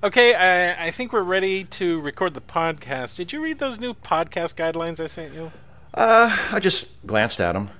Okay, 0.00 0.32
I, 0.32 0.86
I 0.86 0.90
think 0.92 1.12
we're 1.12 1.22
ready 1.22 1.64
to 1.64 2.00
record 2.00 2.34
the 2.34 2.40
podcast. 2.40 3.16
Did 3.16 3.32
you 3.32 3.42
read 3.42 3.58
those 3.58 3.80
new 3.80 3.94
podcast 3.94 4.54
guidelines 4.54 5.00
I 5.00 5.08
sent 5.08 5.34
you? 5.34 5.50
Uh, 5.92 6.36
I 6.52 6.60
just 6.60 7.04
glanced 7.04 7.40
at 7.40 7.54
them. 7.54 7.70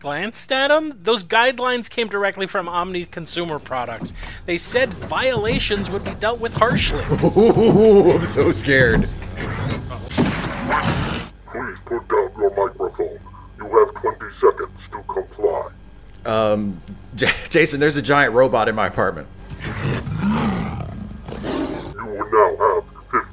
Glanced 0.00 0.50
at 0.50 0.68
them? 0.68 0.92
Those 1.00 1.22
guidelines 1.22 1.88
came 1.88 2.08
directly 2.08 2.48
from 2.48 2.68
Omni 2.68 3.04
Consumer 3.04 3.60
Products. 3.60 4.12
They 4.46 4.58
said 4.58 4.92
violations 4.92 5.88
would 5.90 6.04
be 6.04 6.14
dealt 6.14 6.40
with 6.40 6.56
harshly. 6.56 7.04
Ooh, 7.24 8.10
I'm 8.10 8.24
so 8.24 8.50
scared. 8.50 9.02
Please 11.52 11.80
put 11.84 12.08
down 12.08 12.32
your 12.36 12.50
microphone. 12.56 13.18
You 13.58 13.64
have 13.64 13.94
20 13.94 14.32
seconds 14.34 14.88
to 14.90 15.02
comply. 15.04 15.68
J- 17.14 17.30
Jason, 17.48 17.78
there's 17.78 17.96
a 17.96 18.02
giant 18.02 18.34
robot 18.34 18.68
in 18.68 18.74
my 18.74 18.88
apartment. 18.88 19.28
You 22.08 22.14
will 22.14 22.30
now 22.30 22.56
have 22.56 22.84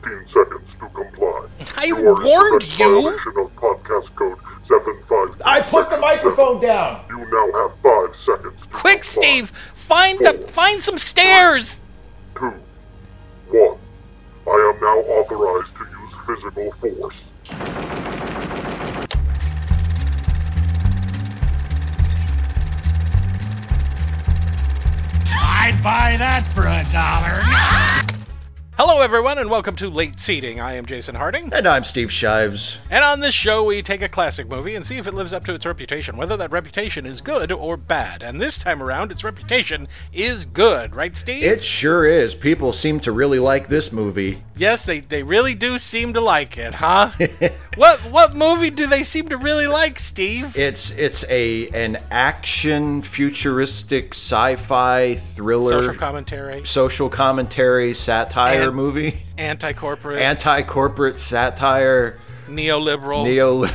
15 0.02 0.28
seconds 0.28 0.76
to 0.76 0.88
comply. 0.90 1.48
I 1.78 1.86
you 1.86 1.96
are 1.96 2.24
warned 2.24 2.62
direct 2.62 2.80
you. 2.80 3.02
violation 3.04 3.34
of 3.38 3.56
podcast 3.56 4.14
code 4.16 4.38
753. 4.64 5.42
I 5.46 5.62
put 5.62 5.90
the 5.90 5.98
microphone 5.98 6.60
down. 6.62 7.06
You 7.10 7.20
now 7.30 7.70
have 7.70 7.80
5 7.80 8.16
seconds 8.16 8.62
to 8.64 8.68
Quick, 8.70 9.02
comply. 9.02 9.22
Steve! 9.22 9.50
Find 9.76 10.20
the 10.20 10.34
find 10.48 10.82
some 10.82 10.98
stairs! 10.98 11.82
Two. 12.38 12.52
One. 13.52 13.78
I 14.48 14.74
am 14.74 14.82
now 14.82 15.00
authorized 15.14 15.74
to 15.78 15.86
use 15.86 16.14
physical 16.28 16.72
force. 16.74 17.32
I'd 25.28 25.80
buy 25.82 26.16
that 26.18 26.44
for 26.54 26.62
a 26.68 26.84
dollar. 26.92 28.12
Hello, 28.78 29.00
everyone, 29.02 29.38
and 29.38 29.50
welcome 29.50 29.78
to 29.78 29.88
Late 29.88 30.20
Seating. 30.20 30.60
I 30.60 30.74
am 30.74 30.86
Jason 30.86 31.16
Harding. 31.16 31.50
And 31.54 31.66
I'm 31.66 31.86
Steve 31.86 32.12
Shives. 32.12 32.78
And 32.90 33.06
on 33.06 33.22
this 33.22 33.34
show, 33.34 33.64
we 33.64 33.82
take 33.82 34.02
a 34.02 34.10
classic 34.10 34.50
movie 34.50 34.76
and 34.76 34.86
see 34.86 34.98
if 34.98 35.08
it 35.08 35.14
lives 35.14 35.34
up 35.34 35.46
to 35.46 35.54
its 35.54 35.66
reputation, 35.66 36.18
whether 36.18 36.36
that 36.36 36.52
reputation 36.52 37.06
is 37.06 37.22
good 37.22 37.54
or 37.54 37.78
bad. 37.78 38.22
And 38.22 38.42
this 38.42 38.58
time 38.60 38.84
around, 38.84 39.14
its 39.14 39.24
reputation 39.24 39.88
is 40.12 40.46
good, 40.46 40.94
right, 40.94 41.16
Steve? 41.16 41.44
It 41.46 41.64
sure 41.64 42.06
is. 42.06 42.36
People 42.36 42.74
seem 42.74 43.00
to 43.02 43.14
really 43.14 43.40
like 43.40 43.70
this 43.70 43.94
movie. 43.94 44.44
yes, 44.58 44.84
they, 44.86 45.00
they 45.00 45.24
really 45.24 45.56
do 45.56 45.80
seem 45.80 46.12
to 46.12 46.20
like 46.20 46.58
it, 46.58 46.74
huh? 46.76 47.12
what 47.76 48.00
what 48.02 48.36
movie 48.36 48.70
do 48.72 48.88
they 48.88 49.04
seem 49.04 49.30
to 49.30 49.38
really 49.38 49.68
like, 49.68 50.00
Steve? 50.00 50.56
It's 50.58 50.92
it's 50.92 51.24
a 51.30 51.70
an 51.70 52.04
action 52.12 53.02
futuristic 53.04 54.14
sci-fi 54.14 55.16
thriller 55.16 55.82
Social 55.82 55.96
commentary, 55.96 56.66
social 56.66 57.10
commentary 57.10 57.94
satire 57.94 58.64
And- 58.64 58.65
movie. 58.72 59.24
anti-corporate, 59.38 60.20
Anti-corporate 60.20 61.18
satire 61.20 62.20
neoliberal, 62.48 63.24
neo 63.24 63.66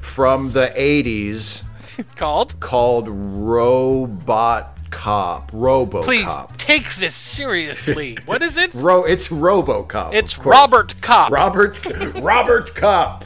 from 0.00 0.52
the 0.52 0.68
80s 0.76 1.64
called. 2.16 2.58
called 2.60 3.08
Robot 3.08 4.78
Cop. 4.90 5.50
RoboCop. 5.52 6.02
Please 6.04 6.30
take 6.58 6.94
this 6.96 7.14
seriously. 7.14 8.18
what 8.26 8.42
is 8.42 8.56
it? 8.56 8.72
Ro- 8.74 9.04
it's 9.04 9.28
RoboCop. 9.28 10.12
It's. 10.14 10.38
Robert 10.38 11.00
Cop. 11.00 11.30
Robert 11.32 11.80
Robert 12.20 12.74
Cop. 12.74 13.24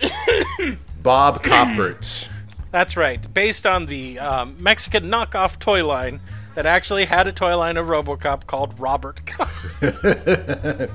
Bob 1.02 1.42
Copperts. 1.42 2.28
That's 2.70 2.96
right. 2.96 3.32
Based 3.34 3.66
on 3.66 3.86
the 3.86 4.18
um, 4.18 4.56
Mexican 4.60 5.04
knockoff 5.04 5.58
toy 5.58 5.84
line 5.86 6.20
that 6.54 6.66
actually 6.66 7.04
had 7.06 7.26
a 7.26 7.32
toy 7.32 7.56
line 7.56 7.76
of 7.76 7.86
RoboCop 7.86 8.46
called 8.46 8.78
Robert 8.78 9.24
Cop. 9.26 9.48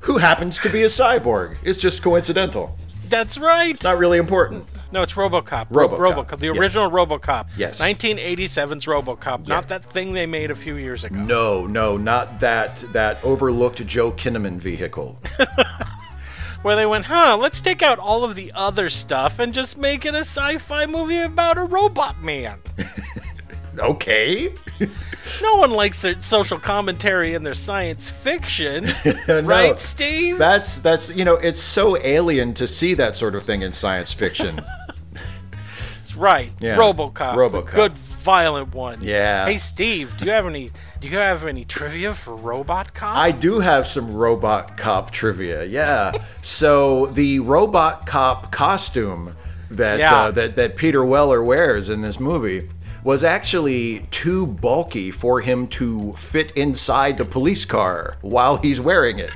Who 0.00 0.18
happens 0.18 0.58
to 0.60 0.70
be 0.70 0.82
a 0.82 0.86
cyborg. 0.86 1.58
It's 1.62 1.78
just 1.78 2.02
coincidental. 2.02 2.76
That's 3.08 3.36
right. 3.38 3.82
Not 3.82 3.98
really 3.98 4.18
important. 4.18 4.66
no, 4.92 5.02
it's 5.02 5.14
RoboCop. 5.14 5.68
RoboCop, 5.68 5.98
RoboCop. 5.98 6.38
The 6.38 6.46
yeah. 6.46 6.52
original 6.52 6.90
RoboCop. 6.90 7.48
Yes. 7.56 7.82
1987's 7.82 8.86
RoboCop. 8.86 9.48
Not 9.48 9.68
that 9.68 9.84
thing 9.84 10.12
they 10.12 10.26
made 10.26 10.50
a 10.50 10.54
few 10.54 10.76
years 10.76 11.04
ago. 11.04 11.18
No, 11.18 11.66
no, 11.66 11.96
not 11.96 12.40
that 12.40 12.76
that 12.92 13.22
overlooked 13.24 13.84
Joe 13.86 14.12
Kinnaman 14.12 14.58
vehicle. 14.58 15.18
Where 16.62 16.76
they 16.76 16.86
went, 16.86 17.06
huh? 17.06 17.38
Let's 17.40 17.60
take 17.62 17.82
out 17.82 17.98
all 17.98 18.22
of 18.22 18.36
the 18.36 18.52
other 18.54 18.90
stuff 18.90 19.38
and 19.38 19.52
just 19.54 19.78
make 19.78 20.04
it 20.04 20.14
a 20.14 20.18
sci-fi 20.18 20.86
movie 20.86 21.18
about 21.18 21.56
a 21.56 21.64
robot 21.64 22.22
man. 22.22 22.58
Okay. 23.78 24.54
no 25.42 25.56
one 25.56 25.70
likes 25.70 26.02
their 26.02 26.18
social 26.20 26.58
commentary 26.58 27.34
and 27.34 27.44
their 27.44 27.54
science 27.54 28.08
fiction, 28.10 28.90
No. 29.28 29.40
right, 29.42 29.78
Steve? 29.78 30.38
That's 30.38 30.78
that's 30.78 31.14
you 31.14 31.24
know, 31.24 31.34
it's 31.34 31.60
so 31.60 31.96
alien 31.98 32.54
to 32.54 32.66
see 32.66 32.94
that 32.94 33.16
sort 33.16 33.34
of 33.34 33.44
thing 33.44 33.62
in 33.62 33.72
science 33.72 34.12
fiction. 34.12 34.60
it's 36.00 36.16
right. 36.16 36.52
Yeah. 36.60 36.76
RoboCop. 36.76 37.12
RoboCop. 37.34 37.74
Good 37.74 37.92
violent 37.96 38.74
one. 38.74 38.98
Yeah. 39.02 39.46
Hey 39.46 39.56
Steve, 39.56 40.16
do 40.18 40.24
you 40.26 40.30
have 40.30 40.46
any 40.46 40.70
do 41.00 41.08
you 41.08 41.16
have 41.16 41.46
any 41.46 41.64
trivia 41.64 42.12
for 42.12 42.34
Robot 42.36 42.92
Cop? 42.92 43.16
I 43.16 43.30
do 43.30 43.60
have 43.60 43.86
some 43.86 44.12
robot 44.14 44.76
cop 44.76 45.10
trivia. 45.10 45.64
Yeah. 45.64 46.12
so 46.42 47.06
the 47.06 47.38
robot 47.40 48.06
cop 48.06 48.52
costume 48.52 49.34
that 49.70 49.98
Yeah. 50.00 50.14
uh, 50.14 50.30
that 50.32 50.56
that 50.56 50.76
Peter 50.76 51.04
Weller 51.04 51.42
wears 51.42 51.88
in 51.88 52.02
this 52.02 52.18
movie 52.20 52.68
was 53.04 53.24
actually 53.24 54.00
too 54.10 54.46
bulky 54.46 55.10
for 55.10 55.40
him 55.40 55.66
to 55.68 56.12
fit 56.14 56.50
inside 56.52 57.18
the 57.18 57.24
police 57.24 57.64
car 57.64 58.16
while 58.20 58.56
he's 58.56 58.80
wearing 58.80 59.18
it. 59.18 59.32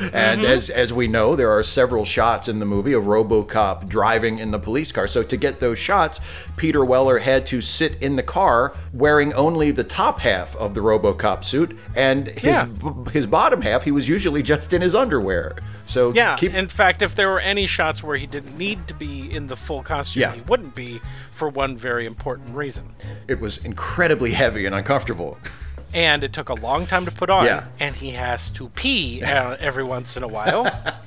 And 0.00 0.40
mm-hmm. 0.42 0.50
as 0.50 0.70
as 0.70 0.92
we 0.92 1.08
know, 1.08 1.36
there 1.36 1.50
are 1.50 1.62
several 1.62 2.04
shots 2.04 2.48
in 2.48 2.58
the 2.58 2.66
movie 2.66 2.92
of 2.92 3.04
RoboCop 3.04 3.88
driving 3.88 4.38
in 4.38 4.50
the 4.50 4.58
police 4.58 4.92
car. 4.92 5.06
So 5.06 5.22
to 5.22 5.36
get 5.36 5.58
those 5.58 5.78
shots, 5.78 6.20
Peter 6.56 6.84
Weller 6.84 7.18
had 7.18 7.46
to 7.46 7.60
sit 7.60 8.00
in 8.02 8.16
the 8.16 8.22
car 8.22 8.74
wearing 8.92 9.32
only 9.34 9.70
the 9.70 9.84
top 9.84 10.20
half 10.20 10.54
of 10.56 10.74
the 10.74 10.80
RoboCop 10.80 11.44
suit, 11.44 11.78
and 11.94 12.28
his 12.28 12.56
Yeah. 12.56 12.64
b- 12.66 13.10
his 13.12 13.26
bottom 13.26 13.62
half 13.62 13.84
he 13.84 13.90
was 13.90 14.08
usually 14.08 14.42
just 14.42 14.72
in 14.72 14.82
his 14.82 14.94
underwear. 14.94 15.56
So 15.84 16.12
yeah, 16.12 16.36
keep, 16.36 16.52
in 16.52 16.68
fact, 16.68 17.00
if 17.00 17.14
there 17.14 17.28
were 17.28 17.40
any 17.40 17.66
shots 17.66 18.02
where 18.02 18.16
he 18.16 18.26
didn't 18.26 18.58
need 18.58 18.88
to 18.88 18.94
be 18.94 19.30
in 19.32 19.46
the 19.46 19.56
full 19.56 19.82
costume, 19.82 20.20
Yeah. 20.22 20.32
he 20.34 20.40
wouldn't 20.42 20.74
be 20.74 21.00
for 21.30 21.48
one 21.48 21.76
very 21.76 22.06
important 22.06 22.54
reason. 22.56 22.94
it 23.28 23.40
was 23.40 23.58
incredibly 23.64 24.32
heavy 24.32 24.66
and 24.66 24.74
uncomfortable. 24.74 25.38
And 25.96 26.22
it 26.22 26.32
took 26.34 26.50
a 26.50 26.54
long 26.54 26.86
time 26.86 27.06
to 27.06 27.10
put 27.10 27.30
on, 27.30 27.46
Yeah. 27.46 27.64
and 27.80 27.96
he 27.96 28.10
has 28.10 28.50
to 28.52 28.68
pee 28.68 29.22
uh, 29.22 29.56
every 29.58 29.82
once 29.82 30.16
in 30.16 30.22
a 30.22 30.28
while. 30.28 30.64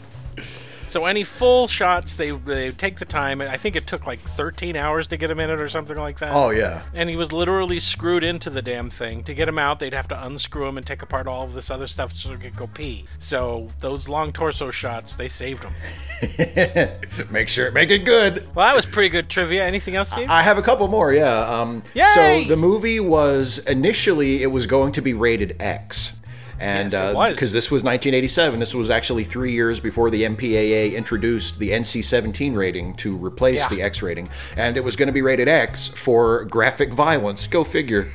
so 0.90 1.06
any 1.06 1.24
full 1.24 1.68
shots, 1.68 2.16
they 2.16 2.32
they 2.32 2.72
take 2.72 3.00
the 3.00 3.06
time. 3.06 3.42
I 3.42 3.58
think 3.58 3.76
it 3.76 3.88
took 3.88 4.06
like 4.08 4.20
13 4.22 4.76
hours 4.76 5.08
to 5.08 5.18
get 5.18 5.30
him 5.30 5.40
in 5.40 5.50
it 5.50 5.60
or 5.60 5.70
something 5.70 5.98
like 5.98 6.20
that. 6.20 6.34
Oh 6.34 6.50
yeah. 6.50 6.82
And 6.94 7.10
he 7.10 7.16
was 7.16 7.32
literally 7.32 7.80
screwed 7.80 8.24
into 8.24 8.50
the 8.50 8.62
damn 8.62 8.90
thing. 8.90 9.24
To 9.24 9.34
get 9.34 9.48
him 9.48 9.60
out, 9.60 9.80
they'd 9.80 9.94
have 9.94 10.08
to 10.10 10.26
unscrew 10.26 10.68
him 10.68 10.78
and 10.78 10.86
take 10.86 11.02
apart 11.02 11.28
all 11.28 11.44
of 11.44 11.54
this 11.54 11.70
other 11.70 11.88
stuff 11.88 12.16
so 12.16 12.32
he 12.32 12.38
could 12.38 12.56
go 12.56 12.68
pee. 12.68 13.06
So 13.20 13.70
those 13.80 14.10
long 14.10 14.32
torso 14.32 14.72
shots, 14.72 15.16
they 15.16 15.28
saved 15.28 15.64
him. 15.64 15.74
Make 17.30 17.48
sure 17.48 17.72
make 17.72 17.92
it 17.92 18.00
good. 18.00 18.54
Well, 18.56 18.68
that 18.68 18.76
was 18.76 18.86
pretty 18.86 19.10
good 19.10 19.30
trivia. 19.30 19.64
Anything 19.66 19.96
else, 19.96 20.12
Steve? 20.12 20.30
I 20.30 20.42
have 20.42 20.58
a 20.58 20.62
couple 20.62 20.88
more, 20.88 21.14
yeah. 21.14 21.62
Um, 21.62 21.84
Yay! 21.94 22.44
So 22.44 22.50
the 22.50 22.58
movie 22.58 23.00
was 23.00 23.60
initially 23.60 24.44
it 24.44 24.48
was 24.48 24.68
going 24.68 24.92
to 24.94 25.02
be 25.02 25.14
rated 25.14 25.56
X, 25.60 26.19
and 26.60 26.92
Yes, 26.92 27.02
it 27.12 27.16
was. 27.16 27.34
because 27.36 27.54
this 27.54 27.72
was 27.72 27.84
1987, 27.84 28.60
this 28.60 28.74
was 28.76 28.90
actually 28.90 29.24
three 29.24 29.54
years 29.54 29.80
before 29.80 30.10
the 30.10 30.24
MPAA 30.24 30.94
introduced 30.96 31.60
the 31.60 31.72
NC-17 31.72 32.56
rating 32.56 32.94
to 32.96 33.16
replace 33.16 33.60
Yeah. 33.62 33.70
the 33.70 33.82
X 33.82 34.02
rating, 34.02 34.30
and 34.56 34.76
it 34.78 34.84
was 34.84 34.96
going 34.96 35.08
to 35.08 35.14
be 35.14 35.22
rated 35.22 35.48
X 35.48 35.88
for 35.88 36.46
graphic 36.46 36.94
violence. 36.94 37.48
Go 37.48 37.64
figure. 37.64 38.10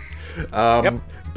Um, 0.52 0.84
Yep. 0.84 0.94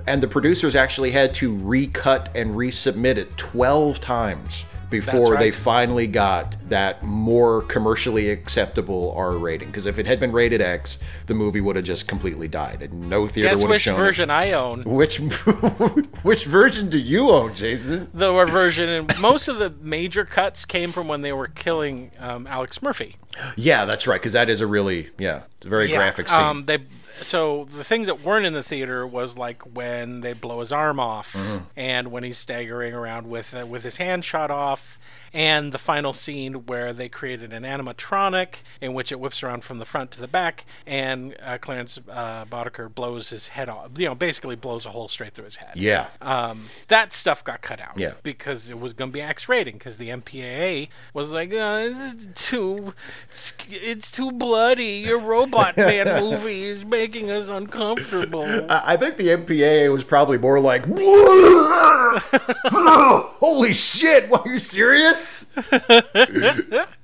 And 0.07 0.23
the 0.23 0.27
producers 0.27 0.73
actually 0.75 1.11
had 1.11 1.33
to 1.35 1.53
recut 1.57 2.29
and 2.33 2.55
resubmit 2.55 3.17
it 3.17 3.35
12 3.35 3.99
times 3.99 4.63
before 4.89 5.33
right. 5.33 5.39
they 5.39 5.51
finally 5.51 6.07
got 6.07 6.55
that 6.69 7.03
more 7.03 7.61
commercially 7.63 8.29
acceptable 8.29 9.13
R 9.15 9.33
rating. 9.33 9.67
Because 9.67 9.85
if 9.85 9.99
it 9.99 10.05
had 10.05 10.19
been 10.19 10.31
rated 10.31 10.61
X, 10.61 10.99
the 11.27 11.33
movie 11.33 11.61
would 11.61 11.75
have 11.75 11.85
just 11.85 12.07
completely 12.07 12.47
died, 12.47 12.81
and 12.81 13.09
no 13.09 13.27
theater 13.27 13.49
Guess 13.49 13.61
would 13.61 13.71
have 13.71 13.81
shown. 13.81 13.93
Guess 13.93 13.99
which 13.99 14.05
version 14.07 14.29
I 14.29 14.51
own? 14.53 14.83
Which 14.83 15.17
which 16.23 16.45
version 16.45 16.89
do 16.89 16.99
you 16.99 17.29
own, 17.29 17.55
Jason? 17.55 18.09
The 18.13 18.31
version, 18.45 18.89
and 18.89 19.19
most 19.19 19.47
of 19.47 19.57
the 19.57 19.69
major 19.81 20.25
cuts 20.25 20.65
came 20.65 20.91
from 20.91 21.07
when 21.07 21.21
they 21.21 21.33
were 21.33 21.47
killing 21.47 22.11
um, 22.19 22.47
Alex 22.47 22.81
Murphy. 22.81 23.15
Yeah, 23.55 23.85
that's 23.85 24.07
right. 24.07 24.19
Because 24.19 24.33
that 24.33 24.49
is 24.49 24.61
a 24.61 24.67
really 24.67 25.09
yeah, 25.17 25.43
it's 25.57 25.65
a 25.65 25.69
very 25.69 25.87
graphic 25.87 26.29
scene. 26.29 26.41
Um, 26.41 26.65
they 26.65 26.79
so 27.21 27.65
the 27.75 27.83
things 27.83 28.07
that 28.07 28.21
weren't 28.23 28.45
in 28.45 28.53
the 28.53 28.63
theater 28.63 29.05
was 29.05 29.37
like 29.37 29.61
when 29.75 30.21
they 30.21 30.33
blow 30.33 30.59
his 30.59 30.71
arm 30.71 30.99
off, 30.99 31.33
Mm-hmm. 31.33 31.63
and 31.75 32.11
when 32.11 32.23
he's 32.23 32.37
staggering 32.37 32.93
around 32.93 33.27
with 33.29 33.53
uh, 33.55 33.65
with 33.65 33.83
his 33.83 33.97
hand 33.97 34.23
shot 34.25 34.51
off, 34.51 34.99
and 35.33 35.71
the 35.71 35.77
final 35.77 36.13
scene 36.13 36.65
where 36.65 36.93
they 36.93 37.09
created 37.09 37.53
an 37.53 37.63
animatronic 37.63 38.63
in 38.81 38.93
which 38.93 39.11
it 39.11 39.19
whips 39.19 39.43
around 39.43 39.63
from 39.63 39.79
the 39.79 39.85
front 39.85 40.11
to 40.11 40.21
the 40.21 40.27
back, 40.27 40.65
and 40.85 41.35
uh, 41.41 41.57
Clarence 41.57 41.99
uh, 42.09 42.45
Boddicker 42.45 42.93
blows 42.93 43.29
his 43.29 43.49
head 43.49 43.69
off. 43.69 43.91
You 43.97 44.07
know, 44.07 44.15
basically 44.15 44.55
blows 44.55 44.85
a 44.85 44.89
hole 44.89 45.07
straight 45.07 45.33
through 45.33 45.45
his 45.45 45.57
head. 45.57 45.75
Yeah. 45.75 46.07
Um, 46.21 46.65
that 46.87 47.13
stuff 47.13 47.43
got 47.43 47.61
cut 47.61 47.79
out. 47.79 47.97
Yeah. 47.97 48.13
Because 48.23 48.69
it 48.69 48.79
was 48.79 48.93
going 48.93 49.11
to 49.11 49.13
be 49.13 49.21
X 49.21 49.47
rating. 49.47 49.75
Because 49.75 49.97
the 49.97 50.09
MPAA 50.09 50.89
was 51.13 51.31
like, 51.31 51.53
uh, 51.53 51.83
this 51.83 52.13
is 52.13 52.27
too, 52.35 52.93
it's 53.29 54.11
too 54.11 54.31
bloody. 54.31 55.03
Your 55.05 55.19
Robot 55.19 55.77
Man 55.77 56.07
movie 56.21 56.65
is 56.65 56.83
making 56.83 57.29
us 57.31 57.47
uncomfortable. 57.47 58.43
I 58.69 58.97
I 58.97 58.99
think 58.99 59.17
the 59.17 59.27
MPAA 59.27 59.91
was 59.91 60.03
probably 60.03 60.39
more 60.39 60.59
like, 60.59 60.83
holy 63.37 63.73
shit, 63.73 64.27
what, 64.27 64.47
are 64.47 64.53
you 64.53 64.57
serious? 64.57 65.16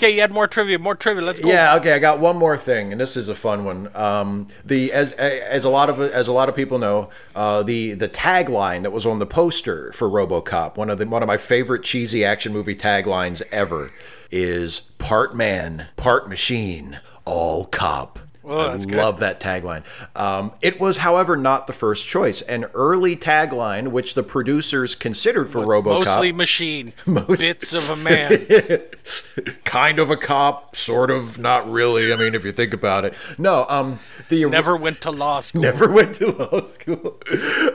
Okay, 0.00 0.14
you 0.14 0.22
had 0.22 0.32
more 0.32 0.48
trivia. 0.48 0.78
More 0.78 0.94
trivia. 0.94 1.22
Let's 1.22 1.40
go. 1.40 1.48
Yeah, 1.50 1.76
okay. 1.76 1.92
I 1.92 1.98
got 1.98 2.20
one 2.20 2.34
more 2.38 2.56
thing, 2.56 2.90
and 2.90 2.98
this 2.98 3.18
is 3.18 3.28
a 3.28 3.34
fun 3.34 3.66
one. 3.66 3.94
Um, 3.94 4.46
the 4.64 4.94
as 4.94 5.12
as 5.12 5.66
a 5.66 5.68
lot 5.68 5.90
of 5.90 6.00
as 6.00 6.26
a 6.26 6.32
lot 6.32 6.48
of 6.48 6.56
people 6.56 6.78
know, 6.78 7.10
uh, 7.36 7.62
the 7.62 7.92
the 7.92 8.08
tagline 8.08 8.80
that 8.84 8.92
was 8.92 9.04
on 9.04 9.18
the 9.18 9.26
poster 9.26 9.92
for 9.92 10.08
RoboCop, 10.08 10.78
one 10.78 10.88
of 10.88 10.96
the 10.96 11.06
one 11.06 11.22
of 11.22 11.26
my 11.26 11.36
favorite 11.36 11.82
cheesy 11.82 12.24
action 12.24 12.50
movie 12.50 12.74
taglines 12.74 13.42
ever, 13.52 13.90
is 14.30 14.80
"Part 14.96 15.36
man, 15.36 15.88
part 15.96 16.30
machine, 16.30 16.98
all 17.26 17.66
cop." 17.66 18.18
Oh, 18.50 18.58
I 18.68 18.72
that's 18.72 18.84
good. 18.86 18.98
love 18.98 19.20
that 19.20 19.38
tagline. 19.40 19.84
Um, 20.16 20.52
it 20.60 20.80
was, 20.80 20.98
however, 20.98 21.36
not 21.36 21.66
the 21.66 21.72
first 21.72 22.06
choice. 22.08 22.42
An 22.42 22.64
early 22.74 23.16
tagline, 23.16 23.88
which 23.88 24.14
the 24.14 24.22
producers 24.22 24.94
considered 24.94 25.48
for 25.50 25.60
RoboCop, 25.60 25.84
Mostly 26.04 26.32
machine. 26.32 26.92
Most- 27.06 27.40
Bits 27.40 27.72
of 27.74 27.88
a 27.90 27.96
man. 27.96 28.46
kind 29.64 29.98
of 29.98 30.10
a 30.10 30.16
cop, 30.16 30.74
sort 30.76 31.10
of, 31.10 31.38
not 31.38 31.70
really. 31.70 32.12
I 32.12 32.16
mean, 32.16 32.34
if 32.34 32.44
you 32.44 32.52
think 32.52 32.72
about 32.72 33.04
it, 33.04 33.14
no. 33.38 33.66
Um, 33.68 33.98
the 34.28 34.44
Never 34.46 34.76
went 34.76 35.00
to 35.02 35.10
law 35.10 35.40
school. 35.40 35.62
never 35.62 35.88
went 35.88 36.14
to 36.16 36.30
law 36.32 36.64
school. 36.66 37.18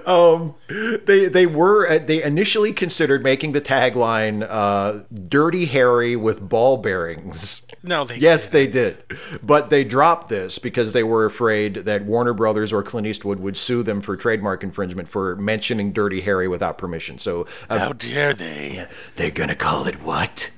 Um, 0.05 0.55
they 0.67 1.27
they 1.27 1.45
were 1.45 1.89
uh, 1.89 1.99
they 1.99 2.21
initially 2.23 2.73
considered 2.73 3.23
making 3.23 3.51
the 3.53 3.61
tagline 3.61 4.45
uh, 4.49 5.03
"Dirty 5.27 5.65
Harry 5.65 6.15
with 6.15 6.47
ball 6.47 6.77
bearings." 6.77 7.64
No, 7.87 8.03
they 8.03 8.17
Yes, 8.17 8.49
didn't. 8.49 8.71
they 8.73 8.79
did, 8.81 9.03
but 9.43 9.69
they 9.69 9.83
dropped 9.83 10.29
this 10.29 10.57
because 10.59 10.93
they 10.93 11.03
were 11.03 11.25
afraid 11.25 11.75
that 11.85 12.03
Warner 12.05 12.33
Brothers 12.33 12.73
or 12.73 12.83
Clint 12.83 13.07
Eastwood 13.07 13.39
would 13.39 13.57
sue 13.57 13.83
them 13.83 14.01
for 14.01 14.17
trademark 14.17 14.63
infringement 14.63 15.07
for 15.07 15.35
mentioning 15.35 15.91
Dirty 15.93 16.21
Harry 16.21 16.47
without 16.47 16.77
permission. 16.77 17.17
So 17.19 17.45
uh, 17.69 17.77
How 17.79 17.93
dare 17.93 18.33
they? 18.33 18.87
they're 19.15 19.31
gonna 19.31 19.55
call 19.55 19.87
it 19.87 20.01
what? 20.01 20.51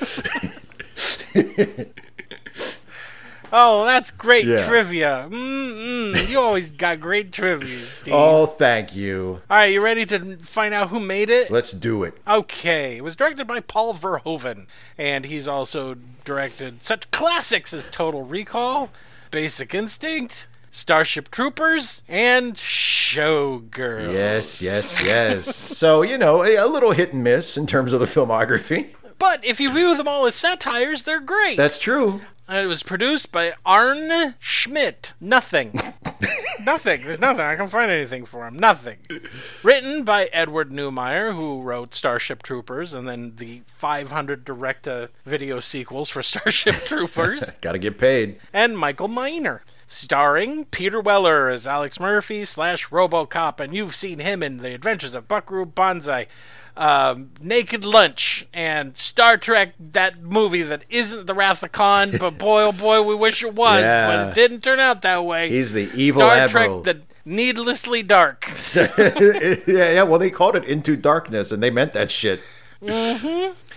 Oh, 3.58 3.86
that's 3.86 4.10
great 4.10 4.44
Yeah. 4.44 4.66
trivia. 4.68 5.28
Mm-mm. 5.30 6.28
You 6.28 6.38
always 6.40 6.72
got 6.72 7.00
great 7.00 7.32
trivia, 7.32 7.78
Steve. 7.86 8.12
Oh, 8.12 8.44
thank 8.44 8.94
you. 8.94 9.40
All 9.48 9.56
right, 9.56 9.72
you 9.72 9.80
ready 9.80 10.04
to 10.06 10.36
find 10.38 10.74
out 10.74 10.90
who 10.90 11.00
made 11.00 11.30
it? 11.30 11.50
Let's 11.50 11.72
do 11.72 12.04
it. 12.04 12.18
Okay, 12.28 12.98
it 12.98 13.04
was 13.04 13.16
directed 13.16 13.46
by 13.46 13.60
Paul 13.60 13.94
Verhoeven, 13.94 14.66
and 14.98 15.24
he's 15.24 15.48
also 15.48 15.96
directed 16.26 16.84
such 16.84 17.10
classics 17.10 17.72
as 17.72 17.86
Total 17.90 18.24
Recall, 18.24 18.90
Basic 19.30 19.72
Instinct, 19.74 20.48
Starship 20.70 21.30
Troopers, 21.30 22.02
and 22.06 22.56
Showgirl. 22.56 24.12
Yes, 24.12 24.60
yes, 24.60 25.02
yes. 25.02 25.56
so, 25.56 26.02
you 26.02 26.18
know, 26.18 26.44
a, 26.44 26.56
a 26.56 26.66
little 26.66 26.92
hit 26.92 27.14
and 27.14 27.24
miss 27.24 27.56
in 27.56 27.66
terms 27.66 27.94
of 27.94 28.00
the 28.00 28.06
filmography. 28.06 28.88
But 29.18 29.42
if 29.46 29.60
you 29.60 29.72
view 29.72 29.96
them 29.96 30.06
all 30.06 30.26
as 30.26 30.34
satires, 30.34 31.04
they're 31.04 31.20
great. 31.20 31.56
That's 31.56 31.78
true. 31.78 32.20
Uh, 32.48 32.54
it 32.62 32.66
was 32.66 32.82
produced 32.84 33.32
by 33.32 33.52
Arne 33.64 34.34
Schmidt. 34.38 35.12
Nothing. 35.20 35.72
nothing. 36.64 37.02
There's 37.02 37.18
nothing. 37.18 37.40
I 37.44 37.56
can 37.56 37.66
find 37.68 37.90
anything 37.90 38.24
for 38.24 38.46
him. 38.46 38.56
Nothing. 38.56 38.98
Written 39.64 40.04
by 40.04 40.26
Edward 40.32 40.70
Neumeier, 40.70 41.34
who 41.34 41.60
wrote 41.60 41.92
Starship 41.94 42.44
Troopers 42.44 42.94
and 42.94 43.08
then 43.08 43.34
the 43.36 43.62
500 43.66 44.44
direct 44.44 44.84
to 44.84 45.10
video 45.24 45.58
sequels 45.58 46.08
for 46.08 46.22
Starship 46.24 46.76
Troopers, 46.84 47.50
Gotta 47.60 47.78
get 47.78 47.98
paid. 47.98 48.38
and 48.52 48.78
Michael 48.78 49.08
Miner. 49.08 49.62
Starring 49.88 50.64
Peter 50.66 51.00
Weller 51.00 51.48
as 51.48 51.64
Alex 51.64 52.00
Murphy 52.00 52.44
slash 52.44 52.88
Robocop, 52.88 53.60
and 53.60 53.72
you've 53.72 53.94
seen 53.94 54.18
him 54.18 54.42
in 54.42 54.56
The 54.56 54.74
Adventures 54.74 55.14
of 55.14 55.28
Buckaroo 55.28 55.64
Banzai, 55.64 56.26
um, 56.76 57.30
Naked 57.40 57.84
Lunch, 57.84 58.46
and 58.52 58.96
Star 58.96 59.36
Trek, 59.36 59.74
that 59.78 60.22
movie 60.22 60.62
that 60.62 60.84
isn't 60.88 61.26
The 61.26 61.34
Wrath 61.34 61.62
of 61.62 61.72
Khan, 61.72 62.16
but 62.18 62.30
boy, 62.38 62.62
oh 62.62 62.72
boy, 62.72 63.02
we 63.02 63.14
wish 63.14 63.42
it 63.42 63.54
was, 63.54 63.80
Yeah. 63.82 64.06
but 64.08 64.28
it 64.28 64.34
didn't 64.34 64.62
turn 64.62 64.80
out 64.80 65.02
that 65.02 65.24
way. 65.24 65.48
He's 65.48 65.72
the 65.72 65.90
evil 65.94 66.22
Star 66.22 66.36
admiral. 66.36 66.82
Trek, 66.82 66.96
the 66.96 67.02
needlessly 67.24 68.02
dark. 68.02 68.46
yeah, 68.76 69.60
yeah, 69.66 70.02
well, 70.02 70.18
they 70.18 70.30
called 70.30 70.56
it 70.56 70.64
Into 70.64 70.96
Darkness, 70.96 71.50
and 71.52 71.62
they 71.62 71.70
meant 71.70 71.92
that 71.94 72.10
shit. 72.10 72.40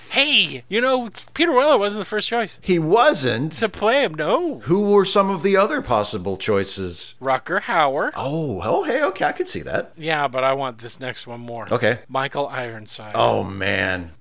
Hey, 0.09 0.63
you 0.69 0.81
know, 0.81 1.09
Peter 1.33 1.51
Weller 1.51 1.77
wasn't 1.77 2.01
the 2.01 2.05
first 2.05 2.27
choice 2.27 2.59
He 2.61 2.79
wasn't. 2.79 3.53
to 3.53 3.69
play 3.69 4.03
him. 4.03 4.13
No, 4.15 4.59
Who 4.61 4.91
were 4.91 5.05
some 5.05 5.29
of 5.29 5.43
the 5.43 5.55
other 5.55 5.81
possible 5.81 6.35
choices? 6.37 7.15
Rutger 7.21 7.61
Hauer. 7.61 8.11
Oh, 8.15 8.61
oh, 8.63 8.83
hey, 8.83 9.03
okay, 9.03 9.25
I 9.25 9.31
could 9.31 9.47
see 9.47 9.61
that. 9.61 9.91
Yeah, 9.95 10.27
but 10.27 10.43
I 10.43 10.53
want 10.53 10.79
this 10.79 10.99
next 10.99 11.27
one 11.27 11.39
more. 11.41 11.71
Okay. 11.71 11.99
Michael 12.07 12.47
Ironside. 12.47 13.11
Oh, 13.15 13.43
man. 13.43 14.11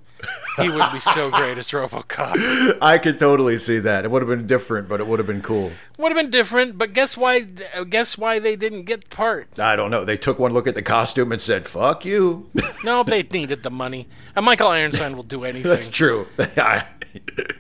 He 0.56 0.68
would 0.68 0.90
be 0.92 0.98
so 1.00 1.30
great 1.30 1.56
as 1.58 1.70
RoboCop. 1.70 2.78
I 2.82 2.98
could 2.98 3.18
totally 3.20 3.56
see 3.58 3.78
that. 3.78 4.04
It 4.04 4.10
would 4.10 4.22
have 4.22 4.28
been 4.28 4.46
different, 4.46 4.88
but 4.88 4.98
it 5.00 5.06
would 5.06 5.18
have 5.20 5.26
been 5.26 5.42
cool. 5.42 5.70
Would 5.98 6.10
have 6.12 6.20
been 6.20 6.30
different, 6.30 6.76
but 6.76 6.92
guess 6.92 7.16
why? 7.16 7.40
Guess 7.40 8.18
why 8.18 8.38
they 8.38 8.56
didn't 8.56 8.82
get 8.82 9.02
the 9.08 9.14
part? 9.16 9.58
I 9.58 9.76
don't 9.76 9.90
know. 9.90 10.04
They 10.04 10.16
took 10.16 10.38
one 10.38 10.52
look 10.52 10.66
at 10.66 10.74
the 10.74 10.82
costume 10.82 11.30
and 11.32 11.40
said, 11.40 11.66
fuck 11.66 12.04
you. 12.04 12.50
No, 12.84 13.02
they 13.02 13.22
needed 13.24 13.64
the 13.64 13.70
money. 13.70 14.08
And 14.36 14.46
Michael 14.46 14.68
Ironside 14.68 15.14
will 15.14 15.24
do 15.24 15.44
anything. 15.44 15.68
That's 15.70 15.90
true. 15.90 16.28
I- 16.38 16.86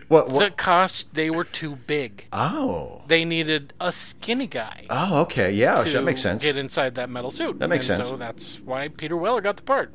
what, 0.08 0.28
The 0.28 0.50
cost 0.50 1.14
they 1.14 1.30
were 1.30 1.44
too 1.44 1.76
big. 1.76 2.26
Oh. 2.32 3.02
They 3.08 3.24
needed 3.24 3.72
a 3.80 3.92
skinny 3.92 4.46
guy. 4.46 4.86
Oh, 4.88 5.22
okay. 5.22 5.52
Yeah, 5.52 5.74
that 5.82 6.04
makes 6.04 6.22
sense. 6.22 6.44
Get 6.44 6.56
inside 6.56 6.94
that 6.94 7.10
metal 7.10 7.30
suit. 7.30 7.58
That 7.58 7.68
makes 7.68 7.88
and 7.88 7.96
sense. 7.96 8.08
So 8.08 8.16
that's 8.16 8.60
why 8.60 8.88
Peter 8.88 9.16
Weller 9.16 9.40
got 9.40 9.56
the 9.56 9.62
part. 9.62 9.92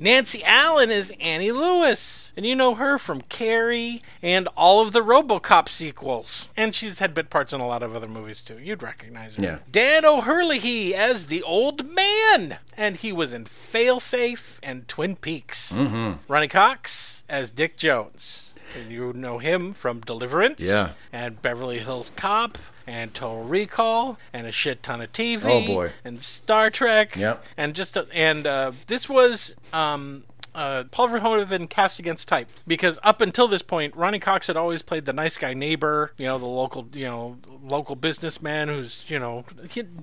Nancy 0.00 0.42
Allen 0.44 0.90
is 0.90 1.12
Annie 1.20 1.52
Lewis, 1.52 2.32
and 2.36 2.44
you 2.46 2.54
know 2.54 2.74
her 2.74 2.98
from 2.98 3.20
Carrie 3.22 4.02
and 4.22 4.48
all 4.56 4.80
of 4.82 4.92
the 4.92 5.00
RoboCop 5.02 5.68
sequels. 5.68 6.48
And 6.56 6.74
she's 6.74 6.98
had 6.98 7.14
bit 7.14 7.30
parts 7.30 7.52
in 7.52 7.60
a 7.60 7.66
lot 7.66 7.82
of 7.82 7.94
other 7.96 8.08
movies 8.08 8.42
too. 8.42 8.58
You'd 8.58 8.82
recognize 8.82 9.36
her. 9.36 9.42
Yeah. 9.44 9.58
Dan 9.70 10.04
O'Hurley 10.04 10.94
as 10.94 11.26
the 11.26 11.42
old 11.42 11.86
man, 11.90 12.58
and 12.76 12.96
he 12.96 13.12
was 13.12 13.32
in 13.32 13.44
Failsafe 13.46 14.58
and 14.62 14.86
Twin 14.88 15.16
Peaks. 15.16 15.72
Mm-hmm. 15.72 16.12
Ronny 16.32 16.48
Cox 16.48 17.24
as 17.28 17.52
Dick 17.52 17.76
Jones. 17.76 18.52
And 18.76 18.90
you 18.90 19.12
know 19.12 19.38
him 19.38 19.72
from 19.72 20.00
Deliverance 20.00 20.60
Yeah. 20.60 20.90
and 21.12 21.40
Beverly 21.40 21.78
Hills 21.78 22.10
Cop 22.16 22.58
and 22.86 23.12
Total 23.14 23.42
Recall 23.42 24.18
and 24.32 24.46
a 24.46 24.52
shit 24.52 24.82
ton 24.82 25.00
of 25.00 25.12
TV. 25.12 25.44
Oh, 25.44 25.66
boy. 25.66 25.92
And 26.04 26.20
Star 26.20 26.70
Trek. 26.70 27.16
Yep. 27.16 27.44
And 27.56 27.74
just 27.74 27.96
a, 27.96 28.06
and 28.12 28.46
uh, 28.46 28.72
this 28.86 29.08
was 29.08 29.54
um, 29.72 30.24
uh, 30.56 30.84
Paul 30.90 31.08
Verhoeven 31.08 31.38
had 31.40 31.48
been 31.48 31.68
cast 31.68 31.98
against 31.98 32.26
type 32.28 32.48
because 32.66 32.98
up 33.02 33.20
until 33.20 33.46
this 33.46 33.62
point, 33.62 33.94
Ronny 33.94 34.18
Cox 34.18 34.46
had 34.48 34.56
always 34.56 34.82
played 34.82 35.04
the 35.04 35.12
nice 35.12 35.36
guy 35.36 35.54
neighbor, 35.54 36.12
you 36.16 36.26
know, 36.26 36.38
the 36.38 36.46
local, 36.46 36.88
you 36.92 37.04
know, 37.04 37.36
local 37.62 37.94
businessman 37.96 38.68
who's, 38.68 39.04
you 39.08 39.18
know, 39.18 39.44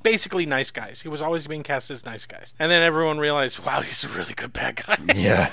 basically 0.03 0.45
nice 0.45 0.71
guys. 0.71 1.01
He 1.01 1.09
was 1.09 1.21
always 1.21 1.47
being 1.47 1.63
cast 1.63 1.89
as 1.91 2.05
nice 2.05 2.25
guys. 2.25 2.53
And 2.59 2.71
then 2.71 2.81
everyone 2.83 3.17
realized, 3.17 3.59
wow, 3.65 3.81
he's 3.81 4.03
a 4.03 4.09
really 4.09 4.33
good 4.33 4.53
bad 4.53 4.75
guy. 4.85 4.97
Yeah, 5.15 5.51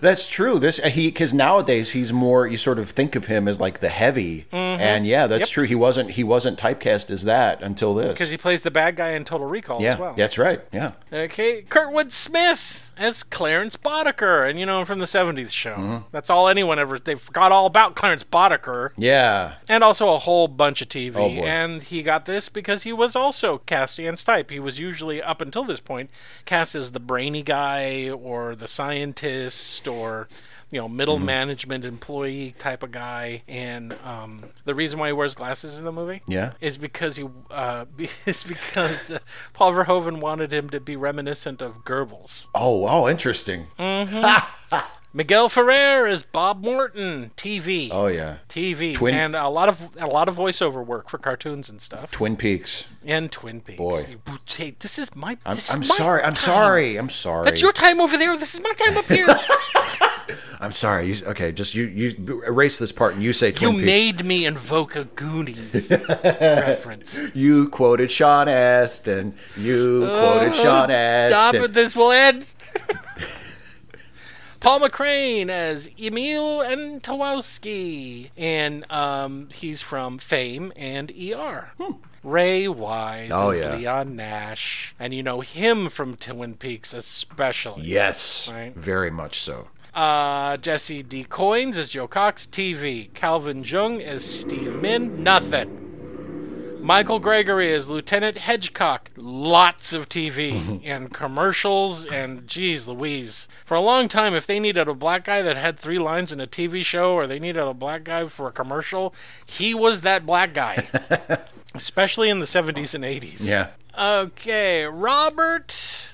that's 0.00 0.28
true. 0.28 0.58
This 0.58 0.78
uh, 0.78 0.88
he 0.88 1.08
because 1.08 1.34
nowadays 1.34 1.90
he's 1.90 2.12
more. 2.12 2.46
You 2.46 2.56
sort 2.58 2.78
of 2.78 2.90
think 2.90 3.14
of 3.16 3.26
him 3.26 3.48
as 3.48 3.58
like 3.60 3.80
the 3.80 3.88
heavy, 3.88 4.46
and 4.52 5.06
yeah, 5.06 5.26
that's 5.26 5.32
Mm-hmm. 5.32 5.40
Yep. 5.42 5.48
true. 5.48 5.64
He 5.64 5.74
wasn't. 5.74 6.10
He 6.12 6.24
wasn't 6.24 6.58
typecast 6.58 7.10
as 7.10 7.24
that 7.24 7.62
until 7.62 7.94
this. 7.94 8.12
Because 8.14 8.30
he 8.30 8.36
plays 8.36 8.62
the 8.62 8.70
bad 8.70 8.96
guy 8.96 9.10
in 9.12 9.24
Total 9.24 9.46
Recall 9.46 9.82
yeah, 9.82 9.94
as 9.94 9.98
well. 9.98 10.14
that's 10.16 10.38
right. 10.38 10.60
Yeah, 10.72 10.92
Okay, 11.12 11.62
Kurtwood 11.68 12.12
Smith 12.12 12.91
as 13.02 13.22
Clarence 13.22 13.76
Boddicker, 13.76 14.48
and 14.48 14.58
you 14.58 14.64
know 14.64 14.80
him 14.80 14.86
from 14.86 15.00
the 15.00 15.06
'70s 15.06 15.50
show. 15.50 15.74
Mm-hmm. 15.74 15.96
That's 16.12 16.30
all 16.30 16.48
anyone 16.48 16.78
ever. 16.78 16.98
They 16.98 17.16
forgot 17.16 17.52
all 17.52 17.66
about 17.66 17.96
Clarence 17.96 18.24
Boddicker, 18.24 18.90
yeah. 18.96 19.54
and 19.68 19.82
also 19.82 20.14
a 20.14 20.18
whole 20.18 20.48
bunch 20.48 20.80
of 20.80 20.88
TV. 20.88 21.16
Oh, 21.16 21.44
and 21.44 21.82
he 21.82 22.02
got 22.02 22.26
this 22.26 22.48
because 22.48 22.84
he 22.84 22.92
was 22.92 23.16
also 23.16 23.58
cast 23.58 23.98
against 23.98 24.26
type. 24.26 24.50
He 24.50 24.60
was 24.60 24.78
usually 24.78 25.22
up 25.22 25.40
until 25.40 25.64
this 25.64 25.80
point 25.80 26.10
cast 26.44 26.74
as 26.74 26.92
the 26.92 27.00
brainy 27.00 27.42
guy 27.42 28.08
or 28.08 28.54
the 28.54 28.68
scientist 28.68 29.88
or 29.88 30.28
you 30.72 30.80
know 30.80 30.88
middle 30.88 31.16
Mm-hmm. 31.18 31.26
management 31.26 31.84
employee 31.84 32.54
type 32.58 32.82
of 32.82 32.90
guy, 32.90 33.42
and 33.46 33.94
um, 34.02 34.46
the 34.64 34.74
reason 34.74 34.98
why 34.98 35.06
he 35.08 35.12
wears 35.12 35.34
glasses 35.36 35.78
in 35.78 35.84
the 35.84 35.92
movie, 35.92 36.22
Yeah. 36.26 36.54
is 36.60 36.76
because 36.78 37.16
he 37.16 37.28
uh, 37.50 37.84
is 38.26 38.42
because 38.42 39.12
uh, 39.12 39.18
Paul 39.52 39.74
Verhoeven 39.74 40.20
wanted 40.20 40.52
him 40.52 40.68
to 40.70 40.80
be 40.80 40.96
reminiscent 40.96 41.62
of 41.62 41.84
Goebbels. 41.84 42.48
Oh, 42.54 42.88
oh, 42.88 43.08
interesting. 43.08 43.66
Miguel 45.14 45.50
Ferrer 45.50 46.06
is 46.08 46.22
Bob 46.22 46.64
Morton, 46.64 47.32
TV. 47.36 47.90
Oh 47.92 48.06
yeah. 48.06 48.36
TV 48.48 48.94
Twin- 48.94 49.14
and 49.14 49.36
a 49.36 49.50
lot 49.50 49.68
of 49.68 49.90
a 50.00 50.06
lot 50.06 50.26
of 50.26 50.36
voiceover 50.36 50.82
work 50.84 51.10
for 51.10 51.18
cartoons 51.18 51.68
and 51.68 51.82
stuff. 51.82 52.10
Twin 52.12 52.34
Peaks. 52.34 52.86
and 53.04 53.30
Twin 53.30 53.60
Peaks. 53.60 53.76
Boy. 53.76 54.16
Hey, 54.46 54.70
this 54.80 54.98
is 54.98 55.14
my. 55.14 55.36
I'm, 55.44 55.54
this 55.56 55.68
is 55.68 55.74
I'm 55.74 55.80
my 55.80 55.84
sorry. 55.84 56.22
I'm 56.22 56.34
sorry. 56.34 56.96
I'm 56.96 57.10
sorry. 57.10 57.44
That's 57.44 57.60
your 57.60 57.72
time 57.72 58.00
over 58.00 58.16
there. 58.16 58.34
This 58.38 58.54
is 58.54 58.62
my 58.62 58.72
time 58.72 58.96
up 58.96 59.04
here. 59.04 59.26
I'm 60.60 60.72
sorry. 60.72 61.12
You, 61.12 61.26
okay, 61.26 61.52
just 61.52 61.74
you 61.74 61.84
you 61.86 62.42
erase 62.46 62.78
this 62.78 62.92
part 62.92 63.14
and 63.14 63.22
you 63.22 63.32
say 63.32 63.48
you 63.48 63.52
Twin 63.54 63.72
Peaks. 63.74 63.86
made 63.86 64.24
me 64.24 64.46
invoke 64.46 64.96
a 64.96 65.04
Goonies 65.04 65.90
reference. 66.24 67.20
You 67.34 67.68
quoted 67.68 68.10
Sean 68.10 68.48
Astin. 68.48 69.34
You 69.56 70.00
quoted 70.00 70.54
Sean 70.54 70.90
Astin. 70.90 71.30
Stop 71.36 71.54
it. 71.70 71.72
This 71.74 71.96
will 71.96 72.12
end. 72.12 72.46
Paul 74.60 74.78
McCrane 74.78 75.48
as 75.48 75.88
Emil 76.00 76.58
Antonowsky, 76.60 78.30
and 78.36 78.88
um, 78.92 79.48
he's 79.52 79.82
from 79.82 80.18
Fame 80.18 80.72
and 80.76 81.10
ER. 81.10 81.72
Ray 82.22 82.68
Wise 82.68 83.30
Hmm. 83.30 83.34
Oh, 83.34 83.50
is 83.50 83.60
yeah. 83.60 83.74
Leon 83.74 84.14
Nash, 84.14 84.94
and 85.00 85.12
you 85.12 85.24
know 85.24 85.40
him 85.40 85.88
from 85.88 86.14
Twin 86.14 86.54
Peaks 86.54 86.94
especially. 86.94 87.82
Yes, 87.82 88.48
Right. 88.54 88.72
very 88.76 89.10
much 89.10 89.40
so. 89.40 89.66
Uh, 89.94 90.56
Jesse 90.56 91.02
D. 91.02 91.24
Goins 91.24 91.76
is 91.76 91.90
Joe 91.90 92.08
Cox, 92.08 92.46
TV. 92.46 93.12
Calvin 93.12 93.62
Jung 93.62 94.00
is 94.00 94.24
Steve 94.24 94.80
Min, 94.80 95.22
nothing. 95.22 95.78
Michael 96.82 97.20
Gregory 97.20 97.70
is 97.70 97.88
Lieutenant 97.88 98.38
Hedgecock, 98.38 99.10
lots 99.16 99.92
of 99.92 100.08
TV 100.08 100.80
and 100.84 101.12
commercials, 101.12 102.06
and 102.06 102.48
geez 102.48 102.88
Louise. 102.88 103.46
For 103.64 103.74
a 103.76 103.80
long 103.80 104.08
time, 104.08 104.34
if 104.34 104.46
they 104.46 104.58
needed 104.58 104.88
a 104.88 104.94
black 104.94 105.24
guy 105.24 105.42
that 105.42 105.56
had 105.56 105.78
three 105.78 106.00
lines 106.00 106.32
in 106.32 106.40
a 106.40 106.46
TV 106.46 106.84
show 106.84 107.12
or 107.12 107.28
they 107.28 107.38
needed 107.38 107.62
a 107.62 107.72
black 107.72 108.02
guy 108.02 108.26
for 108.26 108.48
a 108.48 108.52
commercial, 108.52 109.14
he 109.46 109.74
was 109.74 110.00
that 110.00 110.26
black 110.26 110.54
guy. 110.54 110.88
Especially 111.74 112.28
in 112.28 112.40
the 112.40 112.46
70s 112.46 112.94
and 112.94 113.04
80s. 113.04 113.48
Yeah. 113.48 113.68
Okay, 113.98 114.84
Robert 114.84 115.68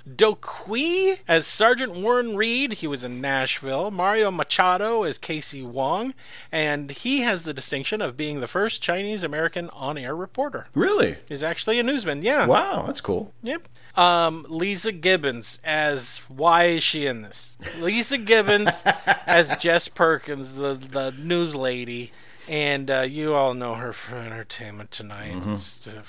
Doqui 0.09 1.21
as 1.29 1.47
Sergeant 1.47 1.95
Warren 1.95 2.35
Reed. 2.37 2.75
He 2.75 2.87
was 2.89 3.05
in 3.05 3.21
Nashville. 3.21 3.91
Mario 3.91 4.31
Machado 4.33 5.05
as 5.05 5.17
Casey 5.17 5.63
Wong, 5.63 6.13
and 6.51 6.91
he 6.91 7.21
has 7.21 7.45
the 7.45 7.55
distinction 7.55 8.01
of 8.03 8.17
being 8.17 8.41
the 8.41 8.49
first 8.49 8.83
Chinese 8.83 9.23
American 9.23 9.71
on-air 9.71 10.17
reporter. 10.17 10.67
Really? 10.75 11.19
He's 11.29 11.43
actually 11.45 11.79
a 11.79 11.83
newsman. 11.85 12.23
Yeah. 12.23 12.47
Wow, 12.47 12.85
that's 12.87 13.01
cool. 13.01 13.33
Yep. 13.43 13.63
Um, 13.97 14.45
Leeza 14.49 14.99
Gibbons 15.01 15.61
as 15.63 16.19
why 16.29 16.65
is 16.65 16.83
she 16.83 17.07
in 17.07 17.23
this? 17.23 17.57
Leeza 17.79 18.25
Gibbons 18.25 18.83
as 19.27 19.57
Jess 19.57 19.89
Perkins, 19.89 20.55
the 20.55 20.75
the 20.75 21.13
news 21.13 21.55
lady, 21.55 22.13
and 22.49 22.91
uh, 22.91 23.01
you 23.03 23.35
all 23.35 23.55
know 23.55 23.75
her 23.75 23.93
for 23.93 24.17
Entertainment 24.17 24.91
Tonight. 24.91 25.37
Uh, 25.45 26.01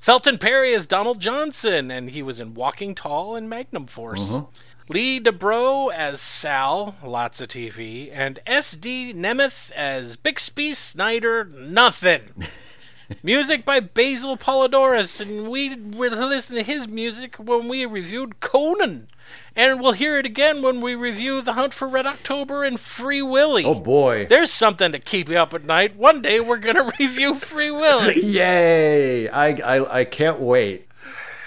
Felton 0.00 0.38
Perry 0.38 0.74
as 0.74 0.86
Donald 0.86 1.20
Johnson, 1.20 1.90
and 1.90 2.10
he 2.10 2.22
was 2.22 2.40
in 2.40 2.54
Walking 2.54 2.94
Tall 2.94 3.36
and 3.36 3.48
Magnum 3.48 3.86
Force. 3.86 4.36
Mm-hmm. 4.36 4.92
Lee 4.92 5.18
de 5.18 5.32
Broux 5.32 5.90
as 5.90 6.20
Sal, 6.20 6.96
lots 7.04 7.42
of 7.42 7.48
TV, 7.48 8.10
and 8.10 8.38
S.D. 8.46 9.12
Nemeth 9.14 9.70
as 9.72 10.16
Bixby 10.16 10.72
Snyder, 10.72 11.44
nothing. 11.44 12.46
Music 13.22 13.64
by 13.64 13.80
Basil 13.80 14.36
Poledouris, 14.36 15.20
and 15.20 15.48
we 15.50 15.74
will 15.74 16.28
listen 16.28 16.56
to 16.56 16.62
his 16.62 16.88
music 16.88 17.36
when 17.36 17.68
we 17.68 17.86
reviewed 17.86 18.40
Conan. 18.40 19.08
And 19.56 19.80
we'll 19.80 19.92
hear 19.92 20.18
it 20.18 20.26
again 20.26 20.62
when 20.62 20.80
we 20.80 20.94
review 20.94 21.40
The 21.40 21.54
Hunt 21.54 21.74
for 21.74 21.88
Red 21.88 22.06
October 22.06 22.64
and 22.64 22.78
Free 22.78 23.22
Willy. 23.22 23.64
Oh 23.64 23.80
boy. 23.80 24.26
There's 24.26 24.52
something 24.52 24.92
to 24.92 24.98
keep 24.98 25.28
you 25.28 25.36
up 25.38 25.52
at 25.54 25.64
night. 25.64 25.96
One 25.96 26.22
day 26.22 26.38
we're 26.40 26.58
going 26.58 26.76
to 26.82 26.92
review 26.98 27.34
Free 27.34 27.70
Willy. 27.70 28.20
Yay! 28.24 29.28
I, 29.28 29.48
I 29.48 29.98
I 30.00 30.04
can't 30.04 30.38
wait. 30.40 30.84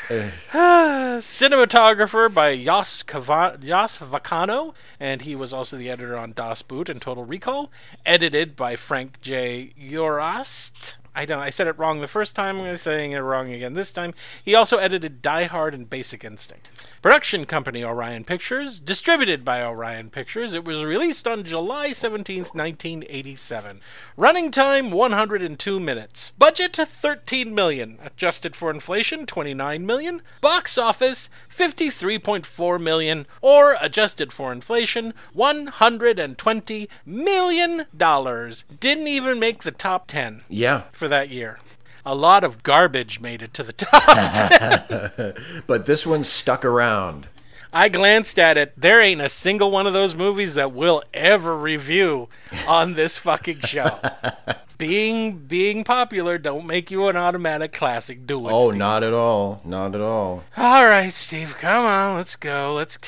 Cinematographer 0.52 2.34
by 2.34 2.50
Yos, 2.50 3.04
Kava- 3.04 3.58
Yos 3.62 3.98
Vacano, 4.00 4.74
and 5.00 5.22
he 5.22 5.36
was 5.36 5.54
also 5.54 5.78
the 5.78 5.90
editor 5.90 6.18
on 6.18 6.34
Das 6.34 6.62
Boot 6.62 6.90
and 6.90 7.02
Total 7.02 7.24
Recall. 7.24 7.72
Edited 8.06 8.56
by 8.58 8.76
Frank 8.76 9.22
J. 9.22 9.72
Urast. 9.80 10.96
I 11.14 11.26
don't. 11.26 11.40
I 11.40 11.50
said 11.50 11.68
it 11.68 11.78
wrong 11.78 12.00
the 12.00 12.08
first 12.08 12.36
time. 12.36 12.62
I'm 12.62 12.76
saying 12.78 13.12
it 13.12 13.20
wrong 13.20 13.52
again 13.52 13.74
this 13.74 13.92
time. 13.92 14.14
He 14.44 14.56
also 14.56 14.78
edited 14.78 15.22
Die 15.22 15.44
Hard 15.44 15.74
and 15.74 15.90
Basic 15.90 16.24
Instinct. 16.24 16.70
Production 17.02 17.46
company 17.46 17.84
Orion 17.84 18.24
Pictures, 18.24 18.80
distributed 18.80 19.44
by 19.44 19.62
Orion 19.64 20.10
Pictures. 20.10 20.54
It 20.54 20.64
was 20.64 20.84
released 20.86 21.28
on 21.28 21.44
July 21.44 21.90
17th, 21.90 22.56
1987. 22.56 23.82
Running 24.16 24.52
time 24.52 24.92
102 24.92 25.80
minutes. 25.80 26.32
Budget 26.38 26.76
13 26.78 27.54
million. 27.54 27.98
Adjusted 28.04 28.56
for 28.56 28.70
inflation 28.72 29.26
29 29.26 29.86
million. 29.86 30.22
Box 30.40 30.78
office 30.78 31.30
53.4 31.50 32.82
million 32.82 33.26
or 33.42 33.76
adjusted 33.82 34.32
for 34.32 34.52
inflation 34.52 35.14
120 35.34 36.90
million 37.06 37.86
dollars. 37.96 38.64
Didn't 38.80 39.08
even 39.08 39.40
make 39.40 39.64
the 39.64 39.72
top 39.72 40.08
10 40.08 40.44
Yeah, 40.50 40.84
for 41.02 41.08
that 41.08 41.32
year. 41.32 41.58
A 42.06 42.14
lot 42.14 42.44
of 42.44 42.62
garbage 42.62 43.20
made 43.20 43.42
it 43.42 43.56
to 43.56 43.64
the 43.64 43.74
top. 43.74 45.36
but 45.68 45.88
this 45.88 46.06
one 46.06 46.24
stuck 46.24 46.64
around. 46.64 47.26
I 47.74 47.90
glanced 47.90 48.38
at 48.38 48.56
it. 48.56 48.80
There 48.80 49.02
ain't 49.02 49.20
a 49.20 49.30
single 49.30 49.72
one 49.72 49.88
of 49.88 49.94
those 49.94 50.14
movies 50.14 50.54
that 50.54 50.74
we'll 50.74 51.02
ever 51.12 51.58
review 51.58 52.30
on 52.68 52.94
this 52.94 53.18
fucking 53.18 53.62
show. 53.62 54.00
being 54.78 55.40
being 55.40 55.84
popular 55.84 56.38
don't 56.38 56.68
make 56.68 56.92
you 56.92 57.08
an 57.08 57.18
automatic 57.18 57.74
classic. 57.74 58.28
Do 58.28 58.48
it. 58.48 58.52
Oh, 58.52 58.70
Steve. 58.70 58.78
not 58.78 59.04
at 59.04 59.14
all. 59.14 59.62
Not 59.66 59.96
at 59.96 60.02
all. 60.02 60.44
All 60.56 60.86
right, 60.86 61.12
Steve. 61.12 61.56
Come 61.58 61.84
on, 61.84 62.18
let's 62.18 62.36
go. 62.36 62.76
Let's 62.76 63.00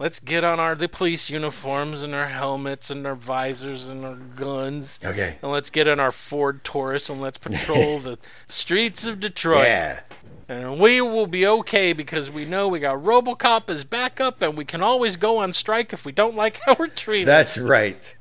let's 0.00 0.18
get 0.18 0.42
on 0.42 0.58
our 0.58 0.74
the 0.74 0.88
police 0.88 1.28
uniforms 1.30 2.02
and 2.02 2.14
our 2.14 2.26
helmets 2.26 2.90
and 2.90 3.06
our 3.06 3.14
visors 3.14 3.88
and 3.88 4.04
our 4.04 4.14
guns. 4.14 4.98
Okay. 5.04 5.36
And 5.42 5.52
let's 5.52 5.70
get 5.70 5.86
in 5.86 6.00
our 6.00 6.10
Ford 6.10 6.64
Taurus 6.64 7.08
and 7.08 7.20
let's 7.20 7.38
patrol 7.38 7.98
the 8.00 8.18
streets 8.48 9.06
of 9.06 9.20
Detroit. 9.20 9.66
Yeah. 9.66 10.00
And 10.48 10.80
we 10.80 11.00
will 11.00 11.28
be 11.28 11.46
okay 11.46 11.92
because 11.92 12.28
we 12.28 12.44
know 12.44 12.66
we 12.66 12.80
got 12.80 12.96
Robocop 12.96 13.70
as 13.70 13.84
backup 13.84 14.42
and 14.42 14.56
we 14.56 14.64
can 14.64 14.82
always 14.82 15.16
go 15.16 15.36
on 15.36 15.52
strike 15.52 15.92
if 15.92 16.04
we 16.04 16.10
don't 16.10 16.34
like 16.34 16.58
how 16.64 16.74
we're 16.76 16.88
treated. 16.88 17.28
That's 17.28 17.56
right. 17.56 18.16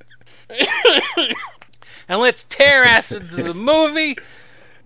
and 2.07 2.19
let's 2.19 2.43
tear 2.43 2.83
ass 2.83 3.11
into 3.11 3.41
the 3.41 3.53
movie 3.53 4.15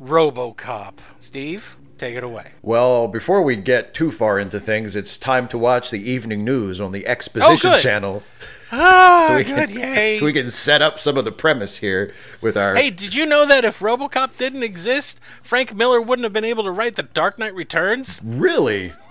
Robocop. 0.02 1.00
Steve, 1.20 1.76
take 1.98 2.16
it 2.16 2.24
away. 2.24 2.52
Well, 2.62 3.08
before 3.08 3.42
we 3.42 3.56
get 3.56 3.94
too 3.94 4.12
far 4.12 4.40
into 4.40 4.60
things, 4.60 4.96
it's 4.96 5.18
time 5.18 5.48
to 5.50 5.58
watch 5.58 5.92
the 5.92 6.10
evening 6.10 6.44
news 6.44 6.80
on 6.82 6.92
the 6.92 7.06
Exposition 7.08 7.72
Oh, 7.74 7.78
channel. 7.78 8.24
Ah, 8.72 9.34
we 9.36 9.44
good, 9.44 9.70
can, 9.70 9.78
yay. 9.78 10.18
So 10.20 10.26
we 10.26 10.34
can 10.34 10.50
set 10.50 10.82
up 10.82 11.00
some 11.00 11.18
of 11.18 11.26
the 11.26 11.32
premise 11.32 11.78
here 11.78 12.14
with 12.42 12.58
our. 12.58 12.76
Hey, 12.76 12.90
did 12.90 13.14
you 13.16 13.26
know 13.26 13.46
that 13.46 13.64
if 13.66 13.80
Robocop 13.80 14.38
didn't 14.38 14.64
exist, 14.64 15.20
Frank 15.42 15.76
Miller 15.76 16.02
wouldn't 16.02 16.24
have 16.24 16.34
been 16.34 16.46
able 16.46 16.64
to 16.64 16.72
write 16.72 16.96
The 16.96 17.04
Dark 17.04 17.38
Knight 17.40 17.56
Returns? 17.56 18.22
Really? 18.24 18.94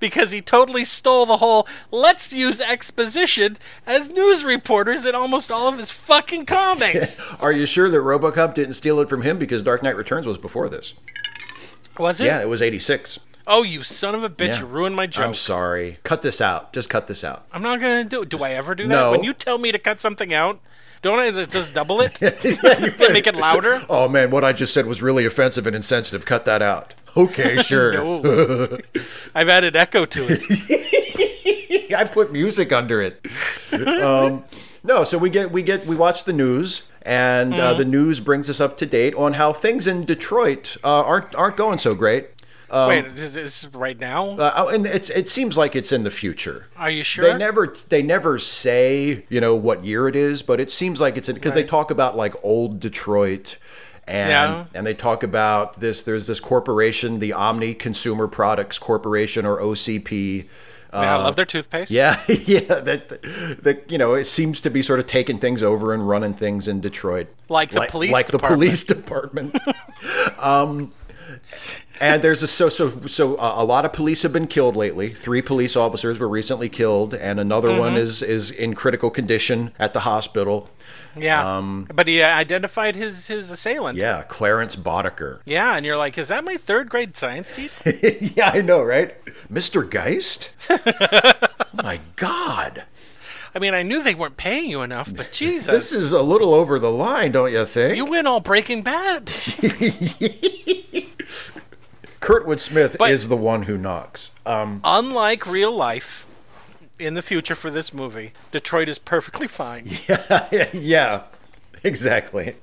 Because 0.00 0.30
he 0.30 0.40
totally 0.40 0.84
stole 0.86 1.26
the 1.26 1.36
whole 1.36 1.68
let's 1.90 2.32
use 2.32 2.62
exposition 2.62 3.58
as 3.86 4.08
news 4.08 4.42
reporters 4.42 5.04
in 5.04 5.14
almost 5.14 5.50
all 5.52 5.68
of 5.68 5.78
his 5.78 5.90
fucking 5.90 6.46
comics. 6.46 7.20
Are 7.42 7.52
you 7.52 7.66
sure 7.66 7.90
that 7.90 7.98
RoboCop 7.98 8.54
didn't 8.54 8.74
steal 8.74 9.00
it 9.00 9.08
from 9.10 9.20
him 9.20 9.38
because 9.38 9.62
Dark 9.62 9.82
Knight 9.82 9.96
Returns 9.96 10.26
was 10.26 10.38
before 10.38 10.70
this? 10.70 10.94
Was 11.98 12.20
it? 12.20 12.26
Yeah, 12.26 12.40
it 12.40 12.48
was 12.48 12.60
86. 12.62 13.20
Oh, 13.48 13.62
you 13.62 13.82
son 13.84 14.14
of 14.14 14.24
a 14.24 14.28
bitch, 14.28 14.48
Yeah. 14.54 14.60
you 14.60 14.66
ruined 14.66 14.96
my 14.96 15.06
joke. 15.06 15.24
I'm 15.24 15.34
sorry. 15.34 15.98
Cut 16.02 16.22
this 16.22 16.40
out. 16.40 16.72
Just 16.72 16.90
cut 16.90 17.06
this 17.06 17.22
out. 17.22 17.46
I'm 17.52 17.62
not 17.62 17.78
gonna 17.80 18.04
do 18.04 18.22
it. 18.22 18.28
Do 18.28 18.42
I 18.42 18.50
ever 18.50 18.74
do 18.74 18.84
that? 18.84 18.88
No. 18.88 19.10
When 19.12 19.22
you 19.22 19.32
tell 19.32 19.58
me 19.58 19.70
to 19.70 19.78
cut 19.78 20.00
something 20.00 20.34
out, 20.34 20.60
don't 21.02 21.18
I 21.20 21.30
just 21.44 21.72
double 21.72 22.00
it? 22.00 22.20
and 22.22 23.12
make 23.12 23.26
it 23.28 23.36
louder? 23.36 23.82
Oh 23.88 24.08
man, 24.08 24.30
what 24.32 24.42
I 24.42 24.52
just 24.52 24.74
said 24.74 24.86
was 24.86 25.00
really 25.00 25.24
offensive 25.24 25.66
and 25.66 25.76
insensitive. 25.76 26.24
Cut 26.24 26.44
that 26.46 26.60
out. 26.60 26.94
Okay, 27.16 27.56
sure. 27.62 27.92
I've 29.34 29.48
added 29.48 29.76
echo 29.76 30.04
to 30.06 30.26
it. 30.28 31.92
I 31.96 32.04
put 32.04 32.32
music 32.32 32.72
under 32.72 33.00
it. 33.00 33.24
um, 33.72 34.42
no, 34.86 35.04
so 35.04 35.18
we 35.18 35.30
get 35.30 35.50
we 35.50 35.62
get 35.62 35.86
we 35.86 35.96
watch 35.96 36.24
the 36.24 36.32
news, 36.32 36.88
and 37.02 37.52
uh, 37.54 37.74
the 37.74 37.84
news 37.84 38.20
brings 38.20 38.48
us 38.48 38.60
up 38.60 38.78
to 38.78 38.86
date 38.86 39.14
on 39.14 39.34
how 39.34 39.52
things 39.52 39.86
in 39.86 40.04
Detroit 40.04 40.76
uh, 40.84 41.02
aren't 41.02 41.34
aren't 41.34 41.56
going 41.56 41.78
so 41.78 41.94
great. 41.94 42.28
Wait, 42.70 43.06
is 43.06 43.34
this 43.34 43.64
right 43.72 43.98
now? 43.98 44.30
Uh, 44.30 44.52
oh, 44.56 44.68
and 44.68 44.86
it's 44.86 45.08
it 45.10 45.28
seems 45.28 45.56
like 45.56 45.76
it's 45.76 45.92
in 45.92 46.02
the 46.02 46.10
future. 46.10 46.66
Are 46.76 46.90
you 46.90 47.04
sure? 47.04 47.24
They 47.24 47.38
never 47.38 47.72
they 47.88 48.02
never 48.02 48.38
say 48.38 49.24
you 49.28 49.40
know 49.40 49.54
what 49.54 49.84
year 49.84 50.08
it 50.08 50.16
is, 50.16 50.42
but 50.42 50.60
it 50.60 50.70
seems 50.70 51.00
like 51.00 51.16
it's 51.16 51.30
because 51.30 51.54
they 51.54 51.64
talk 51.64 51.90
about 51.90 52.16
like 52.16 52.34
old 52.44 52.80
Detroit. 52.80 53.56
And, 54.08 54.30
Yeah. 54.30 54.64
and 54.72 54.86
they 54.86 54.94
talk 54.94 55.24
about 55.24 55.80
this. 55.80 56.04
There's 56.04 56.28
this 56.28 56.38
corporation, 56.38 57.18
the 57.18 57.32
Omni 57.32 57.74
Consumer 57.74 58.28
Products 58.28 58.78
Corporation, 58.78 59.44
or 59.44 59.58
OCP. 59.60 60.46
Yeah, 60.92 61.16
I 61.18 61.22
love 61.22 61.36
their 61.36 61.44
toothpaste. 61.44 61.90
Yeah, 61.90 62.20
yeah. 62.28 62.60
That, 62.60 63.08
that 63.62 63.84
you 63.90 63.98
know, 63.98 64.14
it 64.14 64.24
seems 64.26 64.60
to 64.62 64.70
be 64.70 64.82
sort 64.82 65.00
of 65.00 65.06
taking 65.06 65.38
things 65.38 65.62
over 65.62 65.92
and 65.92 66.08
running 66.08 66.32
things 66.34 66.68
in 66.68 66.80
Detroit, 66.80 67.28
Like 67.48 67.70
the 67.70 67.86
police 67.88 68.12
like 68.12 68.28
the 68.28 68.38
police 68.38 68.84
department. 68.84 69.56
um, 70.38 70.92
and 72.00 72.22
there's 72.22 72.42
a 72.42 72.46
so 72.46 72.68
so 72.68 73.00
so 73.06 73.36
uh, 73.36 73.54
a 73.56 73.64
lot 73.64 73.84
of 73.84 73.92
police 73.92 74.22
have 74.22 74.32
been 74.32 74.46
killed 74.46 74.76
lately. 74.76 75.12
Three 75.14 75.42
police 75.42 75.76
officers 75.76 76.18
were 76.18 76.28
recently 76.28 76.68
killed, 76.68 77.14
and 77.14 77.40
another 77.40 77.68
Mm-hmm. 77.68 77.78
one 77.80 77.96
is 77.96 78.22
is 78.22 78.50
in 78.50 78.74
critical 78.74 79.10
condition 79.10 79.72
at 79.78 79.92
the 79.92 80.00
hospital. 80.00 80.68
Yeah. 81.16 81.84
but 81.94 82.06
he 82.06 82.22
identified 82.22 82.94
his 82.96 83.26
his 83.28 83.50
assailant. 83.50 83.96
Um, 83.98 84.02
Yeah, 84.02 84.22
Clarence 84.22 84.76
Boddicker. 84.76 85.40
Yeah, 85.46 85.76
and 85.76 85.84
you're 85.86 85.96
like, 85.96 86.16
is 86.18 86.28
that 86.28 86.44
my 86.44 86.56
third 86.56 86.88
grade 86.88 87.16
science 87.16 87.52
teacher? 87.52 87.90
yeah, 88.36 88.50
I 88.52 88.60
know, 88.60 88.82
right? 88.82 89.14
Mr. 89.52 89.88
Geist. 89.88 90.50
oh 90.70 91.32
my 91.82 92.00
God. 92.16 92.84
I 93.54 93.58
mean, 93.58 93.72
I 93.72 93.82
knew 93.82 94.02
they 94.02 94.14
weren't 94.14 94.36
paying 94.36 94.68
you 94.70 94.82
enough, 94.82 95.14
but 95.14 95.32
Jesus, 95.40 95.66
This 95.66 95.92
is 95.92 96.12
a 96.12 96.20
little 96.20 96.52
over 96.52 96.78
the 96.78 96.90
line, 96.90 97.32
don't 97.32 97.50
you 97.52 97.64
think? 97.64 97.96
you 97.96 98.04
went 98.04 98.26
all 98.26 98.40
Breaking 98.40 98.82
Bad. 98.82 99.30
Kurtwood 102.20 102.60
Smith 102.60 102.96
But- 102.98 103.10
is 103.10 103.28
the 103.28 103.36
one 103.36 103.62
who 103.64 103.76
knocks. 103.78 104.30
Um, 104.44 104.80
Unlike 104.84 105.46
real 105.46 105.72
life, 105.74 106.26
in 106.98 107.14
the 107.14 107.22
future 107.22 107.54
for 107.54 107.70
this 107.70 107.92
movie, 107.92 108.32
Detroit 108.50 108.88
is 108.88 108.98
perfectly 108.98 109.46
fine. 109.46 109.88
yeah, 110.08 110.68
yeah, 110.72 111.22
exactly. 111.82 112.56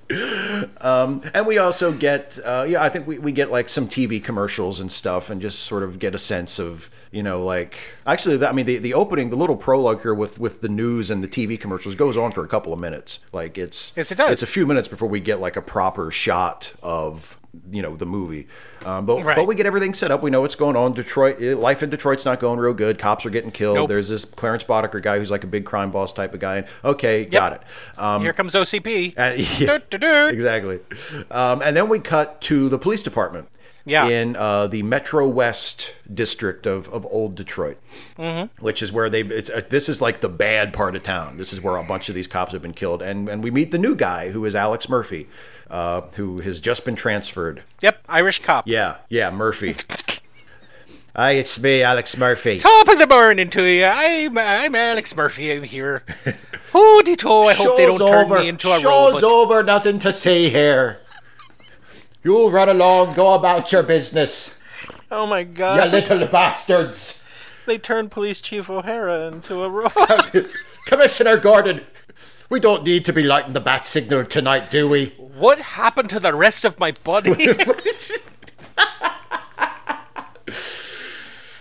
Um, 0.82 1.22
and 1.34 1.46
we 1.46 1.58
also 1.58 1.92
get, 1.92 2.40
uh, 2.44 2.66
yeah, 2.68 2.84
I 2.84 2.90
think 2.90 3.08
we, 3.08 3.20
we 3.20 3.32
get 3.32 3.52
like 3.52 3.70
some 3.70 3.88
TV 3.88 4.24
commercials 4.24 4.80
and 4.80 4.92
stuff, 4.92 5.30
and 5.30 5.42
just 5.42 5.60
sort 5.60 5.84
of 5.84 6.00
get 6.00 6.16
a 6.16 6.18
sense 6.18 6.60
of, 6.60 6.90
you 7.12 7.24
know, 7.24 7.44
like 7.44 7.78
actually, 8.06 8.44
I 8.46 8.52
mean, 8.52 8.66
the, 8.66 8.78
the 8.78 8.94
opening, 8.94 9.30
the 9.30 9.36
little 9.36 9.58
prologue 9.58 10.02
here 10.02 10.14
with 10.14 10.40
with 10.40 10.62
the 10.62 10.70
news 10.70 11.12
and 11.12 11.24
the 11.24 11.28
TV 11.28 11.60
commercials 11.60 11.96
goes 11.96 12.18
on 12.18 12.32
for 12.32 12.44
a 12.44 12.48
couple 12.48 12.74
of 12.74 12.80
minutes. 12.80 13.20
Like 13.32 13.58
it's 13.58 13.94
Yes, 13.96 14.12
it 14.12 14.18
does. 14.18 14.32
It's 14.32 14.44
a 14.44 14.48
few 14.48 14.66
minutes 14.66 14.88
before 14.88 15.08
we 15.08 15.20
get 15.20 15.40
like 15.40 15.56
a 15.56 15.62
proper 15.62 16.12
shot 16.12 16.74
of 16.82 17.38
you 17.72 17.82
know 17.82 17.96
the 17.96 18.06
movie. 18.06 18.48
Um, 18.86 19.06
but 19.06 19.24
Right. 19.24 19.36
but 19.36 19.46
we 19.48 19.56
get 19.56 19.66
everything 19.66 19.94
set 19.94 20.10
up. 20.12 20.24
We 20.24 20.32
know 20.32 20.42
what's 20.42 20.56
going 20.56 20.76
on. 20.76 20.94
Detroit, 20.94 21.42
eh, 21.42 21.54
life 21.56 21.84
in 21.84 21.90
Detroit's 21.90 22.26
not 22.26 22.40
going 22.40 22.60
real 22.60 22.74
good. 22.74 22.98
Cops 22.98 23.26
are 23.26 23.30
getting 23.30 23.52
killed. 23.52 23.76
Nope. 23.76 23.90
There's 23.90 24.10
this 24.10 24.26
Clarence 24.26 24.64
Boddicker 24.64 25.02
guy 25.02 25.18
who's 25.20 25.32
like 25.32 25.44
a 25.44 25.48
big 25.48 25.66
crime 25.66 25.92
boss 25.92 26.12
type 26.12 26.34
of 26.34 26.40
guy. 26.40 26.58
And 26.58 26.68
okay, 26.84 27.26
got 27.26 27.54
it. 27.54 27.62
Um, 28.00 28.22
Here 28.22 28.34
comes 28.34 28.54
OCP. 28.56 29.14
and- 29.18 29.40
yeah, 29.60 29.78
Du-du-du. 29.90 30.28
exactly. 30.30 30.80
Um, 31.32 31.62
and 31.62 31.78
then 31.78 31.90
we 31.90 32.00
cut 32.00 32.42
to 32.42 32.70
the 32.70 32.78
police 32.80 33.04
department. 33.04 33.48
Yeah. 33.86 34.08
In 34.08 34.38
uh, 34.38 34.68
the 34.68 34.82
Metro 34.82 35.28
West 35.28 35.94
district 36.12 36.66
of, 36.66 36.88
of 36.88 37.06
Old 37.12 37.36
Detroit, 37.36 37.78
Mm-hmm. 38.18 38.64
which 38.64 38.82
is 38.82 38.94
where 38.94 39.10
they. 39.10 39.24
It's, 39.24 39.50
uh, 39.50 39.60
this 39.70 39.90
is 39.90 40.00
like 40.00 40.22
the 40.22 40.30
bad 40.30 40.72
part 40.72 40.96
of 40.96 41.04
town. 41.04 41.36
This 41.36 41.52
is 41.52 41.60
where 41.60 41.76
a 41.76 41.84
bunch 41.84 42.08
of 42.08 42.16
these 42.16 42.26
cops 42.26 42.54
have 42.54 42.62
been 42.62 42.74
killed, 42.74 43.02
and 43.02 43.28
and 43.28 43.44
we 43.44 43.52
meet 43.52 43.72
the 43.72 43.78
new 43.78 43.94
guy 43.94 44.30
who 44.30 44.46
is 44.46 44.56
Alex 44.56 44.88
Murphy, 44.88 45.28
uh, 45.74 46.02
who 46.16 46.40
has 46.42 46.60
just 46.62 46.86
been 46.86 46.96
transferred. 46.96 47.64
Yep, 47.82 48.06
Irish 48.08 48.40
cop. 48.44 48.68
Yeah, 48.68 48.98
yeah, 49.10 49.32
Murphy. 49.32 49.76
Hi, 51.16 51.32
it's 51.32 51.60
me, 51.62 51.82
Alex 51.84 52.16
Murphy. 52.18 52.60
Top 52.60 52.88
of 52.88 52.98
the 53.00 53.08
morning 53.08 53.50
to 53.52 53.70
you. 53.70 53.86
I'm, 53.86 54.38
I'm 54.38 54.74
Alex 54.76 55.16
Murphy. 55.16 55.52
I'm 55.52 55.64
here. 55.64 56.04
Oh, 56.74 57.02
Dito, 57.06 57.46
I 57.50 57.54
hope 57.54 57.78
they 57.78 57.86
don't 57.86 57.98
Show's 58.00 58.10
turn 58.10 58.26
over. 58.26 58.40
me 58.40 58.50
into 58.50 58.68
a 58.72 58.80
Show's 58.80 59.14
robot. 59.14 59.24
over. 59.24 59.64
Nothing 59.64 60.00
to 60.00 60.12
see 60.12 60.50
here. 60.50 61.00
You 62.24 62.50
run 62.50 62.70
along. 62.70 63.14
Go 63.16 63.34
about 63.34 63.72
your 63.72 63.84
business, 63.84 64.58
Oh 65.12 65.28
my 65.28 65.44
God! 65.44 65.86
you 65.86 65.92
little 65.92 66.26
bastards. 66.28 67.22
They 67.68 67.78
turned 67.78 68.10
Police 68.12 68.42
Chief 68.42 68.70
O'Hara 68.70 69.28
into 69.28 69.64
a 69.64 69.70
robot. 69.72 70.36
Commissioner 70.86 71.38
Gordon, 71.38 71.82
we 72.50 72.60
don't 72.60 72.84
need 72.84 73.06
to 73.06 73.14
be 73.14 73.24
lighting 73.24 73.54
the 73.54 73.60
bat 73.62 73.86
signal 73.86 74.26
tonight, 74.26 74.70
do 74.72 74.88
we? 74.88 75.14
what 75.34 75.60
happened 75.60 76.10
to 76.12 76.20
the 76.20 76.34
rest 76.34 76.64
of 76.64 76.80
my 76.80 76.92
body? 76.92 77.34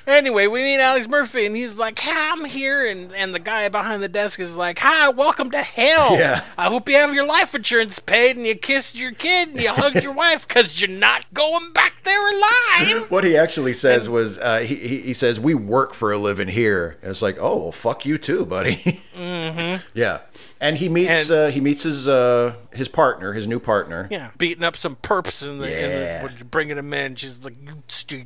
Anyway, 0.04 0.48
we 0.48 0.62
meet 0.62 0.80
Alex 0.80 1.08
Murphy, 1.08 1.46
and 1.46 1.54
he's 1.54 1.76
like, 1.76 1.96
"Hi, 2.00 2.32
I'm 2.32 2.44
here," 2.44 2.84
and 2.84 3.14
and 3.14 3.32
the 3.32 3.38
guy 3.38 3.68
behind 3.68 4.02
the 4.02 4.08
desk 4.08 4.40
is 4.40 4.56
like, 4.56 4.80
"Hi, 4.80 5.08
welcome 5.10 5.50
to 5.52 5.62
hell. 5.62 6.16
Yeah. 6.22 6.42
I 6.59 6.66
hope 6.68 6.88
you 6.88 6.96
have 6.96 7.14
your 7.14 7.24
life 7.26 7.54
insurance 7.54 8.00
paid, 8.00 8.37
and 8.37 8.44
you 8.44 8.57
kissed 8.57 8.96
your 8.96 9.12
kid, 9.12 9.50
and 9.50 9.61
you 9.61 9.70
hugged 9.70 10.02
your 10.02 10.12
wife, 10.24 10.46
cause 10.48 10.80
you're 10.80 10.90
not 10.90 11.24
going 11.33 11.72
back 11.72 12.02
there 12.02 12.28
alive." 12.28 13.11
What 13.12 13.22
he 13.22 13.37
actually 13.37 13.74
says 13.74 14.09
was, 14.09 14.38
uh, 14.38 14.59
he, 14.59 14.74
he 14.74 15.00
he 15.02 15.14
says, 15.14 15.38
"We 15.38 15.54
work 15.54 15.94
for 15.94 16.11
a 16.11 16.18
living 16.18 16.48
here." 16.48 16.98
And 17.00 17.11
it's 17.12 17.22
like, 17.22 17.38
oh, 17.40 17.57
well, 17.59 17.72
fuck 17.72 18.04
you 18.04 18.18
too, 18.18 18.44
buddy. 18.44 19.00
mm-hmm. 19.14 19.87
Yeah, 19.94 20.18
and 20.62 20.79
he 20.79 20.88
meets 20.88 21.29
And- 21.29 21.38
uh, 21.38 21.46
he 21.51 21.61
meets 21.61 21.83
his 21.83 22.09
uh, 22.09 22.55
his 22.72 22.88
partner, 22.88 23.35
his 23.35 23.46
new 23.46 23.59
partner. 23.61 24.09
Yeah, 24.11 24.31
beating 24.38 24.64
up 24.64 24.77
some 24.77 24.96
perps 24.96 25.46
in 25.46 25.59
the, 25.59 25.66
in 25.66 25.90
Yeah. 25.90 26.29
bringing 26.51 26.77
them 26.77 26.94
in. 26.94 27.16
She's 27.16 27.44
like, 27.44 27.57
"You 27.62 27.83
stay. 27.88 28.25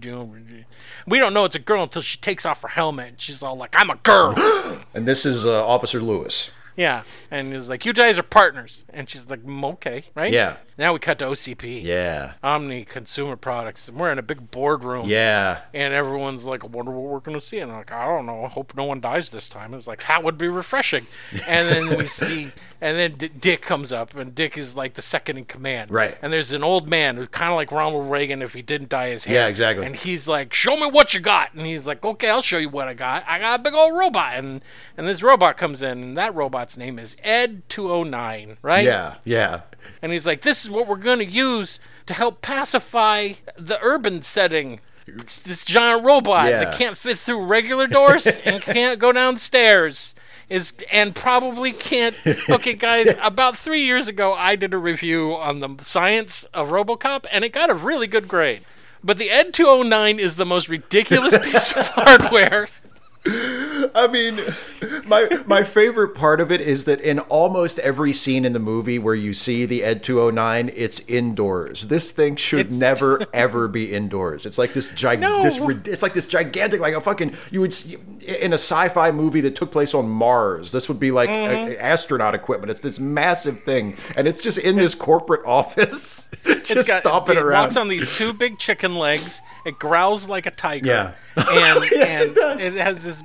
We 1.07 1.18
don't 1.18 1.35
know 1.35 1.44
it's 1.44 1.57
a 1.57 1.59
girl 1.61 1.83
until 1.83 2.03
she 2.03 2.18
takes 2.18 2.44
off 2.46 2.62
her 2.62 2.68
helmet. 2.68 3.09
And 3.09 3.20
she's 3.20 3.42
all 3.42 3.57
like, 3.57 3.75
"I'm 3.77 3.90
a 3.90 3.96
girl." 3.96 4.35
And 4.94 5.07
this 5.07 5.27
is 5.27 5.44
uh, 5.44 5.66
Officer 5.66 6.01
Lewis. 6.01 6.51
Yeah, 6.76 7.02
and 7.30 7.52
he's 7.52 7.68
like, 7.68 7.84
"You 7.84 7.92
guys 7.92 8.18
are 8.18 8.22
partners," 8.22 8.84
and 8.92 9.08
she's 9.08 9.28
like, 9.28 9.42
"Mm, 9.44 9.64
"Okay, 9.74 10.04
right?" 10.14 10.32
Yeah. 10.32 10.56
Now 10.78 10.92
we 10.92 10.98
cut 10.98 11.18
to 11.20 11.24
OCP. 11.26 11.82
Yeah, 11.82 12.34
Omni 12.42 12.84
Consumer 12.84 13.36
Products, 13.36 13.88
and 13.88 13.98
we're 13.98 14.12
in 14.12 14.18
a 14.18 14.22
big 14.22 14.50
boardroom. 14.50 15.08
yeah. 15.08 15.60
And 15.72 15.94
everyone's 15.94 16.44
like, 16.44 16.64
I 16.64 16.66
wonder 16.66 16.90
what 16.90 17.10
we're 17.10 17.20
going 17.20 17.38
to 17.38 17.44
see. 17.44 17.60
And 17.60 17.70
I'm 17.72 17.78
like, 17.78 17.92
I 17.92 18.04
don't 18.04 18.26
know. 18.26 18.44
I 18.44 18.48
hope 18.48 18.76
no 18.76 18.84
one 18.84 19.00
dies 19.00 19.30
this 19.30 19.48
time. 19.48 19.72
It's 19.72 19.86
like, 19.86 20.06
that 20.06 20.22
would 20.22 20.36
be 20.36 20.48
refreshing. 20.48 21.06
And 21.46 21.68
then 21.70 21.96
we 21.96 22.04
see, 22.06 22.50
and 22.78 22.98
then 22.98 23.12
D- 23.12 23.28
Dick 23.28 23.62
comes 23.62 23.90
up, 23.90 24.14
and 24.14 24.34
Dick 24.34 24.58
is 24.58 24.76
like 24.76 24.92
the 24.94 25.00
second 25.02 25.38
in 25.38 25.46
command. 25.46 25.90
Right. 25.90 26.18
And 26.20 26.30
there's 26.30 26.52
an 26.52 26.62
old 26.62 26.90
man 26.90 27.16
who's 27.16 27.28
kind 27.28 27.50
of 27.50 27.56
like 27.56 27.72
Ronald 27.72 28.10
Reagan 28.10 28.42
if 28.42 28.52
he 28.52 28.60
didn't 28.60 28.90
dye 28.90 29.08
his 29.08 29.24
hair. 29.24 29.34
Yeah, 29.36 29.46
exactly. 29.46 29.86
And 29.86 29.96
he's 29.96 30.28
like, 30.28 30.52
Show 30.52 30.76
me 30.76 30.90
what 30.90 31.14
you 31.14 31.20
got. 31.20 31.54
And 31.54 31.64
he's 31.64 31.86
like, 31.86 32.04
Okay, 32.04 32.28
I'll 32.28 32.42
show 32.42 32.58
you 32.58 32.68
what 32.68 32.86
I 32.86 32.92
got. 32.92 33.24
I 33.26 33.38
got 33.38 33.60
a 33.60 33.62
big 33.62 33.72
old 33.72 33.96
robot. 33.98 34.34
And 34.34 34.60
and 34.98 35.06
this 35.08 35.22
robot 35.22 35.56
comes 35.56 35.80
in, 35.80 36.02
and 36.02 36.16
that 36.18 36.34
robot's 36.66 36.76
name 36.76 36.98
is 36.98 37.16
Ed 37.22 37.62
209, 37.68 38.59
right? 38.61 38.85
Yeah, 38.85 39.14
yeah. 39.24 39.61
And 40.02 40.11
he's 40.11 40.26
like, 40.26 40.42
this 40.42 40.64
is 40.64 40.70
what 40.70 40.88
we're 40.88 40.96
going 40.96 41.20
to 41.20 41.24
use 41.24 41.79
to 42.07 42.14
help 42.14 42.42
pacify 42.42 43.35
the 43.57 43.79
urban 43.83 44.22
setting. 44.22 44.81
It's 45.07 45.38
this 45.38 45.64
giant 45.64 46.05
robot 46.05 46.48
Yeah. 46.48 46.64
that 46.64 46.74
can't 46.76 46.96
fit 46.96 47.18
through 47.18 47.44
regular 47.44 47.87
doors 47.87 48.26
and 48.44 48.61
can't 48.61 48.98
go 48.98 49.12
downstairs. 49.12 50.14
Is 50.48 50.72
and 50.92 51.14
probably 51.14 51.70
can't. 51.72 52.16
Okay, 52.50 52.74
guys. 52.74 53.14
About 53.22 53.57
three 53.57 53.83
years 53.83 54.09
ago, 54.09 54.33
I 54.33 54.57
did 54.57 54.74
a 54.74 54.79
review 54.79 55.35
on 55.37 55.61
the 55.61 55.76
science 55.81 56.44
of 56.55 56.70
RoboCop, 56.70 57.26
and 57.33 57.44
it 57.44 57.52
got 57.52 57.68
a 57.70 57.74
really 57.74 58.07
good 58.07 58.26
grade. 58.29 58.62
But 59.02 59.18
the 59.18 59.31
Ed 59.31 59.52
209 59.55 60.18
is 60.20 60.35
the 60.37 60.46
most 60.46 60.68
ridiculous 60.68 61.37
piece 61.44 61.72
of 61.76 61.88
hardware. 61.88 62.68
I 63.24 64.09
mean, 64.11 64.38
my 65.07 65.29
my 65.46 65.62
favorite 65.62 66.11
part 66.14 66.40
of 66.40 66.52
it 66.52 66.61
is 66.61 66.85
that 66.85 67.00
in 67.00 67.18
almost 67.20 67.79
every 67.81 68.12
scene 68.12 68.44
in 68.44 68.52
the 68.52 68.59
movie 68.59 68.98
where 68.98 69.14
you 69.14 69.33
see 69.33 69.64
the 69.66 69.83
Ed 69.83 70.02
209, 70.05 70.70
it's 70.74 71.00
indoors. 71.09 71.83
This 71.83 72.11
thing 72.12 72.37
should 72.37 72.61
It's- 72.61 72.76
never 72.79 73.22
ever 73.33 73.68
be 73.68 73.92
indoors. 73.92 74.46
It's 74.46 74.59
like 74.59 74.74
this 74.74 74.90
gig, 74.90 75.20
No. 75.20 75.42
this 75.42 75.59
it's 75.88 76.02
like 76.02 76.14
this 76.14 76.26
gigantic 76.26 76.81
like 76.81 76.94
a 76.94 77.00
fucking 77.00 77.37
you 77.50 77.61
would 77.61 77.72
see, 77.74 77.96
in 78.26 78.52
a 78.52 78.59
sci-fi 78.59 79.11
movie 79.11 79.40
that 79.42 79.57
took 79.57 79.70
place 79.70 79.94
on 79.94 80.09
Mars. 80.09 80.72
This 80.72 80.88
would 80.88 81.00
be 81.00 81.11
like 81.11 81.29
Mm-hmm. 81.31 81.72
a- 81.72 81.76
astronaut 81.76 82.35
equipment. 82.35 82.70
It's 82.70 82.81
this 82.81 83.00
massive 83.00 83.62
thing 83.64 83.96
and 84.16 84.29
it's 84.29 84.42
just 84.42 84.59
in 84.59 84.76
this 84.76 84.94
corporate 84.94 85.44
office 85.46 86.29
just 86.44 86.70
It's 86.70 86.87
got- 86.87 87.00
stomping 87.00 87.37
it 87.37 87.42
around. 87.42 87.62
walks 87.64 87.76
on 87.76 87.88
these 87.88 88.16
two 88.16 88.33
big 88.33 88.59
chicken 88.59 88.96
legs. 88.96 89.42
It 89.64 89.79
growls 89.79 90.29
like 90.29 90.46
a 90.46 90.50
tiger. 90.50 90.87
Yeah. 90.87 91.12
and 91.37 91.85
Yes, 91.92 92.20
it 92.20 92.26
and 92.29 92.35
does. 92.37 92.61
it 92.61 92.74
has 92.81 93.05
this 93.05 93.15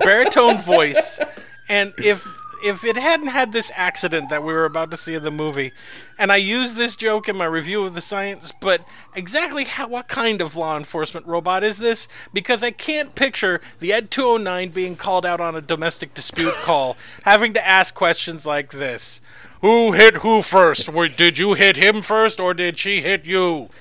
baritone 0.00 0.58
voice. 0.58 1.20
And 1.68 1.92
if 1.98 2.28
if 2.62 2.84
it 2.84 2.96
hadn't 2.96 3.28
had 3.28 3.52
this 3.52 3.72
accident 3.74 4.28
that 4.28 4.44
we 4.44 4.52
were 4.52 4.64
about 4.64 4.90
to 4.90 4.96
see 4.96 5.14
in 5.14 5.22
the 5.22 5.30
movie, 5.30 5.72
and 6.18 6.30
I 6.30 6.36
used 6.36 6.76
this 6.76 6.96
joke 6.96 7.28
in 7.28 7.36
my 7.36 7.46
review 7.46 7.84
of 7.84 7.94
the 7.94 8.00
science, 8.00 8.52
but 8.60 8.86
exactly 9.14 9.64
how 9.64 9.88
what 9.88 10.08
kind 10.08 10.40
of 10.40 10.56
law 10.56 10.76
enforcement 10.76 11.26
robot 11.26 11.64
is 11.64 11.78
this? 11.78 12.06
Because 12.32 12.62
I 12.62 12.70
can't 12.70 13.14
picture 13.14 13.60
the 13.78 13.92
Ed 13.92 14.10
209 14.10 14.70
being 14.70 14.96
called 14.96 15.24
out 15.24 15.40
on 15.40 15.56
a 15.56 15.62
domestic 15.62 16.14
dispute 16.14 16.54
call, 16.62 16.96
having 17.24 17.52
to 17.54 17.66
ask 17.66 17.94
questions 17.94 18.44
like 18.44 18.72
this. 18.72 19.20
Who 19.62 19.92
hit 19.92 20.16
who 20.16 20.42
first? 20.42 20.90
Did 21.16 21.38
you 21.38 21.54
hit 21.54 21.76
him 21.76 22.02
first 22.02 22.40
or 22.40 22.54
did 22.54 22.78
she 22.78 23.00
hit 23.00 23.24
you? 23.24 23.68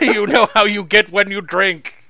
You 0.00 0.26
know 0.26 0.48
how 0.52 0.64
you 0.64 0.84
get 0.84 1.12
when 1.12 1.30
you 1.30 1.40
drink. 1.40 2.01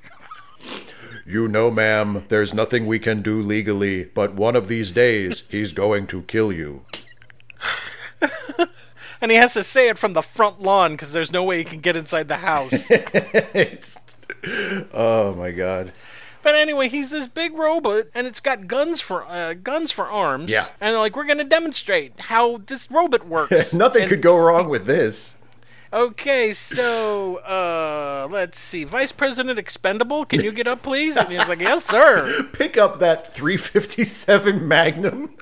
You 1.32 1.48
know, 1.48 1.70
ma'am, 1.70 2.26
there's 2.28 2.52
nothing 2.52 2.84
we 2.84 2.98
can 2.98 3.22
do 3.22 3.40
legally, 3.40 4.04
but 4.04 4.34
one 4.34 4.54
of 4.54 4.68
these 4.68 4.90
days 4.90 5.44
he's 5.48 5.72
going 5.72 6.06
to 6.08 6.22
kill 6.22 6.52
you. 6.52 6.84
And 9.22 9.30
he 9.30 9.36
has 9.36 9.54
to 9.54 9.62
say 9.62 9.88
it 9.88 9.98
from 9.98 10.14
the 10.14 10.20
front 10.22 10.60
lawn 10.62 10.92
because 10.92 11.12
there's 11.12 11.30
no 11.32 11.44
way 11.44 11.58
he 11.58 11.62
can 11.64 11.78
get 11.78 11.96
inside 11.96 12.26
the 12.28 12.38
house. 12.38 12.90
Oh 14.92 15.32
my 15.38 15.52
god. 15.52 15.92
But 16.42 16.56
anyway, 16.56 16.88
he's 16.88 17.10
this 17.12 17.28
big 17.28 17.54
robot, 17.54 18.06
and 18.16 18.26
it's 18.26 18.40
got 18.40 18.66
guns 18.66 19.00
for 19.00 19.24
uh, 19.28 19.54
guns 19.54 19.92
for 19.92 20.06
arms. 20.06 20.50
Yeah. 20.50 20.66
And 20.80 20.96
like, 20.96 21.14
we're 21.14 21.26
gonna 21.26 21.44
demonstrate 21.44 22.18
how 22.18 22.56
this 22.66 22.90
robot 22.90 23.24
works. 23.28 23.72
Nothing 23.84 24.02
And- 24.02 24.08
could 24.10 24.22
go 24.22 24.36
wrong 24.36 24.68
with 24.68 24.84
this. 24.86 25.36
Okay, 25.92 26.54
so 26.54 27.36
uh, 27.36 28.26
let's 28.30 28.58
see. 28.58 28.84
Vice 28.84 29.12
President 29.12 29.58
Expendable, 29.58 30.24
can 30.24 30.42
you 30.42 30.50
get 30.50 30.66
up, 30.66 30.82
please? 30.82 31.18
And 31.18 31.28
he's 31.28 31.46
like, 31.46 31.60
yes, 31.60 31.84
sir. 31.84 32.44
Pick 32.54 32.78
up 32.78 32.98
that 33.00 33.34
357 33.34 34.66
Magnum 34.66 35.34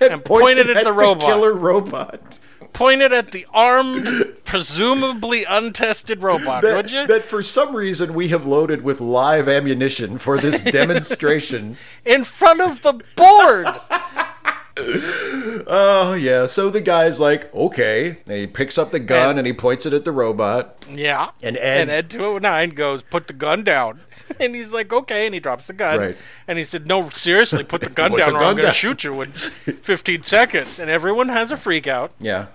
and, 0.00 0.24
point 0.24 0.58
it 0.58 0.68
at 0.70 0.84
the 0.84 0.92
robot. 0.92 1.26
killer 1.28 1.52
robot. 1.52 2.38
Pointed 2.72 3.12
at 3.12 3.32
the 3.32 3.46
armed, 3.54 4.06
presumably 4.44 5.44
untested 5.48 6.22
robot, 6.22 6.62
That, 6.62 6.76
would 6.76 6.92
you? 6.92 7.06
that 7.06 7.22
for 7.24 7.42
some 7.42 7.74
reason 7.74 8.12
we 8.14 8.28
have 8.28 8.44
loaded 8.46 8.82
with 8.82 9.00
live 9.00 9.48
ammunition 9.48 10.18
for 10.18 10.36
this 10.38 10.60
demonstration. 10.72 11.78
In 12.04 12.22
front 12.24 12.60
of 12.60 12.82
the 12.82 12.92
board. 13.16 13.66
oh 15.66 16.14
yeah, 16.18 16.46
so 16.46 16.70
the 16.70 16.80
guy's 16.80 17.18
like, 17.18 17.52
okay, 17.54 18.18
and 18.28 18.36
he 18.38 18.46
picks 18.46 18.78
up 18.78 18.90
the 18.90 18.98
gun 19.00 19.30
And- 19.30 19.38
and, 19.38 19.46
he 19.46 19.52
points 19.52 19.86
it 19.86 19.92
at 19.92 20.04
the 20.04 20.12
robot. 20.12 20.84
Yeah. 20.92 21.30
And 21.42 21.56
Ed- 21.56 21.80
and 21.82 21.90
Ed 21.90 22.10
209 22.10 22.70
goes, 22.70 23.02
put 23.02 23.26
the 23.26 23.32
gun 23.32 23.62
down. 23.64 24.00
And 24.40 24.56
he's 24.56 24.72
like, 24.72 24.92
okay. 24.92 25.24
And 25.26 25.34
he 25.34 25.40
drops 25.40 25.68
the 25.68 25.72
gun. 25.72 26.00
Right. 26.00 26.16
And 26.48 26.58
he 26.58 26.64
said, 26.64 26.88
no, 26.88 27.08
seriously, 27.10 27.62
put 27.62 27.80
the 27.80 27.88
gun 28.00 28.10
Put 28.10 28.18
down 28.18 28.32
the 28.32 28.40
or 28.40 28.42
I'm 28.42 28.56
going 28.56 28.66
to 28.66 28.74
shoot 28.74 29.04
you 29.04 29.22
in 29.22 29.30
15 29.30 30.24
seconds. 30.24 30.80
And 30.80 30.90
everyone 30.90 31.28
has 31.28 31.52
a 31.52 31.56
freak 31.56 31.86
out. 31.86 32.10
Yeah, 32.18 32.46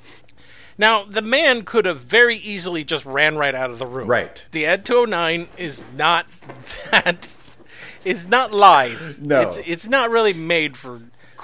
Now, 0.77 1.05
the 1.05 1.21
man 1.21 1.63
could 1.63 1.85
have 1.85 2.01
very 2.01 2.35
easily 2.35 2.83
just 2.83 3.05
ran 3.05 3.37
right 3.37 3.55
out 3.55 3.69
of 3.69 3.79
the 3.79 3.87
room. 3.87 4.09
Right. 4.09 4.43
The 4.51 4.65
Ed 4.65 4.85
209 4.85 5.47
is 5.57 5.85
not 5.95 6.25
that, 6.91 7.37
is 8.03 8.27
not 8.27 8.51
live. 8.51 9.21
No. 9.21 9.39
It's, 9.41 9.57
it's 9.65 9.87
not 9.87 10.09
really 10.09 10.33
made 10.33 10.75
for 10.75 11.01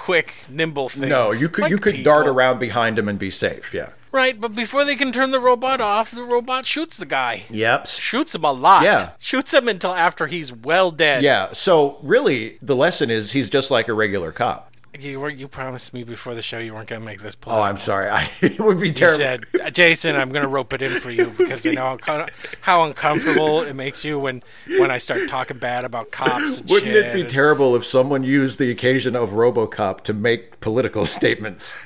quick, 0.08 0.32
nimble 0.48 0.88
things. 0.88 1.10
no, 1.10 1.32
you 1.34 1.50
could 1.50 1.62
like 1.62 1.70
you 1.70 1.76
could 1.76 2.02
dart 2.02 2.26
around 2.26 2.58
behind 2.58 2.98
him 2.98 3.08
and 3.08 3.18
be 3.18 3.30
safe. 3.30 3.74
Yeah. 3.74 3.90
Right, 4.10 4.40
but 4.40 4.54
before 4.54 4.86
they 4.86 4.96
can 4.96 5.12
turn 5.12 5.32
the 5.32 5.38
robot 5.38 5.82
off, 5.82 6.12
the 6.12 6.22
robot 6.22 6.64
shoots 6.64 6.96
the 6.96 7.04
guy. 7.04 7.44
Yep. 7.50 7.86
Shoots 7.86 8.34
him 8.34 8.42
a 8.42 8.52
lot. 8.52 8.84
Yeah. 8.84 9.10
Shoots 9.18 9.52
him 9.52 9.68
until 9.68 9.92
after 9.92 10.26
he's 10.26 10.50
well 10.50 10.90
dead. 10.90 11.22
Yeah. 11.22 11.52
So 11.52 11.98
really, 12.02 12.58
the 12.62 12.74
lesson 12.74 13.10
is 13.10 13.32
he's 13.32 13.50
just 13.50 13.70
like 13.70 13.86
a 13.88 13.92
regular 13.92 14.32
cop. 14.32 14.67
You 14.98 15.20
were 15.20 15.28
you 15.28 15.48
promised 15.48 15.92
me 15.92 16.02
before 16.04 16.34
the 16.34 16.42
show 16.42 16.58
you 16.58 16.74
weren't 16.74 16.88
gonna 16.88 17.04
make 17.04 17.20
this 17.20 17.34
play. 17.34 17.54
Oh, 17.54 17.60
I'm 17.60 17.76
sorry. 17.76 18.08
I, 18.10 18.30
it 18.40 18.58
would 18.58 18.80
be 18.80 18.92
terrible. 18.92 19.18
you 19.18 19.24
said, 19.24 19.44
"Uh, 19.62 19.70
Jason, 19.70 20.16
I'm 20.16 20.30
gonna 20.30 20.48
rope 20.48 20.72
it 20.72 20.82
in 20.82 20.92
for 21.00 21.10
you 21.10 21.26
because 21.38 21.66
I 21.66 21.72
know 21.72 21.98
how, 22.62 22.84
uncomfortable 22.84 23.62
it 23.62 23.74
makes 23.74 24.04
you 24.04 24.18
when 24.18 24.42
when 24.78 24.90
I 24.90 24.98
start 24.98 25.28
talking 25.28 25.58
bad 25.58 25.84
about 25.84 26.10
cops. 26.10 26.58
And 26.58 26.70
Wouldn't 26.70 26.92
shit. 26.92 27.04
it 27.06 27.14
be 27.14 27.24
terrible 27.24 27.76
if 27.76 27.84
someone 27.84 28.24
used 28.24 28.58
the 28.58 28.70
occasion 28.70 29.14
of 29.14 29.30
RoboCop 29.30 30.02
to 30.02 30.14
make 30.14 30.60
political 30.60 31.04
statements? 31.04 31.78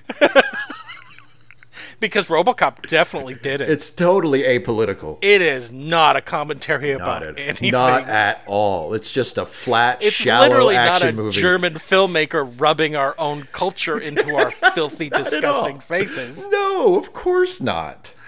Because 2.02 2.26
RoboCop 2.26 2.88
definitely 2.88 3.34
did 3.34 3.62
it. 3.62 3.70
It's 3.70 3.90
totally 3.90 4.42
apolitical. 4.42 5.18
it 5.22 5.40
is 5.40 5.72
not 5.72 6.16
a 6.16 6.20
commentary 6.20 6.90
about 6.92 7.22
Not 7.22 7.22
at, 7.22 7.38
anything. 7.38 7.70
not 7.70 8.08
at 8.08 8.42
all. 8.46 8.92
It's 8.92 9.10
just 9.12 9.38
a 9.38 9.46
flat, 9.46 10.02
it's 10.02 10.14
shallow 10.14 10.48
literally 10.48 10.74
not 10.74 11.02
a 11.02 11.12
movie. 11.12 11.40
German 11.40 11.74
filmmaker 11.74 12.60
rubbing 12.60 12.94
our 12.96 13.14
own 13.18 13.44
culture 13.52 13.98
into 13.98 14.34
our 14.36 14.50
filthy, 14.74 15.08
disgusting 15.08 15.80
faces. 15.80 16.46
No, 16.50 16.96
of 16.96 17.14
course 17.14 17.62
not. 17.62 18.10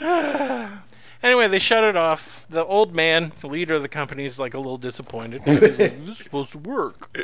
Anyway, 1.22 1.48
they 1.48 1.58
shut 1.58 1.82
it 1.84 1.96
off. 1.96 2.46
The 2.48 2.64
old 2.64 2.94
man, 2.94 3.32
the 3.40 3.48
leader 3.48 3.74
of 3.74 3.82
the 3.82 3.88
company, 3.88 4.24
is 4.24 4.38
like 4.38 4.54
a 4.54 4.58
little 4.58 4.78
disappointed. 4.78 5.42
He's 5.44 5.60
like, 5.60 5.76
this 6.06 6.08
is 6.08 6.18
supposed 6.18 6.52
to 6.52 6.58
work. 6.58 7.16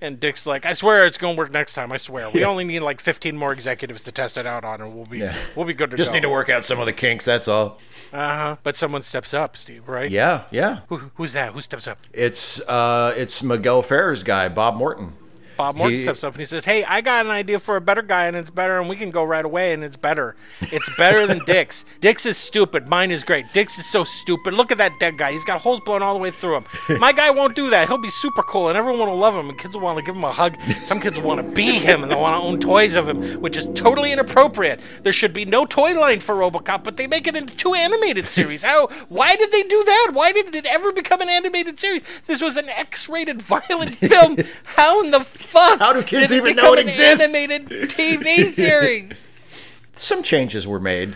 And 0.00 0.20
Dick's 0.20 0.46
like, 0.46 0.64
I 0.64 0.74
swear 0.74 1.06
it's 1.06 1.18
going 1.18 1.34
to 1.34 1.38
work 1.38 1.50
next 1.50 1.74
time. 1.74 1.90
I 1.92 1.96
swear. 1.96 2.30
We 2.30 2.44
only 2.44 2.64
need 2.64 2.80
like 2.80 3.00
15 3.00 3.36
more 3.36 3.52
executives 3.52 4.04
to 4.04 4.12
test 4.12 4.36
it 4.38 4.46
out 4.46 4.64
on, 4.64 4.80
and 4.80 4.94
we'll 4.94 5.06
be 5.06 5.18
Yeah. 5.18 5.34
we'll 5.56 5.66
be 5.66 5.74
good 5.74 5.90
to 5.90 5.96
Just 5.96 6.10
go. 6.10 6.14
need 6.14 6.20
to 6.22 6.28
work 6.30 6.48
out 6.48 6.64
some 6.64 6.78
of 6.78 6.86
the 6.86 6.92
kinks. 6.92 7.24
That's 7.24 7.48
all. 7.48 7.78
Uh 8.12 8.36
huh. 8.36 8.56
But 8.62 8.76
someone 8.76 9.02
steps 9.02 9.34
up, 9.34 9.56
Steve. 9.56 9.88
Right? 9.88 10.10
Yeah, 10.10 10.44
yeah. 10.50 10.80
Who, 10.88 10.96
who's 11.16 11.32
that? 11.32 11.52
Who 11.54 11.60
steps 11.60 11.88
up? 11.88 11.98
It's 12.12 12.60
uh, 12.68 13.14
it's 13.16 13.42
Miguel 13.42 13.82
Ferrer's 13.82 14.22
guy, 14.22 14.48
Bob 14.48 14.76
Morton. 14.76 15.14
Bob 15.62 15.76
Morton 15.76 15.96
He- 15.96 16.02
steps 16.02 16.24
up 16.24 16.32
and 16.34 16.40
he 16.40 16.46
says, 16.46 16.64
"Hey, 16.64 16.82
I 16.84 17.00
got 17.00 17.24
an 17.24 17.30
idea 17.30 17.58
for 17.60 17.76
a 17.76 17.80
better 17.80 18.02
guy, 18.02 18.26
and 18.26 18.36
it's 18.36 18.50
better, 18.50 18.80
and 18.80 18.88
we 18.88 18.96
can 18.96 19.10
go 19.10 19.22
right 19.22 19.44
away, 19.44 19.72
and 19.72 19.84
it's 19.84 19.96
better. 19.96 20.34
It's 20.60 20.90
better 20.96 21.26
than 21.26 21.40
Dick's. 21.46 21.84
Dick's 22.00 22.26
is 22.26 22.36
stupid. 22.36 22.88
Mine 22.88 23.10
is 23.10 23.22
great. 23.22 23.46
Dick's 23.52 23.78
is 23.78 23.86
so 23.88 24.02
stupid. 24.02 24.54
Look 24.54 24.72
at 24.72 24.78
that 24.78 24.92
dead 24.98 25.18
guy. 25.18 25.30
He's 25.32 25.44
got 25.44 25.60
holes 25.60 25.80
blown 25.80 26.02
all 26.02 26.14
the 26.14 26.20
way 26.20 26.30
through 26.32 26.56
him. 26.56 26.64
My 26.98 27.12
guy 27.12 27.30
won't 27.30 27.54
do 27.54 27.70
that. 27.70 27.86
He'll 27.88 27.98
be 27.98 28.10
super 28.10 28.42
cool, 28.42 28.68
and 28.68 28.76
everyone 28.76 29.08
will 29.08 29.16
love 29.16 29.34
him, 29.36 29.48
and 29.48 29.56
kids 29.58 29.74
will 29.76 29.82
want 29.82 29.98
to 29.98 30.04
give 30.04 30.16
him 30.16 30.24
a 30.24 30.32
hug. 30.32 30.56
Some 30.84 31.00
kids 31.00 31.16
will 31.18 31.28
want 31.28 31.40
to 31.40 31.46
be 31.48 31.70
him, 31.70 32.02
and 32.02 32.10
they'll 32.10 32.20
want 32.20 32.40
to 32.40 32.46
own 32.48 32.58
toys 32.58 32.96
of 32.96 33.08
him, 33.08 33.40
which 33.40 33.56
is 33.56 33.66
totally 33.74 34.12
inappropriate. 34.12 34.80
There 35.02 35.12
should 35.12 35.32
be 35.32 35.44
no 35.44 35.64
toy 35.64 35.98
line 35.98 36.20
for 36.20 36.34
RoboCop, 36.34 36.82
but 36.82 36.96
they 36.96 37.06
make 37.06 37.26
it 37.26 37.36
into 37.36 37.54
two 37.56 37.74
animated 37.74 38.26
series. 38.26 38.64
How? 38.64 38.88
Why 39.08 39.36
did 39.36 39.52
they 39.52 39.62
do 39.62 39.84
that? 39.84 40.10
Why 40.12 40.32
did 40.32 40.54
it 40.54 40.66
ever 40.66 40.92
become 40.92 41.20
an 41.20 41.28
animated 41.28 41.78
series? 41.78 42.02
This 42.26 42.42
was 42.42 42.56
an 42.56 42.68
X-rated 42.68 43.40
violent 43.42 43.94
film. 43.94 44.38
How 44.64 45.02
in 45.04 45.10
the 45.12 45.20
fuck? 45.52 45.78
How 45.78 45.92
do 45.92 46.02
kids 46.02 46.30
did 46.30 46.36
even 46.36 46.56
become 46.56 46.64
know 46.64 46.72
it 46.74 46.80
an 46.80 46.88
exists? 46.88 47.22
Animated 47.22 47.68
TV 47.90 48.48
series. 48.50 49.12
Some 49.92 50.22
changes 50.22 50.66
were 50.66 50.80
made. 50.80 51.14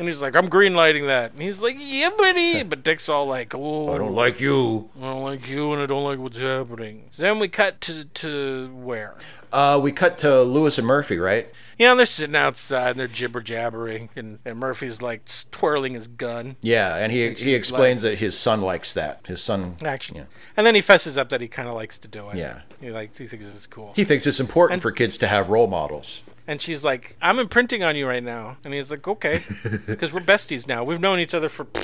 And 0.00 0.08
he's 0.08 0.20
like, 0.22 0.34
"I'm 0.34 0.48
greenlighting 0.48 1.06
that." 1.06 1.32
And 1.32 1.42
he's 1.42 1.60
like, 1.60 1.76
"Yeah, 1.78 2.08
buddy." 2.16 2.64
But 2.70 2.82
Dick's 2.82 3.08
all 3.08 3.26
like, 3.26 3.54
"Oh, 3.54 3.92
I 3.92 3.98
don't 3.98 4.14
like 4.14 4.40
you. 4.40 4.90
I 4.98 5.02
don't 5.04 5.22
like 5.22 5.48
you, 5.48 5.72
and 5.72 5.80
I 5.82 5.86
don't 5.86 6.02
like 6.04 6.18
what's 6.18 6.38
happening." 6.38 7.08
So 7.12 7.22
then 7.22 7.38
we 7.38 7.46
cut 7.48 7.80
to 7.82 8.04
to 8.06 8.70
where? 8.74 9.14
Uh, 9.52 9.78
we 9.82 9.90
cut 9.92 10.16
to 10.18 10.42
Lewis 10.42 10.78
and 10.78 10.86
Murphy, 10.86 11.18
right? 11.18 11.50
Yeah, 11.76 11.94
they're 11.94 12.06
sitting 12.06 12.36
outside 12.36 12.90
and 12.92 13.00
they're 13.00 13.08
jibber 13.08 13.40
jabbering, 13.40 14.08
and, 14.14 14.38
and 14.44 14.58
Murphy's 14.58 15.02
like 15.02 15.22
twirling 15.50 15.94
his 15.94 16.06
gun. 16.08 16.56
Yeah, 16.62 16.94
and 16.96 17.10
he 17.12 17.32
he 17.34 17.54
explains 17.54 18.02
that 18.02 18.18
his 18.18 18.38
son 18.38 18.60
likes 18.62 18.92
that. 18.94 19.20
His 19.26 19.42
son 19.42 19.76
actually, 19.84 20.20
Yeah. 20.20 20.26
And 20.56 20.66
then 20.66 20.74
he 20.76 20.80
fesses 20.80 21.18
up 21.18 21.28
that 21.30 21.40
he 21.40 21.48
kind 21.48 21.68
of 21.68 21.74
likes 21.74 21.98
to 21.98 22.08
do 22.08 22.28
it. 22.30 22.36
Yeah. 22.36 22.60
He 22.80 22.90
like 22.90 23.16
he 23.16 23.26
thinks 23.26 23.46
it's 23.46 23.66
cool. 23.66 23.92
He 23.96 24.04
thinks 24.04 24.26
it's 24.26 24.40
important 24.40 24.74
And- 24.74 24.82
for 24.82 24.92
kids 24.92 25.18
to 25.18 25.26
have 25.28 25.48
role 25.50 25.66
models. 25.66 26.22
And 26.50 26.60
she's 26.60 26.82
like, 26.82 27.16
"I'm 27.22 27.38
imprinting 27.38 27.84
on 27.84 27.94
you 27.94 28.08
right 28.08 28.24
now." 28.24 28.56
And 28.64 28.74
he's 28.74 28.90
like, 28.90 29.06
"Okay," 29.06 29.40
because 29.86 30.12
we're 30.12 30.18
besties 30.20 30.66
now. 30.66 30.82
We've 30.82 30.98
known 31.00 31.20
each 31.20 31.32
other 31.32 31.48
for 31.48 31.64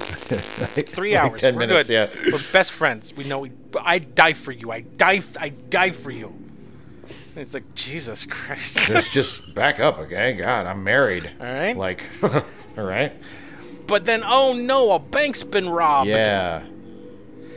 three 0.87 1.15
Like 1.15 1.31
hours. 1.31 1.41
10 1.41 1.55
we're 1.55 1.61
minutes, 1.61 1.89
good. 1.89 2.11
yeah. 2.13 2.31
We're 2.33 2.41
best 2.53 2.73
friends. 2.73 3.15
We 3.15 3.23
know. 3.23 3.39
We, 3.39 3.53
I 3.81 4.01
die 4.01 4.33
for 4.33 4.51
you. 4.51 4.73
I 4.73 4.81
die. 4.81 5.21
I 5.39 5.51
die 5.51 5.93
for 5.93 6.11
you. 6.11 6.35
And 7.07 7.43
it's 7.43 7.55
like 7.55 7.77
Jesus 7.77 8.27
Christ. 8.27 8.79
Just 8.89 9.13
just 9.19 9.55
back 9.55 9.79
up, 9.79 9.99
okay? 9.99 10.33
God, 10.33 10.67
I'm 10.67 10.83
married. 10.83 11.31
All 11.41 11.47
right. 11.47 11.77
Like, 11.77 12.03
all 12.23 12.43
right. 12.85 13.13
but 13.87 14.05
then, 14.05 14.23
oh 14.25 14.61
no, 14.61 14.91
a 14.93 14.99
bank's 14.99 15.45
been 15.45 15.69
robbed. 15.69 16.09
Yeah. 16.11 16.65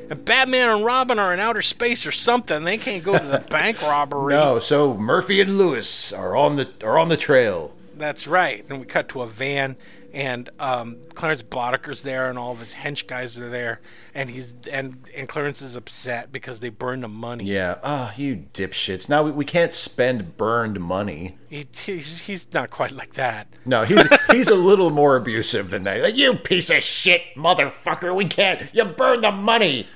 And 0.10 0.26
Batman 0.26 0.70
and 0.70 0.86
Robin 0.86 1.20
are 1.20 1.34
in 1.34 1.40
outer 1.40 1.62
space 1.62 2.06
or 2.08 2.12
something. 2.12 2.64
They 2.64 2.78
can't 2.78 3.04
go 3.04 3.18
to 3.18 3.24
the 3.26 3.40
bank 3.50 3.82
robbery. 3.82 4.34
No, 4.34 4.58
so 4.60 4.96
Murphy 4.96 5.40
and 5.40 5.58
Lewis 5.58 6.12
are 6.12 6.36
on 6.36 6.56
the 6.56 6.68
are 6.84 6.98
on 6.98 7.10
the 7.10 7.18
trail. 7.18 7.74
That's 7.96 8.26
right. 8.28 8.66
And 8.70 8.80
we 8.80 8.86
cut 8.86 9.10
to 9.10 9.22
a 9.22 9.28
van, 9.28 9.76
and 10.14 10.50
um, 10.60 10.98
Clarence 11.14 11.44
Boddicker's 11.44 12.02
there, 12.02 12.30
and 12.30 12.38
all 12.38 12.52
of 12.52 12.60
his 12.60 12.76
hench 12.76 13.08
guys 13.08 13.38
are 13.38 13.50
there, 13.50 13.82
and 14.14 14.30
he's 14.30 14.56
and 14.72 15.10
and 15.16 15.30
Clarence 15.30 15.62
is 15.62 15.76
upset 15.76 16.32
because 16.32 16.60
they 16.60 16.70
burned 16.70 17.04
the 17.04 17.08
money. 17.08 17.46
Yeah. 17.46 17.78
Ah, 17.84 18.14
you 18.16 18.46
dipshits. 18.54 19.10
Now 19.10 19.24
we, 19.24 19.32
we 19.32 19.46
can't 19.46 19.74
spend 19.74 20.38
burned 20.38 20.80
money. 20.80 21.38
He, 21.50 21.68
he's 21.74 22.20
he's 22.22 22.52
not 22.54 22.70
quite 22.70 22.92
like 22.92 23.14
that. 23.14 23.48
No, 23.66 23.84
he's 23.84 24.04
he's 24.32 24.50
a 24.50 24.56
little 24.56 24.90
more 24.90 25.16
abusive 25.16 25.70
than 25.70 25.84
that. 25.84 26.02
Like, 26.02 26.16
you 26.16 26.36
piece 26.36 26.70
of 26.70 26.82
shit, 26.82 27.22
motherfucker. 27.36 28.16
We 28.16 28.26
can't. 28.26 28.74
You 28.74 28.86
burned 28.86 29.24
the 29.24 29.32
money. 29.32 29.88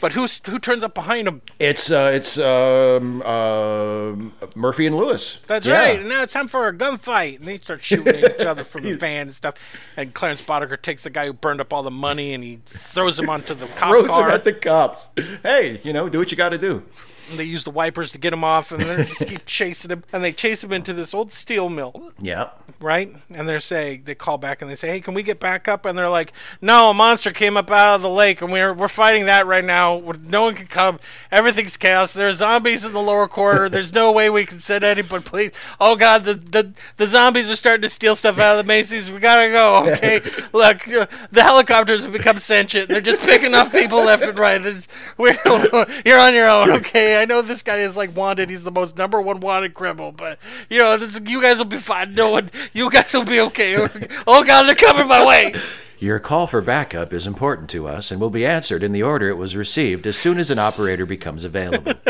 But 0.00 0.12
who's 0.12 0.40
who 0.46 0.58
turns 0.58 0.82
up 0.84 0.94
behind 0.94 1.26
him? 1.26 1.40
It's 1.58 1.90
uh, 1.90 2.10
it's 2.14 2.38
um, 2.38 3.22
uh, 3.24 4.12
Murphy 4.54 4.86
and 4.86 4.94
Lewis. 4.96 5.40
That's 5.46 5.64
Yeah. 5.66 5.78
right. 5.78 6.00
And 6.00 6.08
now 6.08 6.22
it's 6.22 6.32
time 6.34 6.48
for 6.48 6.68
a 6.68 6.72
gunfight. 6.76 7.38
And 7.38 7.48
they 7.48 7.58
start 7.58 7.82
shooting 7.82 8.14
at 8.22 8.40
each 8.40 8.46
other 8.46 8.62
from 8.62 8.82
the 8.84 8.92
van 8.98 9.22
and 9.22 9.32
stuff. 9.32 9.54
And 9.96 10.12
Clarence 10.12 10.42
Boddicker 10.42 10.80
takes 10.80 11.02
the 11.04 11.10
guy 11.10 11.26
who 11.26 11.32
burned 11.32 11.60
up 11.60 11.72
all 11.72 11.82
the 11.82 11.90
money 11.90 12.34
and 12.34 12.44
he 12.44 12.60
throws 12.66 13.18
him 13.18 13.28
onto 13.30 13.54
the 13.54 13.66
cop 13.78 13.90
Throws 13.94 14.08
car. 14.08 14.28
him 14.28 14.34
at 14.34 14.44
the 14.44 14.52
cops. 14.52 15.10
Hey, 15.42 15.80
you 15.82 15.92
know, 15.92 16.08
do 16.08 16.18
what 16.18 16.30
you 16.30 16.36
got 16.36 16.50
to 16.50 16.58
do. 16.58 16.82
And 17.30 17.38
they 17.38 17.44
use 17.44 17.64
the 17.64 17.70
wipers 17.70 18.12
to 18.12 18.18
get 18.18 18.32
him 18.32 18.44
off, 18.44 18.72
and 18.72 18.80
they 18.82 19.04
just 19.04 19.18
keep 19.26 19.44
chasing 19.46 19.90
him. 19.90 20.04
And 20.12 20.22
they 20.22 20.32
chase 20.32 20.62
him 20.64 20.72
into 20.72 20.92
this 20.92 21.12
old 21.14 21.32
steel 21.32 21.68
mill, 21.68 22.12
Yeah. 22.20 22.50
right? 22.80 23.08
And 23.34 23.48
they're 23.48 23.60
saying 23.60 24.02
they 24.04 24.14
call 24.14 24.38
back 24.38 24.62
and 24.62 24.70
they 24.70 24.74
say, 24.74 24.88
"Hey, 24.88 25.00
can 25.00 25.14
we 25.14 25.22
get 25.22 25.40
back 25.40 25.68
up?" 25.68 25.84
And 25.84 25.96
they're 25.98 26.08
like, 26.08 26.32
"No, 26.60 26.90
a 26.90 26.94
monster 26.94 27.32
came 27.32 27.56
up 27.56 27.70
out 27.70 27.96
of 27.96 28.02
the 28.02 28.10
lake, 28.10 28.42
and 28.42 28.52
we're 28.52 28.72
we're 28.74 28.88
fighting 28.88 29.26
that 29.26 29.46
right 29.46 29.64
now. 29.64 30.02
No 30.22 30.42
one 30.42 30.54
can 30.54 30.66
come. 30.66 30.98
Everything's 31.30 31.76
chaos. 31.76 32.12
There's 32.14 32.36
zombies 32.36 32.84
in 32.84 32.92
the 32.92 33.02
lower 33.02 33.28
quarter. 33.28 33.68
There's 33.68 33.92
no 33.92 34.12
way 34.12 34.30
we 34.30 34.44
can 34.46 34.60
send 34.60 34.84
anybody. 34.84 35.24
Please, 35.24 35.50
oh 35.80 35.96
God, 35.96 36.24
the 36.24 36.34
the 36.34 36.72
the 36.96 37.06
zombies 37.06 37.50
are 37.50 37.56
starting 37.56 37.82
to 37.82 37.88
steal 37.88 38.16
stuff 38.16 38.38
out 38.38 38.58
of 38.58 38.64
the 38.64 38.68
Macy's. 38.68 39.10
We 39.10 39.18
gotta 39.20 39.50
go. 39.50 39.66
Okay, 39.96 40.20
look, 40.52 40.86
uh, 40.88 41.06
the 41.30 41.42
helicopters 41.42 42.04
have 42.04 42.12
become 42.12 42.38
sentient. 42.38 42.88
They're 42.88 43.00
just 43.00 43.20
picking 43.22 43.54
off 43.54 43.72
people 43.72 43.98
left 44.04 44.22
and 44.22 44.38
right. 44.38 44.62
There's, 44.62 44.86
we're, 45.16 45.36
you're 46.04 46.18
on 46.18 46.34
your 46.34 46.48
own. 46.48 46.70
Okay, 46.70 47.15
I 47.16 47.24
know 47.24 47.42
this 47.42 47.62
guy 47.62 47.78
is 47.78 47.96
like 47.96 48.14
wanted. 48.16 48.50
He's 48.50 48.64
the 48.64 48.70
most 48.70 48.96
number 48.96 49.20
one 49.20 49.40
wanted 49.40 49.74
criminal, 49.74 50.12
but 50.12 50.38
you 50.70 50.78
know, 50.78 50.96
this, 50.96 51.20
you 51.26 51.40
guys 51.42 51.58
will 51.58 51.64
be 51.64 51.78
fine. 51.78 52.14
No 52.14 52.30
one, 52.30 52.50
you 52.72 52.90
guys 52.90 53.12
will 53.12 53.24
be 53.24 53.40
okay. 53.40 53.76
Oh 54.26 54.44
God, 54.44 54.64
they're 54.64 54.74
coming 54.74 55.08
my 55.08 55.24
way. 55.24 55.54
Your 55.98 56.18
call 56.18 56.46
for 56.46 56.60
backup 56.60 57.12
is 57.12 57.26
important 57.26 57.70
to 57.70 57.86
us 57.88 58.10
and 58.10 58.20
will 58.20 58.28
be 58.30 58.44
answered 58.44 58.82
in 58.82 58.92
the 58.92 59.02
order 59.02 59.28
it 59.30 59.36
was 59.36 59.56
received 59.56 60.06
as 60.06 60.16
soon 60.16 60.38
as 60.38 60.50
an 60.50 60.58
operator 60.58 61.06
becomes 61.06 61.44
available. 61.44 61.94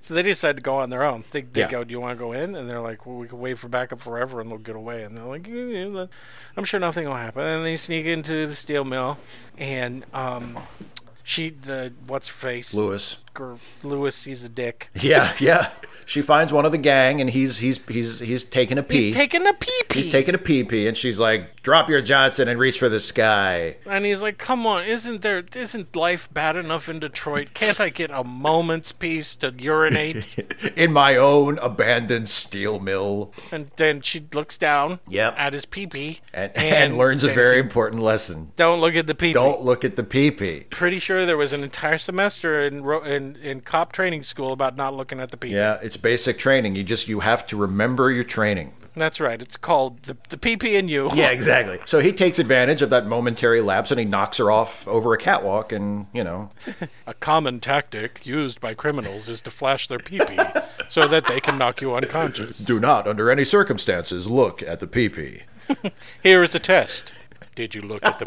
So 0.00 0.14
they 0.14 0.22
decide 0.22 0.56
to 0.56 0.62
go 0.62 0.76
on 0.76 0.88
their 0.88 1.02
own. 1.04 1.24
They, 1.32 1.42
they 1.42 1.60
Yeah. 1.62 1.68
go, 1.70 1.84
"Do 1.84 1.90
you 1.92 2.00
want 2.00 2.16
to 2.16 2.24
go 2.24 2.32
in?" 2.32 2.54
And 2.54 2.70
they're 2.70 2.80
like, 2.80 3.04
"Well, 3.04 3.16
we 3.16 3.28
can 3.28 3.40
wait 3.40 3.58
for 3.58 3.68
backup 3.68 4.00
forever, 4.00 4.40
and 4.40 4.50
they'll 4.50 4.56
get 4.56 4.74
away." 4.76 5.02
And 5.02 5.14
they're 5.14 5.24
like, 5.26 5.46
"Yeah, 5.46 5.54
yeah, 5.54 6.06
"I'm 6.56 6.64
sure 6.64 6.80
nothing 6.80 7.06
will 7.06 7.16
happen." 7.16 7.42
And 7.42 7.62
they 7.62 7.76
sneak 7.76 8.06
into 8.06 8.46
the 8.46 8.54
steel 8.54 8.84
mill, 8.84 9.18
and 9.58 10.06
um, 10.14 10.60
she, 11.28 11.50
the 11.50 11.92
what's 12.06 12.28
her 12.28 12.32
face, 12.34 12.72
Lewis. 12.72 13.22
Lewis 13.84 14.14
sees 14.16 14.42
a 14.42 14.48
dick. 14.48 14.90
Yeah, 15.00 15.32
yeah. 15.38 15.70
She 16.06 16.22
finds 16.22 16.52
one 16.54 16.64
of 16.64 16.72
the 16.72 16.78
gang 16.78 17.20
and 17.20 17.28
he's 17.30 17.58
he's 17.58 17.76
he's 17.86 18.18
he's 18.20 18.42
taking 18.42 18.78
a 18.78 18.82
pee. 18.82 19.06
He's 19.06 19.14
taking 19.14 19.46
a 19.46 19.52
pee 19.52 19.82
pee. 19.90 19.98
He's 19.98 20.10
taking 20.10 20.34
a 20.34 20.38
pee 20.38 20.64
pee 20.64 20.88
and 20.88 20.96
she's 20.96 21.20
like, 21.20 21.62
"Drop 21.62 21.88
your 21.90 22.00
Johnson 22.00 22.48
and 22.48 22.58
reach 22.58 22.78
for 22.78 22.88
the 22.88 22.98
sky." 22.98 23.76
And 23.86 24.06
he's 24.06 24.22
like, 24.22 24.38
"Come 24.38 24.66
on, 24.66 24.84
isn't 24.86 25.20
there? 25.20 25.44
Isn't 25.54 25.94
life 25.94 26.32
bad 26.32 26.56
enough 26.56 26.88
in 26.88 26.98
Detroit? 26.98 27.50
Can't 27.52 27.78
I 27.78 27.90
get 27.90 28.10
a 28.10 28.24
moment's 28.24 28.90
peace 28.90 29.36
to 29.36 29.54
urinate?" 29.56 30.36
In 30.76 30.92
my 30.92 31.14
own 31.16 31.58
abandoned 31.58 32.28
steel 32.30 32.80
mill. 32.80 33.32
and 33.52 33.70
then 33.76 34.00
she 34.00 34.24
looks 34.32 34.56
down 34.56 34.98
Yep. 35.08 35.34
at 35.36 35.52
his 35.52 35.66
pee 35.66 35.86
pee 35.86 36.20
And, 36.32 36.50
and, 36.56 36.96
learns 36.98 37.22
a 37.22 37.28
very 37.28 37.60
important 37.60 38.02
lesson. 38.02 38.52
don't 38.56 38.80
look 38.80 38.96
at 38.96 39.06
the 39.06 39.14
pee 39.14 39.28
pee. 39.28 39.32
Don't 39.34 39.62
look 39.62 39.84
at 39.84 39.94
the 39.96 40.02
pee 40.04 40.30
pee. 40.30 40.60
Pretty 40.70 40.98
sure 40.98 41.17
there 41.26 41.36
was 41.36 41.52
an 41.52 41.62
entire 41.62 41.98
semester 41.98 42.62
in 42.62 42.84
in 43.04 43.36
in 43.36 43.60
cop 43.60 43.92
training 43.92 44.22
school 44.22 44.52
about 44.52 44.76
not 44.76 44.94
looking 44.94 45.20
at 45.20 45.30
the 45.30 45.36
pee 45.36 45.48
pee. 45.48 45.54
Yeah, 45.54 45.78
it's 45.82 45.96
basic 45.96 46.38
training. 46.38 46.76
You 46.76 46.84
just 46.84 47.08
you 47.08 47.20
have 47.20 47.46
to 47.48 47.56
remember 47.56 48.10
your 48.10 48.24
training. 48.24 48.72
That's 48.98 49.20
right. 49.20 49.40
It's 49.40 49.56
called 49.56 50.02
the 50.02 50.16
the 50.28 50.36
pee 50.36 50.76
and 50.76 50.90
you. 50.90 51.10
Yeah, 51.14 51.30
exactly. 51.30 51.78
So 51.84 52.00
he 52.00 52.12
takes 52.12 52.38
advantage 52.38 52.82
of 52.82 52.90
that 52.90 53.06
momentary 53.06 53.60
lapse 53.60 53.90
and 53.90 53.98
he 54.00 54.04
knocks 54.04 54.38
her 54.38 54.50
off 54.50 54.86
over 54.88 55.12
a 55.14 55.18
catwalk 55.18 55.72
and, 55.72 56.06
you 56.12 56.24
know, 56.24 56.50
A 57.06 57.14
common 57.14 57.60
tactic 57.60 58.26
used 58.26 58.60
by 58.60 58.74
criminals 58.74 59.28
is 59.28 59.40
to 59.42 59.50
flash 59.50 59.86
their 59.86 59.98
pee 60.00 60.18
pee 60.26 60.38
so 60.88 61.06
that 61.06 61.26
they 61.26 61.40
can 61.40 61.56
knock 61.58 61.80
you 61.80 61.94
unconscious. 61.94 62.58
do 62.58 62.80
not 62.80 63.06
under 63.06 63.30
any 63.30 63.44
circumstances 63.44 64.26
look 64.26 64.62
at 64.62 64.80
the 64.80 64.86
pee 64.86 65.08
pee. 65.08 65.42
Here 66.22 66.42
is 66.42 66.54
a 66.54 66.58
test. 66.58 67.14
Did 67.54 67.74
you 67.74 67.82
look 67.82 68.04
at 68.04 68.18
the 68.18 68.24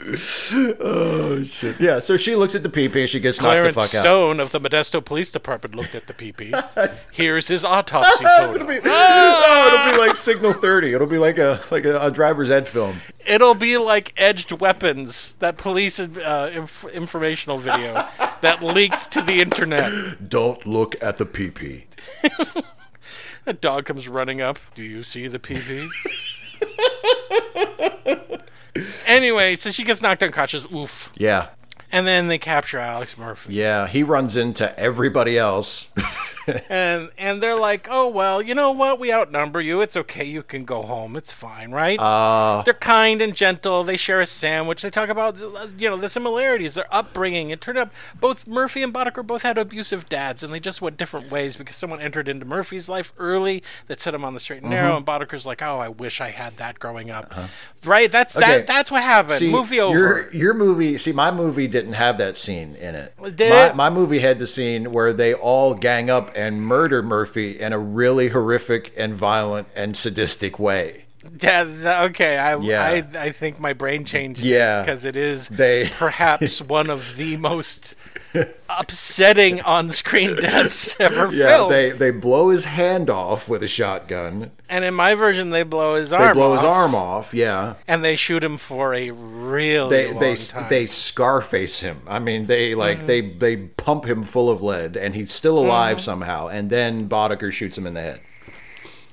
pee 0.00 1.72
pee? 1.72 1.84
Yeah, 1.84 1.98
so 1.98 2.16
she 2.16 2.34
looks 2.36 2.54
at 2.54 2.62
the 2.62 2.70
and 3.00 3.08
she 3.08 3.20
gets 3.20 3.38
Clarence 3.38 3.76
knocked 3.76 3.92
the 3.92 3.98
fuck 3.98 4.00
out. 4.00 4.06
Stone 4.08 4.40
of 4.40 4.52
the 4.52 4.60
Modesto 4.60 5.04
Police 5.04 5.30
Department 5.30 5.74
looked 5.74 5.94
at 5.94 6.06
the 6.06 6.14
pee. 6.14 6.52
Here's 7.12 7.48
his 7.48 7.64
autopsy 7.64 8.24
photo. 8.38 8.66
Oh, 8.84 9.66
it'll 9.66 9.92
be 9.92 9.98
like 9.98 10.16
Signal 10.16 10.52
30. 10.52 10.94
It'll 10.94 11.06
be 11.06 11.18
like 11.18 11.38
a 11.38 11.60
like 11.70 11.84
a, 11.84 12.00
a 12.00 12.10
driver's 12.10 12.50
ed 12.50 12.68
film. 12.68 12.96
It'll 13.26 13.54
be 13.54 13.76
like 13.78 14.12
Edged 14.16 14.52
Weapons, 14.52 15.34
that 15.38 15.56
police 15.56 16.00
uh, 16.00 16.50
inf- 16.54 16.86
informational 16.86 17.58
video 17.58 18.06
that 18.40 18.62
leaked 18.62 19.10
to 19.12 19.22
the 19.22 19.40
internet. 19.40 20.28
Don't 20.28 20.66
look 20.66 21.00
at 21.02 21.18
the 21.18 21.26
pee. 21.26 21.86
A 23.46 23.52
dog 23.52 23.86
comes 23.86 24.06
running 24.08 24.40
up. 24.40 24.58
Do 24.74 24.82
you 24.82 25.02
see 25.02 25.26
the 25.26 25.38
PV? 25.38 25.88
Anyway, 29.06 29.54
so 29.54 29.70
she 29.70 29.84
gets 29.84 30.02
knocked 30.02 30.22
unconscious. 30.22 30.66
Oof. 30.72 31.12
Yeah. 31.16 31.48
And 31.92 32.06
then 32.06 32.28
they 32.28 32.38
capture 32.38 32.78
Alex 32.78 33.18
Murphy. 33.18 33.54
Yeah, 33.54 33.88
he 33.88 34.04
runs 34.04 34.36
into 34.36 34.78
everybody 34.78 35.36
else. 35.36 35.92
And 36.68 37.10
and 37.18 37.42
they're 37.42 37.58
like, 37.58 37.88
"Oh, 37.90 38.08
well, 38.08 38.40
you 38.40 38.54
know 38.54 38.70
what? 38.70 38.98
We 39.00 39.12
outnumber 39.12 39.60
you. 39.60 39.80
It's 39.80 39.96
okay. 39.96 40.24
You 40.24 40.42
can 40.42 40.64
go 40.64 40.82
home. 40.82 41.16
It's 41.16 41.32
fine, 41.32 41.70
right?" 41.72 41.98
Uh, 41.98 42.62
they're 42.64 42.74
kind 42.74 43.20
and 43.22 43.34
gentle. 43.34 43.84
They 43.84 43.96
share 43.96 44.20
a 44.20 44.26
sandwich. 44.26 44.82
They 44.82 44.90
talk 44.90 45.08
about 45.08 45.36
you 45.78 45.88
know 45.90 45.96
the 45.96 46.08
similarities, 46.08 46.74
their 46.74 46.86
upbringing. 46.94 47.50
It 47.50 47.60
turned 47.60 47.78
out 47.78 47.90
both 48.18 48.46
Murphy 48.46 48.82
and 48.82 48.92
Boddicker 48.94 49.26
both 49.26 49.42
had 49.42 49.58
abusive 49.58 50.08
dads, 50.08 50.42
and 50.42 50.52
they 50.52 50.60
just 50.60 50.80
went 50.82 50.96
different 50.96 51.30
ways 51.30 51.56
because 51.56 51.76
someone 51.76 52.00
entered 52.00 52.28
into 52.28 52.44
Murphy's 52.46 52.88
life 52.88 53.12
early 53.18 53.62
that 53.88 54.00
set 54.00 54.14
him 54.14 54.24
on 54.24 54.34
the 54.34 54.40
straight 54.40 54.62
and 54.62 54.70
narrow, 54.70 54.96
and 54.96 55.04
Boddicker's 55.06 55.46
like, 55.46 55.62
"Oh, 55.62 55.78
I 55.78 55.88
wish 55.88 56.20
I 56.20 56.28
had 56.30 56.56
that 56.58 56.78
growing 56.78 57.10
up." 57.10 57.34
Right? 57.84 58.10
That's 58.10 58.36
Okay. 58.36 58.46
that. 58.58 58.66
That's 58.66 58.90
what 58.90 59.02
happened. 59.02 59.38
see, 59.38 59.50
Movie 59.50 59.80
over. 59.80 59.98
Your, 59.98 60.32
your 60.32 60.54
movie, 60.54 60.98
see, 60.98 61.12
my 61.12 61.30
movie 61.30 61.66
didn't 61.68 61.94
have 61.94 62.18
that 62.18 62.36
scene 62.36 62.74
in 62.76 62.94
it. 62.94 63.14
Did 63.36 63.50
my, 63.50 63.66
it? 63.66 63.76
my 63.76 63.90
movie 63.90 64.18
had 64.20 64.38
the 64.38 64.46
scene 64.46 64.92
where 64.92 65.12
they 65.12 65.34
all 65.34 65.74
gang 65.74 66.10
up 66.10 66.30
and 66.40 66.62
murder 66.62 67.02
Murphy 67.02 67.60
in 67.60 67.72
a 67.72 67.78
really 67.78 68.28
horrific 68.28 68.92
and 68.96 69.14
violent 69.14 69.68
and 69.76 69.94
sadistic 69.96 70.58
way. 70.58 70.99
Yeah, 71.42 72.04
okay. 72.10 72.38
I, 72.38 72.56
Yeah. 72.58 72.82
I 72.82 73.04
I 73.26 73.30
think 73.32 73.60
my 73.60 73.72
brain 73.74 74.04
changed. 74.04 74.40
Yeah. 74.42 74.80
because 74.82 75.04
it 75.04 75.16
is 75.16 75.48
They- 75.48 75.88
perhaps 75.98 76.62
one 76.62 76.88
of 76.90 77.16
the 77.16 77.36
most 77.36 77.94
upsetting 78.68 79.60
on-screen 79.62 80.36
deaths 80.36 80.96
ever 81.00 81.32
Yeah, 81.34 81.48
filmed. 81.48 81.72
they 81.72 81.90
they 81.90 82.10
blow 82.10 82.50
his 82.50 82.64
hand 82.64 83.10
off 83.10 83.48
with 83.48 83.62
a 83.62 83.68
shotgun. 83.68 84.50
and 84.68 84.84
in 84.84 84.94
my 84.94 85.14
version, 85.14 85.50
they 85.50 85.62
blow 85.64 85.94
his 85.96 86.12
arm. 86.12 86.28
They 86.28 86.32
blow 86.32 86.52
off, 86.52 86.60
his 86.60 86.64
arm 86.64 86.94
off. 86.94 87.34
Yeah. 87.34 87.74
and 87.88 88.04
they 88.04 88.16
shoot 88.16 88.42
him 88.44 88.56
for 88.56 88.94
a 88.94 89.10
really 89.10 89.90
They 89.90 90.10
long 90.12 90.20
they 90.20 90.36
time. 90.36 90.66
they 90.68 90.86
scarface 90.86 91.80
him. 91.80 92.00
I 92.06 92.18
mean, 92.18 92.46
they 92.46 92.74
like 92.74 92.98
Mm-hmm. 92.98 93.06
they 93.06 93.20
they 93.20 93.56
pump 93.56 94.06
him 94.06 94.22
full 94.24 94.48
of 94.50 94.62
lead, 94.62 94.96
and 94.96 95.14
he's 95.14 95.32
still 95.32 95.58
alive 95.58 95.96
Mm-hmm. 95.98 96.04
somehow. 96.04 96.48
And 96.48 96.70
then 96.70 97.08
Boddicker 97.08 97.52
shoots 97.52 97.76
him 97.76 97.86
in 97.86 97.94
the 97.94 98.00
head. 98.00 98.20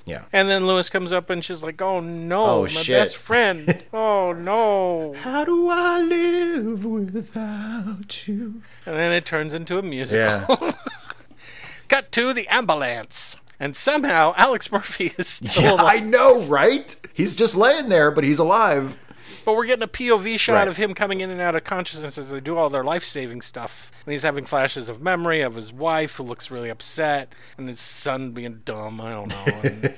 Yeah. 0.07 0.23
and 0.33 0.49
then 0.49 0.65
Lewis 0.65 0.89
comes 0.89 1.11
up 1.13 1.29
and 1.29 1.43
she's 1.43 1.63
like, 1.63 1.81
"Oh 1.81 1.99
no, 1.99 2.45
Oh, 2.45 2.61
my 2.61 2.67
shit. 2.67 2.97
best 2.97 3.17
friend! 3.17 3.83
oh 3.93 4.33
no!" 4.33 5.13
How 5.19 5.43
do 5.45 5.69
I 5.69 5.99
live 5.99 6.85
without 6.85 8.27
you? 8.27 8.61
And 8.85 8.95
then 8.95 9.11
it 9.11 9.25
turns 9.25 9.53
into 9.53 9.77
a 9.77 9.81
musical. 9.81 10.57
Yeah. 10.61 10.71
Cut 11.89 12.11
to 12.13 12.33
the 12.33 12.47
ambulance, 12.47 13.37
and 13.59 13.75
somehow 13.75 14.33
Alex 14.35 14.71
Murphy 14.71 15.13
is 15.17 15.27
still 15.43 15.63
yeah 15.63 15.71
alive. 15.73 15.85
I 15.95 15.99
know, 15.99 16.41
right? 16.41 16.95
He's 17.13 17.35
just 17.35 17.55
laying 17.55 17.89
there, 17.89 18.11
but 18.11 18.23
he's 18.23 18.39
alive. 18.39 18.97
But 19.47 19.55
we're 19.55 19.65
getting 19.65 19.83
a 19.83 19.87
POV 19.87 20.37
shot 20.37 20.53
Right. 20.55 20.67
of 20.67 20.75
him 20.75 20.93
coming 20.93 21.21
in 21.21 21.29
and 21.29 21.39
out 21.39 21.55
of 21.55 21.63
consciousness 21.63 22.17
as 22.17 22.31
they 22.31 22.41
do 22.41 22.57
all 22.57 22.69
their 22.69 22.83
life 22.83 23.05
saving 23.05 23.41
stuff. 23.41 23.93
And 24.05 24.11
he's 24.11 24.23
having 24.23 24.43
flashes 24.43 24.89
of 24.89 25.01
memory 25.01 25.39
of 25.39 25.55
his 25.55 25.71
wife 25.71 26.17
who 26.17 26.23
looks 26.23 26.51
really 26.51 26.67
upset 26.67 27.33
and 27.57 27.69
his 27.69 27.79
son 27.79 28.31
being 28.31 28.61
dumb. 28.65 28.99
I 28.99 29.11
don't 29.11 29.29
know. 29.29 29.61
And, 29.63 29.97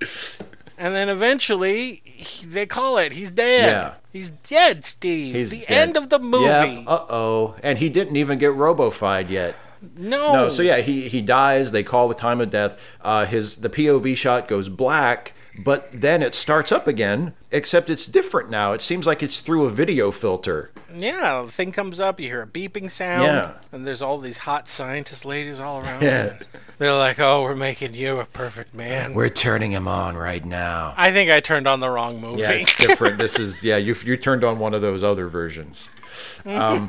and 0.78 0.94
then 0.96 1.08
eventually 1.08 2.02
he, 2.04 2.44
they 2.46 2.66
call 2.66 2.98
it. 2.98 3.12
He's 3.12 3.30
dead. 3.30 3.70
Yeah. 3.70 3.94
He's 4.12 4.30
dead, 4.30 4.84
Steve. 4.84 5.32
He's 5.36 5.50
the 5.50 5.60
dead. 5.60 5.70
end 5.88 5.96
of 5.96 6.10
the 6.10 6.18
movie. 6.18 6.46
Yeah. 6.46 6.84
Uh 6.88 7.06
oh. 7.08 7.54
And 7.62 7.78
he 7.78 7.88
didn't 7.88 8.16
even 8.16 8.36
get 8.40 8.50
robofied 8.50 9.30
yet. 9.30 9.54
no. 9.96 10.32
No, 10.32 10.48
so 10.48 10.60
yeah, 10.62 10.78
he 10.78 11.08
he 11.08 11.22
dies. 11.22 11.70
They 11.70 11.84
call 11.84 12.08
the 12.08 12.16
time 12.16 12.40
of 12.40 12.50
death. 12.50 12.76
Uh, 13.00 13.26
his 13.26 13.58
the 13.58 13.70
POV 13.70 14.16
shot 14.16 14.48
goes 14.48 14.68
black, 14.68 15.34
but 15.58 15.88
then 15.92 16.22
it 16.22 16.34
starts 16.34 16.70
up 16.72 16.86
again, 16.86 17.34
except 17.50 17.90
it's 17.90 18.06
different 18.06 18.48
now. 18.50 18.72
It 18.72 18.82
seems 18.82 19.06
like 19.06 19.22
it's 19.22 19.40
through 19.40 19.64
a 19.64 19.70
video 19.70 20.10
filter. 20.10 20.70
Yeah, 20.96 21.42
the 21.42 21.52
thing 21.52 21.72
comes 21.72 22.00
up, 22.00 22.18
you 22.20 22.28
hear 22.28 22.42
a 22.42 22.46
beeping 22.46 22.90
sound, 22.90 23.24
Yeah. 23.24 23.50
and 23.72 23.86
there's 23.86 24.00
all 24.00 24.18
these 24.18 24.38
hot 24.38 24.68
scientist 24.68 25.24
ladies 25.24 25.60
all 25.60 25.80
around. 25.80 26.02
Yeah. 26.02 26.38
They're 26.78 26.96
like, 26.96 27.18
"Oh, 27.18 27.42
we're 27.42 27.56
making 27.56 27.94
you 27.94 28.20
a 28.20 28.24
perfect 28.24 28.74
man." 28.74 29.12
We're 29.14 29.28
turning 29.30 29.72
him 29.72 29.88
on 29.88 30.16
right 30.16 30.44
now. 30.44 30.94
I 30.96 31.10
think 31.10 31.28
I 31.30 31.40
turned 31.40 31.66
on 31.66 31.80
the 31.80 31.90
wrong 31.90 32.20
movie. 32.20 32.42
Yeah, 32.42 32.52
it's 32.52 32.76
different. 32.76 33.18
this 33.18 33.38
is 33.38 33.62
yeah. 33.64 33.76
You 33.78 33.96
you 34.04 34.16
turned 34.16 34.44
on 34.44 34.60
one 34.60 34.74
of 34.74 34.80
those 34.80 35.02
other 35.02 35.26
versions. 35.26 35.88
Um, 36.44 36.88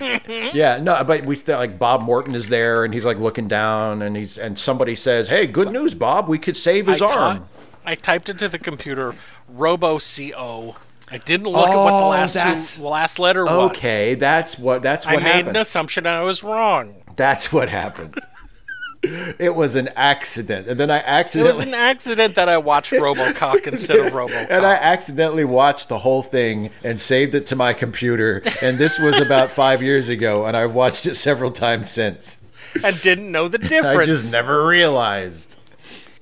yeah, 0.54 0.78
no, 0.78 1.04
but 1.04 1.26
we 1.26 1.36
like 1.48 1.80
Bob 1.80 2.02
Morton 2.04 2.36
is 2.36 2.50
there, 2.50 2.86
and 2.86 2.94
he's 2.94 3.06
like 3.06 3.18
looking 3.18 3.48
down, 3.48 4.02
and 4.04 4.16
he's 4.16 4.38
and 4.38 4.58
somebody 4.58 4.96
says, 4.96 5.28
"Hey, 5.28 5.48
good 5.48 5.72
news, 5.72 5.96
Bob. 5.96 6.30
We 6.30 6.38
could 6.38 6.56
save 6.56 6.86
his 6.88 7.02
I, 7.02 7.08
arm." 7.08 7.46
I 7.86 7.96
typed 7.96 8.30
into 8.30 8.48
the 8.48 8.60
computer 8.60 9.16
RoboCO. 9.54 10.76
I 11.12 11.18
didn't 11.18 11.48
look 11.48 11.70
at 11.70 11.76
what 11.76 11.90
the 11.90 12.06
Oh, 12.06 12.10
last 12.10 12.78
two, 12.78 12.84
last 12.84 13.18
letter 13.20 13.46
was. 13.46 13.72
Okay, 13.72 14.14
that's 14.16 14.60
what 14.60 14.82
that's 14.84 15.06
what 15.06 15.14
happened. 15.22 15.28
I 15.28 15.38
what 15.38 15.46
made 15.46 15.50
an 15.50 15.62
assumption 15.62 16.06
and 16.06 16.16
I 16.16 16.22
was 16.22 16.44
wrong. 16.44 16.96
That's 17.16 17.52
what 17.52 17.70
happened. 17.70 18.16
it 19.02 19.56
was 19.56 19.76
an 19.76 19.90
accident, 19.96 20.68
and 20.68 20.80
then 20.80 20.92
I 20.92 20.98
accidentally. 21.00 21.52
It 21.52 21.58
was 21.58 21.68
an 21.68 21.74
accident 21.74 22.36
that 22.36 22.48
I 22.48 22.58
watched 22.60 22.92
RoboCop 22.92 23.66
instead 23.66 24.00
of 24.06 24.14
RoboCop. 24.14 24.48
and 24.52 24.66
I 24.66 24.74
accidentally 24.76 25.46
watched 25.46 25.90
the 25.90 25.98
whole 26.00 26.22
thing 26.22 26.70
and 26.84 27.00
saved 27.02 27.34
it 27.34 27.48
to 27.48 27.56
my 27.56 27.74
computer. 27.74 28.44
And 28.62 28.78
this 28.78 29.00
was 29.00 29.20
about 29.20 29.50
five 29.64 29.82
years 29.82 30.10
ago, 30.10 30.46
and 30.46 30.56
I've 30.56 30.76
watched 30.76 31.06
it 31.08 31.16
several 31.16 31.52
times 31.52 31.90
since. 31.90 32.38
and 32.84 33.02
didn't 33.02 33.32
know 33.32 33.48
the 33.48 33.58
difference. 33.58 34.02
I 34.02 34.06
just 34.06 34.32
never 34.32 34.68
realized. 34.68 35.56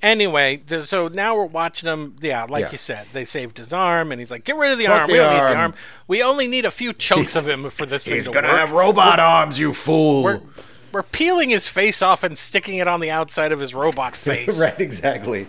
Anyway, 0.00 0.58
th- 0.68 0.84
so 0.86 1.08
now 1.08 1.34
we're 1.36 1.44
watching 1.44 1.88
him. 1.88 2.14
Yeah, 2.20 2.44
like 2.48 2.66
Yeah. 2.66 2.70
you 2.72 2.78
said, 2.78 3.06
they 3.12 3.24
saved 3.24 3.58
his 3.58 3.72
arm, 3.72 4.12
and 4.12 4.20
he's 4.20 4.30
like, 4.30 4.44
"Get 4.44 4.56
rid 4.56 4.70
of 4.70 4.78
the 4.78 4.86
Fuck 4.86 4.94
arm. 5.00 5.06
the 5.08 5.12
we 5.14 5.18
don't 5.18 5.32
need 5.34 5.40
the 5.40 5.44
arm." 5.44 5.58
arm. 5.58 5.74
We 6.06 6.22
only 6.22 6.46
need 6.46 6.64
a 6.64 6.70
few 6.70 6.92
chunks 6.92 7.32
He's- 7.34 7.36
of 7.44 7.48
him 7.48 7.68
for 7.70 7.84
this 7.84 8.04
thing 8.04 8.14
He's 8.14 8.26
to 8.26 8.32
gonna 8.32 8.48
work." 8.48 8.56
have 8.58 8.70
robot 8.72 9.18
arms, 9.18 9.58
you 9.58 9.72
fool. 9.74 10.22
we're, 10.22 10.40
we're 10.92 11.02
peeling 11.02 11.50
his 11.50 11.66
face 11.68 12.00
off 12.00 12.22
and 12.22 12.38
sticking 12.38 12.78
it 12.78 12.86
on 12.86 13.00
the 13.00 13.10
outside 13.10 13.50
of 13.50 13.58
his 13.60 13.74
robot 13.74 14.14
face. 14.16 14.58
right, 14.60 14.80
exactly. 14.80 15.46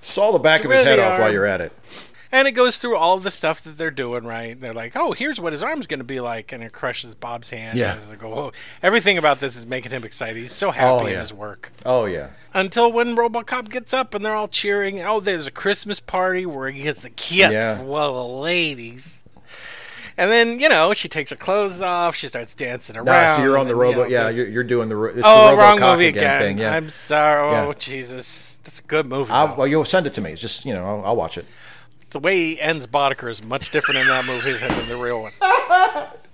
Saw 0.00 0.32
the 0.32 0.38
back 0.38 0.62
Get 0.62 0.70
of 0.70 0.76
his 0.76 0.84
head 0.84 0.98
the 0.98 1.04
off 1.06 1.18
while 1.20 1.32
you're 1.32 1.46
at 1.46 1.60
it. 1.60 1.72
And 2.34 2.48
it 2.48 2.52
goes 2.52 2.78
through 2.78 2.96
all 2.96 3.16
of 3.16 3.22
the 3.22 3.30
stuff 3.30 3.62
that 3.62 3.78
they're 3.78 3.92
doing, 3.92 4.24
right? 4.24 4.60
They're 4.60 4.72
like, 4.74 4.96
oh, 4.96 5.12
here's 5.12 5.40
what 5.40 5.52
his 5.52 5.62
arm's 5.62 5.86
going 5.86 6.00
to 6.00 6.04
be 6.04 6.18
like. 6.20 6.50
And 6.52 6.64
it 6.64 6.72
crushes 6.72 7.14
Bob's 7.14 7.50
hand. 7.50 7.78
Yeah. 7.78 7.92
And 7.92 8.00
it's 8.00 8.10
like, 8.10 8.24
oh, 8.24 8.50
everything 8.82 9.18
about 9.18 9.38
this 9.38 9.54
is 9.54 9.66
making 9.66 9.92
him 9.92 10.02
excited. 10.02 10.36
He's 10.36 10.50
so 10.52 10.72
happy 10.72 11.04
Oh, 11.04 11.06
in 11.06 11.18
his 11.18 11.32
work. 11.32 11.70
Oh 11.86 12.06
yeah. 12.06 12.30
Until 12.52 12.90
when 12.90 13.14
Robocop 13.14 13.68
gets 13.70 13.94
up 13.94 14.14
and 14.14 14.24
they're 14.24 14.34
all 14.34 14.48
cheering. 14.48 15.00
Oh, 15.02 15.20
there's 15.20 15.46
a 15.46 15.52
Christmas 15.52 16.00
party 16.00 16.44
where 16.44 16.68
he 16.70 16.82
gets 16.82 17.04
a 17.04 17.10
kiss 17.10 17.52
Yeah. 17.52 17.76
from 17.78 17.86
one 17.86 18.02
of 18.10 18.14
the 18.16 18.24
ladies. 18.26 19.20
And 20.16 20.30
then, 20.30 20.60
you 20.60 20.68
know, 20.68 20.92
she 20.94 21.08
takes 21.08 21.30
her 21.30 21.36
clothes 21.36 21.80
off. 21.80 22.14
She 22.16 22.26
starts 22.28 22.54
dancing 22.54 22.96
around. 22.96 23.06
Nah, 23.06 23.36
so 23.36 23.42
you're 23.42 23.58
on 23.58 23.66
the 23.66 23.74
robot. 23.74 24.10
you 24.10 24.16
know, 24.16 24.28
yeah, 24.28 24.30
you're, 24.30 24.48
you're 24.48 24.64
doing 24.64 24.88
the. 24.88 24.96
ro- 24.96 25.10
It's 25.10 25.22
Oh, 25.24 25.50
the 25.50 25.56
wrong 25.56 25.80
movie 25.80 26.06
again. 26.08 26.40
Thing, 26.40 26.58
yeah. 26.58 26.74
I'm 26.74 26.88
sorry. 26.88 27.48
Oh, 27.58 27.68
Yeah. 27.68 27.72
Jesus. 27.78 28.58
That's 28.64 28.78
a 28.78 28.82
good 28.82 29.06
movie. 29.06 29.30
Well, 29.30 29.66
you'll 29.66 29.84
send 29.84 30.06
it 30.06 30.14
to 30.14 30.20
me. 30.20 30.32
It's 30.32 30.40
just 30.40 30.64
you 30.64 30.74
know, 30.74 30.84
I'll, 30.84 31.04
I'll 31.06 31.16
watch 31.16 31.36
it. 31.36 31.44
The 32.14 32.20
way 32.20 32.36
he 32.36 32.60
ends 32.60 32.86
Boddicker 32.86 33.28
is 33.28 33.42
much 33.42 33.72
different 33.72 34.00
in 34.00 34.06
that 34.06 34.24
movie 34.24 34.52
than 34.52 34.72
in 34.80 34.88
the 34.88 34.96
real 34.96 35.20
one. 35.20 35.32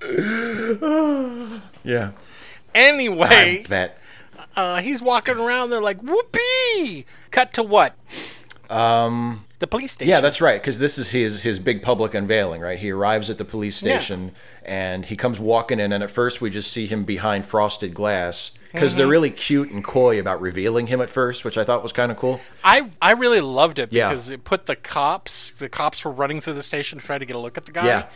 Yeah. 1.83 2.11
Anyway, 2.75 3.65
uh, 4.55 4.81
he's 4.83 5.01
walking 5.01 5.37
around. 5.39 5.71
They're 5.71 5.81
like, 5.81 6.01
"Whoopee!" 6.03 7.07
Cut 7.31 7.55
to 7.55 7.63
what? 7.63 7.97
Um, 8.69 9.47
the 9.61 9.67
police 9.69 9.93
station. 9.93 10.11
Yeah, 10.11 10.21
that's 10.21 10.41
right. 10.41 10.61
Because 10.61 10.79
this 10.81 10.99
is 10.99 11.11
his 11.11 11.43
his 11.43 11.59
big 11.61 11.81
public 11.83 12.13
unveiling, 12.15 12.61
right? 12.61 12.79
He 12.79 12.91
arrives 12.91 13.31
at 13.31 13.39
the 13.39 13.45
police 13.45 13.81
Yeah. 13.83 13.99
station 13.99 14.33
and 14.65 15.05
he 15.07 15.17
comes 15.17 15.39
walking 15.39 15.79
in, 15.81 15.93
and 15.93 16.03
at 16.03 16.11
first 16.11 16.41
we 16.41 16.51
just 16.51 16.71
see 16.73 16.87
him 16.87 17.05
behind 17.05 17.47
frosted 17.47 17.95
glass 17.95 18.51
because 18.73 18.93
Mm-hmm. 18.93 18.99
they're 18.99 19.07
really 19.09 19.31
cute 19.31 19.71
and 19.71 19.83
coy 19.85 20.19
about 20.21 20.41
revealing 20.41 20.87
him 20.89 21.01
at 21.01 21.11
first, 21.11 21.45
which 21.45 21.57
I 21.59 21.65
thought 21.65 21.83
was 21.83 21.93
kind 21.93 22.11
of 22.13 22.19
cool. 22.19 22.41
I 22.65 22.91
I 23.01 23.13
really 23.13 23.41
loved 23.41 23.79
it 23.79 23.93
Yeah. 23.93 24.09
because 24.09 24.31
it 24.31 24.45
put 24.45 24.67
the 24.67 24.77
cops. 24.77 25.51
The 25.59 25.69
cops 25.69 26.05
were 26.05 26.11
running 26.13 26.41
through 26.41 26.55
the 26.55 26.63
station 26.63 26.99
to 26.99 27.05
try 27.07 27.19
to 27.19 27.25
get 27.25 27.37
a 27.37 27.41
look 27.41 27.57
at 27.57 27.67
the 27.67 27.73
guy. 27.73 27.87
Yeah. 27.87 28.07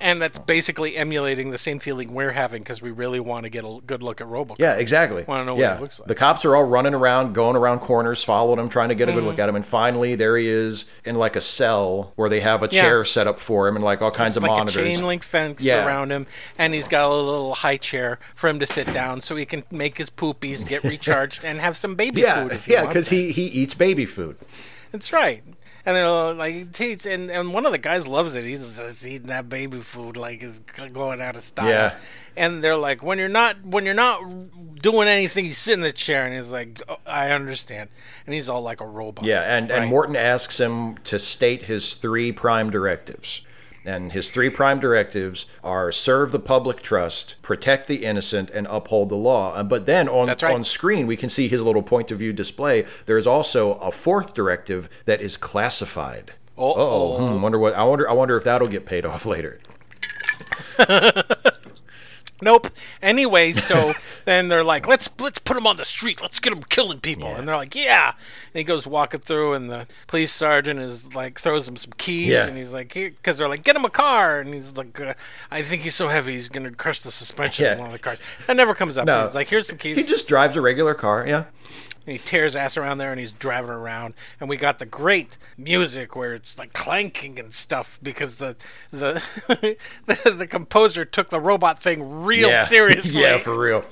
And 0.00 0.20
that's 0.20 0.38
basically 0.38 0.96
emulating 0.96 1.50
the 1.50 1.58
same 1.58 1.78
feeling 1.78 2.12
we're 2.14 2.32
having 2.32 2.62
because 2.62 2.82
we 2.82 2.90
really 2.90 3.20
want 3.20 3.44
to 3.44 3.50
get 3.50 3.64
a 3.64 3.78
good 3.86 4.02
look 4.02 4.20
at 4.20 4.26
Robocop. 4.26 4.56
Yeah, 4.58 4.74
exactly. 4.74 5.24
Wanna 5.26 5.44
know 5.44 5.54
what 5.54 5.60
yeah. 5.60 5.76
he 5.76 5.82
looks 5.82 6.00
like. 6.00 6.08
The 6.08 6.14
cops 6.14 6.44
are 6.44 6.54
all 6.56 6.64
running 6.64 6.94
around, 6.94 7.32
going 7.32 7.56
around 7.56 7.78
corners, 7.80 8.22
following 8.24 8.58
him, 8.58 8.68
trying 8.68 8.88
to 8.90 8.94
get 8.94 9.08
a 9.08 9.12
good 9.12 9.18
Mm-hmm. 9.18 9.26
look 9.28 9.38
at 9.38 9.48
him, 9.48 9.56
and 9.56 9.64
finally 9.64 10.14
there 10.16 10.36
he 10.36 10.48
is 10.48 10.84
in 11.04 11.14
like 11.14 11.36
a 11.36 11.40
cell 11.40 12.12
where 12.16 12.28
they 12.28 12.40
have 12.40 12.62
a 12.62 12.68
Yeah. 12.70 12.82
chair 12.82 13.04
set 13.04 13.26
up 13.26 13.38
for 13.40 13.68
him 13.68 13.76
and 13.76 13.84
like 13.84 14.02
all 14.02 14.10
kinds 14.10 14.30
It's 14.32 14.36
of 14.38 14.42
like 14.42 14.50
monitors. 14.52 14.76
a 14.76 14.84
chain 14.96 15.06
link 15.06 15.22
fence 15.22 15.62
Yeah. 15.62 15.86
around 15.86 16.10
him, 16.10 16.26
and 16.58 16.74
he's 16.74 16.88
got 16.88 17.08
a 17.08 17.14
little 17.14 17.54
high 17.54 17.76
chair 17.76 18.18
for 18.34 18.48
him 18.48 18.58
to 18.60 18.66
sit 18.66 18.92
down 18.92 19.20
so 19.20 19.36
he 19.36 19.46
can 19.46 19.62
make 19.70 19.98
his 19.98 20.10
poopies, 20.10 20.66
get 20.66 20.82
recharged, 20.84 21.44
and 21.44 21.60
have 21.60 21.76
some 21.76 21.94
baby 21.94 22.22
yeah, 22.22 22.42
food. 22.42 22.52
If 22.52 22.64
he 22.66 22.72
yeah, 22.72 22.86
because 22.86 23.08
he 23.08 23.30
he 23.32 23.44
eats 23.44 23.74
baby 23.74 24.06
food. 24.06 24.36
That's 24.92 25.12
right. 25.12 25.42
And 25.86 25.96
they're 25.96 26.32
like, 26.32 26.74
he's, 26.74 27.04
and, 27.04 27.30
and 27.30 27.52
one 27.52 27.66
of 27.66 27.72
the 27.72 27.78
guys 27.78 28.08
loves 28.08 28.34
it. 28.36 28.44
He's 28.44 28.78
just 28.78 29.06
eating 29.06 29.26
that 29.28 29.50
baby 29.50 29.80
food 29.80 30.16
like 30.16 30.42
it's 30.42 30.60
going 30.92 31.20
out 31.20 31.36
of 31.36 31.42
style. 31.42 31.68
Yeah. 31.68 31.94
And 32.36 32.64
they're 32.64 32.76
like, 32.76 33.02
when 33.02 33.18
you're 33.18 33.28
not 33.28 33.64
when 33.64 33.84
you're 33.84 33.94
not 33.94 34.20
doing 34.80 35.08
anything, 35.08 35.44
you 35.44 35.52
sit 35.52 35.74
in 35.74 35.82
the 35.82 35.92
chair, 35.92 36.24
and 36.24 36.34
he's 36.34 36.50
like, 36.50 36.82
oh, 36.88 36.96
I 37.06 37.30
understand. 37.30 37.90
And 38.26 38.34
he's 38.34 38.48
all 38.48 38.62
like 38.62 38.80
a 38.80 38.86
robot. 38.86 39.24
Yeah, 39.24 39.42
and, 39.42 39.70
right? 39.70 39.82
and 39.82 39.90
Morton 39.90 40.16
asks 40.16 40.58
him 40.58 40.96
to 41.04 41.18
state 41.18 41.64
his 41.64 41.94
three 41.94 42.32
prime 42.32 42.70
directives. 42.70 43.42
And 43.86 44.12
his 44.12 44.30
three 44.30 44.48
prime 44.48 44.80
directives 44.80 45.44
are 45.62 45.92
serve 45.92 46.32
the 46.32 46.38
public 46.40 46.80
trust, 46.82 47.34
protect 47.42 47.86
the 47.86 48.04
innocent, 48.04 48.48
and 48.50 48.66
uphold 48.70 49.10
the 49.10 49.14
law. 49.16 49.52
Uh, 49.54 49.62
But 49.62 49.84
then 49.84 50.08
on, 50.08 50.26
right. 50.28 50.42
on 50.44 50.64
screen, 50.64 51.06
we 51.06 51.16
can 51.16 51.28
see 51.28 51.48
his 51.48 51.62
little 51.62 51.82
point 51.82 52.10
of 52.10 52.18
view 52.18 52.32
display. 52.32 52.86
There's 53.04 53.26
also 53.26 53.74
a 53.74 53.92
fourth 53.92 54.32
directive 54.32 54.88
that 55.04 55.20
is 55.20 55.36
classified. 55.36 56.32
Oh, 56.56 57.18
hmm, 57.34 57.42
wonder 57.42 57.58
what 57.58 57.74
I 57.74 57.82
wonder. 57.84 58.08
I 58.08 58.12
wonder 58.12 58.36
if 58.36 58.44
that'll 58.44 58.68
get 58.68 58.86
paid 58.86 59.04
off 59.04 59.26
later. 59.26 59.58
Nope. 62.42 62.68
Anyway, 63.00 63.52
so 63.52 63.92
then 64.24 64.48
they're 64.48 64.64
like, 64.64 64.86
let's 64.86 65.08
let's 65.18 65.38
put 65.38 65.56
him 65.56 65.66
on 65.66 65.76
the 65.76 65.84
street. 65.84 66.20
Let's 66.20 66.40
get 66.40 66.52
him 66.52 66.62
killing 66.64 67.00
people. 67.00 67.28
And 67.34 67.46
they're 67.48 67.56
like, 67.56 67.74
yeah. 67.74 68.08
And 68.10 68.58
he 68.58 68.64
goes 68.64 68.86
walking 68.86 69.20
through, 69.20 69.54
and 69.54 69.70
the 69.70 69.86
police 70.06 70.32
sergeant 70.32 70.80
is 70.80 71.14
like 71.14 71.38
throws 71.38 71.66
him 71.68 71.76
some 71.76 71.92
keys, 71.96 72.28
Yeah. 72.28 72.46
and 72.46 72.56
he's 72.56 72.72
like, 72.72 72.92
because 72.92 73.38
they're 73.38 73.48
like, 73.48 73.64
get 73.64 73.76
him 73.76 73.84
a 73.84 73.90
car, 73.90 74.40
and 74.40 74.52
he's 74.52 74.76
like, 74.76 75.00
uh, 75.00 75.14
I 75.50 75.62
think 75.62 75.82
he's 75.82 75.94
so 75.94 76.08
heavy 76.08 76.32
he's 76.32 76.48
gonna 76.48 76.70
crush 76.72 77.00
the 77.00 77.10
suspension 77.10 77.64
Yeah. 77.64 77.72
of 77.72 77.78
one 77.78 77.88
of 77.88 77.92
the 77.92 77.98
cars. 77.98 78.20
That 78.46 78.56
never 78.56 78.74
comes 78.74 78.98
up. 78.98 79.06
No. 79.06 79.24
He's 79.26 79.34
like, 79.34 79.48
here's 79.48 79.66
some 79.68 79.78
keys. 79.78 79.96
He 79.96 80.02
just 80.02 80.28
drives 80.28 80.56
a 80.56 80.60
regular 80.60 80.94
car. 80.94 81.26
Yeah. 81.26 81.44
And 82.06 82.12
he 82.12 82.18
tears 82.18 82.54
ass 82.54 82.76
around 82.76 82.98
there 82.98 83.10
and 83.12 83.18
he's 83.18 83.32
driving 83.32 83.70
around 83.70 84.12
and 84.38 84.48
we 84.48 84.56
got 84.58 84.78
the 84.78 84.84
great 84.86 85.38
music 85.56 86.14
where 86.14 86.34
it's 86.34 86.58
like 86.58 86.72
clanking 86.74 87.38
and 87.38 87.52
stuff 87.52 87.98
because 88.02 88.36
the 88.36 88.56
the 88.90 89.22
the, 90.06 90.30
the 90.30 90.46
composer 90.46 91.04
took 91.06 91.30
the 91.30 91.40
robot 91.40 91.80
thing 91.80 92.22
real 92.24 92.50
yeah. 92.50 92.64
seriously. 92.66 93.22
yeah, 93.22 93.38
for 93.38 93.58
real. 93.58 93.84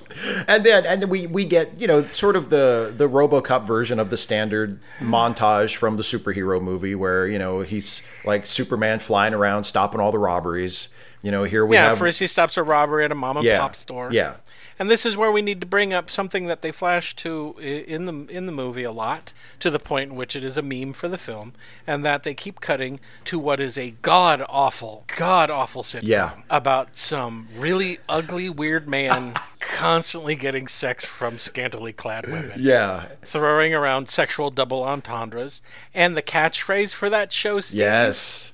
And 0.46 0.64
then 0.64 0.84
and 0.84 1.08
we 1.10 1.26
we 1.26 1.44
get 1.46 1.80
you 1.80 1.86
know 1.86 2.02
sort 2.02 2.36
of 2.36 2.50
the 2.50 2.92
the 2.94 3.08
RoboCop 3.08 3.66
version 3.66 3.98
of 3.98 4.10
the 4.10 4.16
standard 4.18 4.78
montage 5.00 5.76
from 5.76 5.96
the 5.96 6.02
superhero 6.02 6.60
movie 6.60 6.94
where 6.94 7.26
you 7.26 7.38
know 7.38 7.60
he's 7.62 8.02
like 8.24 8.46
Superman 8.46 8.98
flying 8.98 9.34
around 9.34 9.64
stopping 9.64 10.00
all 10.00 10.12
the 10.12 10.18
robberies. 10.18 10.88
You 11.22 11.30
know 11.30 11.44
here 11.44 11.64
we 11.64 11.76
Yeah, 11.76 11.90
have 11.90 11.98
first 11.98 12.18
he 12.18 12.26
stops 12.26 12.56
a 12.56 12.62
robbery 12.62 13.04
at 13.04 13.12
a 13.12 13.14
mom 13.14 13.36
and 13.38 13.46
Yeah, 13.46 13.60
pop 13.60 13.74
store. 13.76 14.12
yeah. 14.12 14.34
And 14.78 14.90
this 14.90 15.04
is 15.06 15.16
where 15.16 15.30
we 15.32 15.42
need 15.42 15.60
to 15.60 15.66
bring 15.66 15.92
up 15.92 16.10
something 16.10 16.46
that 16.46 16.62
they 16.62 16.72
flash 16.72 17.14
to 17.16 17.54
in 17.60 18.06
the 18.06 18.26
in 18.34 18.46
the 18.46 18.52
movie 18.52 18.82
a 18.84 18.92
lot, 18.92 19.32
to 19.60 19.70
the 19.70 19.78
point 19.78 20.10
in 20.10 20.16
which 20.16 20.34
it 20.34 20.42
is 20.44 20.56
a 20.58 20.62
meme 20.62 20.92
for 20.92 21.08
the 21.08 21.18
film, 21.18 21.52
and 21.86 22.04
that 22.04 22.22
they 22.22 22.34
keep 22.34 22.60
cutting 22.60 23.00
to 23.26 23.38
what 23.38 23.60
is 23.60 23.76
a 23.78 23.92
god 24.02 24.44
awful, 24.48 25.04
god 25.16 25.50
awful 25.50 25.82
sitcom 25.82 26.02
Yeah. 26.04 26.34
about 26.50 26.96
some 26.96 27.48
really 27.56 27.98
ugly, 28.08 28.48
weird 28.48 28.88
man 28.88 29.34
constantly 29.60 30.34
getting 30.34 30.68
sex 30.68 31.04
from 31.04 31.38
scantily 31.38 31.92
clad 31.92 32.26
women 32.26 32.52
yeah 32.58 33.06
throwing 33.24 33.74
around 33.74 34.08
sexual 34.08 34.50
double 34.50 34.82
entendres. 34.82 35.60
And 35.94 36.16
the 36.16 36.22
catchphrase 36.22 36.92
for 36.92 37.08
that 37.10 37.32
show, 37.32 37.60
Steve, 37.60 37.80
yes 37.80 38.51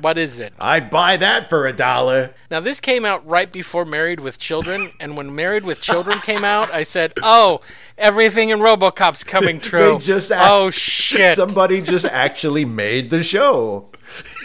what 0.00 0.18
is 0.18 0.40
it? 0.40 0.52
I'd 0.58 0.90
buy 0.90 1.16
that 1.16 1.48
for 1.48 1.66
a 1.66 1.72
dollar. 1.72 2.30
Now, 2.50 2.60
this 2.60 2.80
came 2.80 3.04
out 3.04 3.26
right 3.26 3.50
before 3.50 3.84
Married 3.84 4.20
with 4.20 4.38
Children, 4.38 4.92
and 5.00 5.16
when 5.16 5.34
Married 5.34 5.64
with 5.64 5.80
Children 5.80 6.20
came 6.20 6.44
out, 6.44 6.72
I 6.72 6.82
said, 6.82 7.12
"Oh, 7.22 7.60
everything 7.98 8.50
in 8.50 8.58
RoboCop's 8.60 9.24
coming 9.24 9.60
true." 9.70 9.98
They 9.98 10.04
just 10.04 10.30
act- 10.32 10.48
oh 10.48 10.70
shit! 10.70 11.36
Somebody 11.36 11.80
just 11.80 12.06
actually 12.06 12.64
made 12.64 13.10
the 13.10 13.22
show. 13.22 13.88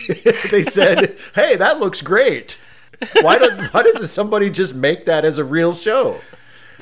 they 0.51 0.61
said, 0.61 1.17
"Hey, 1.33 1.55
that 1.55 1.79
looks 1.79 2.01
great." 2.01 2.57
Why 3.21 3.37
don't 3.37 3.73
why 3.73 3.83
doesn't 3.83 4.07
somebody 4.07 4.49
just 4.49 4.73
make 4.75 5.05
that 5.05 5.25
as 5.25 5.37
a 5.37 5.43
real 5.43 5.73
show? 5.73 6.21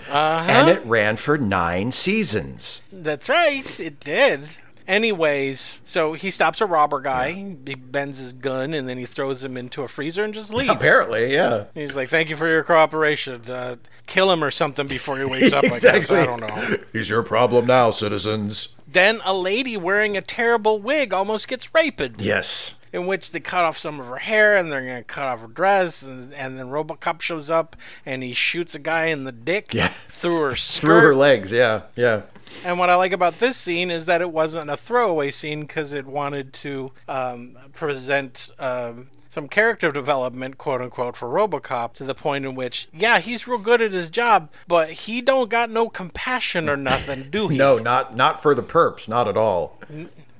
Uh-huh. 0.09 0.51
And 0.51 0.69
it 0.69 0.85
ran 0.85 1.15
for 1.15 1.37
nine 1.37 1.91
seasons. 1.91 2.87
That's 2.91 3.29
right, 3.29 3.79
it 3.79 3.99
did. 3.99 4.47
Anyways, 4.87 5.81
so 5.83 6.13
he 6.13 6.29
stops 6.29 6.61
a 6.61 6.65
robber 6.65 6.99
guy. 7.01 7.31
He 7.65 7.75
bends 7.75 8.19
his 8.19 8.33
gun 8.33 8.73
and 8.73 8.87
then 8.87 8.97
he 8.97 9.05
throws 9.05 9.43
him 9.43 9.57
into 9.57 9.81
a 9.83 9.87
freezer 9.87 10.23
and 10.23 10.33
just 10.33 10.53
leaves. 10.53 10.69
Apparently, 10.71 11.33
yeah. 11.33 11.65
He's 11.73 11.95
like, 11.95 12.09
"Thank 12.09 12.29
you 12.29 12.35
for 12.35 12.47
your 12.47 12.63
cooperation. 12.63 13.41
Uh, 13.49 13.75
kill 14.07 14.31
him 14.31 14.43
or 14.43 14.51
something 14.51 14.87
before 14.87 15.17
he 15.17 15.25
wakes 15.25 15.53
up." 15.53 15.65
I 15.65 15.79
guess 15.79 16.09
I 16.11 16.25
don't 16.25 16.39
know. 16.41 16.77
He's 16.93 17.09
your 17.09 17.23
problem 17.23 17.65
now, 17.67 17.91
citizens. 17.91 18.75
Then 18.87 19.19
a 19.25 19.33
lady 19.33 19.75
wearing 19.75 20.15
a 20.15 20.21
terrible 20.21 20.79
wig 20.79 21.13
almost 21.13 21.47
gets 21.47 21.73
raped. 21.73 22.21
Yes. 22.21 22.79
in 22.91 23.07
which 23.07 23.31
they 23.31 23.39
cut 23.39 23.63
off 23.63 23.75
some 23.75 23.99
of 23.99 24.05
her 24.05 24.17
hair 24.17 24.55
and 24.55 24.71
they're 24.71 24.81
gonna 24.85 25.03
cut 25.03 25.23
off 25.25 25.41
her 25.41 25.47
dress 25.47 26.03
and, 26.03 26.31
and 26.35 26.59
then 26.59 26.67
robocop 26.67 27.21
shows 27.21 27.49
up 27.49 27.75
and 28.05 28.21
he 28.21 28.33
shoots 28.33 28.75
a 28.75 28.79
guy 28.79 29.05
in 29.05 29.23
the 29.23 29.31
dick 29.31 29.73
Yeah. 29.73 29.87
through 29.87 30.41
her 30.41 30.55
skirt 30.55 30.81
Through 30.87 30.99
her 31.01 31.15
legs, 31.15 31.51
yeah, 31.51 31.81
yeah. 31.95 32.21
And 32.63 32.77
what 32.77 32.89
i 32.89 32.95
like 32.95 33.11
about 33.11 33.39
this 33.39 33.57
scene 33.57 33.89
is 33.89 34.05
that 34.05 34.21
it 34.21 34.31
wasn't 34.31 34.69
a 34.69 34.77
throwaway 34.77 35.29
scene 35.31 35.61
because 35.61 35.93
it 35.93 36.05
wanted 36.05 36.53
to 36.53 36.91
um, 37.07 37.57
present 37.73 38.51
um, 38.59 39.07
some 39.29 39.47
character 39.47 39.91
development 39.91 40.57
quote 40.57 40.81
unquote 40.81 41.15
for 41.15 41.27
robocop 41.27 41.93
to 41.93 42.03
the 42.03 42.13
point 42.15 42.45
in 42.45 42.53
which 42.53 42.87
yeah 42.93 43.19
he's 43.19 43.47
real 43.47 43.57
good 43.57 43.81
at 43.81 43.91
his 43.91 44.09
job 44.09 44.49
but 44.67 44.91
he 44.91 45.21
don't 45.21 45.49
got 45.49 45.69
no 45.69 45.89
compassion 45.89 46.69
or 46.69 46.77
nothing 46.77 47.29
do 47.31 47.47
he 47.47 47.57
No, 47.63 47.77
not 47.77 48.15
not 48.15 48.41
for 48.41 48.53
the 48.53 48.61
perps, 48.63 49.07
not 49.07 49.27
at 49.27 49.37
all. 49.37 49.79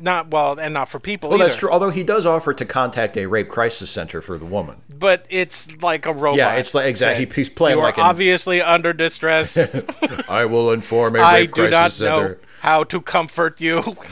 Not 0.04 0.30
well 0.30 0.60
and 0.60 0.74
not 0.74 0.90
for 0.90 1.00
people 1.00 1.30
Well, 1.30 1.40
either. 1.40 1.46
that's 1.48 1.58
true. 1.58 1.72
Although 1.72 1.90
he 1.90 2.04
does 2.04 2.26
offer 2.26 2.54
to 2.54 2.66
contact 2.66 3.18
a 3.18 3.26
rape 3.26 3.50
crisis 3.50 3.90
center 3.90 4.22
for 4.22 4.38
the 4.38 4.46
woman. 4.46 4.76
but 4.90 5.26
it's 5.30 5.82
like 5.82 6.06
a 6.06 6.14
robot. 6.14 6.38
Yeah, 6.38 6.54
it's 6.56 6.76
like- 6.76 6.86
exactly, 6.88 7.26
said, 7.26 7.34
he's 7.34 7.50
playing 7.50 7.78
you 7.78 7.84
like 7.84 7.98
are 7.98 8.02
an- 8.02 8.08
obviously 8.08 8.62
under 8.62 8.94
distress. 8.94 9.58
I 10.30 10.46
will 10.46 10.72
inform 10.72 11.16
a 11.16 11.20
rape 11.20 11.26
I 11.26 11.46
do 11.46 11.70
not 11.70 11.92
center. 11.94 12.30
know 12.30 12.36
how 12.60 12.84
to 12.84 13.02
comfort 13.02 13.60
you. 13.62 13.96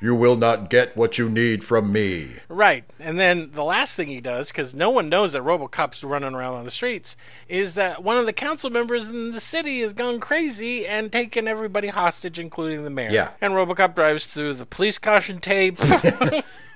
You 0.00 0.14
will 0.14 0.36
not 0.36 0.70
get 0.70 0.96
what 0.96 1.18
you 1.18 1.28
need 1.28 1.62
from 1.62 1.92
me. 1.92 2.30
right, 2.48 2.84
and 2.98 3.20
then 3.20 3.50
the 3.52 3.64
last 3.64 3.96
thing 3.96 4.08
he 4.08 4.20
does, 4.20 4.48
because 4.48 4.74
no 4.74 4.90
one 4.90 5.08
knows 5.08 5.32
that 5.34 5.42
RoboCop's 5.42 6.02
running 6.02 6.34
around 6.34 6.54
on 6.54 6.64
the 6.64 6.70
streets, 6.70 7.16
is 7.48 7.74
that 7.74 8.02
one 8.02 8.16
of 8.16 8.26
the 8.26 8.32
council 8.32 8.70
members 8.70 9.10
in 9.10 9.32
the 9.32 9.40
city 9.40 9.80
has 9.80 9.92
gone 9.92 10.18
crazy 10.18 10.86
and 10.86 11.12
taken 11.12 11.46
everybody 11.46 11.88
hostage, 11.88 12.38
including 12.38 12.84
the 12.84 12.90
mayor. 12.90 13.10
Yeah. 13.10 13.30
and 13.40 13.52
RoboCop 13.52 13.94
drives 13.94 14.26
through 14.26 14.54
the 14.54 14.66
police 14.66 14.98
caution 14.98 15.38
tape. 15.38 15.78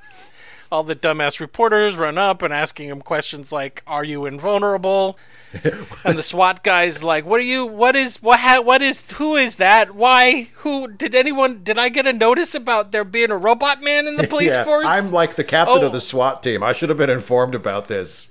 All 0.72 0.82
the 0.82 0.96
dumbass 0.96 1.40
reporters 1.40 1.94
run 1.96 2.18
up 2.18 2.42
and 2.42 2.52
asking 2.52 2.88
him 2.88 3.00
questions 3.00 3.52
like, 3.52 3.82
"Are 3.86 4.04
you 4.04 4.26
invulnerable?" 4.26 5.18
and 6.04 6.18
the 6.18 6.22
SWAT 6.22 6.64
guy's 6.64 7.02
like, 7.04 7.24
"What 7.24 7.38
are 7.40 7.44
you? 7.44 7.64
What 7.64 7.94
is? 7.94 8.20
What? 8.22 8.40
Ha, 8.40 8.60
what 8.60 8.82
is? 8.82 9.10
Who 9.12 9.36
is 9.36 9.56
that? 9.56 9.94
Why? 9.94 10.48
Who? 10.56 10.88
Did 10.88 11.14
anyone? 11.14 11.62
Did 11.62 11.78
I 11.78 11.88
get 11.90 12.06
a 12.06 12.12
notice 12.12 12.54
about 12.54 12.90
there 12.92 13.04
being 13.04 13.30
a 13.30 13.36
robot 13.36 13.82
man 13.82 14.06
in 14.06 14.16
the 14.16 14.26
police 14.28 14.50
yeah, 14.52 14.64
force?" 14.64 14.86
I'm 14.88 15.10
like 15.12 15.36
the 15.36 15.44
captain 15.44 15.78
Oh. 15.78 15.86
of 15.86 15.92
the 15.92 15.96
oh. 15.96 16.00
SWAT 16.00 16.42
team. 16.42 16.62
I 16.62 16.72
should 16.72 16.88
have 16.88 16.98
been 16.98 17.10
informed 17.10 17.54
about 17.54 17.86
this. 17.88 18.28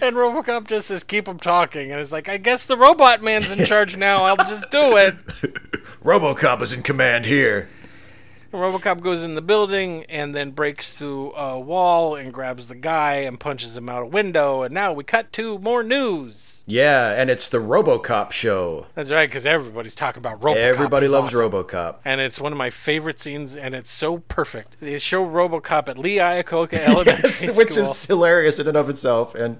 and 0.00 0.14
RoboCop 0.16 0.68
just 0.68 0.88
says, 0.88 1.02
"Keep 1.04 1.26
him 1.26 1.38
talking," 1.38 1.90
and 1.90 2.00
it's 2.00 2.12
like, 2.12 2.28
"I 2.28 2.36
guess 2.36 2.64
the 2.66 2.76
robot 2.76 3.22
man's 3.22 3.50
in 3.50 3.64
charge 3.66 3.96
now. 3.96 4.22
I'll 4.24 4.36
just 4.36 4.70
do 4.70 4.96
it." 4.96 5.16
RoboCop 6.04 6.62
is 6.62 6.72
in 6.72 6.82
command 6.82 7.26
here. 7.26 7.68
RoboCop 8.52 9.00
goes 9.00 9.22
in 9.22 9.34
the 9.34 9.40
building 9.40 10.04
and 10.10 10.34
then 10.34 10.50
breaks 10.50 10.92
through 10.92 11.32
a 11.32 11.58
wall 11.58 12.14
and 12.14 12.34
grabs 12.34 12.66
the 12.66 12.74
guy 12.74 13.14
and 13.14 13.40
punches 13.40 13.74
him 13.74 13.88
out 13.88 14.02
a 14.02 14.06
window. 14.06 14.62
And 14.62 14.74
now 14.74 14.92
we 14.92 15.04
cut 15.04 15.32
to 15.32 15.58
more 15.58 15.82
news. 15.82 16.51
Yeah, 16.64 17.10
and 17.20 17.28
it's 17.28 17.48
the 17.48 17.58
RoboCop 17.58 18.30
show. 18.30 18.86
That's 18.94 19.10
right, 19.10 19.28
because 19.28 19.44
everybody's 19.44 19.96
talking 19.96 20.20
about 20.20 20.40
RoboCop. 20.40 20.56
Everybody 20.56 21.06
He's 21.06 21.12
loves 21.12 21.34
awesome. 21.34 21.50
RoboCop. 21.50 21.96
and 22.04 22.20
it's 22.20 22.40
one 22.40 22.52
of 22.52 22.58
my 22.58 22.70
favorite 22.70 23.18
scenes, 23.18 23.56
and 23.56 23.74
it's 23.74 23.90
so 23.90 24.18
perfect. 24.18 24.78
They 24.80 24.96
show 24.98 25.26
RoboCop 25.26 25.88
at 25.88 25.98
Lee 25.98 26.16
Iacocca 26.18 26.74
Elementary 26.86 27.30
School, 27.30 27.56
which 27.56 27.76
is 27.76 28.04
hilarious 28.04 28.60
in 28.60 28.68
and 28.68 28.76
of 28.76 28.88
itself. 28.88 29.34
And 29.34 29.58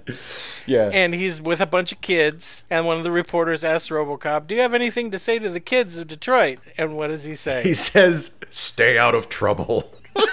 yeah, 0.65 0.89
and 0.93 1.13
he's 1.13 1.41
with 1.41 1.59
a 1.59 1.65
bunch 1.65 1.91
of 1.91 1.99
kids. 1.99 2.65
And 2.69 2.85
one 2.85 2.97
of 2.97 3.03
the 3.03 3.11
reporters 3.11 3.65
asks 3.65 3.89
RoboCop, 3.89 4.47
"Do 4.47 4.55
you 4.55 4.61
have 4.61 4.73
anything 4.73 5.11
to 5.11 5.19
say 5.19 5.39
to 5.39 5.49
the 5.49 5.59
kids 5.59 5.97
of 5.97 6.07
Detroit?" 6.07 6.59
And 6.77 6.95
what 6.95 7.07
does 7.07 7.25
he 7.25 7.35
say? 7.35 7.63
he 7.63 7.73
says, 7.73 8.39
"Stay 8.49 8.97
out 8.97 9.13
of 9.13 9.27
trouble." 9.27 9.91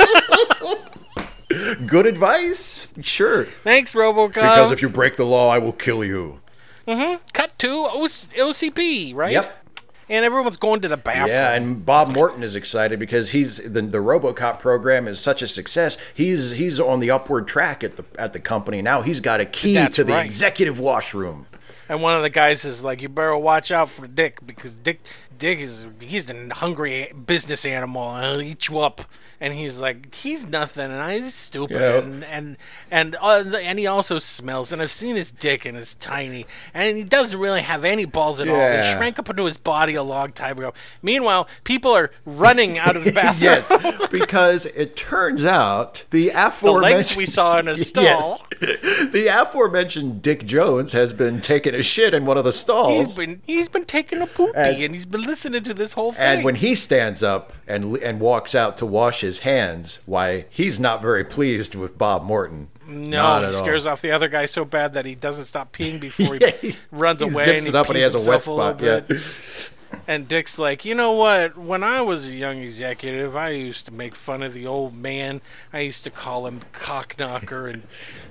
Good 1.85 2.07
advice, 2.07 2.87
sure. 3.03 3.45
Thanks, 3.45 3.93
RoboCop. 3.93 4.35
Because 4.35 4.71
if 4.71 4.83
you 4.83 4.89
break 4.89 5.17
the 5.17 5.25
law, 5.27 5.51
I 5.51 5.59
will 5.59 5.73
kill 5.73 6.05
you. 6.05 6.41
Mm-hmm. 6.87 7.23
cut 7.33 7.59
to 7.61 7.69
O- 7.69 8.05
OCP, 8.07 9.15
right? 9.15 9.33
Yep. 9.33 9.57
And 10.09 10.25
everyone's 10.25 10.57
going 10.57 10.81
to 10.81 10.89
the 10.89 10.97
bathroom. 10.97 11.29
Yeah, 11.29 11.53
and 11.53 11.87
Bob 11.87 12.13
Morton 12.13 12.43
is 12.43 12.57
excited 12.57 12.99
because 12.99 13.31
he's 13.31 13.59
the 13.59 13.81
the 13.83 13.99
RoboCop 13.99 14.59
program 14.59 15.07
is 15.07 15.21
such 15.21 15.41
a 15.41 15.47
success. 15.47 15.99
He's 16.13 16.51
he's 16.53 16.81
on 16.81 16.99
the 16.99 17.13
upward 17.13 17.47
track 17.47 17.85
at 17.85 17.95
the 17.97 18.05
at 18.19 18.33
the 18.33 18.41
company 18.41 18.83
now. 18.83 19.03
He's 19.03 19.21
got 19.21 19.41
a 19.41 19.47
key 19.47 19.75
That's 19.75 19.95
to 19.97 20.05
the 20.05 20.15
right. 20.15 20.27
executive 20.27 20.81
washroom. 20.81 21.47
And 21.89 22.03
one 22.03 22.15
of 22.17 22.23
the 22.23 22.31
guys 22.31 22.65
is 22.65 22.83
like, 22.83 23.03
"You 23.03 23.09
better 23.09 23.37
watch 23.37 23.71
out 23.71 23.89
for 23.89 24.09
Dick 24.09 24.45
because 24.45 24.75
Dick, 24.75 25.01
Dick 25.39 25.61
is 25.61 25.87
he's 26.01 26.29
a 26.29 26.55
hungry 26.55 27.13
business 27.27 27.65
animal 27.65 28.11
and 28.11 28.25
he'll 28.43 28.51
eat 28.51 28.69
you 28.69 28.81
up." 28.81 29.03
And 29.43 29.55
he's 29.55 29.79
like, 29.79 30.15
"He's 30.15 30.47
nothing, 30.47 30.85
and 30.85 30.95
I'm 31.01 31.31
stupid." 31.31 31.77
Yeah. 31.79 31.99
And 31.99 32.25
and 32.25 32.57
and, 32.91 33.17
uh, 33.21 33.43
and 33.63 33.79
he 33.79 33.87
also 33.87 34.19
smells. 34.19 34.71
And 34.71 34.83
I've 34.83 34.91
seen 34.91 35.17
his 35.17 35.31
dick, 35.31 35.65
and 35.65 35.79
it's 35.79 35.95
tiny, 35.95 36.45
and 36.75 36.97
he 36.99 37.05
doesn't 37.05 37.39
really 37.41 37.63
have 37.63 37.83
any 37.85 38.05
balls 38.05 38.41
at 38.43 38.49
all. 38.49 38.55
They 38.57 38.93
shrank 38.95 39.19
up 39.19 39.31
into 39.31 39.47
his 39.47 39.57
body 39.57 39.95
a 39.95 40.03
long 40.03 40.33
time 40.33 40.59
ago. 40.59 40.75
Meanwhile, 41.01 41.49
people 41.65 41.91
are 41.93 42.11
running 42.27 42.77
out 42.77 42.97
of 42.97 43.05
the 43.05 43.13
bathroom. 43.21 43.45
Yes, 43.53 44.09
because 44.11 44.67
it 44.67 44.95
turns 44.97 45.45
out 45.47 46.05
the 46.11 46.21
the 46.21 46.29
aforementioned 46.39 46.95
legs 46.97 47.17
we 47.17 47.25
saw 47.25 47.59
in 47.59 47.67
a 47.67 47.75
stall. 47.91 48.43
Yes. 48.61 49.11
The 49.13 49.27
aforementioned 49.29 50.21
Dick 50.23 50.45
Jones 50.45 50.93
has 50.93 51.13
been 51.15 51.41
taking 51.41 51.75
a 51.75 51.83
shit 51.83 52.13
in 52.13 52.27
one 52.27 52.37
of 52.37 52.45
the 52.45 52.53
stalls. 52.53 53.07
He's 53.07 53.17
been 53.17 53.43
he's 53.47 53.69
been 53.69 53.85
taking 53.87 54.21
a 54.21 54.27
poopy, 54.27 54.53
And- 54.55 54.83
and, 54.83 54.95
he's 54.95 55.07
been 55.07 55.23
listening 55.23 55.63
to 55.65 55.73
this 55.73 55.95
whole 55.95 56.13
thing. 56.13 56.23
and 56.23 56.45
when 56.45 56.57
he 56.57 56.75
stands 56.75 57.23
up 57.23 57.53
and 57.67 57.97
and 57.99 58.21
walks 58.21 58.55
out 58.55 58.77
to 58.79 58.87
wash 58.87 59.21
his 59.23 59.30
hands, 59.39 60.01
why 60.07 60.47
he's 60.51 60.79
not 60.79 61.01
very 61.03 61.25
pleased 61.25 61.75
with 61.75 61.97
Bob 61.97 62.23
Morton. 62.25 62.69
No, 62.87 63.39
he 63.41 63.45
at 63.45 63.45
all. 63.45 63.51
scares 63.53 63.87
off 63.87 64.03
the 64.03 64.11
other 64.11 64.29
guy 64.29 64.47
so 64.47 64.65
bad 64.65 64.95
that 64.95 65.07
he 65.07 65.15
doesn't 65.15 65.45
stop 65.47 65.73
peeing 65.73 66.01
before 66.01 66.35
he 66.35 66.41
Yeah, 66.41 66.51
he- 66.61 66.77
runs 66.91 67.21
he 67.21 67.27
away 67.29 67.45
zips 67.45 67.59
and 67.67 67.69
it 67.69 67.73
he 67.73 67.79
up 67.79 67.87
and 67.89 67.97
he 67.97 68.03
has 68.03 68.15
a 68.15 68.19
wet 68.19 68.45
himself 68.45 68.79
a 68.79 68.79
spot, 68.79 68.81
yeah. 68.83 69.19
And 70.07 70.27
Dick's 70.27 70.59
like, 70.59 70.85
you 70.85 70.95
know 70.95 71.13
what? 71.13 71.57
When 71.57 71.83
I 71.85 72.01
was 72.03 72.29
a 72.29 72.35
young 72.35 72.59
executive, 72.59 73.37
I 73.37 73.51
used 73.51 73.87
to 73.87 73.93
make 73.93 74.15
fun 74.17 74.43
of 74.43 74.55
the 74.55 74.67
old 74.67 74.97
man. 74.97 75.41
I 75.73 75.81
used 75.81 76.05
to 76.05 76.11
call 76.11 76.47
him 76.47 76.61
cockknocker 76.73 77.73
and 77.73 77.83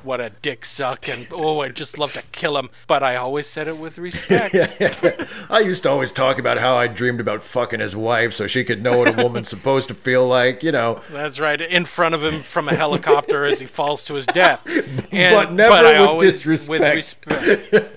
what 0.03 0.19
a 0.21 0.31
dick 0.41 0.65
suck 0.65 1.07
and 1.07 1.27
oh, 1.31 1.59
I'd 1.61 1.75
just 1.75 1.97
love 1.97 2.13
to 2.13 2.23
kill 2.31 2.57
him. 2.57 2.69
But 2.87 3.03
I 3.03 3.15
always 3.15 3.47
said 3.47 3.67
it 3.67 3.77
with 3.77 3.97
respect. 3.97 4.55
I 5.49 5.59
used 5.59 5.83
to 5.83 5.89
always 5.89 6.11
talk 6.11 6.37
about 6.39 6.57
how 6.57 6.75
I 6.75 6.87
dreamed 6.87 7.19
about 7.21 7.43
fucking 7.43 7.79
his 7.79 7.95
wife 7.95 8.33
so 8.33 8.47
she 8.47 8.63
could 8.63 8.81
know 8.83 8.97
what 8.97 9.17
a 9.19 9.23
woman's 9.23 9.49
supposed 9.59 9.87
to 9.89 9.93
feel 9.93 10.27
like, 10.27 10.63
you 10.63 10.71
know. 10.71 11.01
That's 11.11 11.39
right, 11.39 11.59
in 11.59 11.85
front 11.85 12.15
of 12.15 12.23
him 12.23 12.41
from 12.41 12.67
a 12.67 12.75
helicopter 12.75 13.45
as 13.45 13.59
he 13.59 13.65
falls 13.67 14.03
to 14.05 14.15
his 14.15 14.25
death. 14.25 14.65
And, 15.11 15.35
But 15.35 15.53
never 15.53 15.73
I 15.73 15.99
with 16.01 16.09
always- 16.09 16.45
With 16.45 16.81
disrespect. 16.81 17.25
respect. 17.27 17.95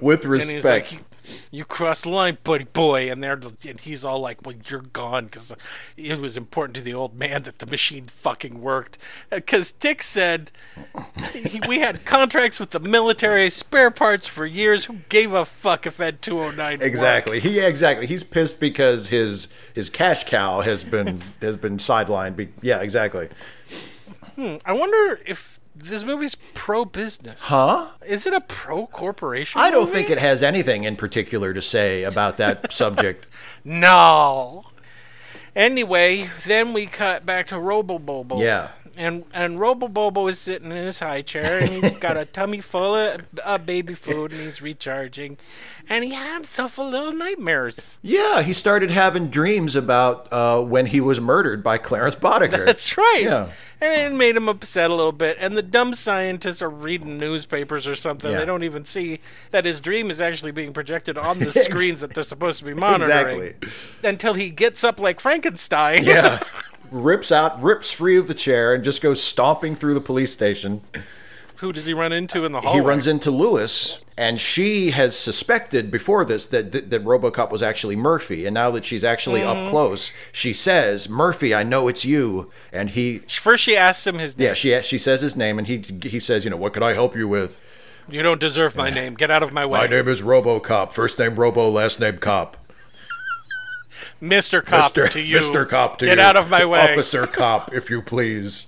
With 0.00 0.24
he's 0.24 0.64
like, 0.64 0.84
respect. 0.84 1.03
you, 1.50 1.64
crossed 1.64 2.04
the 2.04 2.10
line, 2.10 2.38
buddy 2.44 2.64
boy. 2.64 3.10
And 3.10 3.22
they're 3.22 3.40
and 3.66 3.80
he's 3.80 4.04
all 4.04 4.20
like, 4.20 4.44
well, 4.44 4.54
you're 4.68 4.80
gone 4.80 5.26
because 5.26 5.52
it 5.96 6.18
was 6.18 6.36
important 6.36 6.76
to 6.76 6.82
the 6.82 6.94
old 6.94 7.18
man 7.18 7.42
that 7.44 7.58
the 7.58 7.66
machine 7.66 8.06
fucking 8.06 8.60
worked. 8.60 8.98
Uh, 9.30 9.36
because 9.36 9.72
Dick 9.72 10.02
said 10.02 10.50
he, 11.32 11.60
we 11.68 11.80
had 11.80 12.04
contracts 12.04 12.58
with 12.58 12.70
the 12.70 12.80
military, 12.80 13.50
spare 13.50 13.90
parts 13.90 14.26
for 14.26 14.46
years. 14.46 14.86
Who 14.86 14.98
gave 15.08 15.32
a 15.32 15.44
fuck 15.44 15.86
if 15.86 16.00
Ed 16.00 16.22
209 16.22 16.72
worked? 16.72 16.82
Exactly. 16.82 17.40
He 17.40 17.58
exactly. 17.58 18.06
He's 18.06 18.24
pissed 18.24 18.60
because 18.60 19.08
his 19.08 19.48
his 19.74 19.90
cash 19.90 20.24
cow 20.24 20.60
has 20.60 20.84
been 20.84 21.20
has 21.40 21.56
been 21.56 21.78
sidelined. 21.78 22.36
Be, 22.36 22.48
yeah, 22.62 22.80
exactly. 22.80 23.28
Hmm. 24.36 24.56
I 24.64 24.72
wonder 24.72 25.20
if 25.26 25.60
this 25.74 26.04
movie's 26.04 26.36
pro 26.54 26.84
business. 26.84 27.44
Huh? 27.44 27.88
Is 28.06 28.26
it 28.26 28.32
a 28.32 28.40
pro 28.40 28.86
corporation? 28.86 29.60
I 29.60 29.70
don't 29.70 29.86
movie? 29.86 29.94
think 29.94 30.10
it 30.10 30.18
has 30.18 30.42
anything 30.42 30.84
in 30.84 30.96
particular 30.96 31.52
to 31.52 31.60
say 31.62 32.04
about 32.04 32.36
that 32.36 32.72
subject. 32.72 33.26
No. 33.64 34.64
Anyway, 35.56 36.28
then 36.46 36.72
we 36.72 36.86
cut 36.86 37.24
back 37.24 37.46
to 37.48 37.58
Robo 37.58 37.98
Bobo. 37.98 38.40
Yeah. 38.40 38.70
And 38.96 39.24
and 39.32 39.58
Robo 39.58 39.88
Bobo 39.88 40.26
is 40.28 40.38
sitting 40.38 40.70
in 40.70 40.76
his 40.76 41.00
high 41.00 41.22
chair 41.22 41.60
and 41.60 41.70
he's 41.70 41.96
got 41.98 42.16
a 42.16 42.24
tummy 42.24 42.60
full 42.60 42.94
of 42.94 43.22
uh, 43.44 43.58
baby 43.58 43.94
food 43.94 44.32
and 44.32 44.40
he's 44.40 44.62
recharging, 44.62 45.36
and 45.88 46.04
he 46.04 46.12
had 46.12 46.34
himself 46.34 46.78
a 46.78 46.82
little 46.82 47.12
nightmares. 47.12 47.98
Yeah, 48.02 48.42
he 48.42 48.52
started 48.52 48.90
having 48.90 49.28
dreams 49.28 49.76
about 49.76 50.32
uh, 50.32 50.60
when 50.60 50.86
he 50.86 51.00
was 51.00 51.20
murdered 51.20 51.62
by 51.62 51.78
Clarence 51.78 52.16
Boddicker. 52.16 52.64
That's 52.66 52.96
right. 52.96 53.22
Yeah. 53.22 53.48
And 53.80 54.14
it 54.14 54.16
made 54.16 54.34
him 54.36 54.48
upset 54.48 54.90
a 54.90 54.94
little 54.94 55.12
bit. 55.12 55.36
And 55.38 55.56
the 55.56 55.62
dumb 55.62 55.94
scientists 55.94 56.62
are 56.62 56.70
reading 56.70 57.18
newspapers 57.18 57.86
or 57.86 57.96
something. 57.96 58.30
Yeah. 58.30 58.38
They 58.38 58.46
don't 58.46 58.62
even 58.62 58.84
see 58.86 59.20
that 59.50 59.66
his 59.66 59.80
dream 59.80 60.10
is 60.10 60.20
actually 60.22 60.52
being 60.52 60.72
projected 60.72 61.18
on 61.18 61.38
the 61.38 61.52
screens 61.52 62.00
that 62.00 62.14
they're 62.14 62.22
supposed 62.22 62.60
to 62.60 62.64
be 62.64 62.72
monitoring. 62.72 63.42
Exactly. 63.42 64.08
Until 64.08 64.34
he 64.34 64.48
gets 64.48 64.84
up 64.84 64.98
like 65.00 65.20
Frankenstein. 65.20 66.04
Yeah. 66.04 66.42
Rips 66.94 67.32
out, 67.32 67.60
rips 67.62 67.90
free 67.90 68.16
of 68.16 68.28
the 68.28 68.34
chair, 68.34 68.72
and 68.74 68.84
just 68.84 69.02
goes 69.02 69.22
stomping 69.22 69.74
through 69.74 69.94
the 69.94 70.00
police 70.00 70.32
station. 70.32 70.80
Who 71.58 71.72
does 71.72 71.86
he 71.86 71.94
run 71.94 72.12
into 72.12 72.44
in 72.44 72.52
the 72.52 72.60
hallway? 72.60 72.80
He 72.80 72.84
runs 72.86 73.06
into 73.06 73.30
Lewis, 73.30 74.04
and 74.18 74.40
she 74.40 74.90
has 74.90 75.16
suspected 75.16 75.90
before 75.90 76.24
this 76.24 76.46
that, 76.48 76.72
that 76.72 76.90
that 76.90 77.04
RoboCop 77.04 77.50
was 77.50 77.62
actually 77.62 77.96
Murphy, 77.96 78.44
and 78.44 78.52
now 78.54 78.70
that 78.72 78.84
she's 78.84 79.04
actually 79.04 79.40
Mm-hmm. 79.40 79.66
up 79.66 79.70
close, 79.70 80.12
she 80.32 80.52
says, 80.52 81.08
"Murphy, 81.08 81.54
I 81.54 81.62
know 81.62 81.88
it's 81.88 82.04
you." 82.04 82.50
And 82.72 82.90
he, 82.90 83.18
First, 83.28 83.62
she 83.64 83.76
asks 83.76 84.06
him 84.06 84.18
his 84.18 84.36
name. 84.36 84.48
yeah, 84.48 84.54
she 84.54 84.80
she 84.82 84.98
says 84.98 85.20
his 85.22 85.36
name, 85.36 85.58
and 85.58 85.66
he 85.66 85.84
he 86.02 86.20
says, 86.20 86.44
"You 86.44 86.50
know, 86.50 86.56
what 86.56 86.72
can 86.74 86.82
I 86.82 86.92
help 86.92 87.16
you 87.16 87.28
with?" 87.28 87.62
You 88.08 88.22
don't 88.22 88.40
deserve 88.40 88.76
my 88.76 88.90
name. 88.90 89.14
Get 89.14 89.30
out 89.30 89.42
of 89.42 89.52
my 89.54 89.64
way. 89.64 89.78
My 89.80 89.86
name 89.86 90.08
is 90.08 90.20
RoboCop. 90.20 90.92
First 90.92 91.18
name 91.18 91.36
Robo, 91.36 91.70
last 91.70 91.98
name 92.00 92.18
Cop. 92.18 92.58
Mr. 94.22 94.64
Cop 94.64 94.92
Mr. 94.92 95.10
to 95.10 95.20
you. 95.20 95.38
Mr. 95.38 95.68
Cop 95.68 95.98
to 95.98 96.06
Get 96.06 96.18
you. 96.18 96.24
out 96.24 96.36
of 96.36 96.50
my 96.50 96.64
way. 96.64 96.80
Officer 96.92 97.26
Cop, 97.26 97.74
if 97.74 97.90
you 97.90 98.02
please. 98.02 98.66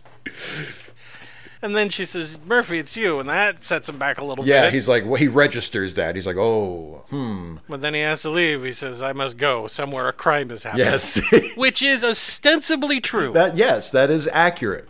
And 1.62 1.74
then 1.74 1.88
she 1.88 2.04
says, 2.04 2.38
Murphy, 2.44 2.78
it's 2.78 2.96
you. 2.96 3.18
And 3.18 3.28
that 3.28 3.64
sets 3.64 3.88
him 3.88 3.98
back 3.98 4.18
a 4.20 4.24
little 4.24 4.46
Yeah, 4.46 4.60
bit. 4.60 4.64
Yeah, 4.66 4.70
he's 4.72 4.88
like, 4.88 5.04
well, 5.04 5.14
he 5.16 5.26
registers 5.26 5.94
that. 5.94 6.14
He's 6.14 6.26
like, 6.26 6.36
oh, 6.36 7.04
hmm, 7.08 7.56
But 7.68 7.80
then 7.80 7.94
he 7.94 8.00
has 8.00 8.22
to 8.22 8.30
leave. 8.30 8.62
He 8.62 8.72
says, 8.72 9.00
I 9.02 9.12
must 9.14 9.38
go. 9.38 9.66
Somewhere 9.66 10.06
a 10.06 10.12
crime 10.12 10.50
has 10.50 10.62
happened. 10.64 10.84
yes, 10.84 11.20
Which 11.56 11.82
is 11.82 12.04
ostensibly 12.04 13.00
true. 13.00 13.32
that 13.32 13.56
yes, 13.56 13.90
that 13.90 14.10
is 14.10 14.28
accurate. 14.32 14.86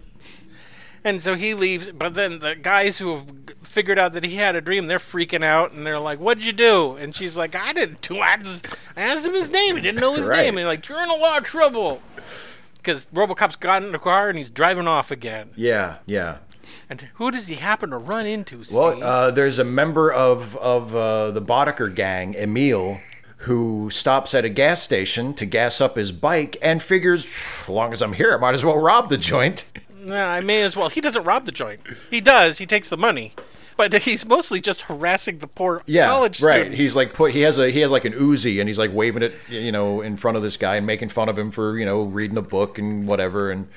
And 1.07 1.22
so 1.22 1.36
he 1.36 1.54
leaves, 1.54 1.92
but 1.92 2.14
then 2.14 2.40
the 2.40 2.57
guys 2.57 2.98
who 2.98 3.14
have 3.14 3.26
figured 3.62 3.96
out 3.96 4.12
that 4.14 4.24
he 4.24 4.34
had 4.34 4.57
a 4.57 4.61
dream, 4.61 4.88
they're 4.88 4.98
freaking 4.98 5.44
out 5.44 5.70
and 5.70 5.86
they're 5.86 6.00
like, 6.00 6.18
What'd 6.18 6.44
you 6.44 6.52
do? 6.52 6.96
And 6.96 7.14
she's 7.14 7.36
like, 7.36 7.54
I 7.54 7.72
didn't 7.72 8.00
do 8.00 8.18
I 8.18 8.36
just 8.38 8.66
I 8.96 9.02
asked 9.02 9.24
him 9.24 9.32
his 9.34 9.48
name. 9.50 9.76
He 9.76 9.82
didn't 9.82 10.00
know 10.00 10.14
his 10.14 10.26
Right. 10.26 10.42
name. 10.42 10.59
And 10.59 10.66
like, 10.66 10.88
You're 10.88 11.00
in 11.00 11.09
a 11.09 11.14
lot 11.14 11.38
of 11.38 11.44
trouble. 11.44 12.02
Because 12.74 13.07
Robocop's 13.12 13.54
got 13.54 13.84
in 13.84 13.92
the 13.92 14.00
car 14.00 14.28
and 14.28 14.36
he's 14.36 14.50
driving 14.50 14.88
off 14.88 15.12
again. 15.12 15.50
Yeah, 15.54 15.98
yeah. 16.07 16.38
And 16.90 17.00
who 17.14 17.30
does 17.30 17.46
he 17.46 17.54
happen 17.54 17.90
to 17.90 17.98
run 17.98 18.26
into, 18.26 18.64
Steve? 18.64 18.76
Well, 18.76 19.02
uh, 19.02 19.30
there's 19.30 19.61
a 19.61 19.64
member 19.64 20.12
of 20.12 20.57
of 20.57 20.94
uh, 20.96 21.30
the 21.30 21.40
Boddicker 21.42 21.94
gang, 21.94 22.34
Emil, 22.34 22.98
who 23.38 23.90
stops 23.90 24.34
at 24.34 24.44
a 24.44 24.48
gas 24.48 24.82
station 24.82 25.34
to 25.34 25.46
gas 25.46 25.80
up 25.80 25.96
his 25.96 26.11
bike 26.11 26.57
and 26.61 26.82
figures, 26.82 27.26
as 27.62 27.68
long 27.68 27.92
as 27.92 28.02
I'm 28.02 28.12
here, 28.14 28.34
I 28.34 28.38
might 28.38 28.57
as 28.57 28.64
well 28.64 28.78
rob 28.78 29.09
the 29.09 29.18
joint. 29.18 29.70
Nah, 30.07 30.28
I 30.32 30.40
may 30.40 30.62
as 30.62 30.76
well. 30.76 30.88
He 30.88 31.00
doesn't 31.00 31.24
rob 31.24 31.44
the 31.46 31.52
joint. 31.52 31.80
He 32.11 32.20
does. 32.20 32.59
He 32.59 32.66
takes 32.66 32.88
the 32.88 32.96
money. 32.96 33.32
But 33.76 33.92
he's 34.04 34.24
mostly 34.24 34.61
just 34.62 34.82
harassing 34.82 35.38
the 35.38 35.46
poor 35.46 35.82
Yeah, 35.84 36.07
college 36.07 36.40
right. 36.40 36.54
student. 36.61 36.76
He's 36.76 36.96
like 36.96 37.12
put. 37.12 37.32
He 37.32 37.42
has 37.42 37.59
a 37.59 37.70
he 37.70 37.80
has 37.80 37.90
like 37.90 38.07
an 38.07 38.14
Uzi, 38.14 38.59
and 38.59 38.68
he's 38.70 38.78
like 38.78 38.90
waving 38.94 39.22
it, 39.22 39.34
you 39.50 39.70
know, 39.70 40.00
in 40.00 40.16
front 40.16 40.38
of 40.38 40.42
this 40.42 40.57
guy 40.57 40.76
and 40.76 40.86
making 40.86 41.11
fun 41.11 41.28
of 41.28 41.38
him 41.38 41.50
for 41.50 41.78
you 41.78 41.84
know 41.84 42.02
reading 42.04 42.38
a 42.38 42.42
book 42.42 42.78
and 42.78 43.07
whatever. 43.07 43.50
And 43.50 43.68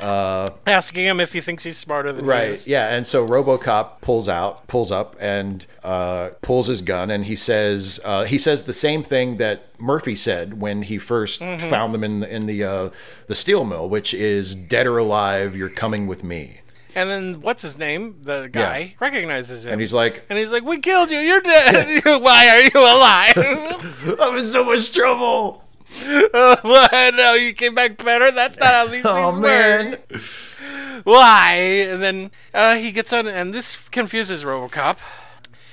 asking 0.00 1.04
him 1.04 1.20
if 1.20 1.32
he 1.32 1.40
thinks 1.40 1.64
he's 1.64 1.76
smarter 1.76 2.12
than 2.12 2.24
he 2.24 2.30
Right. 2.30 2.48
is. 2.50 2.66
Yeah. 2.66 2.88
And 2.94 3.06
so 3.06 3.26
RoboCop 3.26 4.00
pulls 4.00 4.28
out, 4.28 4.66
pulls 4.66 4.90
up, 4.92 5.16
and 5.18 5.64
uh, 5.82 6.30
pulls 6.42 6.66
his 6.68 6.80
gun, 6.80 7.10
and 7.10 7.24
he 7.24 7.36
says 7.36 8.00
uh, 8.04 8.24
he 8.24 8.38
says 8.38 8.64
the 8.64 8.72
same 8.72 9.02
thing 9.02 9.36
that 9.38 9.78
Murphy 9.80 10.14
said 10.14 10.60
when 10.60 10.82
he 10.82 10.98
1st 10.98 11.38
Mm-hmm. 11.38 11.68
found 11.68 11.94
them 11.94 12.04
in 12.04 12.20
the, 12.20 12.34
in 12.34 12.46
the 12.46 12.64
uh, 12.64 12.90
the 13.26 13.34
steel 13.34 13.64
mill, 13.64 13.88
which 13.88 14.12
is 14.14 14.54
"Dead 14.54 14.86
or 14.86 14.98
alive, 14.98 15.54
you're 15.56 15.68
coming 15.68 16.06
with 16.06 16.22
me." 16.24 16.60
And 16.94 17.08
then 17.08 17.40
what's 17.42 17.62
his 17.62 17.78
name? 17.78 18.16
The 18.22 18.48
guy 18.50 18.96
recognizes 18.98 19.66
him. 19.66 19.72
And 19.72 19.80
he's 19.80 19.94
like, 19.94 20.24
and 20.28 20.38
he's 20.38 20.50
like, 20.50 20.64
"We 20.64 20.78
killed 20.78 21.10
you. 21.10 21.18
You're 21.18 21.40
dead. 21.40 22.02
Why 22.04 22.48
are 22.48 22.60
you 22.62 22.70
alive?" 22.74 24.16
"I'm 24.20 24.36
in 24.38 24.44
so 24.44 24.64
much 24.64 24.92
trouble." 24.92 25.62
What? 26.32 27.14
no, 27.14 27.34
you 27.34 27.52
came 27.52 27.74
back 27.74 27.96
better. 28.02 28.30
That's 28.30 28.58
not 28.58 28.74
how 28.74 28.86
these 28.86 29.02
Oh 29.06 29.32
things 29.32 29.42
man. 29.42 29.90
work. 29.90 31.04
Why? 31.04 31.54
And 31.90 32.02
then 32.02 32.30
uh, 32.52 32.76
he 32.76 32.90
gets 32.92 33.12
on, 33.12 33.26
and 33.26 33.54
this 33.54 33.88
confuses 33.88 34.44
RoboCop. 34.44 34.98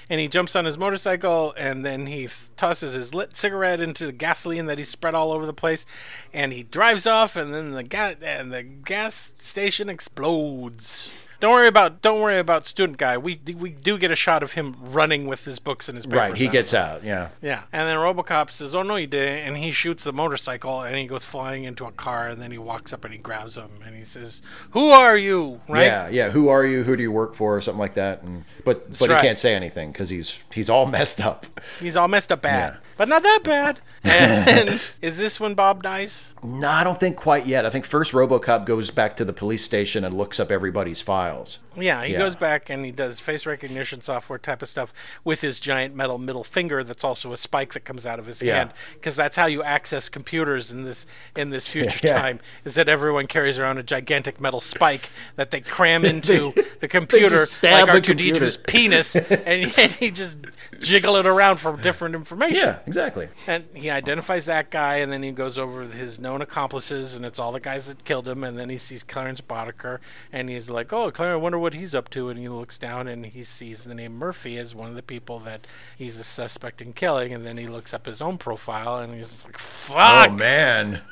And 0.09 0.21
he 0.21 0.27
jumps 0.27 0.55
on 0.55 0.65
his 0.65 0.77
motorcycle, 0.77 1.53
and 1.57 1.83
then 1.83 2.05
he 2.07 2.27
tosses 2.55 2.93
his 2.93 3.13
lit 3.13 3.35
cigarette 3.35 3.81
into 3.81 4.05
the 4.05 4.11
gasoline 4.11 4.65
that 4.65 4.77
he 4.77 4.83
spread 4.83 5.15
all 5.15 5.31
over 5.31 5.45
the 5.45 5.53
place, 5.53 5.85
and 6.33 6.53
he 6.53 6.63
drives 6.63 7.05
off. 7.05 7.35
And 7.35 7.53
then 7.53 7.71
the 7.71 7.83
gas 7.83 8.15
and 8.21 8.51
the 8.51 8.63
gas 8.63 9.33
station 9.37 9.89
explodes. 9.89 11.11
Don't 11.39 11.51
worry 11.51 11.67
about 11.67 12.01
don't 12.01 12.21
worry 12.21 12.39
about 12.39 12.65
student 12.65 12.97
guy. 12.97 13.17
We 13.17 13.39
we 13.55 13.69
do 13.69 13.97
get 13.97 14.11
a 14.11 14.15
shot 14.15 14.41
of 14.41 14.53
him 14.53 14.75
running 14.79 15.27
with 15.27 15.45
his 15.45 15.59
books 15.59 15.89
and 15.89 15.95
his 15.95 16.05
papers. 16.05 16.17
Right. 16.17 16.37
He 16.37 16.47
out. 16.47 16.53
gets 16.53 16.73
out. 16.73 17.03
Yeah. 17.03 17.29
Yeah, 17.41 17.63
and 17.73 17.87
then 17.87 17.97
RoboCop 17.97 18.49
says, 18.49 18.73
"Oh 18.73 18.83
no, 18.83 18.95
you 18.95 19.07
didn't," 19.07 19.47
and 19.47 19.57
he 19.57 19.71
shoots 19.71 20.05
the 20.05 20.13
motorcycle, 20.13 20.81
and 20.81 20.95
he 20.97 21.07
goes 21.07 21.23
flying 21.23 21.65
into 21.65 21.85
a 21.85 21.91
car, 21.91 22.29
and 22.29 22.41
then 22.41 22.51
he 22.51 22.57
walks 22.57 22.93
up 22.93 23.03
and 23.03 23.13
he 23.13 23.19
grabs 23.19 23.57
him, 23.57 23.69
and 23.85 23.95
he 23.95 24.03
says, 24.03 24.41
"Who 24.71 24.91
are 24.91 25.17
you?" 25.17 25.61
Right? 25.67 25.85
Yeah, 25.85 26.07
yeah. 26.07 26.29
Who 26.29 26.49
are 26.49 26.65
you? 26.65 26.83
Who 26.83 26.95
do 26.95 27.03
you 27.03 27.11
work 27.11 27.35
for? 27.35 27.57
Or 27.57 27.61
something 27.61 27.79
like 27.79 27.95
that. 27.95 28.23
And 28.23 28.45
but 28.63 28.97
but 28.97 29.09
right. 29.09 29.21
he 29.21 29.27
can't 29.27 29.39
say 29.39 29.53
anything 29.53 29.91
because 29.91 30.09
he's 30.09 30.39
he's 30.53 30.69
all 30.69 30.85
messed 30.85 31.19
up. 31.19 31.45
He's 31.79 31.95
all 31.95 32.07
messed 32.07 32.31
up 32.31 32.41
bad, 32.45 32.77
but 32.97 33.07
not 33.09 33.23
that 33.23 33.39
bad. 33.43 33.79
And 34.07 34.79
is 35.01 35.17
this 35.17 35.39
when 35.39 35.55
Bob 35.55 35.81
dies? 35.81 36.31
No, 36.43 36.69
I 36.69 36.83
don't 36.83 36.99
think 36.99 37.17
quite 37.17 37.47
yet. 37.47 37.65
I 37.65 37.71
think 37.71 37.85
first 37.85 38.11
RoboCop 38.11 38.63
goes 38.63 38.91
back 38.91 39.15
to 39.17 39.25
the 39.25 39.33
police 39.33 39.63
station 39.63 40.05
and 40.05 40.13
looks 40.15 40.39
up 40.39 40.51
everybody's 40.51 41.01
files. 41.01 41.57
Yeah, 41.75 42.03
he 42.03 42.13
Yeah. 42.13 42.19
goes 42.19 42.35
back 42.35 42.69
and 42.69 42.85
he 42.85 42.91
does 42.91 43.19
face 43.19 43.47
recognition 43.47 44.01
software 44.01 44.37
type 44.37 44.61
of 44.61 44.69
stuff 44.69 44.93
with 45.23 45.41
his 45.41 45.59
giant 45.59 45.95
metal 45.95 46.19
middle 46.19 46.43
finger 46.43 46.83
that's 46.83 47.03
also 47.03 47.33
a 47.33 47.37
spike 47.37 47.73
that 47.73 47.83
comes 47.83 48.05
out 48.05 48.19
of 48.19 48.27
his 48.27 48.43
Yeah. 48.43 48.57
hand 48.57 48.73
because 48.93 49.15
that's 49.15 49.37
how 49.37 49.47
you 49.47 49.63
access 49.63 50.07
computers 50.07 50.71
in 50.71 50.83
this 50.85 51.07
in 51.35 51.49
this 51.49 51.67
future 51.75 52.01
Yeah. 52.03 52.19
time 52.21 52.39
is 52.63 52.75
that 52.75 52.87
everyone 52.87 53.25
carries 53.25 53.57
around 53.57 53.79
a 53.79 53.83
gigantic 53.83 54.39
metal 54.39 54.61
spike 54.61 55.09
that 55.35 55.49
they 55.49 55.61
cram 55.61 56.05
into 56.13 56.53
the 56.79 56.87
computer 56.87 57.39
like 57.39 57.49
the 57.61 58.13
R2D2's 58.13 58.57
penis 58.57 59.15
and, 59.15 59.73
and 59.79 59.91
he 59.93 60.11
just 60.11 60.37
jiggle 60.79 61.15
it 61.15 61.25
around 61.25 61.57
for 61.57 61.75
different 61.77 62.15
information. 62.15 62.55
Yeah, 62.57 62.79
exactly. 62.85 63.29
And 63.47 63.65
he 63.73 63.89
identifies 63.89 64.45
that 64.45 64.69
guy, 64.71 64.95
and 64.97 65.11
then 65.11 65.23
he 65.23 65.31
goes 65.31 65.57
over 65.57 65.83
his 65.83 66.19
known 66.19 66.41
accomplices, 66.41 67.15
and 67.15 67.25
it's 67.25 67.39
all 67.39 67.51
the 67.51 67.59
guys 67.59 67.87
that 67.87 68.03
killed 68.05 68.27
him. 68.27 68.43
And 68.43 68.57
then 68.57 68.69
he 68.69 68.77
sees 68.77 69.03
Clarence 69.03 69.41
Boddicker, 69.41 69.99
and 70.31 70.49
he's 70.49 70.69
like, 70.69 70.91
"Oh, 70.93 71.11
Clarence, 71.11 71.33
I 71.33 71.37
wonder 71.37 71.59
what 71.59 71.73
he's 71.73 71.95
up 71.95 72.09
to." 72.11 72.29
And 72.29 72.39
he 72.39 72.49
looks 72.49 72.77
down, 72.77 73.07
and 73.07 73.25
he 73.25 73.43
sees 73.43 73.83
the 73.83 73.95
name 73.95 74.15
Murphy 74.15 74.57
as 74.57 74.75
one 74.75 74.89
of 74.89 74.95
the 74.95 75.03
people 75.03 75.39
that 75.39 75.67
he's 75.97 76.19
a 76.19 76.23
suspect 76.23 76.81
in 76.81 76.93
killing. 76.93 77.33
And 77.33 77.45
then 77.45 77.57
he 77.57 77.67
looks 77.67 77.93
up 77.93 78.05
his 78.05 78.21
own 78.21 78.37
profile, 78.37 78.97
and 78.97 79.13
he's 79.13 79.45
like, 79.45 79.57
"Fuck!" 79.57 80.29
Oh 80.29 80.33
man. 80.33 81.01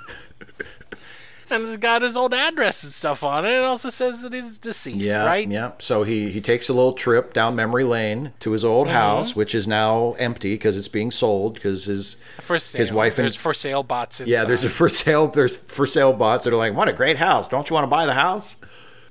And 1.53 1.65
it's 1.65 1.77
got 1.77 2.01
his 2.01 2.17
old 2.17 2.33
address 2.33 2.83
and 2.83 2.91
stuff 2.91 3.23
on 3.23 3.45
it. 3.45 3.51
It 3.51 3.63
also 3.63 3.89
says 3.89 4.21
that 4.21 4.33
he's 4.33 4.57
deceased, 4.57 4.97
Yeah, 5.05 5.23
right? 5.25 5.47
yeah. 5.49 5.71
So 5.79 6.03
he 6.03 6.31
he 6.31 6.41
takes 6.41 6.67
a 6.69 6.73
little 6.73 6.93
trip 6.93 7.31
down 7.33 7.55
memory 7.55 7.83
lane 7.83 8.33
to 8.39 8.51
his 8.51 8.65
old 8.65 8.87
Mm-hmm. 8.87 8.95
house, 8.95 9.35
which 9.35 9.53
is 9.53 9.67
now 9.67 10.13
empty 10.19 10.55
because 10.55 10.75
it's 10.77 10.87
being 10.87 11.11
sold 11.11 11.53
because 11.55 11.85
his 11.85 12.17
For 12.41 12.57
sale. 12.59 12.79
his 12.79 12.91
wife 12.91 13.17
and 13.19 13.23
there's 13.25 13.35
for 13.35 13.53
sale 13.53 13.83
bots. 13.83 14.19
Inside. 14.19 14.31
yeah, 14.31 14.43
there's 14.45 14.63
a 14.65 14.69
for 14.69 14.89
sale 14.89 15.27
there's 15.27 15.55
for 15.55 15.85
sale 15.85 16.11
bots 16.13 16.43
that 16.45 16.53
are 16.53 16.57
like, 16.57 16.73
what 16.73 16.87
a 16.89 16.93
great 16.93 17.17
house! 17.17 17.47
Don't 17.47 17.69
you 17.69 17.73
want 17.75 17.83
to 17.83 17.89
buy 17.89 18.05
the 18.05 18.13
house? 18.15 18.55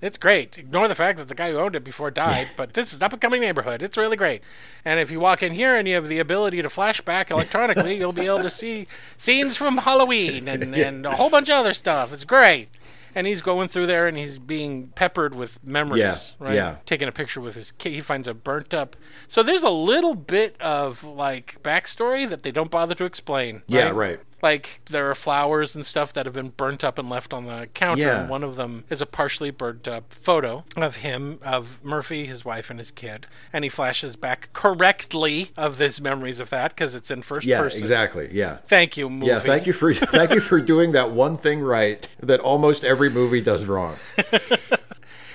It's 0.03 0.19
great. 0.19 0.59
Ignore 0.59 0.89
the 0.89 0.97
fact 0.97 1.17
that 1.19 1.29
the 1.29 1.35
guy 1.35 1.53
who 1.53 1.59
owned 1.59 1.77
it 1.77 1.85
before 1.85 2.11
died, 2.11 2.49
but 2.57 2.75
this 2.75 2.93
is 2.93 2.99
an 2.99 3.05
up 3.05 3.13
and 3.13 3.23
coming 3.23 3.41
neighborhood. 3.41 3.83
It's 3.83 3.97
really 3.97 4.17
great. 4.17 4.43
And 4.85 4.99
if 4.99 5.13
you 5.13 5.21
walk 5.21 5.45
in 5.45 5.53
here 5.53 5.77
and 5.77 5.87
you 5.87 5.95
have 5.95 6.09
the 6.09 6.19
ability 6.19 6.61
to 6.61 6.69
flashback 6.69 7.31
electronically, 7.31 7.97
you'll 7.99 8.13
be 8.13 8.27
able 8.27 8.41
to 8.43 8.51
see 8.51 8.89
scenes 9.17 9.57
from 9.57 9.79
Halloween 9.79 10.49
and, 10.49 10.75
and 10.75 11.07
a 11.07 11.13
whole 11.15 11.31
bunch 11.31 11.49
of 11.49 11.55
other 11.55 11.73
stuff. 11.73 12.13
It's 12.13 12.25
great. 12.25 12.69
And 13.15 13.27
he's 13.27 13.43
going 13.43 13.69
through 13.69 13.87
there 13.89 14.09
and 14.09 14.17
he's 14.17 14.39
being 14.39 14.89
peppered 14.89 15.35
with 15.35 15.63
memories, 15.63 16.01
Yeah, 16.01 16.47
right? 16.47 16.55
yeah. 16.55 16.77
Taking 16.87 17.09
a 17.09 17.13
picture 17.13 17.41
with 17.43 17.55
his 17.55 17.71
kid. 17.71 17.93
He 17.93 18.01
finds 18.01 18.27
a 18.27 18.33
burnt 18.35 18.73
up. 18.75 18.97
So 19.29 19.43
there's 19.43 19.63
a 19.63 19.71
little 19.71 20.15
bit 20.15 20.61
of 20.61 21.05
like 21.05 21.63
backstory 21.63 22.29
that 22.29 22.43
they 22.43 22.51
don't 22.51 22.71
bother 22.71 22.95
to 22.95 23.05
explain. 23.05 23.63
Yeah, 23.69 23.91
right. 23.91 24.19
Like 24.43 24.81
there 24.91 25.09
are 25.09 25.15
flowers 25.15 25.75
and 25.77 25.87
stuff 25.87 26.13
that 26.15 26.27
have 26.27 26.35
been 26.35 26.49
burnt 26.51 26.83
up 26.83 26.99
and 26.99 27.09
left 27.09 27.33
on 27.33 27.47
the 27.47 27.69
counter. 27.75 28.03
Yeah. 28.03 28.21
And 28.23 28.29
one 28.29 28.43
of 28.43 28.57
them 28.57 28.85
is 28.91 29.01
a 29.01 29.07
partially 29.07 29.51
burnt 29.51 29.87
up 29.87 30.13
photo 30.13 30.65
of 30.77 30.97
him, 30.97 31.39
of 31.45 31.79
Murphy, 31.85 32.27
his 32.27 32.45
wife, 32.45 32.69
and 32.69 32.81
his 32.81 32.91
kid. 32.91 33.29
And 33.53 33.63
he 33.63 33.71
flashes 33.71 34.17
back 34.17 34.49
correctly 34.53 35.51
of 35.57 35.79
his 35.79 36.01
memories 36.01 36.41
of 36.41 36.51
that 36.51 36.73
because 36.73 36.95
it's 36.97 37.11
in 37.11 37.23
first 37.23 37.47
Yeah, 37.47 37.61
person. 37.61 37.81
exactly. 37.81 38.31
Yeah. 38.33 38.57
Thank 38.67 38.97
you, 38.97 39.09
movie. 39.09 39.27
Yeah, 39.27 39.39
thank 39.39 39.67
you 39.67 39.73
for 39.73 39.95
thank 39.95 40.33
you 40.35 40.41
for 40.41 40.61
doing 40.61 40.91
that 40.93 41.13
one 41.13 41.37
thing 41.37 41.61
right 41.61 42.07
that 42.21 42.41
almost 42.41 42.83
every 42.85 43.11
movie 43.11 43.41
does 43.41 43.65
wrong. 43.65 43.97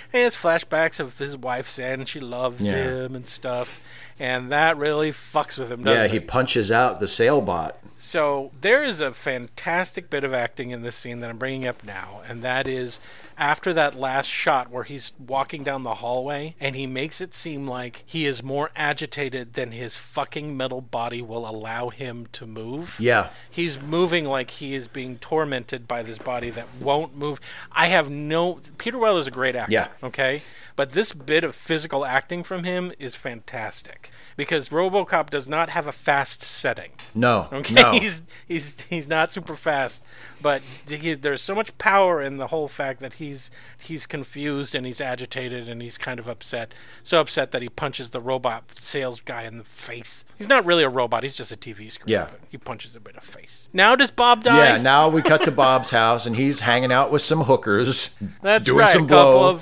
He 0.09 0.19
has 0.19 0.35
flashbacks 0.35 1.01
of 1.01 1.17
his 1.19 1.35
wife 1.35 1.67
saying 1.67 2.05
she 2.05 2.21
loves 2.21 2.61
Yeah. 2.61 2.71
him 3.05 3.13
and 3.15 3.27
stuff. 3.27 3.81
And 4.19 4.51
that 4.51 4.77
really 4.77 5.11
fucks 5.11 5.59
with 5.59 5.71
him, 5.71 5.83
doesn't 5.83 5.97
Yeah, 5.99 6.05
it? 6.05 6.11
he 6.11 6.19
punches 6.19 6.71
out 6.71 6.99
the 6.99 7.05
sailbot. 7.05 7.73
So 7.99 8.51
there 8.61 8.83
is 8.83 9.01
a 9.01 9.13
fantastic 9.13 10.09
bit 10.09 10.23
of 10.23 10.33
acting 10.33 10.71
in 10.71 10.81
this 10.83 10.95
scene 10.95 11.19
that 11.19 11.29
I'm 11.29 11.37
bringing 11.37 11.67
up 11.67 11.83
now, 11.83 12.21
and 12.27 12.41
that 12.43 12.67
is 12.67 12.99
after 13.39 13.73
that 13.73 13.95
last 13.95 14.25
shot 14.27 14.71
where 14.71 14.83
he's 14.83 15.13
walking 15.19 15.63
down 15.63 15.83
the 15.83 15.95
hallway 15.95 16.55
and 16.59 16.75
he 16.75 16.87
makes 16.87 17.21
it 17.21 17.35
seem 17.35 17.67
like 17.67 18.03
he 18.05 18.25
is 18.25 18.41
more 18.41 18.71
agitated 18.75 19.53
than 19.53 19.71
his 19.71 19.95
fucking 19.95 20.57
metal 20.57 20.81
body 20.81 21.21
will 21.21 21.47
allow 21.47 21.89
him 21.89 22.27
to 22.31 22.47
move. 22.47 22.97
Yeah. 22.99 23.29
He's 23.49 23.79
moving 23.79 24.25
like 24.25 24.49
he 24.51 24.73
is 24.73 24.87
being 24.87 25.17
tormented 25.19 25.87
by 25.87 26.01
this 26.01 26.17
body 26.17 26.49
that 26.51 26.67
won't 26.79 27.15
move. 27.15 27.39
I 27.71 27.87
have 27.87 28.09
no. 28.09 28.59
Peter 28.79 28.97
Weller 28.97 29.19
is 29.19 29.27
a 29.27 29.31
great 29.31 29.55
actor. 29.55 29.71
Yeah. 29.71 29.87
Okay. 30.01 30.41
But 30.77 30.91
this 30.91 31.11
bit 31.11 31.43
of 31.43 31.55
physical 31.55 32.05
acting 32.05 32.43
from 32.43 32.63
him 32.63 32.93
is 32.99 33.15
fantastic 33.15 34.11
because 34.35 34.69
RoboCop 34.69 35.31
does 35.31 35.47
not 35.47 35.69
have 35.69 35.87
a 35.87 35.91
fast 35.91 36.43
setting. 36.43 36.91
No. 37.15 37.47
Okay, 37.51 37.73
No. 37.73 37.91
he's 37.93 38.21
he's 38.47 38.79
he's 38.81 39.07
not 39.07 39.33
super 39.33 39.55
fast, 39.55 40.03
but 40.39 40.61
he, 40.87 41.15
there's 41.15 41.41
so 41.41 41.55
much 41.55 41.75
power 41.79 42.21
in 42.21 42.37
the 42.37 42.47
whole 42.47 42.67
fact 42.67 42.99
that 42.99 43.15
he's 43.15 43.49
he's 43.81 44.05
confused 44.05 44.75
and 44.75 44.85
he's 44.85 45.01
agitated 45.01 45.67
and 45.67 45.81
he's 45.81 45.97
kind 45.97 46.19
of 46.19 46.29
upset, 46.29 46.75
so 47.01 47.19
upset 47.19 47.51
that 47.53 47.63
he 47.63 47.69
punches 47.69 48.11
the 48.11 48.21
robot 48.21 48.75
sales 48.79 49.19
guy 49.19 49.45
in 49.45 49.57
the 49.57 49.63
face. 49.63 50.25
He's 50.37 50.47
not 50.47 50.63
really 50.63 50.83
a 50.83 50.89
robot; 50.89 51.23
he's 51.23 51.35
just 51.35 51.51
a 51.51 51.57
TV 51.57 51.91
screen. 51.91 52.13
Yeah. 52.13 52.27
but 52.29 52.41
he 52.49 52.59
punches 52.59 52.95
him 52.95 53.01
in 53.09 53.15
the 53.15 53.21
face. 53.21 53.67
Now 53.73 53.95
does 53.95 54.11
Bob 54.11 54.43
die? 54.43 54.75
Yeah, 54.75 54.77
now 54.79 55.09
we 55.09 55.23
cut 55.23 55.41
to 55.41 55.51
Bob's 55.51 55.89
house 55.89 56.27
and 56.27 56.35
he's 56.35 56.59
hanging 56.59 56.91
out 56.91 57.11
with 57.11 57.23
some 57.23 57.41
hookers. 57.41 58.11
That's 58.43 58.67
doing 58.67 58.77
right. 58.81 58.89
some 58.89 59.05
a 59.05 59.07
couple 59.07 59.31
blow. 59.31 59.59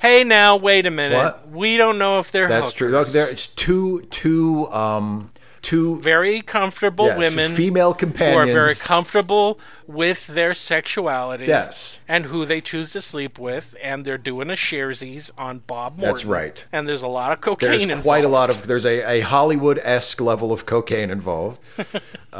Hey, 0.00 0.24
now 0.24 0.56
wait 0.56 0.86
a 0.86 0.90
minute. 0.90 1.16
What? 1.16 1.48
We 1.50 1.76
don't 1.76 1.98
know 1.98 2.18
if 2.18 2.30
they're 2.30 2.48
That's 2.48 2.72
true. 2.72 2.90
Look, 2.90 3.08
hookers. 3.08 3.12
there's 3.12 3.46
two 3.48 4.02
two 4.10 4.68
um 4.70 5.30
two 5.62 5.98
very 6.00 6.42
comfortable 6.42 7.06
yes, 7.06 7.18
women 7.18 7.54
female 7.54 7.94
companions, 7.94 8.34
who 8.34 8.50
are 8.50 8.52
very 8.52 8.74
comfortable 8.74 9.58
with 9.86 10.26
their 10.26 10.52
sexuality. 10.52 11.46
Yes. 11.46 12.00
And 12.06 12.26
who 12.26 12.44
they 12.44 12.60
choose 12.60 12.92
to 12.92 13.00
sleep 13.00 13.38
with, 13.38 13.74
and 13.82 14.04
they're 14.04 14.18
doing 14.18 14.50
a 14.50 14.54
sharesies 14.54 15.30
on 15.38 15.60
Bob 15.60 15.96
Morton. 15.96 16.14
That's 16.14 16.24
right. 16.26 16.64
And 16.70 16.86
there's 16.86 17.02
a 17.02 17.08
lot 17.08 17.32
of 17.32 17.40
cocaine 17.40 17.70
There's 17.70 17.82
involved. 17.84 18.02
quite 18.02 18.24
a 18.24 18.28
lot 18.28 18.50
of 18.50 18.66
there's 18.66 18.84
a, 18.84 19.00
a 19.08 19.20
Hollywood 19.20 19.80
esque 19.82 20.20
level 20.20 20.52
of 20.52 20.66
cocaine 20.66 21.10
involved 21.10 21.60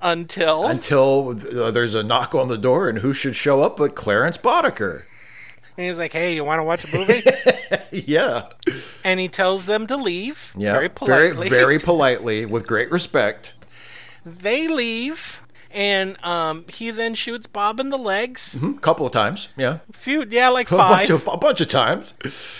until 0.00 0.66
until 0.66 1.38
uh, 1.60 1.70
there's 1.70 1.94
a 1.94 2.02
knock 2.02 2.34
on 2.34 2.48
the 2.48 2.58
door 2.58 2.88
and 2.88 2.98
who 2.98 3.12
should 3.12 3.36
show 3.36 3.62
up 3.62 3.76
but 3.76 3.94
Clarence 3.94 4.38
Boddicker. 4.38 5.04
And 5.78 5.86
he's 5.86 5.96
like, 5.96 6.12
"Hey, 6.12 6.34
you 6.34 6.44
want 6.44 6.58
to 6.58 6.64
watch 6.64 6.84
a 6.84 6.94
movie?" 6.96 7.22
Yeah, 7.90 8.48
and 9.02 9.18
he 9.18 9.28
tells 9.28 9.64
them 9.64 9.86
to 9.86 9.96
leave. 9.96 10.52
yeah, 10.58 10.74
Very 10.74 10.90
politely. 10.90 11.48
very, 11.48 11.62
very 11.62 11.78
politely, 11.78 12.44
with 12.54 12.66
great 12.66 12.90
respect. 12.90 13.54
they 14.26 14.68
leave. 14.68 15.42
And 15.70 16.22
um, 16.24 16.64
he 16.68 16.90
then 16.90 17.12
shoots 17.14 17.46
Bob 17.46 17.78
in 17.78 17.90
the 17.90 17.98
legs. 17.98 18.58
A 18.62 18.72
couple 18.74 19.04
of 19.04 19.12
times, 19.12 19.48
yeah, 19.54 19.78
Few, 19.92 20.24
yeah, 20.30 20.48
like 20.48 20.70
a 20.72 20.76
bunch 20.76 21.08
five. 21.08 21.28
of 21.28 21.28
a 21.34 21.36
bunch 21.36 21.60
of 21.60 21.68
times. 21.68 22.14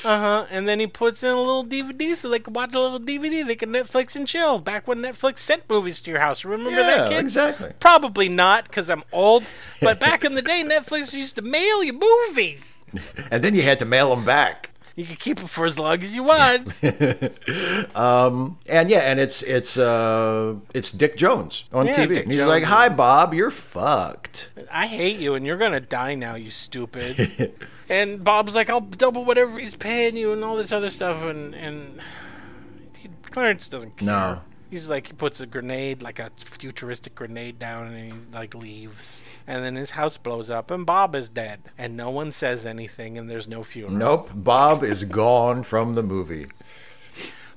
Uh-huh. 0.04 0.44
And 0.50 0.68
then 0.68 0.78
he 0.78 0.86
puts 0.86 1.22
in 1.22 1.30
a 1.30 1.36
little 1.40 1.64
DVD 1.64 2.14
so 2.14 2.28
they 2.28 2.38
can 2.38 2.52
watch 2.52 2.74
a 2.74 2.78
little 2.80 3.00
DVD. 3.00 3.46
They 3.46 3.56
can 3.56 3.70
Netflix 3.70 4.14
and 4.14 4.26
chill. 4.28 4.58
Back 4.58 4.86
when 4.86 4.98
Netflix 4.98 5.38
sent 5.38 5.68
movies 5.70 6.02
to 6.02 6.10
your 6.10 6.20
house. 6.20 6.44
Remember 6.44 6.82
that, 6.82 7.08
kids? 7.08 7.22
exactly. 7.22 7.72
Probably 7.80 8.28
not, 8.28 8.64
because 8.64 8.90
I'm 8.90 9.02
old. 9.10 9.44
But 9.80 9.98
back 9.98 10.22
in 10.22 10.34
the 10.34 10.42
day, 10.42 10.62
Netflix 10.62 11.14
used 11.14 11.36
to 11.36 11.42
mail 11.42 11.82
you 11.82 11.94
movies. 11.94 12.77
And 13.30 13.42
then 13.42 13.54
you 13.54 13.62
had 13.62 13.78
to 13.80 13.84
mail 13.84 14.14
them 14.14 14.24
back. 14.24 14.70
You 14.96 15.04
could 15.04 15.20
keep 15.20 15.38
them 15.38 15.46
for 15.46 15.64
as 15.64 15.78
long 15.78 16.02
as 16.02 16.16
you 16.16 16.24
want. 16.24 16.72
And 17.94 18.90
yeah, 18.90 19.00
and 19.00 19.20
it's 19.20 19.42
it's 19.42 19.78
uh 19.78 20.54
it's 20.74 20.90
Dick 20.92 21.16
Jones 21.16 21.64
on 21.72 21.86
Yeah, 21.86 21.94
TV. 21.94 22.08
Dick 22.08 22.22
and 22.24 22.32
he's 22.32 22.40
Jones 22.40 22.48
like, 22.48 22.64
"Hi, 22.64 22.88
Bob, 22.88 23.34
you're 23.34 23.50
fucked." 23.50 24.48
I 24.72 24.86
hate 24.86 25.18
you, 25.18 25.34
and 25.34 25.46
you're 25.46 25.56
gonna 25.56 25.80
die 25.80 26.14
now, 26.14 26.34
you 26.34 26.50
stupid. 26.50 27.52
and 27.88 28.24
Bob's 28.24 28.54
like, 28.54 28.68
I'll 28.70 28.80
double 28.80 29.24
whatever 29.24 29.58
he's 29.58 29.76
paying 29.76 30.16
you, 30.16 30.32
and 30.32 30.42
all 30.44 30.56
this 30.56 30.72
other 30.72 30.90
stuff, 30.90 31.22
and 31.24 31.54
and 31.54 32.00
Clarence 33.30 33.68
doesn't 33.68 33.98
care. 33.98 34.06
No. 34.06 34.40
He's 34.70 34.90
like 34.90 35.06
he 35.06 35.12
puts 35.14 35.40
a 35.40 35.46
grenade, 35.46 36.02
like 36.02 36.18
a 36.18 36.30
futuristic 36.36 37.14
grenade 37.14 37.58
down, 37.58 37.86
and 37.86 38.12
he 38.12 38.12
like 38.32 38.54
leaves, 38.54 39.22
and 39.46 39.64
then 39.64 39.76
his 39.76 39.92
house 39.92 40.18
blows 40.18 40.50
up, 40.50 40.70
and 40.70 40.84
Bob 40.84 41.14
is 41.14 41.28
dead, 41.30 41.60
and 41.78 41.96
no 41.96 42.10
one 42.10 42.32
says 42.32 42.66
anything, 42.66 43.16
and 43.16 43.30
there's 43.30 43.48
no 43.48 43.62
funeral. 43.62 43.96
Nope, 43.96 44.30
Bob 44.34 44.84
is 44.84 45.04
gone 45.04 45.62
from 45.62 45.94
the 45.94 46.02
movie. 46.02 46.48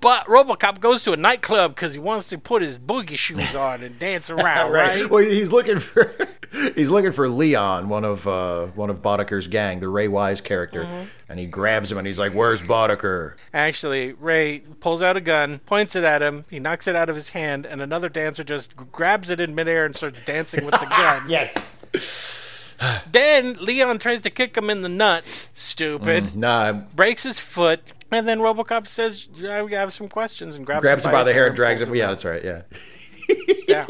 But 0.02 0.26
RoboCop 0.26 0.80
goes 0.80 1.04
to 1.04 1.14
a 1.14 1.18
nightclub 1.18 1.76
because 1.76 1.94
he 1.94 2.00
wants 2.00 2.28
to 2.30 2.38
put 2.40 2.62
his 2.64 2.80
boogie 2.80 3.18
shoes 3.18 3.56
on 3.56 3.84
and 3.84 3.98
dance 4.00 4.30
around, 4.32 4.72
right? 4.72 5.10
Well, 5.10 5.24
he's 5.24 5.52
looking 5.52 5.78
for 5.80 6.16
he's 6.76 6.90
looking 6.90 7.12
for 7.12 7.30
Leon, 7.30 7.88
one 7.88 8.04
of 8.04 8.28
uh, 8.28 8.66
one 8.68 8.90
of 8.90 9.02
Boddicker's 9.02 9.46
gang, 9.48 9.80
the 9.80 9.88
Ray 9.88 10.08
Wise 10.08 10.42
character, 10.42 10.82
Mm-hmm. 10.84 11.04
and 11.30 11.40
he 11.40 11.46
grabs 11.46 11.92
him 11.92 11.98
and 12.00 12.08
he's 12.08 12.18
like, 12.20 12.34
"Where's 12.34 12.62
Boddicker?" 12.64 13.36
Actually, 13.54 14.14
Ray 14.14 14.60
pulls 14.80 15.02
out 15.04 15.16
a 15.18 15.22
gun, 15.22 15.60
points 15.60 15.96
it 15.96 16.04
at 16.04 16.22
him, 16.24 16.46
he 16.50 16.60
knocks 16.60 16.88
it 16.88 16.96
out 16.96 17.08
of 17.10 17.16
his 17.16 17.30
hand, 17.30 17.66
and 17.68 17.80
another 17.82 18.10
dancer 18.10 18.44
just 18.44 18.76
grabs 18.76 19.30
it 19.30 19.40
in 19.40 19.54
midair 19.54 19.86
and 19.86 19.96
starts 19.96 20.26
dancing 20.26 20.66
with 20.66 20.74
the 20.80 20.86
gun. 20.90 21.30
Yes. 21.30 21.70
Then 23.12 23.54
Leon 23.56 24.00
tries 24.00 24.22
to 24.22 24.30
kick 24.30 24.58
him 24.58 24.70
in 24.70 24.82
the 24.82 24.90
nuts, 24.90 25.50
stupid, 25.54 26.26
mm, 26.26 26.36
Nah, 26.36 26.74
breaks 26.74 27.24
his 27.24 27.40
foot, 27.40 27.82
and 28.12 28.28
then 28.28 28.40
Robocop 28.40 28.88
says, 28.88 29.30
I 29.48 29.64
have 29.72 29.94
some 29.94 30.08
questions, 30.08 30.56
and 30.56 30.66
grabs, 30.66 30.82
grabs 30.82 31.06
him 31.06 31.10
him 31.10 31.18
by 31.18 31.24
the 31.24 31.34
hair 31.34 31.48
and 31.48 31.56
drags 31.56 31.82
pulls 31.82 31.90
him. 31.90 31.96
Yeah, 31.96 32.08
that's 32.08 32.26
right. 32.26 32.44
Yeah. 32.44 32.62
Yeah. 33.68 33.88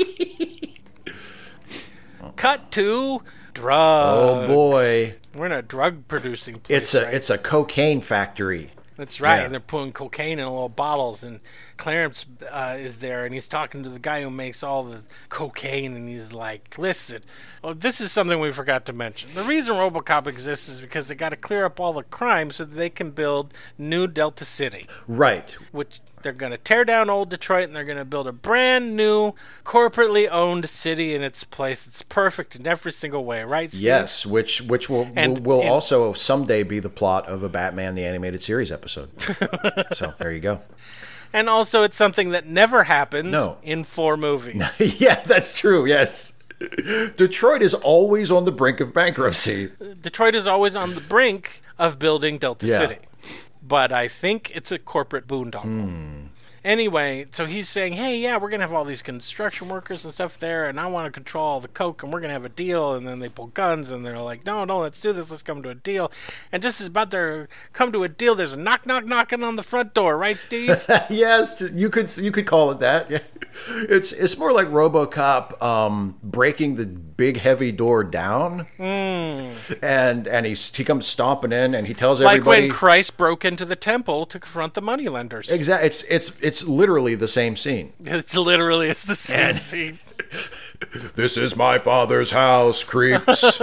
Cut 2.35 2.71
to 2.71 3.23
drugs. 3.53 4.45
Oh 4.45 4.47
boy, 4.47 5.15
We're 5.35 5.47
in 5.47 5.51
a 5.51 5.61
drug 5.63 6.07
producing 6.07 6.59
place. 6.59 6.77
it's 6.77 6.93
a 6.93 7.05
right? 7.05 7.13
it's 7.13 7.29
a 7.31 7.37
cocaine 7.39 8.01
factory. 8.01 8.71
That's 8.97 9.19
right. 9.19 9.37
Yeah. 9.37 9.45
And 9.45 9.53
they're 9.53 9.59
putting 9.59 9.93
cocaine 9.93 10.37
in 10.37 10.45
little 10.45 10.69
bottles, 10.69 11.23
and 11.23 11.39
Clarence 11.81 12.27
uh, 12.51 12.77
is 12.79 12.99
there, 12.99 13.25
and 13.25 13.33
he's 13.33 13.47
talking 13.47 13.81
to 13.81 13.89
the 13.89 13.97
guy 13.97 14.21
who 14.21 14.29
makes 14.29 14.61
all 14.61 14.83
the 14.83 15.01
cocaine, 15.29 15.95
and 15.95 16.07
he's 16.07 16.31
like, 16.31 16.75
"Listen, 16.77 17.23
well, 17.63 17.73
this 17.73 17.99
is 17.99 18.11
something 18.11 18.39
we 18.39 18.51
forgot 18.51 18.85
to 18.85 18.93
mention. 18.93 19.31
The 19.33 19.41
reason 19.41 19.73
RoboCop 19.73 20.27
exists 20.27 20.69
is 20.69 20.79
because 20.79 21.07
they 21.07 21.15
got 21.15 21.29
to 21.29 21.35
clear 21.35 21.65
up 21.65 21.79
all 21.79 21.91
the 21.93 22.03
crime 22.03 22.51
so 22.51 22.65
that 22.65 22.75
they 22.75 22.91
can 22.91 23.09
build 23.09 23.51
new 23.79 24.05
Delta 24.05 24.45
City, 24.45 24.85
Right. 25.07 25.57
which 25.71 26.01
they're 26.21 26.33
going 26.33 26.51
to 26.51 26.59
tear 26.59 26.85
down 26.85 27.09
old 27.09 27.31
Detroit, 27.31 27.63
and 27.63 27.75
they're 27.75 27.83
going 27.83 27.97
to 27.97 28.05
build 28.05 28.27
a 28.27 28.31
brand 28.31 28.95
new 28.95 29.33
corporately 29.65 30.29
owned 30.29 30.69
city 30.69 31.15
in 31.15 31.23
its 31.23 31.43
place. 31.43 31.87
It's 31.87 32.03
perfect 32.03 32.55
in 32.55 32.67
every 32.67 32.91
single 32.91 33.25
way, 33.25 33.43
right? 33.43 33.71
Steve? 33.71 33.81
Yes, 33.81 34.23
which 34.23 34.61
which 34.61 34.87
will 34.87 35.09
And- 35.15 35.39
will, 35.43 35.55
will 35.57 35.61
and- 35.61 35.69
also 35.71 36.13
someday 36.13 36.61
be 36.61 36.77
the 36.79 36.89
plot 36.91 37.27
of 37.27 37.41
a 37.41 37.49
Batman 37.49 37.95
the 37.95 38.05
animated 38.05 38.43
series 38.43 38.71
episode. 38.71 39.09
so 39.93 40.13
there 40.19 40.31
you 40.31 40.41
go. 40.41 40.59
And 41.33 41.49
also, 41.49 41.83
it's 41.83 41.95
something 41.97 42.29
that 42.31 42.45
never 42.45 42.83
happens 42.83 43.31
No. 43.31 43.57
in 43.63 43.83
four 43.83 44.17
movies. 44.17 44.79
yeah, 44.99 45.23
that's 45.25 45.57
true. 45.57 45.85
Yes. 45.85 46.37
Detroit 47.15 47.61
is 47.61 47.73
always 47.73 48.29
on 48.29 48.45
the 48.45 48.51
brink 48.51 48.79
of 48.79 48.93
bankruptcy. 48.93 49.71
Detroit 50.01 50.35
is 50.35 50.45
always 50.47 50.75
on 50.75 50.93
the 50.93 51.01
brink 51.01 51.61
of 51.79 51.97
building 51.97 52.37
Delta 52.37 52.67
Yeah. 52.67 52.77
City. 52.79 52.97
But 53.63 53.91
I 53.91 54.07
think 54.07 54.51
it's 54.55 54.71
a 54.71 54.77
corporate 54.79 55.27
boondoggle. 55.27 55.63
Hmm. 55.89 56.20
Anyway, 56.63 57.25
so 57.31 57.47
he's 57.47 57.67
saying, 57.67 57.93
hey, 57.93 58.17
yeah, 58.17 58.37
we're 58.37 58.49
going 58.49 58.59
to 58.59 58.67
have 58.67 58.73
all 58.73 58.85
these 58.85 59.01
construction 59.01 59.67
workers 59.67 60.05
and 60.05 60.13
stuff 60.13 60.37
there, 60.37 60.67
and 60.67 60.79
I 60.79 60.85
want 60.85 61.05
to 61.05 61.11
control 61.11 61.43
all 61.43 61.59
the 61.59 61.67
coke, 61.67 62.03
and 62.03 62.13
we're 62.13 62.19
going 62.19 62.29
to 62.29 62.33
have 62.33 62.45
a 62.45 62.49
deal. 62.49 62.93
And 62.93 63.07
then 63.07 63.19
they 63.19 63.29
pull 63.29 63.47
guns, 63.47 63.89
and 63.89 64.05
they're 64.05 64.19
like, 64.19 64.45
no, 64.45 64.63
no, 64.63 64.79
let's 64.79 65.01
do 65.01 65.11
this. 65.11 65.31
Let's 65.31 65.41
come 65.41 65.63
to 65.63 65.69
a 65.69 65.75
deal. 65.75 66.11
And 66.51 66.61
just 66.61 66.79
as 66.79 66.87
about 66.87 67.09
to 67.11 67.47
come 67.73 67.91
to 67.91 68.03
a 68.03 68.09
deal, 68.09 68.35
there's 68.35 68.53
a 68.53 68.59
knock, 68.59 68.85
knock, 68.85 69.05
knocking 69.05 69.43
on 69.43 69.55
the 69.55 69.63
front 69.63 69.93
door, 69.93 70.17
right, 70.17 70.39
Steve? 70.39 70.85
yes, 71.09 71.63
you 71.73 71.89
could 71.89 72.15
you 72.17 72.31
could 72.31 72.45
call 72.45 72.71
it 72.71 72.79
that. 72.79 73.09
Yeah. 73.09 73.19
It's 73.89 74.11
it's 74.11 74.37
more 74.37 74.53
like 74.53 74.67
RoboCop 74.67 75.61
um, 75.61 76.17
breaking 76.23 76.75
the 76.75 76.85
big 76.85 77.37
heavy 77.37 77.71
door 77.71 78.03
down, 78.03 78.67
and 78.77 80.27
and 80.27 80.45
he's 80.45 80.73
he 80.73 80.83
comes 80.83 81.05
stomping 81.05 81.51
in 81.51 81.75
and 81.75 81.85
he 81.87 81.93
tells 81.93 82.21
like 82.21 82.39
everybody. 82.39 82.61
when 82.63 82.71
Christ 82.71 83.17
broke 83.17 83.43
into 83.43 83.65
the 83.65 83.75
temple 83.75 84.25
to 84.27 84.39
confront 84.39 84.73
the 84.73 84.81
moneylenders. 84.81 85.49
Exactly. 85.49 85.87
It's 85.87 86.03
it's 86.03 86.31
it's 86.39 86.50
literally 86.63 87.15
the 87.15 87.27
same 87.27 87.55
scene. 87.55 87.93
It's 88.03 88.35
literally 88.35 88.89
it's 88.89 89.03
the 89.03 89.15
same 89.15 89.57
scene. 89.57 89.99
This 91.15 91.37
is 91.37 91.55
my 91.55 91.77
father's 91.77 92.31
house, 92.31 92.83
creeps. 92.83 93.59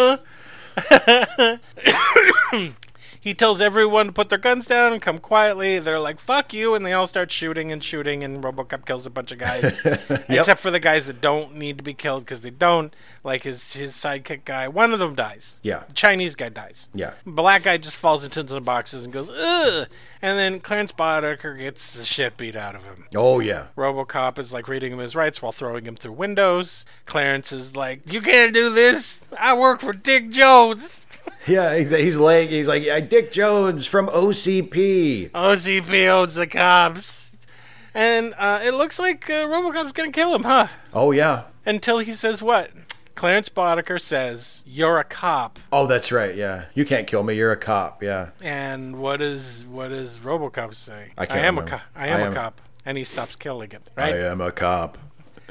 He 3.29 3.35
tells 3.35 3.61
everyone 3.61 4.07
to 4.07 4.13
put 4.13 4.31
their 4.31 4.39
guns 4.39 4.65
down 4.65 4.95
and 4.95 5.03
come 5.03 5.19
quietly. 5.19 5.79
They're 5.79 6.01
like, 6.01 6.19
fuck 6.19 6.55
you. 6.55 6.75
And 6.75 6.87
they 6.87 6.95
all 6.95 7.07
start 7.07 7.31
shooting 7.31 7.71
and 7.71 7.85
shooting. 7.85 8.23
And 8.25 8.43
Robocop 8.43 8.87
kills 8.87 9.05
a 9.05 9.11
bunch 9.11 9.33
of 9.33 9.37
guys. 9.37 9.65
Except 10.31 10.59
for 10.59 10.71
the 10.71 10.81
guys 10.81 11.09
that 11.09 11.21
don't 11.21 11.55
need 11.55 11.77
to 11.77 11.85
be 11.85 11.93
killed 11.93 12.25
because 12.25 12.41
they 12.41 12.49
don't. 12.49 12.97
Like 13.23 13.43
his, 13.43 13.75
his 13.75 13.93
sidekick 13.93 14.47
guy. 14.47 14.67
One 14.69 14.95
of 14.95 14.99
them 14.99 15.15
dies. 15.15 15.61
Yeah. 15.63 15.83
The 15.89 15.93
Chinese 15.93 16.37
guy 16.37 16.49
dies. 16.49 16.89
Yeah. 16.95 17.13
Black 17.27 17.65
guy 17.65 17.77
just 17.77 17.97
falls 17.97 18.25
into 18.25 18.43
the 18.43 18.63
boxes 18.63 19.05
and 19.05 19.13
goes, 19.13 19.29
ugh. 19.29 19.89
And 20.23 20.39
then 20.39 20.61
Clarence 20.61 20.93
Boddicker 20.93 21.59
gets 21.59 21.99
the 21.99 22.05
shit 22.07 22.39
beat 22.39 22.57
out 22.57 22.75
of 22.77 22.85
him. 22.85 23.05
oh 23.15 23.41
yeah. 23.41 23.67
Robocop 23.77 24.39
is 24.39 24.55
like 24.55 24.69
reading 24.69 24.91
him 24.95 25.01
his 25.01 25.15
rights 25.15 25.43
while 25.43 25.53
throwing 25.53 25.85
him 25.85 25.97
through 25.97 26.13
windows. 26.13 26.87
Clarence 27.05 27.53
is 27.53 27.77
like, 27.77 28.11
"You 28.11 28.23
can't 28.23 28.55
do 28.55 28.71
this. 28.73 29.23
I 29.39 29.55
work 29.55 29.81
for 29.81 29.93
Dick 29.93 30.31
Jones." 30.31 31.05
Yeah, 31.47 31.77
he's, 31.77 31.91
he's 31.91 32.17
like 32.19 32.49
he's 32.51 32.69
like 32.69 32.83
yeah, 32.83 33.01
Dick 33.01 33.33
Jones 33.33 33.87
from 33.87 34.09
OCP. 34.09 35.31
OCP 35.31 36.09
owns 36.09 36.35
the 36.35 36.47
cops. 36.47 37.39
And 37.95 38.35
uh, 38.37 38.61
it 38.63 38.75
looks 38.75 38.99
like 38.99 39.29
uh, 39.31 39.47
Robocop's 39.47 39.93
gonna 39.93 40.13
kill 40.13 40.35
him, 40.35 40.45
huh? 40.45 40.67
Oh 40.93 41.11
yeah. 41.11 41.45
Until 41.65 41.99
he 41.99 42.13
says 42.13 42.43
what? 42.43 42.71
Clarence 43.15 43.49
Boddicker 43.49 44.01
says, 44.01 44.63
"You're 44.65 44.99
a 44.99 45.05
cop." 45.05 45.59
Oh, 45.73 45.87
that's 45.89 46.13
right. 46.13 46.37
Yeah, 46.37 46.67
you 46.75 46.85
can't 46.85 47.07
kill 47.09 47.25
me. 47.25 47.35
You're 47.35 47.51
a 47.51 47.57
cop. 47.57 48.01
Yeah. 48.03 48.29
And 48.41 48.97
what 48.97 49.21
is 49.21 49.65
what 49.65 49.89
does 49.89 50.19
RoboCop 50.19 50.75
say? 50.77 51.13
I 51.19 51.27
can't 51.27 51.41
am 51.41 51.57
remember. 51.57 51.63
a 51.63 51.79
cop. 51.79 51.83
I 51.97 52.09
am 52.09 52.17
I 52.17 52.21
a 52.21 52.27
am- 52.27 52.33
cop. 52.35 52.61
And 52.85 52.97
he 52.97 53.05
stops 53.05 53.35
killing 53.37 53.71
him, 53.71 53.83
right? 53.97 54.15
I 54.15 54.19
am 54.19 54.41
a 54.41 54.53
cop. 54.53 54.97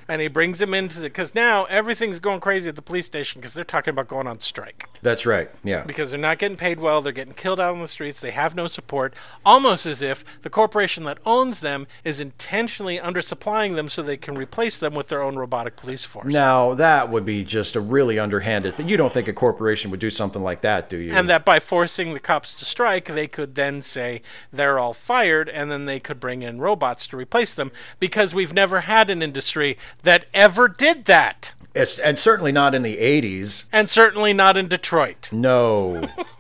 And 0.08 0.22
he 0.22 0.28
brings 0.28 0.62
him 0.62 0.74
into 0.74 1.00
the 1.00 1.08
because 1.08 1.36
now 1.36 1.66
everything's 1.66 2.20
going 2.20 2.40
crazy 2.40 2.70
at 2.70 2.76
the 2.76 2.82
police 2.82 3.06
station 3.06 3.42
because 3.42 3.54
they're 3.54 3.64
talking 3.64 3.92
about 3.92 4.08
going 4.08 4.28
on 4.28 4.40
strike 4.40 4.88
That's 5.02 5.26
right. 5.26 5.50
Yeah. 5.64 5.84
because 5.84 6.12
they're 6.12 6.20
not 6.20 6.40
getting 6.40 6.58
paid 6.58 6.80
well. 6.80 7.02
They're 7.02 7.12
getting 7.12 7.34
killed 7.34 7.60
out 7.60 7.74
on 7.74 7.82
the 7.82 7.88
streets. 7.88 8.20
They 8.20 8.32
have 8.32 8.56
no 8.56 8.68
support. 8.68 9.14
Almost 9.46 9.86
as 9.86 10.02
if 10.02 10.24
the 10.42 10.50
corporation 10.50 11.04
that 11.06 11.20
owns 11.26 11.60
them 11.60 11.88
is 12.04 12.20
intentionally 12.20 12.98
undersupplying 12.98 13.76
them 13.76 13.90
so 13.90 14.02
they 14.02 14.18
can 14.18 14.38
replace 14.38 14.78
them 14.78 14.94
with 14.94 15.10
their 15.10 15.22
own 15.22 15.36
robotic 15.36 15.76
police 15.76 16.06
force. 16.06 16.32
Now 16.32 16.74
that 16.76 17.10
would 17.10 17.26
be 17.26 17.44
just 17.44 17.76
a 17.76 17.82
really 17.82 18.20
underhanded 18.20 18.76
thing. 18.76 18.90
You 18.90 18.98
don't 18.98 19.14
think 19.14 19.28
a 19.28 19.34
corporation 19.34 19.92
would 19.92 20.00
do 20.00 20.10
something 20.10 20.44
like 20.44 20.62
that, 20.62 20.90
do 20.90 20.98
you? 20.98 21.14
And 21.14 21.30
that 21.30 21.46
by 21.46 21.60
forcing 21.60 22.14
the 22.14 22.20
cops 22.20 22.56
to 22.58 22.66
strike, 22.66 23.06
they 23.06 23.28
could 23.28 23.56
then 23.56 23.82
say 23.82 24.22
they're 24.52 24.80
all 24.80 24.94
fired, 24.94 25.50
and 25.50 25.72
then 25.72 25.86
they 25.86 26.00
could 26.00 26.20
bring 26.20 26.42
in 26.42 26.60
robots 26.60 27.08
to 27.08 27.18
replace 27.18 27.54
them 27.54 27.72
because 28.00 28.34
we've 28.34 28.54
never 28.54 28.82
had 28.82 29.10
an 29.10 29.22
industry 29.22 29.78
that 30.04 30.26
ever 30.34 30.68
did 30.68 31.06
that. 31.06 31.54
It's, 31.74 32.00
and 32.00 32.18
certainly 32.18 32.52
not 32.52 32.74
in 32.74 32.82
the 32.82 32.98
'80s. 32.98 33.66
And 33.72 33.90
certainly 33.90 34.34
not 34.34 34.58
in 34.58 34.68
Detroit. 34.68 35.30
No, 35.32 36.02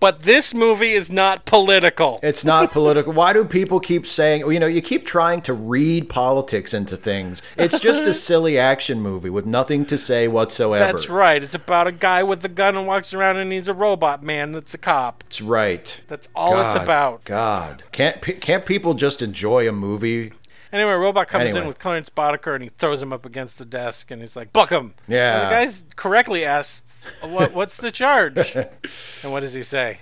But 0.00 0.22
this 0.22 0.54
movie 0.54 0.92
is 0.92 1.10
not 1.10 1.44
political. 1.44 2.20
it's 2.22 2.42
not 2.42 2.72
political. 2.72 3.12
Why 3.12 3.34
do 3.34 3.44
people 3.44 3.78
keep 3.80 4.06
saying? 4.06 4.50
You 4.50 4.58
know, 4.58 4.66
you 4.66 4.80
keep 4.80 5.04
trying 5.04 5.42
to 5.42 5.52
read 5.52 6.08
politics 6.08 6.72
into 6.72 6.96
things. 6.96 7.42
It's 7.58 7.78
just 7.78 8.04
a 8.04 8.14
silly 8.14 8.58
action 8.58 9.02
movie 9.02 9.28
with 9.28 9.44
nothing 9.44 9.84
to 9.86 9.98
say 9.98 10.26
whatsoever. 10.26 10.82
That's 10.82 11.10
right. 11.10 11.42
It's 11.42 11.54
about 11.54 11.86
a 11.86 11.92
guy 11.92 12.22
with 12.22 12.42
a 12.46 12.48
gun 12.48 12.76
and 12.76 12.86
walks 12.86 13.12
around 13.12 13.36
and 13.36 13.52
he's 13.52 13.68
a 13.68 13.74
robot 13.74 14.22
man 14.22 14.52
that's 14.52 14.72
a 14.72 14.78
cop. 14.78 15.22
That's 15.24 15.42
right. 15.42 16.00
That's 16.08 16.28
all 16.34 16.58
it's 16.62 16.74
about. 16.74 17.24
God, 17.24 17.82
can't 17.92 18.22
can't 18.40 18.64
people 18.64 18.94
just 18.94 19.20
enjoy 19.20 19.68
a 19.68 19.72
movie? 19.72 20.32
Anyway, 20.72 20.92
Robot 20.92 21.26
comes 21.28 21.44
Anyway. 21.46 21.60
in 21.62 21.66
with 21.66 21.78
Clarence 21.78 22.08
Boddicker 22.10 22.54
and 22.54 22.62
he 22.62 22.70
throws 22.78 23.02
him 23.02 23.12
up 23.12 23.26
against 23.26 23.58
the 23.58 23.64
desk 23.64 24.10
and 24.10 24.20
he's 24.20 24.36
like, 24.36 24.52
"Buck 24.52 24.70
him." 24.70 24.94
Yeah. 25.08 25.40
And 25.42 25.50
the 25.50 25.54
guy's 25.54 25.84
correctly 25.96 26.44
asks, 26.44 27.02
"What? 27.22 27.52
What's 27.52 27.76
the 27.76 27.90
charge?" 27.90 28.54
and 29.22 29.32
what 29.32 29.40
does 29.40 29.54
he 29.54 29.62
say? 29.62 29.98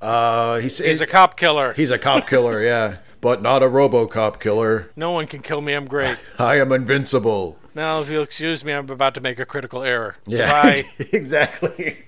Uh, 0.00 0.58
he's 0.58 0.78
He's 0.78 1.00
a 1.00 1.06
cop 1.06 1.36
killer. 1.36 1.74
he's 1.74 1.90
a 1.90 1.98
cop 1.98 2.26
killer, 2.28 2.62
yeah, 2.64 2.96
but 3.20 3.42
not 3.42 3.62
a 3.62 3.66
RoboCop 3.66 4.40
killer. 4.40 4.90
no 4.96 5.12
one 5.12 5.26
can 5.26 5.42
kill 5.42 5.60
me. 5.60 5.74
I'm 5.74 5.86
great. 5.86 6.16
I 6.38 6.56
am 6.58 6.72
invincible. 6.72 7.58
Now, 7.74 8.00
if 8.00 8.10
you'll 8.10 8.24
excuse 8.24 8.64
me, 8.64 8.72
I'm 8.72 8.90
about 8.90 9.14
to 9.14 9.20
make 9.20 9.38
a 9.38 9.44
critical 9.46 9.82
error. 9.82 10.16
Yeah, 10.26 10.50
Bye. 10.62 10.84
exactly. 11.12 12.02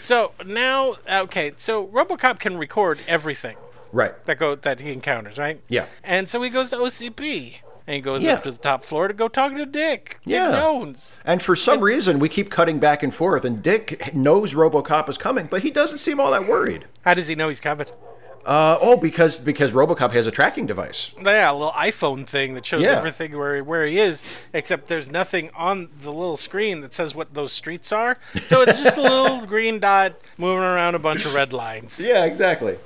so 0.00 0.32
now, 0.44 0.96
okay, 1.08 1.52
so 1.56 1.86
RoboCop 1.86 2.38
can 2.40 2.56
record 2.58 2.98
everything. 3.06 3.56
Right. 3.92 4.22
that 4.24 4.38
go 4.38 4.54
that 4.54 4.80
he 4.80 4.92
encounters, 4.92 5.38
right? 5.38 5.60
Yeah. 5.68 5.86
And 6.04 6.28
so 6.28 6.40
he 6.42 6.50
goes 6.50 6.70
to 6.70 6.76
OCP 6.76 7.58
and 7.86 7.94
he 7.96 8.00
goes 8.00 8.22
Yeah. 8.22 8.34
up 8.34 8.42
to 8.44 8.52
the 8.52 8.58
top 8.58 8.84
floor 8.84 9.08
to 9.08 9.14
go 9.14 9.26
talk 9.28 9.54
to 9.56 9.66
Dick. 9.66 10.18
Yeah. 10.24 10.52
Dick 10.52 10.60
Jones. 10.60 11.20
And 11.24 11.42
for 11.42 11.56
some 11.56 11.80
reason, 11.80 12.18
we 12.18 12.28
keep 12.28 12.50
cutting 12.50 12.78
back 12.78 13.02
and 13.02 13.12
forth, 13.14 13.44
and 13.44 13.62
Dick 13.62 14.14
knows 14.14 14.54
RoboCop 14.54 15.08
is 15.08 15.18
coming, 15.18 15.46
but 15.50 15.62
he 15.62 15.70
doesn't 15.70 15.98
seem 15.98 16.20
all 16.20 16.30
that 16.30 16.46
worried. 16.46 16.84
How 17.04 17.14
does 17.14 17.26
he 17.28 17.34
know 17.34 17.48
he's 17.48 17.60
coming? 17.60 17.86
Uh, 18.46 18.78
oh, 18.80 18.96
because 18.96 19.38
because 19.40 19.72
RoboCop 19.72 20.12
has 20.12 20.26
a 20.26 20.30
tracking 20.30 20.64
device. 20.66 21.10
Yeah, 21.22 21.50
a 21.50 21.52
little 21.52 21.72
iPhone 21.72 22.26
thing 22.26 22.54
that 22.54 22.64
shows 22.64 22.82
Yeah. 22.82 22.92
everything 22.96 23.36
where 23.36 23.62
where 23.62 23.84
he 23.86 23.98
is, 23.98 24.24
except 24.54 24.86
there's 24.86 25.10
nothing 25.10 25.50
on 25.54 25.90
the 26.00 26.10
little 26.10 26.38
screen 26.38 26.80
that 26.80 26.94
says 26.94 27.14
what 27.14 27.34
those 27.34 27.52
streets 27.52 27.92
are. 27.92 28.16
So 28.46 28.62
it's 28.62 28.82
just 28.82 28.96
a 28.96 29.02
little 29.02 29.44
green 29.46 29.78
dot 29.78 30.14
moving 30.38 30.64
around 30.64 30.94
a 30.94 30.98
bunch 30.98 31.26
of 31.26 31.34
red 31.34 31.52
lines. 31.52 32.00
Yeah, 32.00 32.24
exactly. 32.24 32.78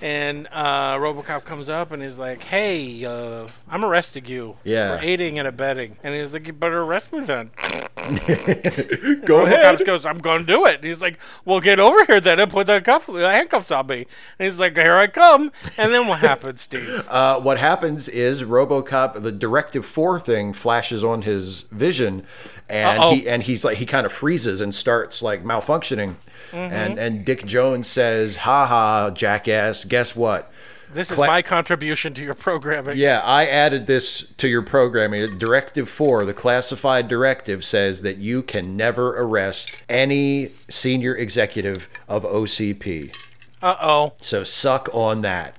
And 0.00 0.48
uh, 0.50 0.96
RoboCop 0.98 1.44
comes 1.44 1.68
up 1.68 1.90
and 1.90 2.02
is 2.02 2.18
like, 2.18 2.42
"Hey, 2.42 3.04
uh, 3.04 3.48
I'm 3.70 3.84
arresting 3.84 4.26
you 4.26 4.56
Yeah. 4.64 4.96
for 4.98 5.04
aiding 5.04 5.38
and 5.38 5.46
abetting." 5.48 5.96
And 6.02 6.14
he's 6.14 6.32
like, 6.32 6.46
"You 6.46 6.52
better 6.52 6.82
arrest 6.82 7.12
me 7.12 7.20
then." 7.20 7.50
Go 7.98 9.42
ahead. 9.44 9.76
RoboCop 9.78 9.84
goes, 9.86 10.06
"I'm 10.06 10.18
going 10.18 10.40
to 10.40 10.52
do 10.52 10.66
it." 10.66 10.76
And 10.76 10.84
he's 10.84 11.02
like, 11.02 11.18
"Well, 11.44 11.60
get 11.60 11.78
over 11.78 12.04
here 12.06 12.20
then 12.20 12.40
and 12.40 12.50
put 12.50 12.66
the 12.66 12.80
cuff, 12.80 13.06
the 13.06 13.30
handcuffs 13.30 13.70
on 13.70 13.86
me." 13.86 14.06
And 14.38 14.46
he's 14.46 14.58
like, 14.58 14.76
"Here 14.76 14.94
I 14.96 15.06
come." 15.06 15.52
And 15.76 15.92
then 15.92 16.06
what 16.06 16.20
happens, 16.20 16.60
Steve? 16.62 17.06
Uh, 17.18 17.40
what 17.40 17.58
happens 17.58 18.08
is 18.08 18.42
RoboCop, 18.42 19.22
the 19.22 19.32
Directive 19.32 19.84
Four 19.84 20.20
thing 20.20 20.52
flashes 20.52 21.02
on 21.02 21.22
his 21.22 21.62
vision, 21.72 22.24
and 22.68 22.98
Uh-oh. 22.98 23.14
he 23.14 23.28
and 23.28 23.42
he's 23.42 23.64
like 23.64 23.78
he 23.78 23.86
kind 23.86 24.04
of 24.06 24.12
freezes 24.12 24.60
and 24.60 24.74
starts 24.74 25.22
like 25.22 25.42
malfunctioning, 25.44 26.16
Mm-hmm. 26.50 26.56
and 26.56 26.98
and 26.98 27.24
Dick 27.24 27.44
Jones 27.44 27.86
says, 27.88 28.36
"Ha 28.36 28.66
ha, 28.66 29.10
jackass! 29.10 29.84
Guess 29.84 30.14
what? 30.16 30.50
This 30.92 31.10
is 31.10 31.16
Cla- 31.16 31.26
my 31.26 31.42
contribution 31.42 32.14
to 32.14 32.24
your 32.24 32.34
programming. 32.34 32.96
Yeah, 32.96 33.20
I 33.20 33.46
added 33.46 33.86
this 33.86 34.22
to 34.38 34.48
your 34.48 34.62
programming. 34.62 35.38
Directive 35.38 35.88
4, 35.88 36.24
the 36.24 36.34
classified 36.34 37.08
directive, 37.08 37.64
says 37.64 38.02
that 38.02 38.16
you 38.16 38.42
can 38.42 38.76
never 38.76 39.20
arrest 39.20 39.72
any 39.88 40.50
senior 40.68 41.14
executive 41.14 41.88
of 42.08 42.24
OCP. 42.24 43.14
Uh 43.60 43.76
oh. 43.80 44.12
So 44.22 44.44
suck 44.44 44.88
on 44.94 45.22
that. 45.22 45.56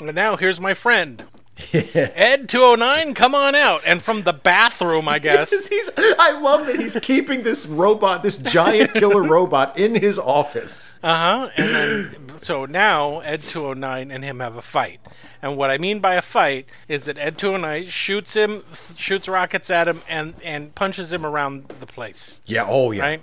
And 0.00 0.14
now 0.14 0.36
here's 0.36 0.60
my 0.60 0.74
friend. 0.74 1.24
Ed 1.72 2.48
209, 2.48 3.14
come 3.14 3.34
on 3.34 3.54
out. 3.54 3.82
And 3.86 4.02
from 4.02 4.22
the 4.22 4.32
bathroom, 4.32 5.08
I 5.08 5.18
guess. 5.20 5.50
He's, 5.68 5.90
I 5.96 6.38
love 6.38 6.66
that 6.66 6.78
he's 6.78 6.98
keeping 7.00 7.42
this 7.42 7.66
robot, 7.66 8.22
this 8.22 8.36
giant 8.36 8.92
killer 8.94 9.22
robot, 9.22 9.78
in 9.78 9.94
his 9.94 10.18
office. 10.18 10.98
Uh 11.02 11.16
huh. 11.16 11.50
And 11.56 11.74
then, 11.74 12.38
so 12.38 12.66
now 12.66 13.20
Ed 13.20 13.42
209 13.42 14.10
and 14.10 14.24
him 14.24 14.40
have 14.40 14.56
a 14.56 14.62
fight. 14.62 15.00
And 15.42 15.56
what 15.56 15.70
I 15.70 15.78
mean 15.78 16.00
by 16.00 16.14
a 16.14 16.22
fight 16.22 16.66
is 16.88 17.04
that 17.04 17.18
Ed 17.18 17.38
209 17.38 17.86
shoots 17.88 18.34
him, 18.34 18.62
shoots 18.96 19.28
rockets 19.28 19.70
at 19.70 19.88
him, 19.88 20.02
and, 20.08 20.34
and 20.44 20.74
punches 20.74 21.12
him 21.12 21.24
around 21.24 21.68
the 21.80 21.86
place. 21.86 22.40
Yeah, 22.46 22.66
oh 22.68 22.90
yeah. 22.90 23.02
Right? 23.02 23.22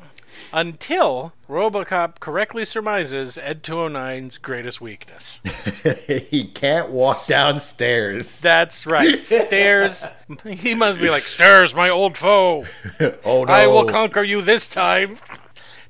Until 0.52 1.34
Robocop 1.50 2.20
correctly 2.20 2.66
surmises 2.66 3.38
Ed 3.38 3.64
209's 3.64 4.38
greatest 4.38 4.82
weakness. 4.82 5.40
he 6.30 6.46
can't 6.54 6.90
walk 6.90 7.26
downstairs. 7.28 8.42
That's 8.42 8.86
right. 8.86 9.26
Stairs. 9.26 10.06
He 10.46 10.76
must 10.76 11.00
be 11.00 11.10
like, 11.10 11.24
Stairs, 11.24 11.74
my 11.74 11.90
old 11.90 12.18
foe. 12.18 12.66
Oh 13.26 13.44
no. 13.44 13.54
I 13.54 13.68
will 13.68 13.86
conquer 13.86 14.24
you 14.24 14.42
this 14.42 14.68
time. 14.68 15.18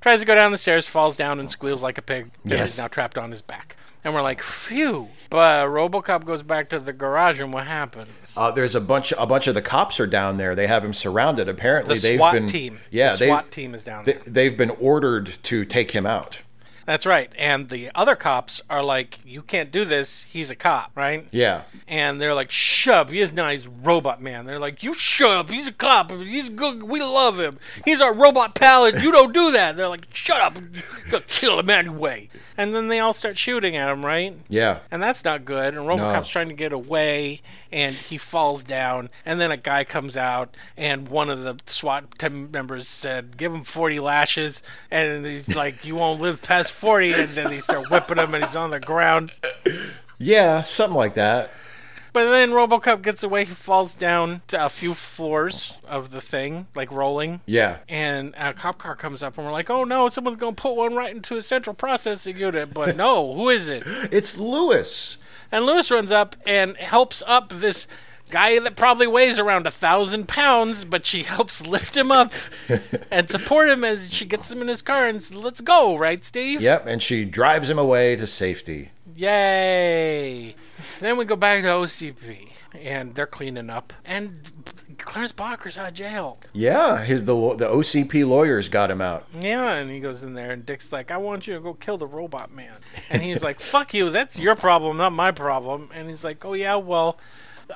Tries 0.01 0.19
to 0.19 0.25
go 0.25 0.35
down 0.35 0.51
the 0.51 0.57
stairs, 0.57 0.87
falls 0.87 1.15
down, 1.15 1.39
and 1.39 1.49
squeals 1.49 1.81
like 1.81 1.97
a 1.97 2.01
pig. 2.01 2.31
Yes. 2.43 2.59
He's 2.59 2.77
now 2.79 2.87
trapped 2.87 3.17
on 3.17 3.31
his 3.31 3.41
back. 3.41 3.77
And 4.03 4.13
we're 4.13 4.21
like, 4.21 4.41
phew. 4.43 5.09
But 5.29 5.67
Robocop 5.67 6.25
goes 6.25 6.43
back 6.43 6.69
to 6.69 6.79
the 6.79 6.93
garage, 6.93 7.39
and 7.39 7.53
what 7.53 7.65
happens? 7.67 8.09
Uh, 8.35 8.51
there's 8.51 8.75
a 8.75 8.81
bunch. 8.81 9.13
A 9.17 9.25
bunch 9.25 9.47
of 9.47 9.55
the 9.55 9.61
cops 9.61 9.99
are 9.99 10.07
down 10.07 10.37
there. 10.37 10.55
They 10.55 10.67
have 10.67 10.83
him 10.83 10.93
surrounded. 10.93 11.47
Apparently, 11.47 11.95
The 11.95 12.01
they've 12.01 12.17
SWAT 12.19 12.33
been 12.33 12.47
team. 12.47 12.79
Yeah, 12.91 13.15
the 13.15 13.27
SWAT 13.27 13.51
team 13.51 13.73
is 13.75 13.83
down 13.83 14.05
they, 14.05 14.13
there. 14.13 14.23
they've 14.25 14.57
been 14.57 14.71
ordered 14.71 15.33
to 15.43 15.65
take 15.65 15.91
him 15.91 16.05
out. 16.05 16.39
That's 16.85 17.05
right. 17.05 17.31
And 17.37 17.69
the 17.69 17.89
other 17.95 18.15
cops 18.15 18.61
are 18.69 18.83
like, 18.83 19.19
you 19.25 19.41
can't 19.41 19.71
do 19.71 19.85
this. 19.85 20.23
He's 20.23 20.49
a 20.49 20.55
cop, 20.55 20.91
right? 20.95 21.27
Yeah. 21.31 21.63
And 21.87 22.19
they're 22.19 22.33
like, 22.33 22.51
shut 22.51 22.95
up. 22.95 23.09
He's 23.09 23.33
not. 23.33 23.51
He's 23.51 23.67
robot 23.67 24.21
man. 24.21 24.45
They're 24.45 24.59
like, 24.59 24.83
you 24.83 24.93
shut 24.93 25.31
up. 25.31 25.49
He's 25.49 25.67
a 25.67 25.71
cop. 25.71 26.11
He's 26.11 26.49
good. 26.49 26.83
We 26.83 27.01
love 27.01 27.39
him. 27.39 27.59
He's 27.85 28.01
our 28.01 28.13
robot 28.13 28.55
pal. 28.55 28.85
and 28.85 29.01
You 29.01 29.11
don't 29.11 29.33
do 29.33 29.51
that. 29.51 29.77
They're 29.77 29.87
like, 29.87 30.05
shut 30.13 30.41
up. 30.41 30.57
Gonna 31.09 31.23
kill 31.27 31.59
him 31.59 31.69
anyway. 31.69 32.29
And 32.57 32.75
then 32.75 32.87
they 32.87 32.99
all 32.99 33.13
start 33.13 33.37
shooting 33.37 33.75
at 33.75 33.89
him, 33.89 34.05
right? 34.05 34.37
Yeah. 34.47 34.79
And 34.91 35.01
that's 35.01 35.25
not 35.25 35.43
good. 35.43 35.73
And 35.75 35.87
Robocop's 35.87 36.29
trying 36.29 36.49
to 36.49 36.53
get 36.53 36.71
away, 36.71 37.41
and 37.71 37.95
he 37.95 38.17
falls 38.19 38.63
down. 38.63 39.09
And 39.25 39.41
then 39.41 39.49
a 39.49 39.57
guy 39.57 39.83
comes 39.83 40.15
out, 40.15 40.55
and 40.77 41.07
one 41.07 41.31
of 41.31 41.41
the 41.43 41.57
SWAT 41.65 42.19
team 42.19 42.51
members 42.51 42.87
said, 42.87 43.37
"Give 43.37 43.51
him 43.53 43.63
40 43.63 43.99
lashes." 43.99 44.61
And 44.91 45.25
he's 45.25 45.55
like, 45.55 45.83
"You 45.83 45.95
won't 45.95 46.21
live 46.21 46.43
past 46.43 46.71
40." 46.73 47.13
And 47.13 47.29
then 47.29 47.49
they 47.49 47.59
start 47.59 47.89
whipping 47.89 48.17
him, 48.17 48.33
and 48.33 48.43
he's 48.43 48.55
on 48.55 48.71
the 48.71 48.79
ground. 48.79 49.33
Yeah, 50.17 50.63
something 50.63 50.97
like 50.97 51.13
that. 51.15 51.49
But 52.13 52.29
then 52.29 52.51
RoboCop 52.51 53.01
gets 53.01 53.23
away. 53.23 53.43
He 53.43 53.53
falls 53.55 53.95
down 53.95 54.43
to 54.49 54.63
a 54.63 54.69
few 54.69 54.93
floors 54.93 55.75
of 55.87 56.11
the 56.11 56.21
thing, 56.21 56.67
like 56.75 56.91
rolling. 56.91 57.41
Yeah. 57.47 57.77
And 57.89 58.35
a 58.37 58.53
cop 58.53 58.77
car 58.77 58.95
comes 58.95 59.23
up, 59.23 59.35
and 59.37 59.47
we're 59.47 59.51
like, 59.51 59.71
"Oh 59.71 59.83
no, 59.83 60.07
someone's 60.09 60.37
gonna 60.37 60.55
put 60.55 60.75
one 60.75 60.95
right 60.95 61.13
into 61.13 61.35
a 61.35 61.41
central 61.41 61.73
processing 61.73 62.37
unit." 62.37 62.71
But 62.71 62.95
no, 63.05 63.33
who 63.33 63.49
is 63.49 63.67
it? 63.67 63.83
It's 64.11 64.37
Lewis. 64.37 65.17
And 65.51 65.65
Lewis 65.65 65.89
runs 65.89 66.11
up 66.11 66.35
and 66.45 66.77
helps 66.77 67.23
up 67.25 67.49
this 67.49 67.87
guy 68.33 68.57
that 68.57 68.75
probably 68.75 69.05
weighs 69.05 69.37
around 69.37 69.67
a 69.67 69.71
thousand 69.71 70.27
pounds, 70.27 70.85
but 70.85 71.05
she 71.05 71.21
helps 71.35 71.65
lift 71.65 71.95
him 71.95 72.11
up 72.11 72.33
and 73.11 73.29
support 73.29 73.69
him 73.69 73.83
as 73.83 74.11
she 74.11 74.25
gets 74.25 74.51
him 74.51 74.59
in 74.59 74.67
his 74.67 74.81
car 74.81 75.07
and 75.07 75.21
says, 75.21 75.37
let's 75.37 75.61
go, 75.61 75.95
right, 75.95 76.23
Steve? 76.23 76.59
Yep, 76.59 76.87
and 76.87 77.01
she 77.01 77.25
drives 77.25 77.69
him 77.69 77.77
away 77.77 78.15
to 78.15 78.25
safety. 78.25 78.89
Yay! 79.15 80.55
Then 80.99 81.17
we 81.17 81.25
go 81.25 81.35
back 81.35 81.61
to 81.61 81.67
OCP, 81.67 82.51
and 82.81 83.13
they're 83.13 83.27
cleaning 83.27 83.69
up, 83.69 83.93
and 84.03 84.51
Clarence 84.97 85.31
Boddicker's 85.31 85.77
out 85.77 85.89
of 85.89 85.93
jail. 85.93 86.39
Yeah, 86.53 87.03
his 87.03 87.25
the 87.25 87.35
the 87.55 87.67
OCP 87.67 88.27
lawyers 88.27 88.69
got 88.69 88.89
him 88.89 89.01
out. 89.01 89.27
Yeah, 89.39 89.73
and 89.73 89.91
he 89.91 89.99
goes 89.99 90.23
in 90.23 90.33
there, 90.33 90.51
and 90.51 90.65
Dick's 90.65 90.91
like, 90.91 91.11
"I 91.11 91.17
want 91.17 91.45
you 91.45 91.53
to 91.53 91.59
go 91.59 91.73
kill 91.73 91.97
the 91.97 92.07
robot 92.07 92.51
man," 92.51 92.77
and 93.09 93.21
he's 93.21 93.43
like, 93.43 93.59
"Fuck 93.59 93.93
you, 93.93 94.09
that's 94.09 94.39
your 94.39 94.55
problem, 94.55 94.97
not 94.97 95.11
my 95.13 95.31
problem." 95.31 95.89
And 95.93 96.09
he's 96.09 96.23
like, 96.23 96.43
"Oh 96.43 96.53
yeah, 96.53 96.75
well." 96.75 97.17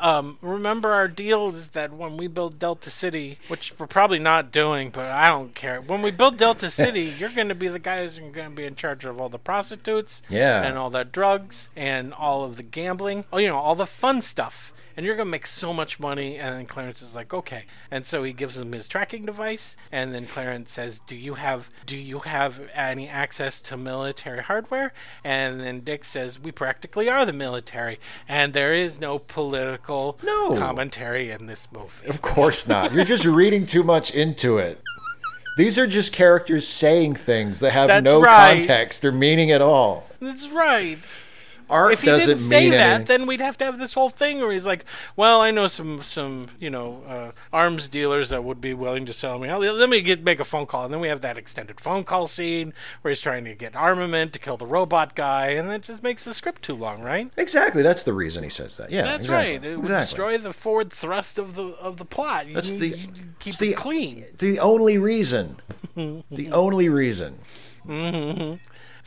Um, 0.02 0.38
remember 0.42 0.90
our 0.92 1.08
deal 1.08 1.48
is 1.50 1.70
that 1.70 1.94
when 1.94 2.18
we 2.18 2.28
build 2.28 2.60
Delta 2.60 2.90
City, 2.90 3.38
which 3.48 3.74
we're 3.80 3.88
probably 3.88 4.20
not 4.20 4.52
doing, 4.52 4.90
but 4.90 5.06
I 5.08 5.28
don't 5.30 5.56
care. 5.56 5.82
When 5.82 6.02
we 6.02 6.12
build 6.12 6.38
Delta 6.38 6.70
City, 6.82 7.14
you're 7.18 7.30
going 7.30 7.50
to 7.50 7.56
be 7.56 7.68
the 7.68 7.80
guys 7.80 8.18
who 8.18 8.28
are 8.28 8.32
going 8.32 8.50
to 8.50 8.56
be 8.56 8.66
in 8.66 8.76
charge 8.76 9.06
of 9.06 9.20
all 9.22 9.30
the 9.30 9.40
prostitutes, 9.40 10.22
Yeah. 10.30 10.62
and 10.64 10.78
all 10.78 10.90
the 10.90 11.04
drugs, 11.06 11.70
and 11.76 12.14
all 12.14 12.44
of 12.44 12.58
the 12.58 12.64
gambling. 12.64 13.26
Oh, 13.32 13.38
you 13.38 13.48
know, 13.48 13.56
all 13.58 13.76
the 13.76 13.86
fun 13.86 14.22
stuff. 14.22 14.74
And 14.98 15.06
you're 15.06 15.16
gonna 15.16 15.30
make 15.30 15.46
so 15.46 15.74
much 15.74 16.00
money. 16.00 16.38
And 16.38 16.56
then 16.56 16.66
Clarence 16.66 17.02
is 17.04 17.14
like, 17.16 17.32
okay. 17.34 17.66
And 17.92 18.04
so 18.06 18.24
he 18.24 18.34
gives 18.34 18.58
him 18.60 18.72
his 18.72 18.88
tracking 18.88 19.26
device. 19.26 19.78
And 19.92 20.12
then 20.14 20.26
Clarence 20.26 20.72
says, 20.72 21.00
do 21.00 21.16
you 21.16 21.36
have 21.36 21.70
do 21.86 21.96
you 21.96 22.20
have 22.20 22.62
any 22.74 23.08
access 23.08 23.62
to 23.62 23.78
military 23.78 24.42
hardware? 24.42 24.94
And 25.24 25.60
then 25.62 25.82
Dick 25.82 26.04
says, 26.04 26.40
we 26.40 26.52
practically 26.52 27.08
are 27.10 27.26
the 27.26 27.32
military, 27.34 28.00
and 28.28 28.54
there 28.54 28.74
is 28.74 29.00
no 29.00 29.20
political 29.20 30.18
No. 30.24 30.58
commentary 30.58 31.30
in 31.30 31.46
this 31.46 31.68
movie. 31.72 32.08
Of 32.08 32.22
course 32.24 32.68
not. 32.68 32.92
You're 32.92 33.06
just 33.06 33.26
reading 33.26 33.68
too 33.68 33.84
much 33.84 34.12
into 34.16 34.58
it. 34.58 34.82
These 35.58 35.78
are 35.80 35.88
just 35.88 36.12
characters 36.14 36.68
saying 36.68 37.16
things 37.16 37.60
that 37.60 37.72
have 37.72 37.88
That's 37.88 38.04
no 38.04 38.22
right. 38.22 38.58
context 38.60 39.04
or 39.06 39.12
meaning 39.12 39.52
at 39.52 39.62
all. 39.62 40.08
That's 40.20 40.48
right. 40.50 41.00
Art 41.70 41.94
if 41.94 42.02
he 42.02 42.08
doesn't 42.08 42.38
didn't 42.38 42.50
say 42.50 42.62
mean 42.64 42.72
that, 42.72 42.96
any- 42.96 43.04
then 43.06 43.26
we'd 43.28 43.42
have 43.42 43.58
to 43.60 43.66
have 43.66 43.78
this 43.80 43.94
whole 43.94 44.10
thing 44.10 44.40
where 44.40 44.52
he's 44.52 44.66
like, 44.66 44.86
"Well, 45.16 45.42
I 45.42 45.52
know 45.52 45.68
some 45.68 46.02
some 46.02 46.48
you 46.60 46.70
know 46.70 47.04
uh, 47.08 47.32
arms 47.52 47.90
dealers 47.90 48.30
that 48.30 48.44
would 48.44 48.62
be 48.62 48.74
willing 48.74 49.06
to 49.06 49.14
sell 49.14 49.38
me. 49.40 49.50
I'll- 49.50 49.60
Let 49.60 49.90
me 49.90 50.02
get 50.02 50.24
make 50.24 50.40
a 50.40 50.46
phone 50.46 50.66
call." 50.66 50.86
And 50.86 50.94
then 50.94 51.00
we 51.02 51.08
have 51.10 51.22
that 51.22 51.38
extended 51.38 51.80
phone 51.80 52.04
call 52.04 52.28
scene 52.28 52.74
where 53.02 53.10
he's 53.12 53.20
trying 53.22 53.44
to 53.46 53.54
get 53.56 53.76
armament 53.76 54.34
to 54.34 54.40
kill 54.40 54.58
the 54.58 54.66
robot 54.66 55.16
guy, 55.16 55.48
and 55.50 55.70
that 55.70 55.82
just 55.82 56.04
makes 56.04 56.24
the 56.24 56.34
script 56.34 56.62
too 56.62 56.76
long, 56.76 57.02
right? 57.02 57.30
Exactly. 57.38 57.82
That's 57.82 58.04
the 58.04 58.14
reason 58.14 58.44
he 58.44 58.50
says 58.50 58.78
that. 58.78 58.92
Yeah, 58.92 59.04
That's 59.04 59.26
exactly. 59.26 59.54
right. 59.54 59.64
It 59.66 59.76
would 59.78 59.86
exactly. 59.86 60.02
destroy 60.06 60.38
the 60.38 60.54
forward 60.54 60.92
thrust 60.94 61.38
of 61.40 61.56
the 61.56 61.68
of 61.82 61.98
the 61.98 62.06
plot. 62.06 62.48
You- 62.48 62.54
That's 62.56 62.72
the 62.72 62.90
you 62.90 63.08
keep 63.40 63.56
the, 63.58 63.72
it 63.72 63.76
clean. 63.78 64.26
The 64.38 64.60
only 64.60 64.98
reason. 64.98 65.58
the 65.96 66.50
only 66.52 66.90
reason. 66.90 67.40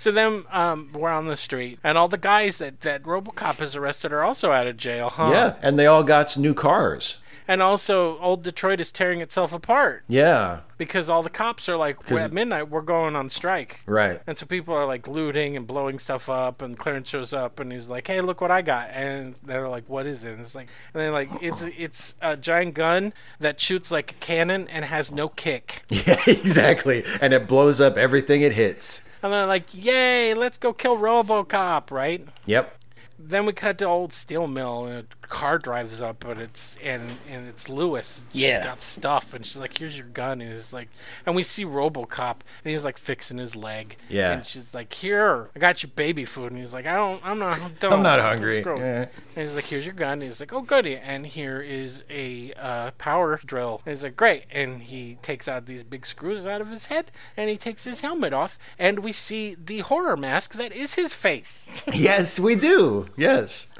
So 0.01 0.11
then 0.11 0.45
um, 0.51 0.89
we're 0.95 1.11
on 1.11 1.27
the 1.27 1.37
street, 1.37 1.79
and 1.85 1.99
all 1.99 2.09
the 2.09 2.17
guys 2.17 2.57
that 2.57 2.81
that 2.81 3.03
RoboCop 3.03 3.57
has 3.57 3.77
arrested 3.77 4.15
are 4.15 4.25
also 4.25 4.51
out 4.51 4.67
of 4.67 4.79
jail, 4.79 5.11
huh? 5.11 5.29
Yeah, 5.31 5.57
and 5.61 5.79
they 5.79 5.85
all 5.85 6.03
got 6.03 6.39
new 6.39 6.55
cars. 6.55 7.19
And 7.47 7.61
also, 7.61 8.19
old 8.21 8.43
Detroit 8.43 8.81
is 8.81 8.91
tearing 8.91 9.21
itself 9.21 9.53
apart. 9.53 10.05
Yeah, 10.09 10.61
because 10.79 11.11
all 11.11 11.23
the 11.23 11.29
cops 11.29 11.69
are 11.69 11.77
like 11.77 12.09
"We're 12.09 12.21
at 12.21 12.33
midnight 12.33 12.71
we're 12.71 12.81
going 12.81 13.15
on 13.15 13.29
strike 13.29 13.83
right. 13.85 14.23
and 14.27 14.39
so 14.39 14.47
people 14.47 14.75
are 14.75 14.87
like 14.87 15.07
looting 15.07 15.55
and 15.55 15.67
blowing 15.67 15.99
stuff 15.99 16.31
up 16.31 16.63
and 16.63 16.79
clarence 16.79 17.11
shows 17.11 17.35
up 17.35 17.61
and 17.61 17.71
he's 17.71 17.87
like 17.91 18.07
hey 18.07 18.23
look 18.23 18.41
what 18.41 18.51
i 18.51 18.63
got 18.63 18.89
and 18.93 19.35
they're 19.45 19.69
like 19.69 19.87
what 19.91 20.07
is 20.07 20.25
it 20.25 20.33
and 20.33 20.41
it's 20.41 20.55
like 20.55 20.69
and 20.95 21.03
they're 21.03 21.13
like 21.13 21.29
it's 21.43 21.61
it's 21.77 22.15
a 22.23 22.35
giant 22.35 22.73
gun 22.73 23.13
that 23.41 23.61
shoots 23.61 23.91
like 23.91 24.13
a 24.13 24.15
cannon 24.15 24.67
and 24.69 24.87
has 24.87 25.13
no 25.13 25.29
kick 25.29 25.83
Yeah, 25.91 26.19
exactly. 26.27 27.05
And 27.21 27.35
it 27.35 27.47
blows 27.47 27.79
up 27.79 27.99
everything 27.99 28.41
it 28.41 28.55
hits. 28.55 29.03
And 29.23 29.33
they're 29.33 29.47
like 29.47 29.73
yay 29.75 30.35
let's 30.35 30.59
go 30.59 30.73
kill 30.73 30.97
robocop 30.97 31.91
right 31.91 32.27
Yep. 32.47 32.77
then 33.19 33.47
we 33.47 33.53
cut 33.53 33.79
to 33.79 33.85
old 33.87 34.13
steel 34.13 34.47
mill 34.47 34.85
and 34.87 35.07
car 35.31 35.59
drives 35.59 36.03
up 36.03 36.25
and 36.27 36.41
it's 36.41 36.77
and 36.83 37.03
and 37.31 37.49
it's 37.49 37.69
Lewis. 37.69 38.25
She's 38.33 38.43
Yeah. 38.43 38.65
got 38.65 38.83
stuff 38.83 39.33
and 39.33 39.47
she's 39.47 39.57
like, 39.57 39.79
Here's 39.79 39.97
your 39.97 40.09
gun 40.09 40.41
and 40.43 40.51
he's 40.53 40.73
like 40.73 40.89
and 41.25 41.35
we 41.35 41.43
see 41.43 41.65
Robocop 41.65 42.41
and 42.65 42.71
he's 42.71 42.85
like 42.85 42.99
fixing 42.99 43.39
his 43.39 43.57
leg. 43.57 43.97
Yeah. 44.09 44.33
And 44.33 44.45
she's 44.45 44.75
like, 44.75 44.93
Here, 44.93 45.49
I 45.57 45.59
got 45.59 45.83
you 45.83 45.89
baby 45.89 46.25
food 46.25 46.51
and 46.53 46.61
he's 46.61 46.75
like, 46.75 46.85
I 46.87 46.97
don't 46.97 47.21
I'm 47.25 47.39
not 47.39 47.59
don't, 47.81 47.93
I'm 47.95 48.03
not 48.03 48.21
hungry. 48.21 48.63
Yeah. 48.63 49.07
And 49.37 49.47
he's 49.47 49.55
like, 49.55 49.65
Here's 49.67 49.87
your 49.87 49.95
gun. 49.95 50.15
And 50.15 50.23
he's 50.25 50.41
like, 50.41 50.53
Oh 50.53 50.63
goody 50.63 50.97
and 50.97 51.27
here 51.27 51.61
is 51.63 52.05
a 52.11 52.53
uh, 52.59 52.91
power 52.99 53.41
drill. 53.45 53.81
And 53.87 53.93
he's 53.93 54.03
like, 54.03 54.17
Great 54.17 54.45
and 54.51 54.83
he 54.83 55.17
takes 55.23 55.49
out 55.49 55.67
these 55.67 55.83
big 55.85 56.05
screws 56.05 56.47
out 56.47 56.61
of 56.61 56.69
his 56.71 56.87
head 56.87 57.11
and 57.37 57.49
he 57.49 57.57
takes 57.57 57.85
his 57.85 58.01
helmet 58.01 58.33
off 58.33 58.59
and 58.79 58.99
we 59.01 59.13
see 59.13 59.55
the 59.55 59.79
horror 59.79 60.17
mask 60.17 60.55
that 60.55 60.73
is 60.73 60.95
his 60.95 61.15
face. 61.15 61.69
Yes, 61.93 62.41
we 62.41 62.57
do. 62.57 63.09
Yes. 63.17 63.71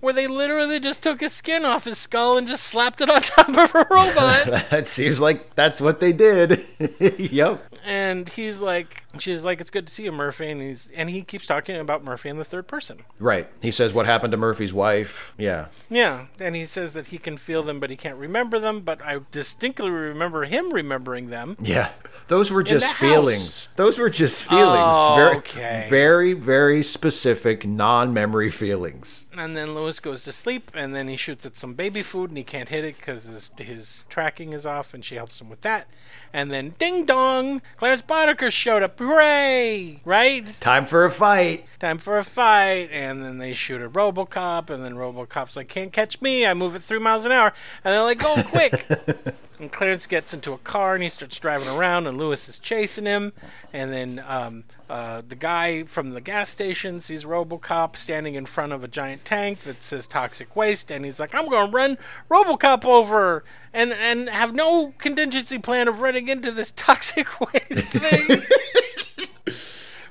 Where 0.00 0.12
they 0.12 0.26
literally 0.26 0.80
just 0.80 1.02
took 1.02 1.20
his 1.20 1.32
skin 1.32 1.64
off 1.64 1.84
his 1.84 1.98
skull 1.98 2.36
and 2.36 2.46
just 2.46 2.64
slapped 2.64 3.00
it 3.00 3.10
on 3.10 3.22
top 3.22 3.48
of 3.48 3.74
a 3.74 3.86
robot. 3.90 4.66
That 4.76 4.86
seems 4.86 5.20
like 5.20 5.54
that's 5.54 5.80
what 5.80 6.00
they 6.00 6.12
did. 6.12 6.64
yep. 7.18 7.64
and 7.84 8.28
he's 8.28 8.60
like, 8.60 9.04
she's 9.18 9.44
like, 9.44 9.60
it's 9.60 9.70
good 9.70 9.86
to 9.86 9.92
see 9.92 10.04
you, 10.04 10.12
Murphy. 10.12 10.50
And 10.50 10.60
he's 10.60 10.90
and 10.94 11.08
he 11.08 11.22
keeps 11.22 11.46
talking 11.46 11.76
about 11.76 12.04
Murphy 12.04 12.28
in 12.28 12.36
the 12.36 12.44
third 12.44 12.66
person. 12.66 13.02
Right. 13.18 13.48
He 13.62 13.70
says 13.70 13.94
what 13.94 14.06
happened 14.06 14.32
to 14.32 14.36
Murphy's 14.36 14.72
wife. 14.72 15.34
Yeah. 15.38 15.66
Yeah, 15.88 16.26
and 16.40 16.54
he 16.54 16.64
says 16.64 16.94
that 16.94 17.08
he 17.08 17.18
can 17.18 17.36
feel 17.36 17.62
them, 17.62 17.80
but 17.80 17.90
he 17.90 17.96
can't 17.96 18.16
remember 18.16 18.58
them. 18.58 18.80
But 18.80 19.00
I 19.02 19.20
distinctly 19.30 19.90
remember 19.90 20.44
him 20.44 20.72
remembering 20.72 21.28
them. 21.30 21.56
Yeah. 21.60 21.90
Those 22.28 22.50
were 22.50 22.62
just 22.62 22.86
the 22.86 22.92
house. 22.92 22.98
feelings. 22.98 23.74
Those 23.76 23.98
were 23.98 24.10
just 24.10 24.46
feelings. 24.48 24.94
Oh, 24.94 25.14
very, 25.16 25.36
okay. 25.36 25.86
very, 25.88 26.32
very 26.32 26.82
specific 26.82 27.66
non-memory 27.66 28.50
feelings. 28.50 29.26
And 29.38 29.56
then 29.56 29.74
Lewis 29.86 30.00
goes 30.00 30.24
to 30.24 30.32
sleep, 30.32 30.72
and 30.74 30.96
then 30.96 31.06
he 31.06 31.14
shoots 31.14 31.46
at 31.46 31.54
some 31.54 31.74
baby 31.74 32.02
food, 32.02 32.28
and 32.30 32.36
he 32.36 32.42
can't 32.42 32.70
hit 32.70 32.84
it 32.84 32.96
because 32.96 33.26
his, 33.26 33.52
his 33.56 34.04
tracking 34.08 34.52
is 34.52 34.66
off, 34.66 34.92
and 34.92 35.04
she 35.04 35.14
helps 35.14 35.40
him 35.40 35.48
with 35.48 35.60
that. 35.60 35.86
And 36.32 36.50
then 36.50 36.70
ding 36.76 37.04
dong, 37.04 37.62
Clarence 37.76 38.02
Boddicker 38.02 38.50
showed 38.50 38.82
up. 38.82 38.98
Hooray! 38.98 40.00
Right? 40.04 40.44
Time 40.58 40.86
for 40.86 41.04
a 41.04 41.10
fight. 41.12 41.66
time 41.78 41.98
for 41.98 42.18
a 42.18 42.24
fight, 42.24 42.88
and 42.90 43.22
then 43.22 43.38
they 43.38 43.54
shoot 43.54 43.80
a 43.80 43.88
RoboCop, 43.88 44.70
and 44.70 44.84
then 44.84 44.94
RoboCop's 44.94 45.56
like, 45.56 45.68
"Can't 45.68 45.92
catch 45.92 46.20
me! 46.20 46.44
I 46.44 46.52
move 46.52 46.74
at 46.74 46.82
three 46.82 46.98
miles 46.98 47.24
an 47.24 47.30
hour," 47.30 47.52
and 47.84 47.94
they're 47.94 48.02
like, 48.02 48.18
"Go 48.18 48.34
quick!" 48.42 48.86
and 49.58 49.72
Clarence 49.72 50.06
gets 50.06 50.34
into 50.34 50.52
a 50.52 50.58
car, 50.58 50.94
and 50.94 51.02
he 51.02 51.08
starts 51.08 51.38
driving 51.38 51.68
around, 51.68 52.06
and 52.06 52.18
Lewis 52.18 52.48
is 52.48 52.58
chasing 52.58 53.06
him, 53.06 53.32
and 53.72 53.92
then 53.92 54.22
um, 54.26 54.64
uh, 54.88 55.22
the 55.26 55.34
guy 55.34 55.84
from 55.84 56.10
the 56.10 56.20
gas 56.20 56.50
station 56.50 57.00
sees 57.00 57.24
RoboCop 57.24 57.96
standing 57.96 58.34
in 58.34 58.46
front 58.46 58.72
of 58.72 58.84
a 58.84 58.88
giant 58.88 59.24
tank 59.24 59.60
that 59.60 59.82
says 59.82 60.06
"toxic 60.06 60.54
waste," 60.54 60.90
and 60.90 61.04
he's 61.04 61.20
like, 61.20 61.34
"I'm 61.34 61.48
going 61.48 61.70
to 61.70 61.72
run 61.72 61.98
RoboCop 62.30 62.84
over." 62.84 63.44
And, 63.72 63.92
and 63.92 64.30
have 64.30 64.54
no 64.54 64.94
contingency 64.96 65.58
plan 65.58 65.86
of 65.86 66.00
running 66.00 66.28
into 66.28 66.50
this 66.50 66.70
toxic 66.76 67.40
waste 67.40 67.88
thing. 67.88 68.40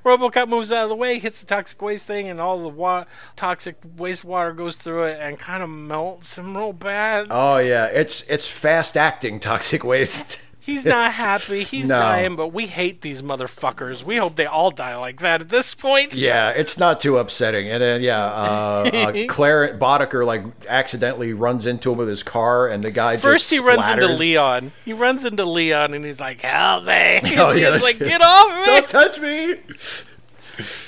RoboCop 0.05 0.47
moves 0.47 0.71
out 0.71 0.83
of 0.83 0.89
the 0.89 0.95
way, 0.95 1.17
hits 1.17 1.39
the 1.41 1.47
toxic 1.47 1.81
waste 1.81 2.05
thing, 2.05 2.29
and 2.29 2.39
all 2.39 2.61
the 2.61 2.69
wa- 2.69 3.05
toxic 3.35 3.81
wastewater 3.81 4.55
goes 4.55 4.77
through 4.77 5.03
it 5.05 5.17
and 5.19 5.39
kind 5.39 5.63
of 5.63 5.69
melts 5.69 6.37
him 6.37 6.55
real 6.55 6.73
bad. 6.73 7.27
Oh 7.31 7.57
yeah, 7.57 7.87
it's 7.87 8.21
it's 8.29 8.47
fast 8.47 8.95
acting 8.95 9.39
toxic 9.39 9.83
waste. 9.83 10.39
He's 10.65 10.83
not 10.83 11.13
happy. 11.13 11.63
He's 11.63 11.87
No. 11.89 11.99
dying, 11.99 12.35
but 12.35 12.47
we 12.47 12.65
hate 12.65 13.01
these 13.01 13.21
motherfuckers. 13.21 14.03
We 14.03 14.17
hope 14.17 14.35
they 14.35 14.47
all 14.47 14.71
die 14.71 14.97
like 14.97 15.19
that 15.21 15.41
at 15.41 15.49
this 15.49 15.75
point. 15.75 16.13
Yeah, 16.13 16.49
it's 16.49 16.77
not 16.77 16.99
too 16.99 17.17
upsetting. 17.19 17.69
And 17.69 17.83
then 17.83 18.01
yeah, 18.01 18.23
uh, 18.25 18.89
uh, 18.93 19.13
Claire 19.27 19.77
Boddicker 19.77 20.25
like 20.25 20.43
accidentally 20.67 21.33
runs 21.33 21.65
into 21.65 21.91
him 21.91 21.97
with 21.99 22.07
his 22.07 22.23
car, 22.23 22.67
and 22.67 22.83
the 22.83 22.91
guy 22.91 23.17
First, 23.17 23.49
just 23.49 23.61
he 23.61 23.67
runs 23.67 23.87
into. 23.87 24.07
Leon. 24.07 24.71
He 24.83 24.93
runs 24.93 25.23
into 25.25 25.45
Leon, 25.45 25.93
and 25.93 26.03
he's 26.03 26.19
like, 26.19 26.41
"Help 26.41 26.85
me!" 26.85 27.19
Oh, 27.37 27.51
yeah, 27.55 27.69
Leon's 27.69 27.83
like, 27.83 27.99
"Get 27.99 28.21
off 28.23 28.49
me!" 28.59 28.65
Don't 28.65 28.87
touch 28.87 29.19
me. 29.19 29.55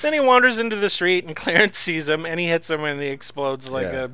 Then 0.01 0.13
he 0.13 0.19
wanders 0.19 0.57
into 0.57 0.75
the 0.77 0.89
street, 0.89 1.25
and 1.25 1.35
Clarence 1.35 1.77
sees 1.77 2.07
him, 2.07 2.25
and 2.25 2.39
he 2.39 2.47
hits 2.47 2.69
him, 2.69 2.83
and 2.83 3.01
he 3.01 3.07
explodes 3.09 3.69
like 3.69 3.87
Yeah. 3.91 4.07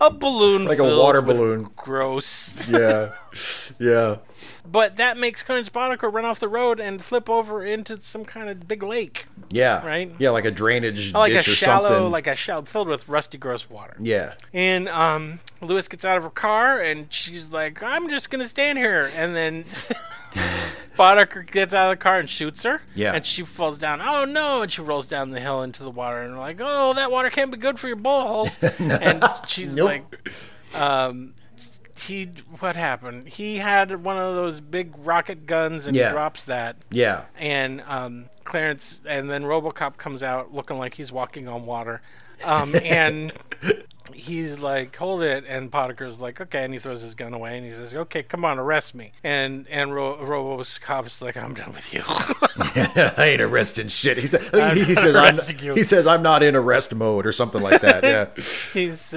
a 0.00 0.06
a 0.06 0.10
balloon, 0.10 0.64
Like 0.64 0.78
a 0.78 0.84
water 0.98 1.20
balloon. 1.20 1.68
Gross. 1.76 2.56
Yeah, 2.68 3.10
yeah. 3.78 4.16
But 4.70 4.96
that 4.96 5.16
makes 5.18 5.42
Clarence 5.42 5.68
Boddicker 5.68 6.12
run 6.12 6.24
off 6.24 6.38
the 6.40 6.48
road 6.48 6.78
and 6.80 7.02
flip 7.02 7.28
over 7.28 7.64
into 7.64 8.00
some 8.00 8.24
kind 8.24 8.48
of 8.48 8.66
big 8.68 8.82
lake, 8.82 9.26
Yeah. 9.50 9.84
Right? 9.86 10.12
Yeah, 10.18 10.30
like 10.30 10.44
a 10.44 10.50
drainage 10.50 11.12
like 11.12 11.32
a 11.32 11.36
ditch 11.36 11.48
or 11.48 11.52
shallow, 11.54 11.88
something. 11.88 12.10
like 12.12 12.26
a 12.26 12.36
shallow 12.36 12.62
filled 12.62 12.88
with 12.88 13.08
rusty, 13.08 13.38
gross 13.38 13.68
water. 13.70 13.96
yeah. 13.98 14.34
And 14.52 14.88
um, 14.88 15.40
Lewis 15.60 15.88
gets 15.88 16.04
out 16.04 16.16
of 16.16 16.22
her 16.24 16.30
car 16.30 16.80
and 16.80 17.12
she's 17.12 17.50
like, 17.50 17.82
"I'm 17.82 18.08
just 18.08 18.30
gonna 18.30 18.48
stand 18.48 18.78
here." 18.78 19.10
And 19.16 19.34
then 19.36 19.64
Boddicker 20.96 21.50
gets 21.50 21.72
out 21.74 21.90
of 21.90 21.98
the 21.98 22.02
car 22.02 22.18
and 22.18 22.28
shoots 22.28 22.62
her. 22.64 22.82
Yeah. 22.94 23.12
And 23.14 23.24
she 23.24 23.42
falls 23.42 23.78
down. 23.78 24.00
Oh 24.02 24.24
no! 24.24 24.62
And 24.62 24.70
she 24.72 24.82
rolls 24.82 25.06
down 25.06 25.30
the 25.30 25.40
hill 25.40 25.62
into 25.62 25.82
the 25.82 25.90
water. 25.90 26.22
And 26.22 26.34
we're 26.34 26.40
like, 26.40 26.60
"Oh, 26.62 26.94
that 26.94 27.10
water 27.10 27.30
can't 27.30 27.50
be 27.50 27.56
good 27.56 27.78
for 27.78 27.86
your 27.88 27.96
bullet 27.96 28.26
holes." 28.26 28.58
And 28.78 29.24
she's 29.46 29.74
Nope. 29.74 29.86
like. 29.86 30.80
um, 30.80 31.34
he 32.10 32.24
what 32.58 32.76
happened? 32.76 33.28
He 33.28 33.56
had 33.56 34.04
one 34.04 34.16
of 34.18 34.34
those 34.34 34.60
big 34.60 34.92
rocket 34.98 35.46
guns 35.46 35.86
and 35.86 35.96
Yeah. 35.96 36.08
he 36.08 36.12
drops 36.12 36.44
that. 36.44 36.76
Yeah. 36.90 37.24
and 37.38 37.82
um, 37.86 38.26
Clarence, 38.44 39.00
and 39.06 39.30
then 39.30 39.44
RoboCop 39.44 39.96
comes 39.96 40.22
out 40.22 40.52
looking 40.52 40.76
like 40.78 40.94
he's 40.94 41.10
walking 41.12 41.48
on 41.48 41.66
water, 41.66 42.02
um, 42.44 42.74
and 42.84 43.32
he's 44.20 44.60
like, 44.60 44.96
"Hold 44.96 45.22
it!" 45.22 45.44
And 45.46 45.70
Potter's 45.70 46.20
like, 46.20 46.40
"Okay," 46.40 46.64
and 46.64 46.72
he 46.72 46.80
throws 46.80 47.02
his 47.02 47.14
gun 47.14 47.34
away 47.34 47.56
and 47.56 47.66
he 47.66 47.72
says, 47.72 47.94
"Okay, 47.94 48.22
come 48.22 48.44
on, 48.44 48.58
arrest 48.58 48.94
me." 48.94 49.12
And 49.22 49.66
and 49.68 49.94
Ro- 49.94 50.18
RoboCop's 50.18 51.22
like, 51.22 51.36
"I'm 51.36 51.54
done 51.54 51.72
with 51.72 51.92
you." 51.92 52.02
I 53.16 53.30
ain't 53.32 53.40
arresting 53.40 53.88
shit. 53.88 54.18
He, 54.18 54.26
said, 54.26 54.54
I'm 54.54 54.76
he 54.76 54.94
says, 54.94 55.14
I'm, 55.14 55.56
you. 55.60 55.74
he 55.74 55.82
says, 55.82 56.06
I'm 56.06 56.22
not 56.22 56.42
in 56.42 56.54
arrest 56.56 56.94
mode 56.94 57.26
or 57.26 57.32
something 57.32 57.62
like 57.62 57.80
that. 57.80 58.04
Yeah. 58.04 58.30
He's 58.72 59.14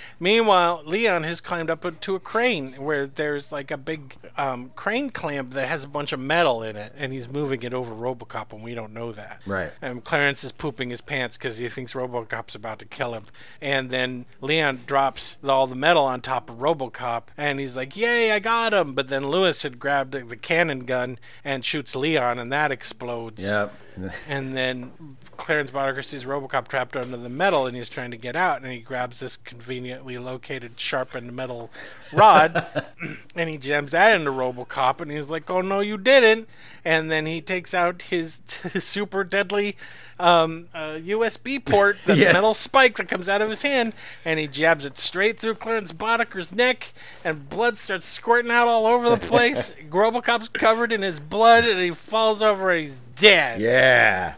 meanwhile 0.20 0.82
Leon 0.84 1.22
has 1.24 1.40
climbed 1.40 1.70
up 1.70 2.00
to 2.00 2.14
a 2.14 2.20
crane 2.20 2.72
where 2.74 3.06
there's 3.06 3.52
like 3.52 3.70
a 3.70 3.76
big 3.76 4.16
um, 4.36 4.70
crane 4.74 5.10
clamp 5.10 5.50
that 5.50 5.68
has 5.68 5.84
a 5.84 5.88
bunch 5.88 6.12
of 6.12 6.20
metal 6.20 6.62
in 6.62 6.76
it, 6.76 6.92
and 6.96 7.12
he's 7.12 7.28
moving 7.28 7.62
it 7.62 7.74
over 7.74 7.94
RoboCop, 7.94 8.52
and 8.52 8.62
we 8.62 8.74
don't 8.74 8.92
know 8.92 9.12
that. 9.12 9.40
Right. 9.46 9.72
And 9.80 10.02
Clarence 10.02 10.42
is 10.42 10.52
pooping 10.52 10.90
his 10.90 11.00
pants 11.00 11.36
because 11.36 11.58
he 11.58 11.68
thinks 11.68 11.92
RoboCop's 11.92 12.54
about 12.54 12.78
to 12.80 12.84
kill 12.84 13.14
him, 13.14 13.24
and 13.60 13.90
then 13.90 14.15
Leon 14.40 14.84
drops 14.86 15.36
all 15.46 15.66
the 15.66 15.74
metal 15.74 16.04
on 16.04 16.20
top 16.20 16.48
of 16.48 16.56
RoboCop, 16.56 17.24
and 17.36 17.60
he's 17.60 17.76
like, 17.76 17.96
"Yay, 17.96 18.32
I 18.32 18.38
got 18.38 18.72
him!" 18.72 18.94
But 18.94 19.08
then 19.08 19.28
Lewis 19.28 19.62
had 19.62 19.78
grabbed 19.78 20.12
the, 20.12 20.36
cannon 20.36 20.84
gun 20.84 21.18
and 21.44 21.64
shoots 21.64 21.94
Leon, 21.94 22.38
and 22.38 22.52
that 22.52 22.72
explodes. 22.72 23.42
Yeah. 23.42 23.68
And 24.28 24.56
then 24.56 24.92
Clarence 25.36 25.70
Boddicker 25.70 26.04
sees 26.04 26.24
RoboCop 26.24 26.68
trapped 26.68 26.96
under 26.96 27.16
the 27.16 27.28
metal, 27.28 27.66
and 27.66 27.76
he's 27.76 27.88
trying 27.88 28.10
to 28.10 28.16
get 28.16 28.36
out. 28.36 28.62
And 28.62 28.70
he 28.72 28.80
grabs 28.80 29.20
this 29.20 29.36
conveniently 29.36 30.18
located 30.18 30.78
sharpened 30.78 31.34
metal 31.34 31.70
rod, 32.12 32.66
and 33.36 33.48
he 33.48 33.56
jams 33.58 33.92
that 33.92 34.14
into 34.18 34.30
RoboCop. 34.32 35.00
And 35.00 35.10
he's 35.10 35.30
like, 35.30 35.48
"Oh 35.50 35.60
no, 35.60 35.80
you 35.80 35.96
didn't!" 35.96 36.48
And 36.84 37.10
then 37.10 37.26
he 37.26 37.40
takes 37.40 37.72
out 37.74 38.02
his 38.02 38.40
super 38.78 39.24
deadly 39.24 39.76
um, 40.18 40.68
uh, 40.74 40.98
USB 41.02 41.62
port, 41.64 41.96
the 42.06 42.16
Yeah. 42.16 42.32
metal 42.32 42.54
spike 42.54 42.96
that 42.96 43.08
comes 43.08 43.28
out 43.28 43.40
of 43.42 43.50
his 43.50 43.62
hand, 43.62 43.92
and 44.24 44.38
he 44.38 44.46
jabs 44.46 44.84
it 44.84 44.98
straight 44.98 45.38
through 45.40 45.54
Clarence 45.56 45.92
Boddicker's 45.92 46.52
neck, 46.54 46.92
and 47.24 47.48
blood 47.48 47.76
starts 47.78 48.06
squirting 48.06 48.50
out 48.50 48.68
all 48.68 48.86
over 48.86 49.08
the 49.10 49.16
place. 49.18 49.74
RoboCop's 49.90 50.48
covered 50.48 50.92
in 50.92 51.02
his 51.02 51.18
blood, 51.20 51.64
and 51.64 51.80
he 51.80 51.90
falls 51.90 52.40
over, 52.42 52.70
and 52.70 52.80
he's 52.82 53.00
dead. 53.16 53.60
Yeah. 53.60 54.34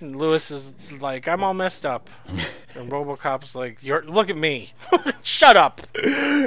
And 0.00 0.16
Lewis 0.16 0.50
is 0.50 0.74
like, 1.00 1.26
I'm 1.26 1.42
all 1.42 1.54
messed 1.54 1.86
up. 1.86 2.10
And 2.74 2.90
Robocop's 2.92 3.54
like, 3.54 3.82
You're 3.82 4.04
look 4.04 4.28
at 4.28 4.36
me. 4.36 4.72
Shut 5.22 5.56
up. 5.56 5.80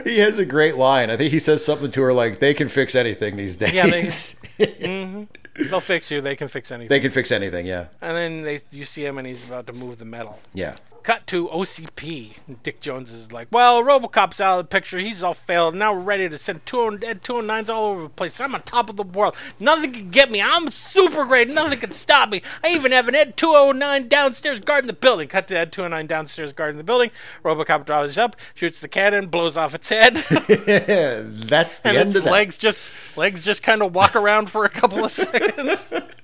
He 0.03 0.19
has 0.19 0.37
a 0.37 0.45
great 0.45 0.77
line. 0.77 1.09
I 1.09 1.17
think 1.17 1.31
he 1.31 1.39
says 1.39 1.65
something 1.65 1.89
to 1.91 2.01
her 2.03 2.13
like, 2.13 2.39
they 2.39 2.53
can 2.53 2.69
fix 2.69 2.95
anything 2.95 3.37
these 3.37 3.55
days. 3.55 3.73
Yeah, 3.73 3.87
they- 3.87 4.01
mm-hmm. 4.59 5.23
They'll 5.69 5.79
fix 5.81 6.11
you. 6.11 6.21
They 6.21 6.35
can 6.35 6.47
fix 6.47 6.71
anything. 6.71 6.89
they 6.89 6.99
can 6.99 7.11
fix 7.11 7.31
anything, 7.31 7.65
yeah. 7.65 7.87
and 8.01 8.15
then 8.15 8.43
they 8.43 8.59
you 8.71 8.85
see 8.85 9.05
him 9.05 9.17
and 9.17 9.27
he's 9.27 9.43
about 9.43 9.67
to 9.67 9.73
move 9.73 9.97
the 9.97 10.05
metal. 10.05 10.39
Yeah. 10.53 10.75
Cut 11.09 11.25
to 11.25 11.47
OCP. 11.47 12.37
Dick 12.61 12.81
Jones 12.81 13.11
is 13.11 13.31
like, 13.31 13.47
Well, 13.49 13.81
Robocop's 13.81 14.39
out 14.39 14.59
of 14.59 14.65
the 14.65 14.69
picture. 14.69 14.99
He's 14.99 15.23
all 15.23 15.33
failed. 15.33 15.73
Now 15.73 15.91
we're 15.91 16.01
ready 16.01 16.29
to 16.29 16.37
send 16.37 16.67
200 16.67 17.23
209s 17.23 17.67
all 17.67 17.85
over 17.85 18.03
the 18.03 18.09
place. 18.09 18.39
I'm 18.39 18.53
on 18.53 18.61
top 18.61 18.91
of 18.91 18.95
the 18.95 19.01
world. 19.01 19.35
Nothing 19.59 19.91
can 19.91 20.11
get 20.11 20.29
me. 20.29 20.39
I'm 20.39 20.69
super 20.69 21.25
great. 21.25 21.49
Nothing 21.49 21.79
can 21.79 21.93
stop 21.93 22.29
me. 22.29 22.43
I 22.63 22.75
even 22.75 22.91
have 22.91 23.07
an 23.07 23.15
Ed 23.15 23.37
209 23.37 24.07
downstairs 24.07 24.59
guarding 24.59 24.85
the 24.85 24.93
building. 24.93 25.27
Cut 25.27 25.47
to 25.47 25.57
Ed 25.57 25.71
209 25.71 26.05
downstairs 26.05 26.53
guarding 26.53 26.77
the 26.77 26.83
building. 26.83 27.09
Robocop 27.43 27.87
drives 27.87 28.19
up, 28.19 28.35
shoots 28.53 28.79
the 28.79 28.87
cannon, 28.87 29.29
blows 29.29 29.57
off 29.57 29.73
its 29.73 29.89
head. 29.89 30.13
That's 30.17 31.79
the 31.79 31.89
and 31.89 31.97
end 31.97 32.15
its 32.15 32.23
legs 32.23 32.55
just 32.59 32.91
legs 33.17 33.43
just 33.43 33.63
kind 33.63 33.81
of 33.81 33.95
walk 33.95 34.15
around 34.15 34.51
for 34.51 34.63
a 34.63 34.69
couple 34.69 35.03
of 35.03 35.11
seconds. 35.11 35.91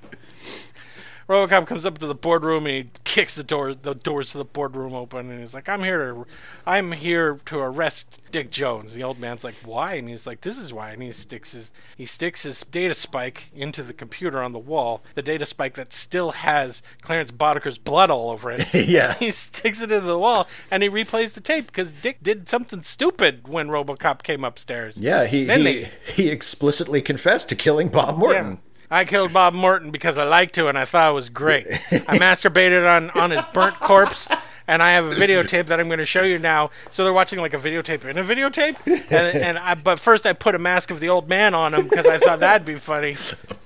RoboCop 1.28 1.66
comes 1.66 1.86
up 1.88 1.98
to 1.98 2.06
the 2.06 2.14
boardroom 2.14 2.68
and 2.68 2.76
he 2.76 2.90
kicks 3.04 3.34
the 3.36 3.44
doors 3.44 3.78
the 3.82 3.96
doors 3.96 4.32
to 4.32 4.38
the 4.38 4.46
boardroom 4.46 4.94
open 4.94 5.32
and 5.32 5.40
he's 5.40 5.56
like, 5.56 5.68
"I'm 5.68 5.82
here 5.82 6.14
to, 6.14 6.26
I'm 6.68 6.92
here 6.92 7.40
to 7.46 7.60
arrest 7.60 8.22
Dick 8.32 8.52
Jones." 8.52 8.94
The 8.94 9.02
old 9.04 9.20
man's 9.20 9.44
like, 9.44 9.56
"Why?" 9.64 9.94
And 9.96 10.08
he's 10.08 10.28
like, 10.28 10.42
"This 10.42 10.60
is 10.60 10.72
why." 10.72 10.92
And 10.92 11.02
he 11.02 11.12
sticks 11.12 11.54
his 11.54 11.72
he 11.98 12.06
sticks 12.06 12.44
his 12.44 12.62
data 12.62 12.94
spike 12.94 13.50
into 13.56 13.82
the 13.82 13.94
computer 13.94 14.40
on 14.44 14.52
the 14.52 14.60
wall, 14.60 15.02
the 15.16 15.24
data 15.24 15.46
spike 15.46 15.74
that 15.74 15.94
still 15.94 16.32
has 16.32 16.84
Clarence 17.02 17.32
Boddicker's 17.32 17.80
blood 17.80 18.12
all 18.12 18.30
over 18.30 18.52
it. 18.52 18.68
Yeah. 18.86 19.14
he 19.16 19.32
sticks 19.32 19.82
it 19.82 19.92
into 19.92 20.06
the 20.06 20.20
wall 20.20 20.48
and 20.70 20.84
he 20.84 20.90
replays 20.90 21.34
the 21.34 21.42
tape 21.42 21.66
because 21.68 21.92
Dick 21.92 22.20
did 22.22 22.48
something 22.48 22.84
stupid 22.84 23.48
when 23.48 23.70
RoboCop 23.70 24.22
came 24.22 24.44
upstairs. 24.44 25.00
Yeah, 25.00 25.26
he 25.26 25.46
Then 25.46 25.60
he, 25.62 25.66
they- 25.66 25.92
he 26.14 26.30
explicitly 26.30 27.02
confessed 27.02 27.50
to 27.50 27.56
killing 27.56 27.88
Bob 27.88 28.18
Morton. 28.18 28.52
Yeah. 28.52 28.58
I 28.90 29.06
killed 29.06 29.34
Bob 29.34 29.54
Morton 29.54 29.92
because 29.92 30.18
I 30.18 30.24
liked 30.24 30.56
to 30.56 30.68
and 30.68 30.78
I 30.78 30.86
thought 30.86 31.12
it 31.12 31.14
was 31.14 31.30
great. 31.30 31.68
I 31.68 31.74
masturbated 32.20 32.88
on, 32.88 33.10
on 33.12 33.32
his 33.32 33.46
burnt 33.54 33.80
corpse 33.80 34.30
and 34.68 34.82
I 34.82 34.92
have 34.92 35.06
a 35.06 35.12
videotape 35.12 35.68
that 35.68 35.80
I'm 35.80 35.88
going 35.88 36.00
to 36.00 36.06
show 36.06 36.24
you 36.24 36.40
now. 36.40 36.72
So 36.92 37.04
they're 37.04 37.14
watching 37.14 37.40
like 37.40 37.54
a 37.54 37.58
videotape 37.58 38.06
in 38.06 38.18
a 38.18 38.24
videotape, 38.24 38.78
and, 38.86 39.38
and 39.38 39.58
I, 39.58 39.76
but 39.76 40.00
first 40.00 40.26
I 40.26 40.34
put 40.34 40.56
a 40.56 40.60
mask 40.60 40.92
of 40.92 41.00
the 41.00 41.10
old 41.10 41.30
man 41.30 41.54
on 41.54 41.74
him 41.74 41.88
because 41.88 42.06
I 42.06 42.18
thought 42.18 42.40
that'd 42.40 42.66
be 42.66 42.76
funny. 42.76 43.18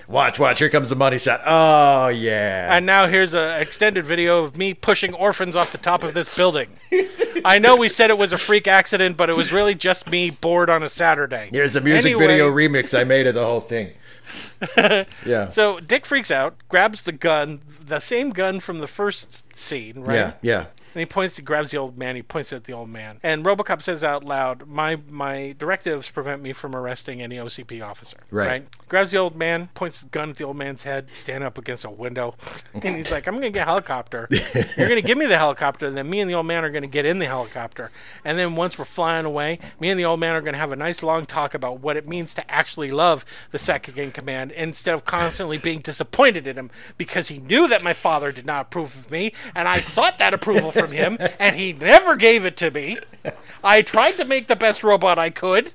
Watch, 0.08 0.40
watch, 0.40 0.60
here 0.60 0.70
comes 0.70 0.90
the 0.90 0.96
money 0.96 1.18
shot. 1.18 1.42
Oh 1.46 2.08
yeah. 2.08 2.76
And 2.76 2.86
now 2.86 3.08
here's 3.08 3.34
an 3.34 3.62
extended 3.62 4.06
video 4.06 4.44
of 4.44 4.58
me 4.58 4.74
pushing 4.74 5.14
orphans 5.14 5.56
off 5.56 5.72
the 5.72 5.78
top 5.78 6.04
of 6.04 6.14
this 6.14 6.36
building. 6.36 6.70
I 7.46 7.60
know 7.60 7.76
we 7.78 7.90
said 7.90 8.10
it 8.10 8.18
was 8.18 8.34
a 8.34 8.38
freak 8.38 8.68
accident, 8.68 9.18
but 9.18 9.30
it 9.30 9.36
was 9.36 9.54
really 9.54 9.76
just 9.76 10.10
me 10.10 10.32
bored 10.32 10.70
on 10.70 10.84
a 10.84 10.90
Saturday. 10.90 11.50
Here's 11.52 11.76
a 11.76 11.82
music 11.82 12.14
Anyway, 12.14 12.26
video 12.26 12.52
remix 12.52 12.98
I 12.98 13.04
made 13.04 13.28
of 13.28 13.36
the 13.36 13.46
whole 13.46 13.62
thing. 13.62 13.92
yeah. 15.26 15.48
So 15.50 15.80
Dick 15.80 16.06
freaks 16.06 16.32
out, 16.32 16.56
grabs 16.70 17.04
the 17.04 17.12
gun, 17.12 17.62
the 17.68 18.00
same 18.00 18.32
gun 18.32 18.60
from 18.60 18.80
the 18.80 18.88
first 18.88 19.58
scene, 19.58 20.02
right? 20.02 20.16
Yeah, 20.16 20.34
yeah. 20.42 20.66
And 20.94 21.00
he 21.00 21.06
points, 21.06 21.38
he 21.38 21.44
grabs 21.44 21.72
the 21.72 21.78
old 21.78 21.98
man. 21.98 22.16
He 22.16 22.24
points 22.24 22.52
at 22.52 22.64
the 22.64 22.74
old 22.74 22.90
man, 22.90 23.20
and 23.22 23.46
RoboCop 23.46 23.82
says 23.82 24.04
out 24.04 24.24
loud, 24.24 24.68
"My 24.68 24.98
my 25.10 25.56
directives 25.58 26.10
prevent 26.10 26.42
me 26.42 26.54
from 26.54 26.76
arresting 26.76 27.22
any 27.22 27.38
OCP 27.38 27.82
officer." 27.82 28.18
Right. 28.32 28.68
Grabs 28.88 29.12
the 29.12 29.18
old 29.18 29.36
man, 29.36 29.70
points 29.76 30.02
the 30.02 30.10
gun 30.10 30.32
at 30.32 30.38
the 30.38 30.44
old 30.44 30.58
man's 30.58 30.84
head, 30.84 31.10
stand 31.12 31.44
up 31.44 31.58
against 31.58 31.86
a 31.86 31.90
window, 31.90 32.36
and 32.74 32.96
he's 32.96 33.12
like, 33.12 33.28
"I'm 33.28 33.36
gonna 33.36 33.52
get 33.52 33.64
a 33.64 33.66
helicopter. 33.66 34.28
You're 34.30 34.90
gonna 34.90 35.02
give 35.02 35.18
me 35.18 35.28
the 35.28 35.38
helicopter, 35.38 35.86
and 35.86 35.96
then 35.96 36.10
me 36.10 36.20
and 36.22 36.30
the 36.30 36.36
old 36.36 36.48
man 36.48 36.64
are 36.64 36.70
gonna 36.70 36.88
get 36.88 37.06
in 37.06 37.20
the 37.20 37.28
helicopter, 37.28 37.92
and 38.26 38.40
then 38.40 38.56
once 38.56 38.80
we're 38.80 38.86
flying 38.86 39.26
away, 39.26 39.60
me 39.80 39.90
and 39.90 40.00
the 40.00 40.06
old 40.06 40.20
man 40.20 40.36
are 40.36 40.42
gonna 40.42 40.58
have 40.58 40.72
a 40.72 40.76
nice 40.76 41.04
long 41.04 41.26
talk 41.26 41.54
about 41.54 41.80
what 41.82 41.98
it 41.98 42.08
means 42.08 42.34
to 42.34 42.52
actually 42.52 42.90
love 42.90 43.26
the 43.52 43.60
second 43.60 43.98
in 43.98 44.12
command 44.12 44.52
instead 44.52 44.96
of 44.96 45.06
constantly 45.06 45.58
being 45.58 45.80
disappointed 45.80 46.48
in 46.48 46.58
him 46.58 46.72
because 46.98 47.28
he 47.28 47.40
knew 47.40 47.68
that 47.68 47.84
my 47.84 47.94
father 47.94 48.32
did 48.32 48.46
not 48.46 48.68
approve 48.68 48.96
of 48.96 49.12
me, 49.12 49.32
and 49.54 49.68
I 49.68 49.80
sought 49.82 50.18
that 50.18 50.34
approval 50.34 50.72
from 50.80 50.92
him, 50.92 51.18
and 51.40 51.56
he 51.56 51.74
never 51.74 52.16
gave 52.16 52.46
it 52.46 52.58
to 52.58 52.72
me. 52.72 52.98
I 53.64 53.82
tried 53.82 54.14
to 54.14 54.26
make 54.26 54.48
the 54.48 54.56
best 54.56 54.84
robot 54.84 55.20
I 55.20 55.30
could." 55.30 55.74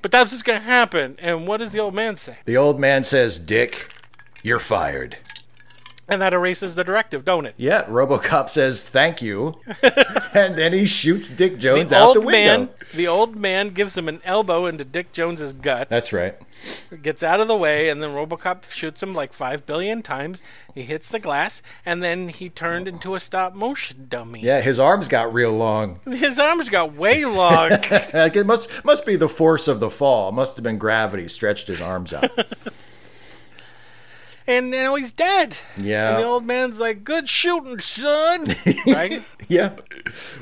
But 0.00 0.10
that's 0.10 0.32
what's 0.32 0.42
going 0.42 0.58
to 0.58 0.66
happen. 0.66 1.16
And 1.20 1.46
what 1.46 1.58
does 1.58 1.70
the 1.70 1.78
old 1.78 1.94
man 1.94 2.16
say? 2.16 2.38
The 2.44 2.56
old 2.56 2.80
man 2.80 3.04
says, 3.04 3.38
Dick, 3.38 3.92
you're 4.42 4.58
fired. 4.58 5.16
And 6.12 6.20
that 6.20 6.34
erases 6.34 6.74
the 6.74 6.84
directive, 6.84 7.24
don't 7.24 7.46
it? 7.46 7.54
Yeah, 7.56 7.84
Robocop 7.84 8.50
says 8.50 8.82
thank 8.82 9.22
you, 9.22 9.54
and 10.34 10.56
then 10.56 10.72
he 10.74 10.84
shoots 10.84 11.30
Dick 11.30 11.58
Jones 11.58 11.90
The 11.90 11.96
out 11.96 12.12
the 12.14 12.20
window. 12.20 12.30
man, 12.32 12.68
the 12.94 13.08
old 13.08 13.38
man 13.38 13.70
gives 13.70 13.96
him 13.96 14.08
an 14.08 14.20
elbow 14.24 14.66
into 14.66 14.84
Dick 14.84 15.12
Jones's 15.12 15.54
gut, 15.54 15.88
That's 15.88 16.12
right. 16.12 16.36
gets 17.02 17.22
out 17.22 17.40
of 17.40 17.48
the 17.48 17.56
way, 17.56 17.88
and 17.88 18.02
then 18.02 18.10
RoboCop 18.10 18.70
shoots 18.70 19.02
him 19.02 19.14
like 19.14 19.32
five 19.32 19.64
billion 19.64 20.02
times. 20.02 20.42
He 20.74 20.82
hits 20.82 21.08
the 21.08 21.18
glass, 21.18 21.62
and 21.86 22.02
then 22.02 22.28
he 22.28 22.50
turned 22.50 22.86
into 22.86 23.14
a 23.14 23.20
stop 23.20 23.54
motion 23.54 24.06
dummy. 24.10 24.40
Yeah, 24.42 24.60
his 24.60 24.78
arms 24.78 25.08
got 25.08 25.32
real 25.32 25.52
long. 25.52 25.98
His 26.04 26.38
arms 26.38 26.68
got 26.68 26.92
way 26.94 27.24
long. 27.24 27.70
Like, 27.70 28.36
it 28.36 28.44
must 28.46 28.68
must 28.84 29.06
be 29.06 29.16
the 29.16 29.28
force 29.30 29.66
of 29.66 29.80
the 29.80 29.90
fall. 29.90 30.28
It 30.28 30.32
must 30.32 30.56
have 30.56 30.62
been 30.62 30.78
gravity 30.78 31.28
stretched 31.28 31.68
his 31.68 31.80
arms 31.80 32.12
out. 32.12 32.28
and 34.46 34.70
now 34.70 34.94
he's 34.94 35.12
dead. 35.12 35.56
Yeah. 35.76 36.10
And 36.10 36.18
the 36.18 36.24
old 36.26 36.44
man's 36.44 36.80
like, 36.80 37.04
"Good 37.04 37.28
shooting, 37.28 37.78
son." 37.80 38.54
right? 38.86 39.22
yeah. 39.48 39.72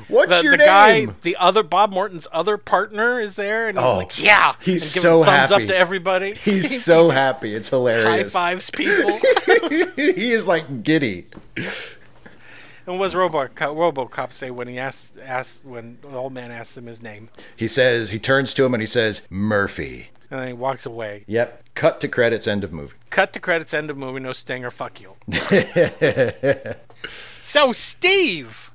What's 0.07 0.31
The, 0.37 0.43
your 0.43 0.51
the 0.53 0.57
name? 0.57 1.07
guy, 1.09 1.15
the 1.21 1.35
other 1.39 1.63
Bob 1.63 1.91
Morton's 1.93 2.27
other 2.31 2.57
partner 2.57 3.19
is 3.19 3.35
there, 3.35 3.67
and 3.67 3.77
he's 3.77 3.85
Oh, 3.85 3.97
like, 3.97 4.21
"Yeah." 4.23 4.55
he's 4.61 4.89
so 4.89 5.23
thumbs 5.23 5.49
happy. 5.51 5.63
up 5.63 5.67
to 5.69 5.77
everybody. 5.77 6.33
He's 6.35 6.83
so 6.83 7.09
happy. 7.21 7.53
It's 7.55 7.69
hilarious. 7.69 8.03
high 8.05 8.23
fives 8.23 8.69
people. 8.69 9.19
he 9.95 10.31
is 10.31 10.47
like 10.47 10.83
giddy. 10.83 11.27
and 12.87 12.99
what 12.99 13.05
does 13.07 13.15
Robo 13.15 13.45
RoboCop 13.47 14.33
say 14.33 14.51
when 14.51 14.67
he 14.67 14.77
asks 14.77 15.17
asked 15.17 15.63
when 15.63 15.97
the 16.01 16.09
old 16.17 16.33
man 16.33 16.51
asks 16.51 16.77
him 16.77 16.87
his 16.87 17.01
name, 17.01 17.29
He 17.55 17.67
says 17.67 18.09
he 18.09 18.19
turns 18.19 18.53
to 18.55 18.65
him 18.65 18.73
and 18.73 18.81
he 18.81 18.87
says 18.87 19.27
Murphy. 19.29 20.09
And 20.31 20.39
then 20.39 20.47
he 20.47 20.53
walks 20.53 20.85
away. 20.85 21.23
Yep. 21.27 21.63
Cut 21.75 22.01
to 22.01 22.07
credits. 22.07 22.47
End 22.47 22.63
of 22.63 22.71
movie. 22.73 22.93
Cut 23.11 23.33
to 23.33 23.39
credits. 23.39 23.73
End 23.73 23.89
of 23.89 23.97
movie. 23.97 24.19
No 24.21 24.31
stinger. 24.31 24.71
Fuck 24.71 24.99
you. 25.01 25.15
so 27.41 27.71
Steve, 27.73 28.71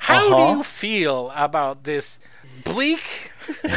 How 0.00 0.26
Uh-huh. 0.26 0.52
do 0.52 0.56
you 0.58 0.62
feel 0.64 1.32
about 1.36 1.84
this 1.84 2.18
bleak 2.64 3.32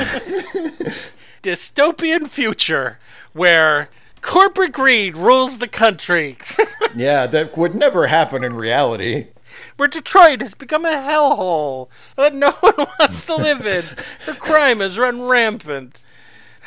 dystopian 1.44 2.28
future 2.28 3.00
where 3.34 3.90
corporate 4.22 4.72
greed 4.74 5.18
rules 5.18 5.58
the 5.60 5.68
country? 5.68 6.38
Yeah, 6.96 7.28
that 7.28 7.56
would 7.58 7.76
never 7.76 8.08
happen 8.08 8.44
in 8.46 8.56
reality. 8.56 9.28
where 9.76 9.90
Detroit 9.90 10.42
has 10.42 10.56
become 10.56 10.84
a 10.86 10.94
hellhole 10.94 11.90
that 12.16 12.34
no 12.34 12.52
one 12.52 12.74
wants 13.00 13.26
to 13.28 13.36
live 13.36 13.68
in, 13.68 13.84
where 14.26 14.36
crime 14.38 14.80
has 14.80 14.98
run 14.98 15.22
rampant. 15.24 16.00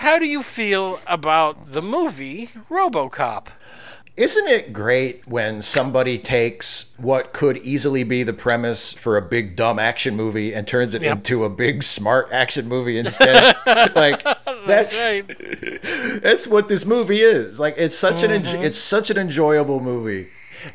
How 0.00 0.18
do 0.18 0.26
you 0.26 0.42
feel 0.42 0.98
about 1.06 1.72
the 1.72 1.82
movie 1.82 2.48
RoboCop? 2.70 3.48
Isn't 4.16 4.48
it 4.48 4.72
great 4.72 5.26
when 5.26 5.62
somebody 5.62 6.18
takes 6.18 6.94
what 6.98 7.32
could 7.32 7.58
easily 7.58 8.02
be 8.02 8.22
the 8.22 8.32
premise 8.32 8.92
for 8.92 9.16
a 9.16 9.22
big 9.22 9.56
dumb 9.56 9.78
action 9.78 10.16
movie 10.16 10.52
and 10.54 10.66
turns 10.66 10.94
it 10.94 11.02
Yep. 11.02 11.16
into 11.18 11.44
a 11.44 11.48
big 11.50 11.82
smart 11.82 12.28
action 12.32 12.66
movie 12.68 12.98
instead? 12.98 13.54
like 13.94 14.22
that's 14.66 14.98
Right. 14.98 15.24
that's 16.22 16.48
what 16.48 16.68
this 16.68 16.84
movie 16.86 17.20
is. 17.20 17.60
Like 17.60 17.74
it's 17.76 17.96
such 17.96 18.22
an 18.22 18.30
Mm-hmm. 18.30 18.56
enj- 18.56 18.64
it's 18.64 18.76
such 18.78 19.10
an 19.10 19.18
enjoyable 19.18 19.80
movie. 19.80 20.28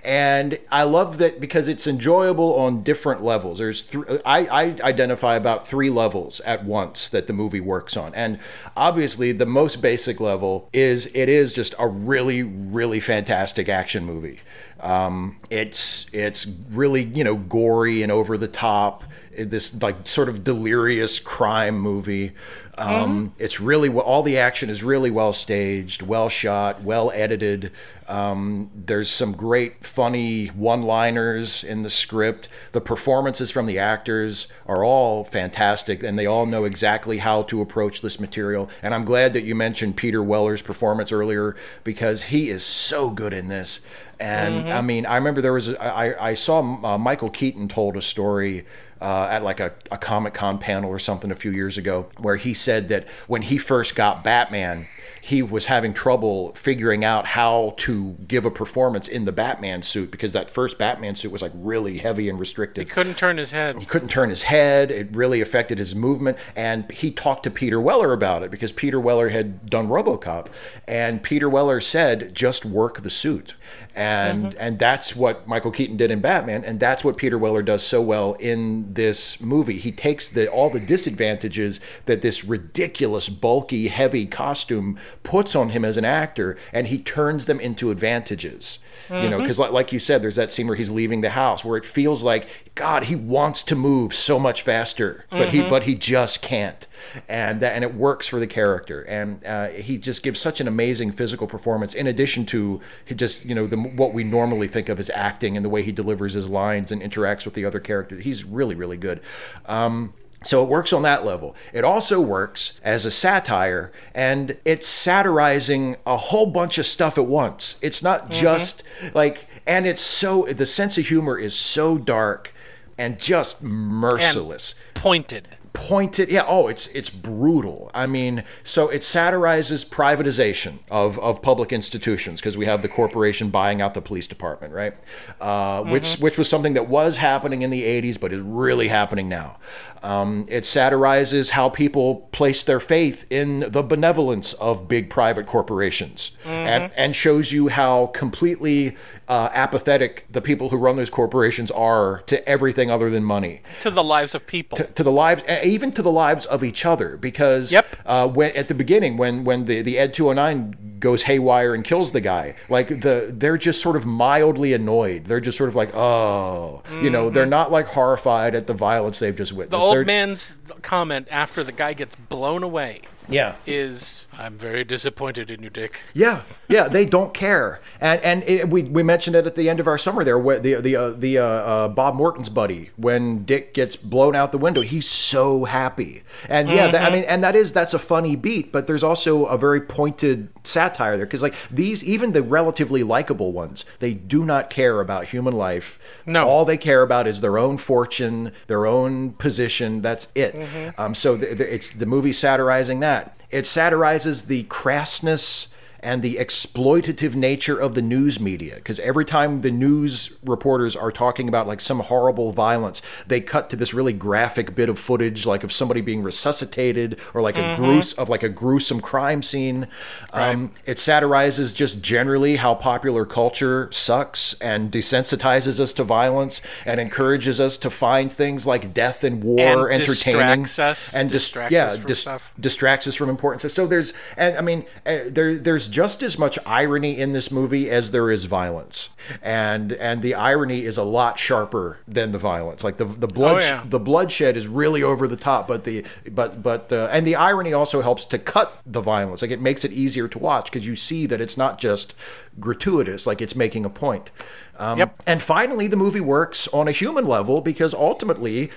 And 0.04 0.60
I 0.72 0.84
love 0.84 1.18
that 1.20 1.40
because 1.40 1.68
it's 1.68 1.88
enjoyable 1.88 2.56
on 2.56 2.84
different 2.84 3.24
levels. 3.24 3.60
There's 3.60 3.82
th- 3.84 4.22
I, 4.26 4.46
I 4.46 4.64
identify 4.82 5.36
about 5.36 5.68
three 5.68 5.90
levels 5.90 6.40
at 6.42 6.66
once 6.66 7.10
that 7.10 7.28
the 7.28 7.34
movie 7.34 7.60
works 7.60 7.96
on, 7.98 8.14
and 8.16 8.40
obviously 8.76 9.32
the 9.32 9.46
most 9.46 9.82
basic 9.82 10.20
level 10.20 10.70
is 10.74 11.08
it 11.16 11.30
is 11.30 11.54
just 11.54 11.74
a 11.80 11.88
really 11.88 12.44
really 12.44 13.00
fantastic 13.00 13.70
action 13.70 14.06
movie. 14.06 14.40
Um, 14.80 15.38
it's 15.50 16.08
it's 16.12 16.48
really 16.72 17.04
you 17.04 17.24
know 17.24 17.36
gory 17.36 18.04
and 18.04 18.12
over 18.12 18.38
the 18.38 18.48
top. 18.48 19.04
This 19.38 19.82
like 19.82 20.08
sort 20.08 20.30
of 20.30 20.44
delirious 20.46 21.20
crime 21.20 21.78
movie. 21.78 22.34
Um, 22.78 23.34
It's 23.38 23.60
really 23.60 23.90
all 23.90 24.24
the 24.24 24.38
action 24.38 24.70
is 24.70 24.84
really 24.84 25.12
well 25.12 25.34
staged, 25.34 26.02
well 26.02 26.30
shot, 26.30 26.82
well 26.84 27.12
edited. 27.12 27.72
Um, 28.08 28.70
there's 28.76 29.10
some 29.10 29.32
great 29.32 29.86
funny 29.86 30.48
one-liners 30.48 31.64
in 31.64 31.84
the 31.84 31.90
script. 31.90 32.50
The 32.72 32.82
performances 32.82 33.50
from 33.50 33.66
the 33.66 33.80
actors 33.80 34.48
are 34.68 34.84
all 34.84 35.24
fantastic, 35.24 36.04
and 36.04 36.20
they 36.20 36.26
all 36.26 36.46
know 36.46 36.66
exactly 36.66 37.18
how 37.18 37.44
to 37.44 37.62
approach 37.62 38.02
this 38.02 38.20
material. 38.20 38.70
And 38.84 38.94
I'm 38.94 39.06
glad 39.06 39.34
that 39.34 39.44
you 39.44 39.56
mentioned 39.56 39.98
Peter 39.98 40.22
Weller's 40.22 40.62
performance 40.62 41.12
earlier 41.12 41.56
because 41.84 42.24
he 42.24 42.50
is 42.50 42.64
so 42.64 43.10
good 43.10 43.34
in 43.34 43.48
this. 43.48 43.82
And 44.20 44.70
I 44.70 44.82
mean, 44.82 45.06
I 45.06 45.16
remember 45.16 45.42
there 45.42 45.54
was 45.54 45.70
a- 45.70 45.82
I, 45.84 46.30
I 46.30 46.34
saw 46.34 46.60
uh, 46.62 46.98
Michael 46.98 47.30
Keaton 47.30 47.68
told 47.68 47.98
a 47.98 48.02
story 48.02 48.66
uh, 49.02 49.28
at 49.30 49.44
like 49.44 49.60
a, 49.60 49.74
a 49.92 49.98
Comic 49.98 50.34
Con 50.34 50.58
panel 50.58 50.90
or 50.90 51.00
something 51.00 51.30
a 51.32 51.36
few 51.36 51.52
years 51.52 51.78
ago 51.78 52.08
where 52.18 52.38
he 52.38 52.54
said 52.54 52.88
that 52.90 53.08
when 53.28 53.42
he 53.44 53.58
first 53.58 53.94
got 53.96 54.24
Batman, 54.24 54.88
he 55.22 55.42
was 55.42 55.66
having 55.66 55.94
trouble 55.94 56.54
figuring 56.54 57.04
out 57.04 57.26
how 57.26 57.74
to 57.78 58.16
give 58.28 58.46
a 58.46 58.52
performance 58.52 59.08
in 59.08 59.26
the 59.26 59.32
Batman 59.32 59.82
suit 59.82 60.12
because 60.12 60.34
that 60.34 60.50
first 60.50 60.78
Batman 60.78 61.16
suit 61.16 61.32
was 61.32 61.42
like 61.42 61.52
really 61.56 61.98
heavy 61.98 62.30
and 62.30 62.40
restrictive 62.40 62.88
He 62.88 62.90
Couldn't 62.94 63.18
turn 63.18 63.38
his 63.38 63.52
head. 63.52 63.80
he 63.80 63.86
couldn't 63.86 64.10
turn 64.10 64.30
his 64.30 64.44
head. 64.44 64.92
It 64.92 65.14
really 65.16 65.42
affected 65.42 65.78
his 65.78 65.94
movement. 65.96 66.38
And 66.56 66.90
he 66.92 67.12
talked 67.12 67.44
to 67.44 67.52
Peter 67.52 67.82
Weller 67.82 68.14
about 68.14 68.44
it 68.44 68.52
because 68.52 68.72
Peter 68.72 69.00
Weller 69.00 69.30
had 69.30 69.68
done 69.70 69.88
Robocop. 69.88 70.48
And 70.88 71.22
Peter 71.22 71.50
Weller 71.50 71.82
said, 71.82 72.34
just 72.34 72.64
work 72.64 73.02
the 73.02 73.10
suit. 73.10 73.56
And 73.96 74.48
mm-hmm. 74.48 74.58
and 74.60 74.78
that's 74.78 75.16
what 75.16 75.48
Michael 75.48 75.72
Keaton 75.72 75.96
did 75.96 76.12
in 76.12 76.20
Batman, 76.20 76.66
and 76.66 76.82
that's 76.82 77.06
what 77.06 77.16
Peter 77.16 77.38
Weller 77.38 77.62
does 77.62 77.82
so 77.82 78.02
well 78.02 78.34
in 78.34 78.94
this 78.94 79.40
movie. 79.40 79.78
He 79.78 79.94
takes 79.94 80.30
the 80.30 80.50
all 80.50 80.70
the 80.70 80.82
disadvantages 80.82 81.80
that 82.06 82.22
this 82.22 82.44
ridiculous, 82.44 83.30
bulky, 83.30 83.88
heavy 83.88 84.26
costume 84.26 85.00
puts 85.24 85.56
on 85.56 85.70
him 85.70 85.86
as 85.86 85.96
an 85.96 86.04
actor, 86.04 86.58
and 86.74 86.88
he 86.88 86.98
turns 86.98 87.46
them 87.46 87.60
into 87.62 87.90
advantages. 87.90 88.80
You 89.10 89.30
know, 89.30 89.40
because 89.40 89.60
like, 89.60 89.72
like 89.72 89.92
you 89.92 90.00
said, 90.00 90.22
there's 90.22 90.36
that 90.36 90.52
scene 90.52 90.68
where 90.68 90.76
he's 90.76 90.90
leaving 90.90 91.22
the 91.22 91.30
house 91.30 91.64
where 91.64 91.78
it 91.78 91.86
feels 91.86 92.24
like 92.24 92.48
God, 92.74 93.04
he 93.04 93.16
wants 93.16 93.64
to 93.64 93.76
move 93.76 94.14
so 94.14 94.40
much 94.40 94.62
faster, 94.62 95.26
but 95.30 95.50
he 95.50 95.62
but 95.62 95.84
he 95.84 95.96
just 95.96 96.42
can't, 96.42 96.88
and 97.28 97.60
that 97.62 97.74
and 97.76 97.84
it 97.84 97.94
works 97.94 98.28
for 98.28 98.40
the 98.40 98.48
character, 98.48 99.02
and 99.04 99.46
uh, 99.46 99.68
he 99.68 99.98
just 99.98 100.24
gives 100.24 100.40
such 100.40 100.60
an 100.60 100.68
amazing 100.68 101.12
physical 101.12 101.48
performance. 101.48 101.94
In 101.94 102.08
addition 102.08 102.46
to 102.48 102.82
just 103.16 103.46
you 103.46 103.56
know 103.56 103.68
the 103.68 103.78
what 103.78 104.14
we 104.14 104.24
normally 104.24 104.68
think 104.68 104.90
of 104.90 105.00
as 105.00 105.10
acting 105.12 105.56
and 105.56 105.64
the 105.64 105.70
way 105.70 105.84
he 105.84 105.92
delivers 105.92 106.34
his 106.34 106.48
lines 106.48 106.92
and 106.92 107.02
interacts 107.02 107.46
with 107.46 107.54
the 107.54 107.66
other 107.66 107.80
characters, 107.80 108.24
he's 108.24 108.44
really 108.44 108.76
really 108.76 108.98
good. 108.98 109.22
Um, 109.68 110.14
so 110.46 110.64
it 110.64 110.70
works 110.70 110.94
on 110.94 111.02
that 111.02 111.26
level. 111.26 111.56
It 111.74 111.84
also 111.84 112.22
works 112.22 112.80
as 112.84 113.06
a 113.06 113.12
satire, 113.12 113.92
and 114.14 114.58
it's 114.64 114.88
satirizing 114.88 115.98
a 116.06 116.18
whole 116.18 116.46
bunch 116.46 116.78
of 116.78 116.86
stuff 116.86 117.18
at 117.18 117.26
once. 117.26 117.78
It's 117.82 118.04
not 118.04 118.30
just 118.30 118.84
like, 119.14 119.48
and 119.66 119.86
it's 119.88 120.02
so, 120.02 120.46
the 120.46 120.66
sense 120.66 120.98
of 120.98 121.08
humor 121.08 121.38
is 121.38 121.56
so 121.56 121.98
dark 121.98 122.54
and 122.98 123.20
just 123.20 123.62
merciless 123.62 124.76
Pointed. 124.94 125.50
pointed 125.74 126.30
yeah 126.30 126.46
oh 126.48 126.68
it's 126.70 126.88
it's 126.88 127.10
brutal 127.10 127.92
i 127.94 128.08
mean 128.08 128.44
so 128.64 128.88
it 128.90 129.04
satirizes 129.04 129.84
privatization 129.84 130.80
of 130.90 131.20
of 131.20 131.42
public 131.42 131.74
institutions 131.74 132.40
because 132.40 132.58
we 132.58 132.66
have 132.66 132.82
the 132.82 132.88
corporation 132.88 133.50
buying 133.50 133.82
out 133.82 133.94
the 133.94 134.02
police 134.02 134.28
department 134.28 134.74
right 134.74 134.96
uh, 135.42 135.84
which 135.84 136.16
which 136.20 136.38
was 136.38 136.48
something 136.48 136.74
that 136.74 136.88
was 136.88 137.18
happening 137.18 137.62
in 137.62 137.70
the 137.70 137.84
80s 137.84 138.20
but 138.20 138.32
is 138.32 138.42
really 138.42 138.88
happening 138.88 139.28
now 139.28 139.58
um, 140.06 140.46
it 140.48 140.66
satirizes 140.66 141.50
how 141.52 141.70
people 141.70 142.16
place 142.32 142.64
their 142.64 142.80
faith 142.80 143.26
in 143.30 143.60
the 143.72 143.82
benevolence 143.84 144.54
of 144.54 144.88
big 144.88 145.10
private 145.10 145.48
corporations 145.48 146.32
and, 146.46 146.92
and 146.96 147.16
shows 147.16 147.52
you 147.52 147.68
how 147.70 148.08
completely 148.08 148.96
uh, 149.28 149.50
apathetic 149.54 150.26
the 150.30 150.42
people 150.42 150.70
who 150.70 150.78
run 150.78 150.96
those 150.98 151.10
corporations 151.10 151.72
are 151.72 152.22
to 152.28 152.48
everything 152.48 152.92
other 152.92 153.10
than 153.10 153.24
money 153.24 153.62
To 153.82 153.90
the 153.90 154.04
lives 154.04 154.36
of 154.36 154.46
people. 154.46 154.78
to 154.78 155.04
the 155.04 155.12
lives, 155.12 155.42
even 155.64 155.92
to 155.94 156.02
the 156.04 156.12
lives 156.12 156.46
of 156.46 156.64
each 156.64 156.86
other. 156.86 157.18
Because 157.18 157.72
Yep. 157.72 157.86
uh, 158.06 158.28
when 158.28 158.52
at 158.56 158.68
the 158.68 158.76
beginning, 158.76 159.18
when 159.18 159.44
when 159.44 159.66
the 159.66 159.82
the 159.82 159.98
Ed 159.98 160.14
two 160.14 160.28
hundred 160.28 160.42
nine 160.42 160.98
goes 161.00 161.24
haywire 161.24 161.74
and 161.74 161.84
kills 161.84 162.12
the 162.12 162.22
guy, 162.22 162.54
like 162.70 163.02
the 163.02 163.32
they're 163.36 163.58
just 163.58 163.82
sort 163.82 163.96
of 163.96 164.06
mildly 164.06 164.74
annoyed. 164.74 165.26
They're 165.26 165.40
just 165.40 165.58
sort 165.58 165.70
of 165.70 165.76
like, 165.76 165.96
oh, 165.96 166.84
you 167.02 167.10
know, 167.10 167.30
they're 167.32 167.46
not 167.48 167.72
like 167.72 167.88
horrified 167.88 168.54
at 168.54 168.68
the 168.68 168.74
violence 168.76 169.18
they've 169.20 169.36
just 169.36 169.52
the 169.54 169.58
witnessed. 169.58 169.88
Old 169.98 170.08
man's 170.08 170.58
comment 170.82 171.28
after 171.32 171.64
the 171.64 171.72
guy 171.72 171.94
gets 171.94 172.16
blown 172.16 172.64
away 172.64 173.02
yeah. 173.30 173.56
is, 173.66 174.28
I'm 174.38 174.58
very 174.58 174.84
disappointed 174.84 175.50
in 175.50 175.64
you, 175.64 175.70
Dick. 175.70 176.02
Yeah, 176.14 176.42
yeah, 176.68 176.88
they 176.88 177.06
don't 177.06 177.34
care, 177.34 177.82
and 178.00 178.22
and 178.22 178.44
it, 178.44 178.70
we 178.70 178.84
we 178.84 179.04
mentioned 179.04 179.36
it 179.36 179.46
at 179.46 179.56
the 179.56 179.70
end 179.70 179.80
of 179.80 179.88
our 179.88 179.98
summer 179.98 180.24
there, 180.24 180.38
where 180.38 180.60
the 180.60 180.76
the 180.76 180.96
uh, 180.96 181.10
the 181.12 181.38
uh, 181.38 181.44
uh, 181.44 181.88
Bob 181.88 182.16
Morton's 182.16 182.50
buddy 182.50 182.92
when 182.98 183.46
Dick 183.46 183.74
gets 183.74 183.96
blown 183.96 184.36
out 184.36 184.52
the 184.52 184.58
window, 184.58 184.82
he's 184.82 185.08
so 185.08 185.66
happy, 185.66 186.24
and 186.50 186.70
yeah, 186.70 186.92
that, 186.92 187.12
I 187.12 187.16
mean, 187.16 187.24
and 187.26 187.44
that 187.44 187.56
is 187.56 187.74
that's 187.74 187.94
a 187.94 188.00
funny 188.00 188.36
beat, 188.36 188.72
but 188.72 188.88
there's 188.88 189.04
also 189.04 189.46
a 189.46 189.58
very 189.58 189.82
pointed 189.82 190.50
satire 190.64 191.18
there 191.18 191.26
because 191.26 191.42
like 191.42 191.56
these, 191.72 192.04
even 192.04 192.32
the 192.32 192.42
relatively 192.42 193.04
likable 193.04 193.52
ones, 193.52 193.86
they 194.00 194.14
do 194.14 194.46
not 194.46 194.70
care 194.70 195.00
about 195.00 195.26
human 195.26 195.54
life. 195.54 196.00
No. 196.26 196.48
all 196.48 196.66
they 196.66 196.78
care 196.78 197.02
about 197.02 197.28
is 197.28 197.42
their 197.42 197.58
own 197.58 197.78
fortune, 197.78 198.52
their 198.68 198.86
own 198.86 199.32
position. 199.34 200.02
That's 200.02 200.28
it. 200.36 200.56
Um, 200.98 201.14
so 201.14 201.38
th- 201.38 201.58
th- 201.58 201.70
it's 201.70 201.92
the 201.92 202.06
movie 202.06 202.32
satirizing 202.34 203.00
that. 203.02 203.25
It 203.50 203.66
satirizes 203.66 204.46
the 204.46 204.64
crassness 204.66 205.68
and 206.06 206.22
the 206.22 206.36
exploitative 206.36 207.36
nature 207.36 207.78
of 207.80 207.96
the 207.96 208.02
news 208.02 208.40
media. 208.40 208.76
Because 208.76 209.00
every 209.00 209.26
time 209.26 209.62
the 209.62 209.72
news 209.72 210.38
reporters 210.46 210.96
are 210.96 211.12
talking 211.12 211.48
about 211.50 211.68
like 211.68 211.82
some 211.82 212.00
horrible 212.00 212.52
violence 212.52 213.02
they 213.28 213.42
cut 213.42 213.70
to 213.72 213.76
this 213.76 213.94
really 213.94 214.14
graphic 214.14 214.76
bit 214.76 214.88
of 214.90 214.98
footage 215.00 215.46
like 215.46 215.64
of 215.64 215.72
somebody 215.74 216.02
being 216.02 216.22
resuscitated 216.24 217.20
or 217.34 217.42
like 217.42 217.58
a 217.58 217.76
grues 217.76 218.14
of 218.14 218.30
like 218.30 218.44
a 218.44 218.50
gruesome 218.50 219.02
crime 219.02 219.42
scene. 219.42 219.88
Um, 220.32 220.72
it 220.86 220.98
satirizes 221.00 221.74
just 221.74 222.02
generally 222.02 222.58
how 222.58 222.76
popular 222.76 223.26
culture 223.26 223.90
sucks 223.92 224.54
and 224.62 224.92
desensitizes 224.92 225.80
us 225.80 225.92
to 225.94 226.04
violence 226.04 226.62
and 226.86 227.00
encourages 227.00 227.60
us 227.60 227.78
to 227.80 227.90
find 227.90 228.32
things 228.32 228.66
like 228.68 228.94
death 228.94 229.24
and 229.24 229.44
war 229.44 229.60
And 229.90 230.00
entertaining 230.02 230.64
distracts 230.64 230.80
us- 230.80 231.14
and 231.16 231.30
dis- 231.30 231.44
distracts 231.46 231.74
yeah 231.74 231.86
us 231.88 231.96
from 231.98 232.06
dis- 232.06 232.22
stuff. 232.22 232.54
distracts 232.60 233.08
us 233.08 233.16
from 233.16 233.30
important 233.30 233.62
stuff. 233.62 233.72
So 233.72 233.88
there's, 233.88 234.14
and 234.38 234.58
I 234.58 234.62
mean, 234.62 234.86
uh, 235.06 235.20
there 235.28 235.58
there's 235.58 235.88
just 235.96 236.22
as 236.22 236.38
much 236.38 236.60
irony 236.66 237.18
in 237.18 237.32
this 237.32 237.50
movie 237.52 237.90
as 237.90 238.12
there 238.12 238.30
is 238.30 238.44
violence, 238.46 239.10
and 239.42 239.94
and 239.94 240.22
the 240.22 240.34
irony 240.36 240.84
is 240.84 240.98
a 240.98 241.04
lot 241.04 241.40
sharper 241.40 242.00
than 242.06 242.32
the 242.34 242.38
violence. 242.38 242.84
Like 242.84 242.98
the 242.98 243.06
the 243.06 243.28
blood 243.28 243.56
Oh, 243.56 243.60
yeah. 243.60 243.84
the 243.86 244.00
bloodshed 244.00 244.58
is 244.58 244.68
really 244.68 245.02
over 245.04 245.26
the 245.28 245.38
top, 245.38 245.68
but 245.70 245.86
the 245.86 246.04
but 246.30 246.62
but 246.62 246.92
uh, 246.92 247.08
and 247.12 247.26
the 247.26 247.36
irony 247.36 247.72
also 247.72 248.02
helps 248.02 248.26
to 248.26 248.38
cut 248.38 248.68
the 248.86 249.00
violence. 249.00 249.42
Like 249.42 249.52
it 249.52 249.62
makes 249.62 249.86
it 249.86 249.94
easier 249.94 250.28
to 250.28 250.38
watch 250.40 250.66
because 250.70 250.86
you 250.86 250.98
see 250.98 251.26
that 251.28 251.40
it's 251.40 251.58
not 251.58 251.80
just 251.80 252.14
gratuitous. 252.60 253.26
Like 253.26 253.42
it's 253.42 253.56
making 253.56 253.86
a 253.86 253.90
point. 253.90 254.32
Um, 254.78 254.98
Yep. 255.00 255.24
And 255.26 255.42
finally, 255.42 255.88
the 255.88 255.96
movie 255.96 256.20
works 256.38 256.68
on 256.74 256.88
a 256.90 256.92
human 256.92 257.26
level 257.26 257.62
because 257.62 257.94
ultimately 257.94 258.70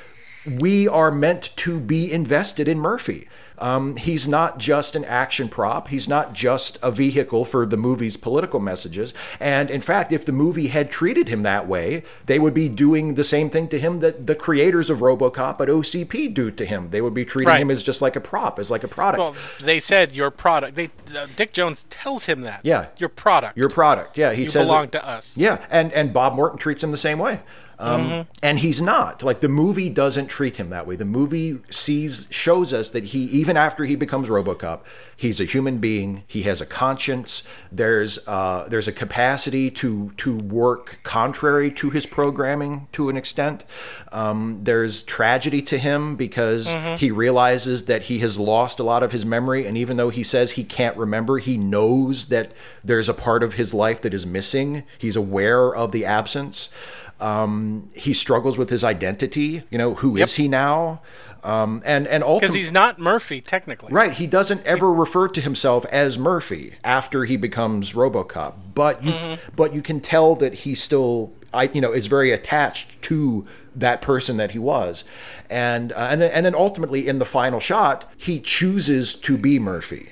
we 0.46 0.86
are 0.86 1.10
meant 1.10 1.50
to 1.56 1.80
be 1.80 2.10
invested 2.10 2.68
in 2.68 2.78
Murphy. 2.78 3.28
Um, 3.60 3.96
he's 3.96 4.26
not 4.28 4.58
just 4.58 4.94
an 4.96 5.04
action 5.04 5.48
prop. 5.48 5.88
He's 5.88 6.08
not 6.08 6.32
just 6.32 6.78
a 6.82 6.90
vehicle 6.90 7.44
for 7.44 7.66
the 7.66 7.76
movie's 7.76 8.16
political 8.16 8.60
messages. 8.60 9.12
And 9.40 9.70
in 9.70 9.80
fact, 9.80 10.12
if 10.12 10.24
the 10.24 10.32
movie 10.32 10.68
had 10.68 10.90
treated 10.90 11.28
him 11.28 11.42
that 11.42 11.66
way, 11.68 12.02
they 12.26 12.38
would 12.38 12.54
be 12.54 12.68
doing 12.68 13.14
the 13.14 13.24
same 13.24 13.50
thing 13.50 13.68
to 13.68 13.78
him 13.78 14.00
that 14.00 14.26
the 14.26 14.34
creators 14.34 14.90
of 14.90 14.98
RoboCop 14.98 15.60
at 15.60 15.68
OCP 15.68 16.32
do 16.32 16.50
to 16.50 16.64
him. 16.64 16.90
They 16.90 17.00
would 17.00 17.14
be 17.14 17.24
treating 17.24 17.48
Right. 17.48 17.60
him 17.60 17.70
as 17.70 17.82
just 17.82 18.02
like 18.02 18.16
a 18.16 18.20
prop, 18.20 18.58
as 18.58 18.70
like 18.70 18.84
a 18.84 18.88
product. 18.88 19.18
Well, 19.20 19.34
they 19.60 19.80
said 19.80 20.14
your 20.14 20.30
product. 20.30 20.74
They 20.76 20.90
uh, 21.16 21.26
Dick 21.36 21.52
Jones 21.52 21.86
tells 21.90 22.26
him 22.26 22.42
that. 22.42 22.60
Yeah. 22.64 22.86
Your 22.98 23.08
product. 23.08 23.56
Your 23.56 23.68
product, 23.68 24.18
yeah. 24.18 24.32
He 24.32 24.42
you 24.42 24.48
says 24.48 24.68
it- 24.68 24.70
belong 24.70 24.88
to 24.90 25.08
us. 25.08 25.36
Yeah, 25.36 25.64
and 25.70 25.92
and 25.92 26.12
Bob 26.12 26.34
Morton 26.34 26.58
treats 26.58 26.82
him 26.84 26.90
the 26.90 26.96
same 26.96 27.18
way. 27.18 27.40
Um, 27.80 28.26
And 28.42 28.58
he's 28.58 28.82
not 28.82 29.22
like 29.22 29.40
the 29.40 29.48
movie 29.48 29.88
doesn't 29.88 30.26
treat 30.26 30.56
him 30.56 30.70
that 30.70 30.86
way. 30.86 30.96
The 30.96 31.04
movie 31.04 31.58
sees 31.70 32.26
shows 32.30 32.72
us 32.74 32.90
that 32.90 33.04
he 33.04 33.20
even 33.26 33.56
after 33.56 33.84
he 33.84 33.94
becomes 33.94 34.28
RoboCop, 34.28 34.80
he's 35.16 35.40
a 35.40 35.44
human 35.44 35.78
being. 35.78 36.24
He 36.26 36.42
has 36.42 36.60
a 36.60 36.66
conscience. 36.66 37.44
There's 37.70 38.18
uh, 38.26 38.66
there's 38.68 38.88
a 38.88 38.92
capacity 38.92 39.70
to 39.72 40.10
to 40.16 40.36
work 40.36 40.98
contrary 41.04 41.70
to 41.72 41.90
his 41.90 42.04
programming 42.06 42.88
to 42.92 43.08
an 43.10 43.16
extent. 43.16 43.64
Um, 44.10 44.60
there's 44.64 45.02
tragedy 45.02 45.62
to 45.62 45.78
him 45.78 46.16
because 46.16 46.72
he 46.98 47.10
realizes 47.12 47.84
that 47.84 48.02
he 48.04 48.18
has 48.20 48.38
lost 48.38 48.80
a 48.80 48.82
lot 48.82 49.02
of 49.04 49.12
his 49.12 49.24
memory, 49.24 49.66
and 49.66 49.76
even 49.76 49.96
though 49.96 50.10
he 50.10 50.22
says 50.24 50.52
he 50.52 50.64
can't 50.64 50.96
remember, 50.96 51.38
he 51.38 51.56
knows 51.56 52.26
that 52.26 52.50
there's 52.82 53.08
a 53.08 53.14
part 53.14 53.42
of 53.42 53.54
his 53.54 53.72
life 53.72 54.00
that 54.02 54.12
is 54.14 54.26
missing. 54.26 54.82
He's 54.98 55.14
aware 55.16 55.74
of 55.74 55.92
the 55.92 56.04
absence. 56.04 56.70
Um, 57.20 57.88
he 57.94 58.14
struggles 58.14 58.56
with 58.58 58.70
his 58.70 58.84
identity. 58.84 59.62
You 59.70 59.78
know, 59.78 59.94
who 59.94 60.16
is 60.16 60.32
Yep. 60.38 60.42
he 60.44 60.48
now? 60.48 61.00
Um, 61.44 61.82
and 61.84 62.06
and 62.08 62.24
Because 62.24 62.54
he's 62.54 62.72
not 62.72 62.98
Murphy 62.98 63.40
technically. 63.40 63.92
Right, 63.92 64.12
he 64.12 64.26
doesn't 64.26 64.64
ever 64.66 64.92
refer 64.92 65.28
to 65.28 65.40
himself 65.40 65.84
as 65.86 66.18
Murphy 66.18 66.74
after 66.82 67.24
he 67.24 67.36
becomes 67.36 67.92
RoboCop, 67.92 68.54
but 68.74 69.04
you 69.04 69.38
but 69.54 69.72
you 69.72 69.80
can 69.82 70.00
tell 70.00 70.34
that 70.36 70.52
he 70.54 70.74
still 70.74 71.32
I 71.54 71.70
you 71.72 71.80
know 71.80 71.92
is 71.92 72.06
very 72.08 72.32
attached 72.32 73.00
to 73.02 73.46
that 73.76 74.00
person 74.02 74.36
that 74.38 74.50
he 74.50 74.58
was. 74.58 75.04
And 75.48 75.92
uh, 75.92 76.08
and 76.10 76.20
then, 76.20 76.30
and 76.32 76.44
then 76.46 76.54
ultimately 76.56 77.06
in 77.06 77.20
the 77.20 77.24
final 77.24 77.60
shot, 77.60 78.10
he 78.16 78.40
chooses 78.40 79.14
to 79.14 79.36
be 79.38 79.58
Murphy. 79.60 80.08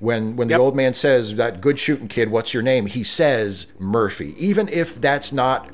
When 0.00 0.34
when 0.34 0.48
Yep. 0.48 0.58
the 0.58 0.62
old 0.62 0.76
man 0.76 0.94
says 0.94 1.36
that 1.36 1.60
good 1.60 1.78
shooting 1.78 2.08
kid, 2.08 2.30
what's 2.30 2.52
your 2.52 2.64
name? 2.64 2.86
He 2.86 3.04
says 3.04 3.72
Murphy. 3.78 4.34
Even 4.36 4.68
if 4.68 5.00
that's 5.00 5.32
not 5.32 5.70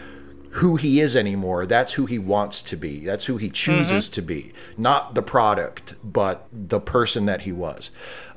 who 0.52 0.76
he 0.76 1.00
is 1.00 1.16
anymore. 1.16 1.64
That's 1.64 1.94
who 1.94 2.06
he 2.06 2.18
wants 2.18 2.60
to 2.62 2.76
be. 2.76 3.00
That's 3.00 3.24
who 3.24 3.38
he 3.38 3.46
mm-hmm. 3.46 3.54
chooses 3.54 4.08
to 4.10 4.22
be. 4.22 4.52
Not 4.76 5.14
the 5.14 5.22
product, 5.22 5.94
but 6.04 6.46
the 6.52 6.80
person 6.80 7.24
that 7.26 7.42
he 7.42 7.52
was. 7.52 7.90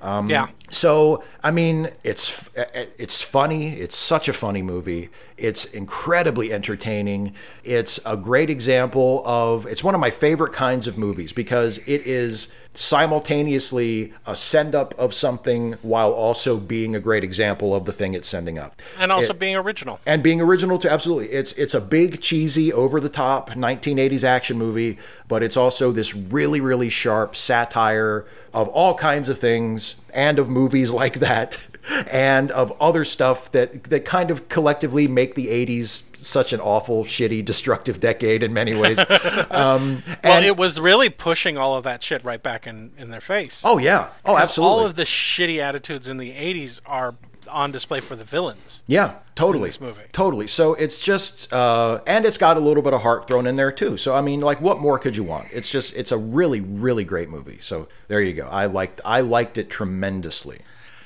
Um, 0.05 0.27
Yeah. 0.29 0.47
So 0.69 1.23
I 1.43 1.51
mean, 1.51 1.89
it's 2.03 2.49
it's 2.97 3.21
funny. 3.21 3.73
It's 3.79 3.95
such 3.95 4.27
a 4.27 4.33
funny 4.33 4.61
movie. 4.61 5.09
It's 5.37 5.65
incredibly 5.65 6.51
entertaining. 6.53 7.33
It's 7.63 7.99
a 8.05 8.15
great 8.17 8.49
example 8.49 9.21
of. 9.25 9.65
It's 9.67 9.83
one 9.83 9.93
of 9.95 10.01
my 10.01 10.11
favorite 10.11 10.53
kinds 10.53 10.87
of 10.87 10.97
movies 10.97 11.33
because 11.33 11.77
it 11.79 12.01
is 12.07 12.51
simultaneously 12.73 14.11
a 14.25 14.35
send 14.35 14.75
up 14.75 14.93
of 14.97 15.13
something 15.13 15.73
while 15.81 16.11
also 16.11 16.57
being 16.57 16.93
a 16.95 16.99
great 16.99 17.23
example 17.23 17.73
of 17.73 17.85
the 17.85 17.93
thing 17.93 18.13
it's 18.13 18.27
sending 18.27 18.59
up 18.59 18.81
And 18.99 19.11
also 19.11 19.31
It- 19.33 19.39
being 19.39 19.55
original. 19.55 19.99
and 20.05 20.21
being 20.21 20.41
original 20.41 20.77
too 20.77 20.89
absolutely 20.89 21.29
it's 21.31 21.53
it's 21.53 21.73
a 21.73 21.79
big 21.79 22.19
cheesy 22.21 22.73
over 22.73 22.99
the 22.99 23.07
top 23.07 23.51
1980s 23.51 24.25
action 24.25 24.57
movie 24.57 24.97
but 25.29 25.41
it's 25.41 25.55
also 25.55 25.91
this 25.93 26.13
really 26.13 26.59
really 26.59 26.89
sharp 26.89 27.35
satire 27.35 28.25
of 28.53 28.67
all 28.69 28.93
kinds 28.95 29.29
of 29.29 29.39
things 29.39 29.94
and 30.13 30.39
of 30.39 30.49
movies 30.49 30.91
like 31.03 31.19
that 31.19 31.57
and 32.11 32.49
of 32.51 32.71
other 32.81 33.03
stuff 33.05 33.51
that 33.51 33.83
that 33.85 34.05
kind 34.05 34.31
of 34.31 34.49
collectively 34.49 35.07
make 35.07 35.35
the 35.35 35.47
80s 35.47 36.15
such 36.17 36.51
an 36.53 36.59
awful 36.59 37.03
shitty 37.03 37.45
destructive 37.45 37.99
decade 37.99 38.41
in 38.41 38.53
many 38.53 38.75
ways. 38.75 38.99
Um, 39.51 40.03
Well, 40.07 40.17
and- 40.23 40.45
it 40.45 40.57
was 40.57 40.79
really 40.79 41.09
pushing 41.09 41.57
all 41.57 41.75
of 41.75 41.83
that 41.83 42.01
shit 42.03 42.23
right 42.23 42.41
back 42.41 42.65
in, 42.65 42.91
in 42.97 43.09
their 43.11 43.21
face. 43.21 43.61
oh 43.65 43.77
yeah. 43.77 44.09
Oh 44.25 44.37
absolutely 44.37 44.73
All 44.79 44.85
of 44.85 44.95
the 44.95 45.03
shitty 45.03 45.59
attitudes 45.59 46.09
in 46.09 46.17
the 46.17 46.31
80s 46.33 46.81
are 46.85 47.15
on 47.47 47.71
display 47.71 47.99
for 47.99 48.15
the 48.15 48.23
villains. 48.23 48.81
Yeah, 48.87 49.15
totally. 49.35 49.67
this 49.67 49.81
movie. 49.81 50.03
Totally. 50.11 50.47
So 50.47 50.73
it's 50.73 50.99
just, 50.99 51.51
uh, 51.53 52.01
and 52.07 52.25
it's 52.25 52.37
got 52.37 52.57
a 52.57 52.59
little 52.59 52.83
bit 52.83 52.93
of 52.93 53.01
heart 53.01 53.27
thrown 53.27 53.47
in 53.47 53.55
there 53.55 53.71
too. 53.71 53.97
So 53.97 54.15
I 54.15 54.21
mean, 54.21 54.41
like, 54.41 54.61
what 54.61 54.79
more 54.79 54.99
could 54.99 55.15
you 55.15 55.23
want? 55.23 55.47
It's 55.51 55.69
just, 55.69 55.95
it's 55.95 56.11
a 56.11 56.17
really, 56.17 56.61
really 56.61 57.03
great 57.03 57.29
movie. 57.29 57.59
So 57.61 57.87
there 58.07 58.21
you 58.21 58.33
go. 58.33 58.47
I 58.47 58.65
liked, 58.65 59.01
I 59.05 59.21
liked 59.21 59.57
it 59.57 59.69
tremendously. 59.69 60.59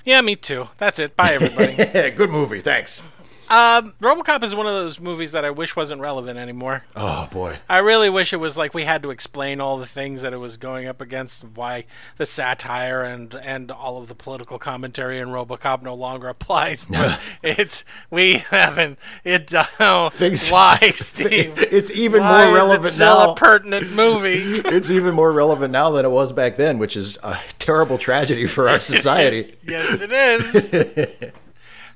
Yeah, 0.05 0.21
me 0.21 0.35
too. 0.35 0.69
That's 0.77 0.97
it. 0.99 1.15
Bye, 1.15 1.33
everybody. 1.33 2.11
Good 2.15 2.29
movie. 2.29 2.61
Thanks. 2.61 3.03
Um, 3.49 3.93
RoboCop 4.01 4.43
is 4.43 4.53
one 4.55 4.65
of 4.67 4.73
those 4.73 4.99
movies 4.99 5.31
that 5.31 5.43
I 5.43 5.49
wish 5.49 5.75
wasn't 5.75 6.01
relevant 6.01 6.37
anymore. 6.37 6.83
Oh 6.95 7.27
boy. 7.31 7.57
I 7.67 7.79
really 7.79 8.09
wish 8.09 8.31
it 8.33 8.37
was 8.37 8.57
like 8.57 8.73
we 8.73 8.83
had 8.83 9.01
to 9.03 9.09
explain 9.11 9.59
all 9.59 9.77
the 9.77 9.85
things 9.85 10.21
that 10.21 10.33
it 10.33 10.37
was 10.37 10.57
going 10.57 10.87
up 10.87 11.01
against, 11.01 11.43
why 11.43 11.85
the 12.17 12.25
satire 12.25 13.03
and 13.03 13.33
and 13.35 13.71
all 13.71 13.97
of 13.97 14.07
the 14.07 14.15
political 14.15 14.59
commentary 14.59 15.19
in 15.19 15.29
RoboCop 15.29 15.81
no 15.81 15.95
longer 15.95 16.27
applies. 16.27 16.85
But 16.89 17.19
it's 17.43 17.83
we 18.11 18.33
haven't 18.49 18.99
it. 19.23 19.51
Oh, 19.79 20.09
Things- 20.09 20.49
why, 20.49 20.77
Steve? 20.93 21.57
It's 21.71 21.91
even 21.91 22.21
Why 22.21 22.45
more 22.45 22.49
is 22.49 22.55
relevant 22.55 22.85
it 22.87 22.89
still 22.91 23.17
now. 23.25 23.31
a 23.31 23.35
pertinent 23.35 23.91
movie? 23.91 24.29
it's 24.69 24.89
even 24.91 25.13
more 25.15 25.31
relevant 25.31 25.71
now 25.71 25.89
than 25.91 26.05
it 26.05 26.09
was 26.09 26.33
back 26.33 26.55
then, 26.55 26.77
which 26.79 26.97
is 26.97 27.17
a 27.23 27.37
terrible 27.59 27.97
tragedy 27.97 28.45
for 28.47 28.67
our 28.69 28.79
society. 28.79 29.43
yes, 29.65 30.01
it 30.01 30.11
is. 30.11 31.31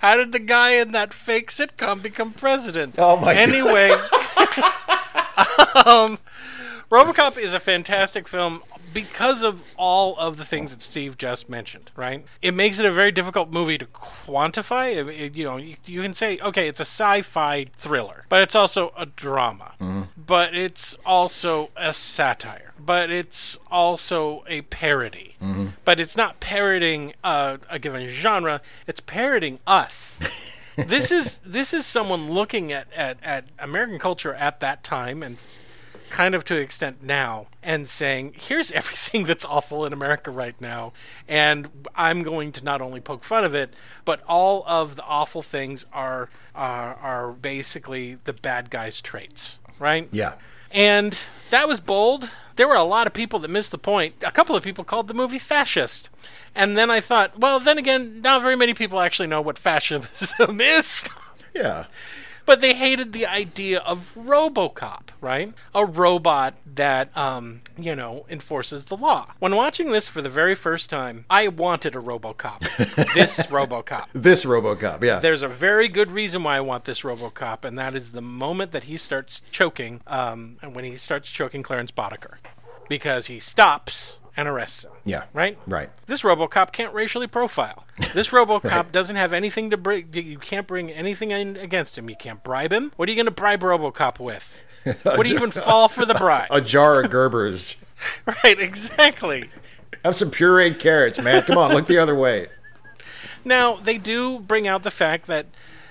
How 0.03 0.17
did 0.17 0.33
the 0.33 0.39
guy 0.39 0.71
in 0.73 0.91
that 0.91 1.13
fake 1.13 1.49
sitcom 1.49 2.03
become 2.03 2.33
president? 2.33 2.95
Oh, 2.97 3.15
my 3.15 3.33
God. 3.33 3.37
Anyway, 3.37 3.89
um, 5.85 6.19
RoboCop 6.91 7.37
is 7.37 7.53
a 7.53 7.59
fantastic 7.61 8.27
film 8.27 8.61
because 8.93 9.43
of 9.43 9.63
all 9.77 10.15
of 10.17 10.37
the 10.37 10.45
things 10.45 10.71
that 10.71 10.81
Steve 10.81 11.17
just 11.17 11.49
mentioned. 11.49 11.91
Right? 11.95 12.25
It 12.41 12.53
makes 12.53 12.79
it 12.79 12.85
a 12.85 12.91
very 12.91 13.11
difficult 13.11 13.51
movie 13.51 13.77
to 13.77 13.85
quantify. 13.85 14.95
It- 14.95 15.07
it- 15.21 15.35
you 15.35 15.45
know, 15.45 15.57
you, 15.57 15.75
you 15.85 16.01
can 16.01 16.13
say, 16.13 16.39
okay, 16.39 16.67
it's 16.67 16.79
a 16.79 16.85
sci-fi 16.85 17.65
thriller, 17.75 18.25
but 18.29 18.43
it's 18.43 18.55
also 18.55 18.93
a 18.97 19.05
drama. 19.05 19.73
But 20.17 20.55
it's 20.55 20.97
also 21.05 21.69
a 21.75 21.93
satire. 21.93 22.73
But 22.79 23.09
it's 23.09 23.59
also 23.71 24.43
a 24.47 24.61
parody. 24.63 25.35
But 25.85 25.99
it's 25.99 26.15
not 26.17 26.39
parodying 26.39 27.13
uh, 27.23 27.57
a 27.69 27.79
given 27.79 28.07
genre. 28.09 28.61
It's 28.87 28.99
parodying 28.99 29.59
us 29.67 30.19
this 30.75 31.11
is 31.11 31.37
this 31.45 31.71
is 31.73 31.85
someone 31.85 32.31
looking 32.31 32.71
at, 32.71 32.87
at, 32.95 33.17
at 33.23 33.45
American 33.59 33.99
culture 33.99 34.33
at 34.33 34.59
that 34.61 34.83
time 34.83 35.21
and 35.21 35.37
kind 36.13 36.35
of 36.35 36.45
to 36.45 36.55
an 36.55 36.61
extent 36.61 37.01
now 37.03 37.47
and 37.63 37.89
saying, 37.89 38.35
here's 38.39 38.71
everything 38.71 39.23
that's 39.27 39.43
awful 39.43 39.83
in 39.83 39.91
America 39.91 40.31
right 40.31 40.59
now. 40.61 40.93
And 41.27 41.69
I'm 41.95 42.21
going 42.21 42.51
to 42.53 42.63
not 42.63 42.81
only 42.81 43.01
poke 43.01 43.23
fun 43.23 43.43
of 43.43 43.55
it, 43.55 43.73
but 44.05 44.21
all 44.27 44.63
of 44.67 44.95
the 44.95 45.03
awful 45.03 45.41
things 45.41 45.85
are 45.91 46.29
are, 46.55 46.93
are 46.95 47.31
basically 47.31 48.19
the 48.25 48.33
bad 48.33 48.69
guy's 48.69 49.01
traits, 49.01 49.59
right? 49.79 50.07
Yeah. 50.11 50.33
And 50.69 51.19
that 51.49 51.67
was 51.67 51.79
bold. 51.79 52.29
There 52.57 52.67
were 52.67 52.75
a 52.75 52.83
lot 52.83 53.07
of 53.07 53.13
people 53.13 53.39
that 53.39 53.49
missed 53.49 53.71
the 53.71 53.79
point. 53.79 54.13
A 54.23 54.31
couple 54.31 54.55
of 54.55 54.63
people 54.63 54.83
called 54.83 55.07
the 55.07 55.15
movie 55.15 55.39
fascist. 55.39 56.11
And 56.53 56.77
then 56.77 56.91
I 56.91 56.99
thought, 56.99 57.39
well, 57.39 57.59
then 57.59 57.79
again, 57.79 58.21
not 58.21 58.43
very 58.43 58.55
many 58.55 58.75
people 58.75 58.99
actually 58.99 59.27
know 59.27 59.41
what 59.41 59.57
fascism 59.57 60.61
is. 60.61 61.09
Yeah. 61.55 61.85
But 62.45 62.61
they 62.61 62.73
hated 62.73 63.13
the 63.13 63.25
idea 63.25 63.79
of 63.79 64.13
RoboCop, 64.17 65.09
right? 65.21 65.53
A 65.73 65.85
robot 65.85 66.55
that, 66.65 67.15
um, 67.17 67.61
you 67.77 67.95
know, 67.95 68.25
enforces 68.29 68.85
the 68.85 68.97
law. 68.97 69.33
When 69.39 69.55
watching 69.55 69.91
this 69.91 70.07
for 70.07 70.21
the 70.21 70.29
very 70.29 70.55
first 70.55 70.89
time, 70.89 71.25
I 71.29 71.47
wanted 71.47 71.95
a 71.95 71.99
RoboCop. 71.99 72.59
this 73.13 73.37
RoboCop. 73.47 74.05
This 74.13 74.45
RoboCop. 74.45 75.03
Yeah. 75.03 75.19
There's 75.19 75.41
a 75.41 75.47
very 75.47 75.87
good 75.87 76.11
reason 76.11 76.43
why 76.43 76.57
I 76.57 76.61
want 76.61 76.85
this 76.85 77.01
RoboCop, 77.01 77.63
and 77.65 77.77
that 77.77 77.95
is 77.95 78.11
the 78.11 78.21
moment 78.21 78.71
that 78.71 78.85
he 78.85 78.97
starts 78.97 79.41
choking, 79.51 80.01
um, 80.07 80.57
and 80.61 80.75
when 80.75 80.83
he 80.83 80.95
starts 80.97 81.29
choking 81.31 81.63
Clarence 81.63 81.91
Boddicker. 81.91 82.35
because 82.89 83.27
he 83.27 83.39
stops 83.39 84.19
and 84.35 84.47
arrests 84.47 84.83
him. 84.83 84.91
Yeah. 85.05 85.23
Right? 85.33 85.57
Right. 85.67 85.89
This 86.07 86.21
RoboCop 86.21 86.71
can't 86.71 86.93
racially 86.93 87.27
profile. 87.27 87.85
This 88.13 88.29
RoboCop 88.29 88.91
doesn't 88.91 89.15
have 89.15 89.33
anything 89.33 89.69
to 89.69 89.77
bring. 89.77 90.09
You 90.13 90.39
can't 90.39 90.67
bring 90.67 90.91
anything 90.91 91.31
in 91.31 91.55
against 91.57 91.97
him. 91.97 92.09
You 92.09 92.15
can't 92.15 92.43
bribe 92.43 92.73
him. 92.73 92.91
What 92.95 93.07
are 93.07 93.11
you 93.11 93.15
going 93.15 93.25
to 93.25 93.31
bribe 93.31 93.61
RoboCop 93.61 94.19
with? 94.19 94.61
Would 95.05 95.27
he 95.27 95.33
even 95.33 95.51
fall 95.51 95.87
for 95.87 96.05
the 96.05 96.15
bribe? 96.15 96.47
A 96.51 96.61
jar 96.61 97.03
of 97.03 97.11
Gerbers. 97.11 97.81
right, 98.43 98.59
exactly. 98.59 99.49
Have 100.03 100.15
some 100.15 100.31
pureed 100.31 100.79
carrots, 100.79 101.21
man. 101.21 101.41
Come 101.43 101.57
on, 101.57 101.71
look 101.71 101.87
the 101.87 101.97
other 101.97 102.15
way. 102.15 102.47
Now, 103.45 103.75
they 103.75 103.97
do 103.97 104.39
bring 104.39 104.67
out 104.67 104.83
the 104.83 104.91
fact 104.91 105.27
that 105.27 105.45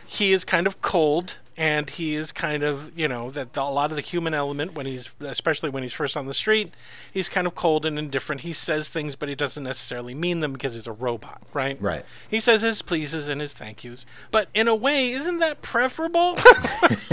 he 0.07 0.33
is 0.33 0.45
kind 0.45 0.67
of 0.67 0.83
cold 0.83 1.39
and 1.57 1.89
he 1.91 2.15
is 2.15 2.33
kind 2.33 2.63
of, 2.63 2.97
you 2.99 3.09
know, 3.09 3.31
that 3.31 3.53
the, 3.53 3.63
a 3.63 3.65
lot 3.65 3.91
of 3.91 3.97
the 3.97 4.03
human 4.03 4.35
element 4.35 4.75
when 4.75 4.87
he's 4.87 5.11
especially 5.21 5.71
when 5.71 5.83
he's 5.83 5.93
first 5.93 6.17
on 6.17 6.27
the 6.27 6.35
street, 6.35 6.73
he's 7.13 7.29
kind 7.29 7.47
of 7.47 7.55
cold 7.55 7.85
and 7.87 7.99
indifferent. 7.99 8.43
He 8.43 8.53
says 8.53 8.89
things 8.89 9.17
but 9.17 9.29
he 9.29 9.35
doesn't 9.35 9.63
necessarily 9.63 10.15
mean 10.15 10.41
them 10.41 10.53
because 10.53 10.75
he's 10.75 10.87
a 10.87 10.93
robot, 10.93 11.43
right? 11.53 11.81
Right. 11.81 12.05
He 12.29 12.41
says 12.41 12.63
his 12.63 12.83
pleases 12.83 13.29
and 13.29 13.41
his 13.41 13.55
thank 13.55 13.85
yous. 13.85 14.07
But 14.31 14.49
in 14.55 14.69
a 14.69 14.75
way, 14.75 15.13
isn't 15.13 15.39
that 15.39 15.63
preferable? 15.63 16.37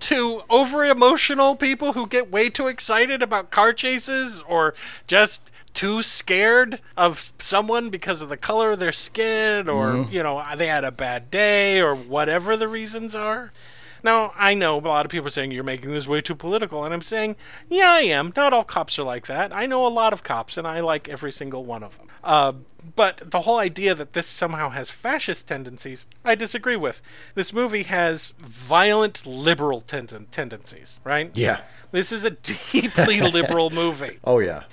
to 0.00 0.42
over 0.48 0.84
emotional 0.84 1.56
people 1.56 1.92
who 1.92 2.06
get 2.06 2.30
way 2.30 2.48
too 2.48 2.66
excited 2.66 3.22
about 3.22 3.50
car 3.50 3.72
chases 3.72 4.42
or 4.46 4.74
just 5.06 5.50
too 5.74 6.02
scared 6.02 6.80
of 6.96 7.32
someone 7.38 7.90
because 7.90 8.22
of 8.22 8.28
the 8.28 8.36
color 8.36 8.70
of 8.72 8.78
their 8.78 8.92
skin 8.92 9.68
or 9.68 10.06
you 10.10 10.22
know 10.22 10.42
they 10.56 10.66
had 10.66 10.84
a 10.84 10.90
bad 10.92 11.30
day 11.30 11.80
or 11.80 11.94
whatever 11.94 12.56
the 12.56 12.68
reasons 12.68 13.14
are 13.14 13.52
now 14.02 14.32
i 14.36 14.54
know 14.54 14.76
a 14.76 14.80
lot 14.80 15.04
of 15.04 15.10
people 15.12 15.26
are 15.26 15.30
saying 15.30 15.50
you're 15.50 15.64
making 15.64 15.90
this 15.90 16.08
way 16.08 16.20
too 16.20 16.34
political 16.34 16.84
and 16.84 16.92
i'm 16.94 17.02
saying 17.02 17.36
yeah 17.68 17.90
i 17.90 18.00
am 18.00 18.32
not 18.36 18.52
all 18.52 18.64
cops 18.64 18.98
are 18.98 19.04
like 19.04 19.26
that 19.26 19.54
i 19.54 19.66
know 19.66 19.86
a 19.86 19.88
lot 19.88 20.12
of 20.12 20.22
cops 20.22 20.56
and 20.56 20.66
i 20.66 20.80
like 20.80 21.08
every 21.08 21.32
single 21.32 21.64
one 21.64 21.82
of 21.82 21.96
them 21.98 22.08
uh, 22.24 22.52
but 22.96 23.22
the 23.30 23.40
whole 23.40 23.58
idea 23.58 23.94
that 23.94 24.12
this 24.12 24.26
somehow 24.26 24.70
has 24.70 24.90
fascist 24.90 25.46
tendencies, 25.46 26.04
I 26.24 26.34
disagree 26.34 26.76
with. 26.76 27.00
This 27.34 27.52
movie 27.52 27.84
has 27.84 28.34
violent 28.38 29.24
liberal 29.24 29.80
ten- 29.80 30.26
tendencies, 30.30 31.00
right? 31.04 31.30
Yeah. 31.36 31.60
This 31.90 32.12
is 32.12 32.24
a 32.24 32.30
deeply 32.30 33.20
liberal 33.32 33.70
movie. 33.70 34.18
Oh 34.24 34.40
yeah. 34.40 34.64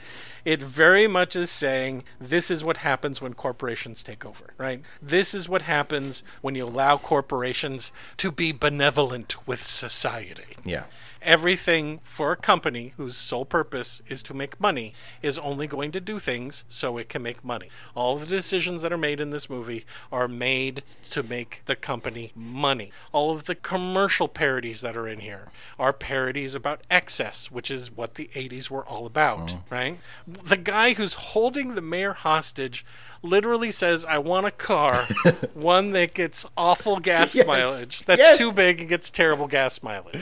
It 0.45 0.61
very 0.61 1.07
much 1.07 1.35
is 1.35 1.49
saying 1.49 2.03
this 2.19 2.51
is 2.51 2.63
what 2.63 2.77
happens 2.77 3.21
when 3.21 3.33
corporations 3.33 4.03
take 4.03 4.25
over, 4.25 4.53
right? 4.57 4.81
This 5.01 5.33
is 5.33 5.49
what 5.49 5.63
happens 5.63 6.23
when 6.41 6.53
you 6.53 6.65
allow 6.65 6.97
corporations 6.97 7.91
to 8.17 8.31
be 8.31 8.51
benevolent 8.51 9.47
with 9.47 9.63
society 9.63 10.55
Yeah. 10.63 10.83
Everything 11.25 11.99
for 12.03 12.31
a 12.31 12.37
company 12.37 12.93
whose 12.97 13.17
sole 13.17 13.45
purpose 13.45 14.01
is 14.07 14.23
to 14.23 14.33
make 14.33 14.59
money 14.61 14.93
is 15.21 15.39
only 15.39 15.67
going 15.67 15.91
to 15.91 15.99
do 15.99 16.19
things 16.19 16.63
so 16.67 16.97
it 16.97 17.09
can 17.09 17.23
make 17.23 17.43
money. 17.43 17.69
All 17.95 18.17
the 18.17 18.25
decisions 18.25 18.81
that 18.81 18.93
are 18.93 18.97
made 18.97 19.19
in 19.19 19.31
this 19.31 19.49
movie 19.49 19.85
are 20.11 20.27
made 20.27 20.83
to 21.11 21.23
make 21.23 21.61
the 21.65 21.75
company 21.75 22.31
money. 22.35 22.91
All 23.11 23.31
of 23.31 23.45
the 23.45 23.55
commercial 23.55 24.27
parodies 24.27 24.81
that 24.81 24.95
are 24.95 25.07
in 25.07 25.19
here 25.19 25.49
are 25.79 25.91
parodies 25.91 26.55
about 26.55 26.81
excess, 26.89 27.51
which 27.51 27.71
is 27.71 27.91
what 27.91 28.15
the 28.15 28.29
80s 28.33 28.69
were 28.69 28.85
all 28.85 29.05
about, 29.05 29.47
mm. 29.47 29.61
right? 29.69 29.99
The 30.27 30.57
guy 30.57 30.93
who's 30.93 31.15
holding 31.15 31.75
the 31.75 31.81
mayor 31.81 32.13
hostage 32.13 32.85
literally 33.25 33.71
says, 33.71 34.05
I 34.05 34.17
want 34.19 34.45
a 34.45 34.51
car, 34.51 35.03
one 35.53 35.91
that 35.91 36.13
gets 36.13 36.45
awful 36.55 36.99
gas 36.99 37.35
Yes. 37.35 37.45
mileage, 37.47 38.03
that's 38.05 38.19
Yes. 38.21 38.37
too 38.37 38.51
big 38.53 38.79
and 38.79 38.87
gets 38.89 39.11
terrible 39.11 39.47
gas 39.47 39.81
mileage. 39.83 40.17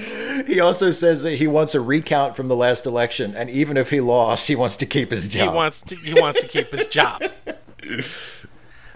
He 0.48 0.60
also 0.60 0.92
says 0.92 1.24
that 1.24 1.36
he 1.36 1.48
wants 1.48 1.76
a 1.76 1.82
recount 1.82 2.36
from 2.36 2.48
the 2.48 2.56
last 2.56 2.86
election, 2.86 3.36
and 3.36 3.50
even 3.50 3.78
if 3.78 3.90
he 3.90 4.02
lost, 4.02 4.48
he 4.48 4.56
wants 4.56 4.78
to 4.78 4.86
keep 4.86 5.12
his 5.12 5.26
he 5.32 5.40
job. 5.40 5.54
wants 5.54 5.82
to 5.82 5.96
he 5.96 6.20
wants 6.20 6.42
to 6.42 6.48
keep 6.48 6.72
his 6.72 6.88
job. 6.88 7.22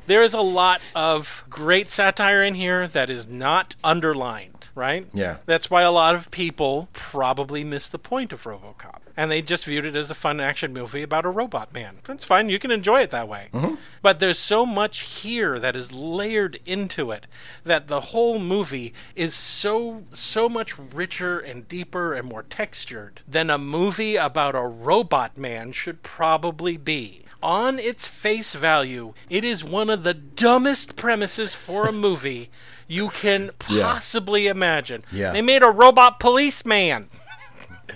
There 0.06 0.24
is 0.24 0.34
a 0.34 0.40
lot 0.42 0.80
of 0.96 1.44
great 1.50 1.92
satire 1.92 2.42
in 2.42 2.54
here 2.56 2.88
that 2.88 3.10
is 3.10 3.28
not 3.28 3.76
underlined, 3.84 4.70
right? 4.74 5.06
Yeah. 5.14 5.38
That's 5.46 5.70
why 5.70 5.82
a 5.82 5.92
lot 5.92 6.16
of 6.16 6.32
people 6.32 6.88
probably 6.94 7.66
miss 7.66 7.90
the 7.90 8.00
point 8.00 8.32
of 8.32 8.42
RoboCop. 8.46 9.00
And 9.18 9.32
they 9.32 9.42
just 9.42 9.66
viewed 9.66 9.84
it 9.86 9.96
as 9.96 10.12
a 10.12 10.16
fun 10.16 10.40
action 10.40 10.72
movie 10.72 11.02
about 11.02 11.26
a 11.26 11.30
robot 11.30 11.74
man. 11.74 11.98
That's 12.04 12.24
fine. 12.24 12.50
You 12.50 12.60
can 12.60 12.70
enjoy 12.70 13.02
it 13.02 13.10
that 13.10 13.28
way. 13.28 13.48
Mm-hmm. 13.52 13.76
But 14.04 14.20
there's 14.20 14.38
so 14.38 14.64
much 14.64 15.00
here 15.00 15.58
that 15.58 15.76
is 15.76 15.92
layered 15.92 16.60
into 16.68 17.10
it 17.10 17.26
that 17.64 17.88
the 17.88 18.00
whole 18.00 18.38
movie 18.40 18.94
is 19.16 19.34
so 19.34 20.04
so 20.12 20.48
much 20.48 20.78
richer 20.78 21.40
and 21.40 21.68
deeper 21.68 22.14
and 22.14 22.28
more 22.30 22.44
textured 22.44 23.22
than 23.28 23.50
a 23.50 23.58
movie 23.58 24.16
about 24.18 24.54
a 24.56 24.62
robot 24.62 25.36
man 25.36 25.72
should 25.72 26.04
probably 26.04 26.78
be. 26.78 27.24
On 27.42 27.80
its 27.80 28.08
face 28.08 28.54
value, 28.54 29.14
it 29.32 29.44
is 29.44 29.64
one 29.64 29.90
of 29.90 30.04
the 30.04 30.14
dumbest 30.14 30.96
premises 30.96 31.54
for 31.56 31.88
a 31.88 31.92
movie 31.92 32.50
you 32.88 33.10
can 33.10 33.50
Yeah. 33.70 33.84
possibly 33.94 34.46
imagine. 34.48 35.04
Yeah. 35.12 35.34
They 35.34 35.42
made 35.42 35.64
a 35.64 35.70
robot 35.72 36.20
policeman. 36.20 37.10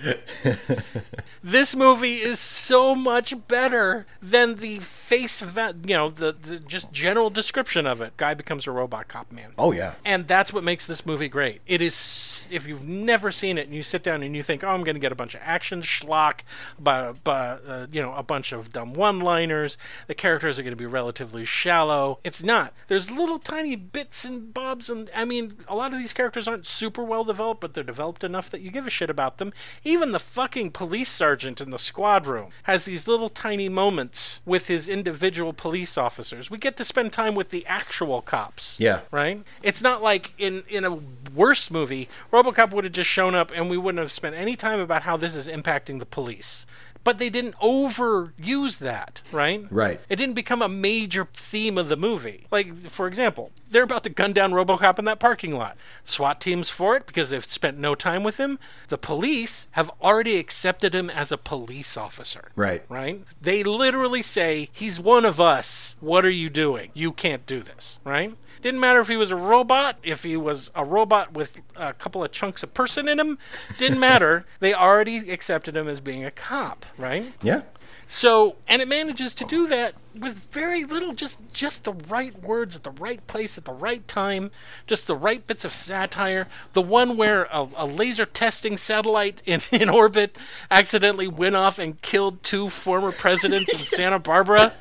this 1.42 1.74
movie 1.74 2.16
is 2.16 2.38
so 2.38 2.94
much 2.94 3.34
better 3.48 4.06
than 4.20 4.56
the 4.56 4.78
face, 5.12 5.42
you 5.42 5.94
know, 5.96 6.08
the, 6.08 6.32
the 6.32 6.58
just 6.58 6.90
general 6.90 7.28
description 7.28 7.86
of 7.86 8.00
it. 8.00 8.16
Guy 8.16 8.32
becomes 8.34 8.66
a 8.66 8.70
robot 8.70 9.08
cop 9.08 9.30
man. 9.30 9.52
Oh 9.58 9.72
yeah. 9.72 9.94
And 10.04 10.26
that's 10.26 10.52
what 10.52 10.64
makes 10.64 10.86
this 10.86 11.04
movie 11.04 11.28
great. 11.28 11.60
It 11.66 11.82
is, 11.82 12.46
if 12.50 12.66
you've 12.66 12.86
never 12.86 13.30
seen 13.30 13.58
it 13.58 13.66
and 13.66 13.74
you 13.74 13.82
sit 13.82 14.02
down 14.02 14.22
and 14.22 14.34
you 14.34 14.42
think, 14.42 14.64
oh, 14.64 14.68
I'm 14.68 14.84
going 14.84 14.94
to 14.94 15.00
get 15.00 15.12
a 15.12 15.14
bunch 15.14 15.34
of 15.34 15.42
action 15.44 15.82
schlock, 15.82 16.40
but, 16.78 17.22
but 17.24 17.62
uh, 17.68 17.86
you 17.92 18.00
know, 18.00 18.14
a 18.14 18.22
bunch 18.22 18.52
of 18.52 18.72
dumb 18.72 18.94
one-liners. 18.94 19.76
The 20.06 20.14
characters 20.14 20.58
are 20.58 20.62
going 20.62 20.72
to 20.72 20.76
be 20.76 20.86
relatively 20.86 21.44
shallow. 21.44 22.18
It's 22.24 22.42
not. 22.42 22.72
There's 22.88 23.10
little 23.10 23.38
tiny 23.38 23.76
bits 23.76 24.24
and 24.24 24.54
bobs, 24.54 24.88
and 24.88 25.10
I 25.14 25.24
mean, 25.24 25.58
a 25.68 25.76
lot 25.76 25.92
of 25.92 25.98
these 25.98 26.12
characters 26.12 26.48
aren't 26.48 26.66
super 26.66 27.04
well 27.04 27.24
developed, 27.24 27.60
but 27.60 27.74
they're 27.74 27.84
developed 27.84 28.24
enough 28.24 28.48
that 28.50 28.62
you 28.62 28.70
give 28.70 28.86
a 28.86 28.90
shit 28.90 29.10
about 29.10 29.38
them. 29.38 29.52
Even 29.84 30.12
the 30.12 30.18
fucking 30.18 30.70
police 30.70 31.10
sergeant 31.10 31.60
in 31.60 31.70
the 31.70 31.78
squad 31.78 32.26
room 32.26 32.50
has 32.62 32.84
these 32.86 33.06
little 33.06 33.28
tiny 33.28 33.68
moments 33.68 34.40
with 34.46 34.68
his 34.68 34.88
individual 35.06 35.52
police 35.52 35.98
officers. 35.98 36.48
We 36.48 36.58
get 36.58 36.76
to 36.76 36.84
spend 36.84 37.12
time 37.12 37.34
with 37.34 37.48
the 37.50 37.66
actual 37.66 38.22
cops 38.22 38.78
Yeah. 38.78 39.00
right? 39.10 39.42
It's 39.62 39.82
not 39.82 40.00
like 40.00 40.32
in 40.38 40.62
in 40.68 40.84
a 40.84 41.00
worse 41.34 41.70
movie, 41.72 42.08
RoboCop 42.32 42.70
would 42.72 42.84
have 42.84 42.92
just 42.92 43.10
shown 43.10 43.34
up 43.34 43.50
and 43.52 43.68
we 43.68 43.76
wouldn't 43.76 44.00
have 44.00 44.12
spent 44.12 44.36
any 44.36 44.54
time 44.54 44.78
about 44.78 45.02
how 45.02 45.16
this 45.16 45.34
is 45.34 45.48
impacting 45.48 45.98
the 45.98 46.06
police. 46.06 46.66
But 47.04 47.18
they 47.18 47.30
didn't 47.30 47.54
overuse 47.56 48.78
that, 48.78 49.22
right? 49.32 49.64
Right. 49.70 50.00
It 50.08 50.16
didn't 50.16 50.34
become 50.34 50.62
a 50.62 50.68
major 50.68 51.26
theme 51.34 51.78
of 51.78 51.88
the 51.88 51.96
movie. 51.96 52.46
Like, 52.50 52.74
for 52.90 53.06
example, 53.06 53.50
they're 53.70 53.82
about 53.82 54.04
to 54.04 54.10
gun 54.10 54.32
down 54.32 54.52
RoboCop 54.52 54.98
in 54.98 55.04
that 55.06 55.18
parking 55.18 55.56
lot. 55.56 55.76
SWAT 56.04 56.40
teams 56.40 56.68
for 56.70 56.96
it 56.96 57.06
because 57.06 57.30
they've 57.30 57.44
spent 57.44 57.78
no 57.78 57.94
time 57.94 58.22
with 58.22 58.36
him. 58.38 58.58
The 58.88 58.98
police 58.98 59.68
have 59.72 59.90
already 60.00 60.36
accepted 60.38 60.94
him 60.94 61.10
as 61.10 61.32
a 61.32 61.38
police 61.38 61.96
officer 61.96 62.50
Right. 62.54 62.82
right? 62.88 63.22
They 63.40 63.62
literally 63.62 64.22
say, 64.22 64.68
He's 64.72 65.00
one 65.00 65.24
of 65.24 65.40
us. 65.40 65.96
What 66.00 66.24
are 66.24 66.30
you 66.30 66.50
doing? 66.50 66.90
You 66.94 67.12
can't 67.12 67.46
do 67.46 67.60
this, 67.60 67.98
right? 68.04 68.34
Didn't 68.62 68.80
matter 68.80 69.00
if 69.00 69.08
he 69.08 69.16
was 69.16 69.30
a 69.30 69.36
robot, 69.36 69.98
if 70.02 70.22
he 70.22 70.36
was 70.36 70.70
a 70.74 70.84
robot 70.84 71.34
with 71.34 71.60
a 71.76 71.92
couple 71.92 72.24
of 72.24 72.32
chunks 72.32 72.62
of 72.62 72.72
person 72.72 73.08
in 73.08 73.20
him, 73.20 73.38
didn't 73.76 74.00
matter. 74.10 74.46
They 74.60 74.72
already 74.72 75.30
accepted 75.30 75.76
him 75.76 75.88
as 75.88 76.00
being 76.00 76.24
a 76.24 76.30
cop, 76.30 76.86
right? 76.96 77.32
Yeah. 77.42 77.62
So, 78.08 78.56
and 78.68 78.82
it 78.82 78.88
manages 78.88 79.32
to 79.34 79.44
do 79.46 79.66
that 79.68 79.94
with 80.14 80.34
very 80.34 80.84
little, 80.84 81.14
just 81.14 81.38
just 81.54 81.84
the 81.84 81.94
right 81.94 82.38
words 82.42 82.76
at 82.76 82.82
the 82.82 82.90
right 82.90 83.26
place 83.26 83.56
at 83.56 83.64
the 83.64 83.72
right 83.72 84.06
time, 84.06 84.50
just 84.86 85.06
the 85.06 85.16
right 85.16 85.46
bits 85.46 85.64
of 85.64 85.72
satire. 85.72 86.46
The 86.74 86.82
one 86.82 87.16
where 87.16 87.44
a, 87.44 87.66
a 87.74 87.86
laser 87.86 88.26
testing 88.26 88.76
satellite 88.76 89.40
in, 89.46 89.60
in 89.72 89.88
orbit 89.88 90.36
accidentally 90.70 91.26
went 91.26 91.56
off 91.56 91.78
and 91.78 92.02
killed 92.02 92.42
two 92.42 92.68
former 92.68 93.12
presidents 93.12 93.72
in 93.72 93.78
Santa 93.86 94.18
Barbara 94.18 94.74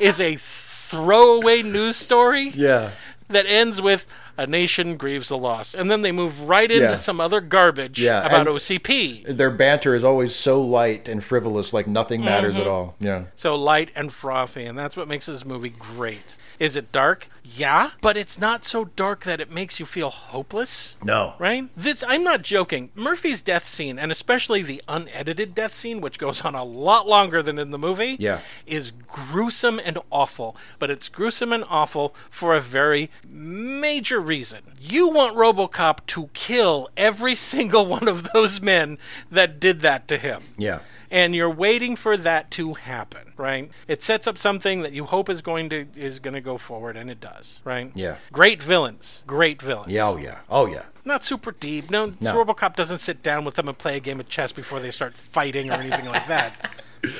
is 0.00 0.18
a 0.18 0.36
throwaway 0.36 1.60
news 1.62 1.96
story 1.96 2.48
Yeah. 2.48 2.92
That 3.28 3.46
ends 3.46 3.80
with 3.80 4.06
a 4.36 4.46
nation 4.46 4.96
grieves 4.96 5.28
the 5.28 5.36
loss, 5.38 5.74
and 5.74 5.90
then 5.90 6.02
they 6.02 6.12
move 6.12 6.42
right 6.48 6.70
into 6.70 6.84
Yeah. 6.90 6.94
some 6.94 7.20
other 7.20 7.40
garbage 7.40 8.00
Yeah, 8.00 8.24
about 8.24 8.46
and- 8.46 8.56
OCP. 8.56 9.24
Their 9.28 9.50
banter 9.50 9.94
is 9.94 10.04
always 10.04 10.34
so 10.34 10.60
light 10.62 11.08
and 11.08 11.22
frivolous, 11.22 11.72
like 11.72 11.86
nothing 11.86 12.24
matters 12.24 12.54
Mm-hmm. 12.54 12.62
at 12.62 12.66
all. 12.68 12.94
Yeah. 13.00 13.22
So 13.34 13.54
light 13.56 13.90
and 13.96 14.12
frothy, 14.12 14.64
and 14.64 14.78
that's 14.78 14.96
what 14.96 15.08
makes 15.08 15.26
this 15.26 15.44
movie 15.44 15.70
great. 15.70 16.22
Is 16.58 16.76
it 16.76 16.90
dark? 16.92 17.28
Yeah, 17.44 17.92
but 18.02 18.16
it's 18.16 18.38
not 18.38 18.64
so 18.66 18.84
dark 18.84 19.24
that 19.24 19.40
it 19.40 19.50
makes 19.50 19.80
you 19.80 19.86
feel 19.86 20.10
hopeless. 20.10 20.96
No. 21.02 21.34
Right? 21.38 21.68
This 21.76 22.04
I'm 22.06 22.22
not 22.22 22.42
joking. 22.42 22.90
Murphy's 22.94 23.40
death 23.42 23.66
scene, 23.68 23.98
and 23.98 24.12
especially 24.12 24.60
the 24.62 24.82
unedited 24.86 25.54
death 25.54 25.74
scene, 25.74 26.00
which 26.00 26.18
goes 26.18 26.42
on 26.42 26.54
a 26.54 26.64
lot 26.64 27.06
longer 27.08 27.42
than 27.42 27.58
in 27.58 27.70
the 27.70 27.78
movie, 27.78 28.16
Yeah. 28.18 28.40
is 28.66 28.92
gruesome 29.06 29.80
and 29.82 29.98
awful. 30.10 30.56
But 30.78 30.90
it's 30.90 31.08
gruesome 31.08 31.52
and 31.52 31.64
awful 31.68 32.14
for 32.28 32.54
a 32.54 32.60
very 32.60 33.10
major 33.26 34.20
reason. 34.20 34.60
You 34.80 35.08
want 35.08 35.36
RoboCop 35.36 36.04
to 36.08 36.28
kill 36.34 36.90
every 36.96 37.34
single 37.52 37.86
one 37.86 38.08
of 38.08 38.32
those 38.32 38.60
men 38.60 38.98
that 39.30 39.58
did 39.58 39.80
that 39.80 40.06
to 40.08 40.18
him. 40.18 40.42
Yeah. 40.58 40.80
And 41.10 41.34
you're 41.34 41.50
waiting 41.50 41.96
for 41.96 42.16
that 42.16 42.50
to 42.52 42.74
happen, 42.74 43.32
right? 43.36 43.70
It 43.86 44.02
sets 44.02 44.26
up 44.26 44.38
something 44.38 44.82
that 44.82 44.92
you 44.92 45.04
hope 45.04 45.28
is 45.28 45.42
going 45.42 45.68
to 45.70 45.86
is 45.96 46.18
going 46.18 46.34
to 46.34 46.40
go 46.40 46.58
forward, 46.58 46.96
and 46.96 47.10
it 47.10 47.20
does, 47.20 47.60
right? 47.64 47.92
Yeah. 47.94 48.16
Great 48.32 48.62
villains, 48.62 49.22
great 49.26 49.60
villains. 49.62 49.92
Yeah, 49.92 50.08
oh 50.08 50.16
yeah, 50.16 50.38
oh 50.48 50.66
yeah. 50.66 50.82
Not 51.04 51.24
super 51.24 51.52
deep. 51.52 51.90
No, 51.90 52.12
No. 52.20 52.34
RoboCop 52.34 52.76
doesn't 52.76 52.98
sit 52.98 53.22
down 53.22 53.44
with 53.46 53.54
them 53.54 53.66
and 53.68 53.78
play 53.78 53.96
a 53.96 54.00
game 54.00 54.20
of 54.20 54.28
chess 54.28 54.52
before 54.52 54.78
they 54.78 54.90
start 54.90 55.16
fighting 55.16 55.70
or 55.70 55.74
anything 55.74 56.06
like 56.06 56.26
that. 56.26 56.70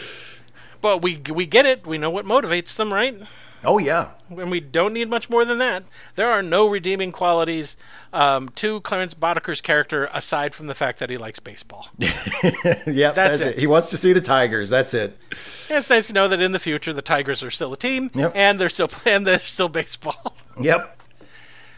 But 0.81 1.03
we 1.03 1.21
we 1.33 1.47
get 1.47 1.67
it. 1.67 1.87
We 1.87 1.99
know 1.99 2.11
what 2.11 2.25
motivates 2.25 2.77
them, 2.77 2.93
right? 2.93 3.17
Oh 3.65 3.79
yeah. 3.79 4.11
and 4.31 4.51
we 4.51 4.61
don't 4.61 4.93
need 4.93 5.09
much 5.11 5.29
more 5.29 5.45
than 5.45 5.59
that. 5.59 5.83
There 6.15 6.31
are 6.31 6.43
no 6.43 6.69
redeeming 6.69 7.11
qualities 7.13 7.77
um, 8.13 8.51
to 8.51 8.81
Clarence 8.83 9.15
Boddicker's 9.15 9.61
character 9.61 10.09
aside 10.13 10.55
from 10.55 10.69
the 10.69 10.75
fact 10.75 10.99
that 11.01 11.11
he 11.11 11.17
likes 11.19 11.41
baseball. 11.41 11.89
Yeah, 12.87 13.11
That's 13.13 13.41
it. 13.41 13.59
He 13.59 13.67
wants 13.67 13.91
to 13.91 13.97
see 13.97 14.13
the 14.13 14.21
Tigers. 14.21 14.71
That's 14.71 14.95
it. 14.95 15.17
And 15.69 15.79
it's 15.79 15.91
nice 15.91 16.07
to 16.07 16.13
know 16.13 16.29
that 16.29 16.41
in 16.41 16.53
the 16.53 16.59
future 16.59 16.93
the 16.93 17.03
Tigers 17.03 17.43
are 17.43 17.51
still 17.51 17.73
a 17.73 17.77
team 17.77 18.11
Yep. 18.15 18.33
and 18.35 18.59
they're 18.61 18.69
still 18.69 18.89
playing. 18.89 19.25
they're 19.25 19.39
still 19.39 19.69
baseball. 19.69 20.37
Yep. 20.61 20.99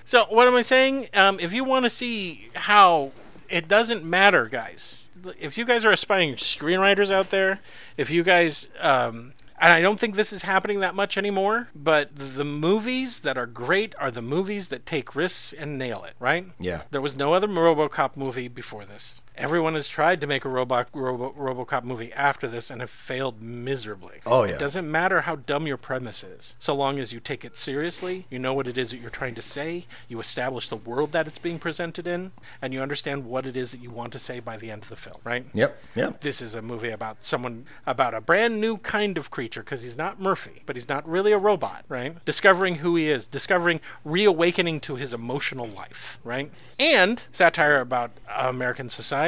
so 0.06 0.24
what 0.30 0.48
am 0.48 0.54
I 0.54 0.62
saying? 0.62 1.08
Um, 1.14 1.38
if 1.40 1.52
you 1.52 1.64
want 1.64 1.84
to 1.84 1.90
see 1.90 2.48
how 2.54 3.12
it 3.48 3.68
doesn't 3.68 4.04
matter, 4.04 4.46
guys. 4.46 5.08
If 5.38 5.58
you 5.58 5.66
guys 5.66 5.84
are 5.84 5.90
aspiring 5.92 6.34
screenwriters 6.36 7.10
out 7.10 7.28
there, 7.28 7.60
if 7.98 8.10
you 8.10 8.22
guys 8.22 8.68
um, 8.80 9.32
and 9.60 9.72
I 9.72 9.80
don't 9.82 10.00
think 10.00 10.14
this 10.14 10.32
is 10.32 10.42
happening 10.42 10.80
that 10.80 10.94
much 10.94 11.18
anymore, 11.18 11.68
but 11.74 12.10
the 12.14 12.44
movies 12.44 13.20
that 13.20 13.36
are 13.36 13.46
great 13.46 13.94
are 13.98 14.10
the 14.10 14.22
movies 14.22 14.68
that 14.70 14.86
take 14.86 15.14
risks 15.14 15.52
and 15.52 15.76
nail 15.78 16.02
it, 16.04 16.14
right? 16.18 16.46
Yeah. 16.58 16.82
There 16.90 17.00
was 17.00 17.16
no 17.16 17.34
other 17.34 17.46
RoboCop 17.46 18.16
movie 18.16 18.48
before 18.48 18.84
this. 18.84 19.20
Everyone 19.36 19.74
has 19.74 19.88
tried 19.88 20.20
to 20.20 20.26
make 20.26 20.44
a 20.44 20.48
Robo, 20.48 20.84
Robo, 20.92 21.32
RoboCop 21.32 21.84
movie 21.84 22.12
after 22.12 22.46
this 22.46 22.70
and 22.70 22.80
have 22.80 22.90
failed 22.90 23.42
miserably. 23.42 24.20
Oh, 24.26 24.44
yeah. 24.44 24.52
It 24.52 24.58
doesn't 24.58 24.90
matter 24.90 25.22
how 25.22 25.36
dumb 25.36 25.66
your 25.66 25.76
premise 25.76 26.22
is, 26.22 26.56
so 26.58 26.74
long 26.74 26.98
as 26.98 27.12
you 27.12 27.20
take 27.20 27.44
it 27.44 27.56
seriously, 27.56 28.26
you 28.28 28.38
know 28.38 28.52
what 28.52 28.68
it 28.68 28.76
is 28.76 28.90
that 28.90 28.98
you're 28.98 29.08
trying 29.08 29.34
to 29.36 29.42
say, 29.42 29.86
you 30.08 30.20
establish 30.20 30.68
the 30.68 30.76
world 30.76 31.12
that 31.12 31.26
it's 31.26 31.38
being 31.38 31.58
presented 31.58 32.06
in, 32.06 32.32
and 32.60 32.74
you 32.74 32.80
understand 32.80 33.24
what 33.24 33.46
it 33.46 33.56
is 33.56 33.70
that 33.70 33.80
you 33.80 33.90
want 33.90 34.12
to 34.12 34.18
say 34.18 34.40
by 34.40 34.56
the 34.56 34.70
end 34.70 34.82
of 34.82 34.88
the 34.88 34.96
film, 34.96 35.16
right? 35.24 35.46
Yep. 35.54 35.78
Yep. 35.94 36.20
This 36.20 36.42
is 36.42 36.54
a 36.54 36.62
movie 36.62 36.90
about 36.90 37.24
someone 37.24 37.66
about 37.86 38.14
a 38.14 38.20
brand 38.20 38.60
new 38.60 38.76
kind 38.78 39.16
of 39.16 39.30
creature 39.30 39.62
because 39.62 39.82
he's 39.82 39.96
not 39.96 40.20
Murphy, 40.20 40.62
but 40.66 40.76
he's 40.76 40.88
not 40.88 41.08
really 41.08 41.32
a 41.32 41.38
robot, 41.38 41.84
right? 41.88 42.22
Discovering 42.24 42.76
who 42.76 42.96
he 42.96 43.08
is, 43.08 43.26
discovering 43.26 43.80
reawakening 44.04 44.80
to 44.80 44.96
his 44.96 45.14
emotional 45.14 45.66
life, 45.66 46.18
right? 46.24 46.50
And 46.78 47.22
satire 47.32 47.80
about 47.80 48.10
American 48.34 48.88
society, 48.88 49.19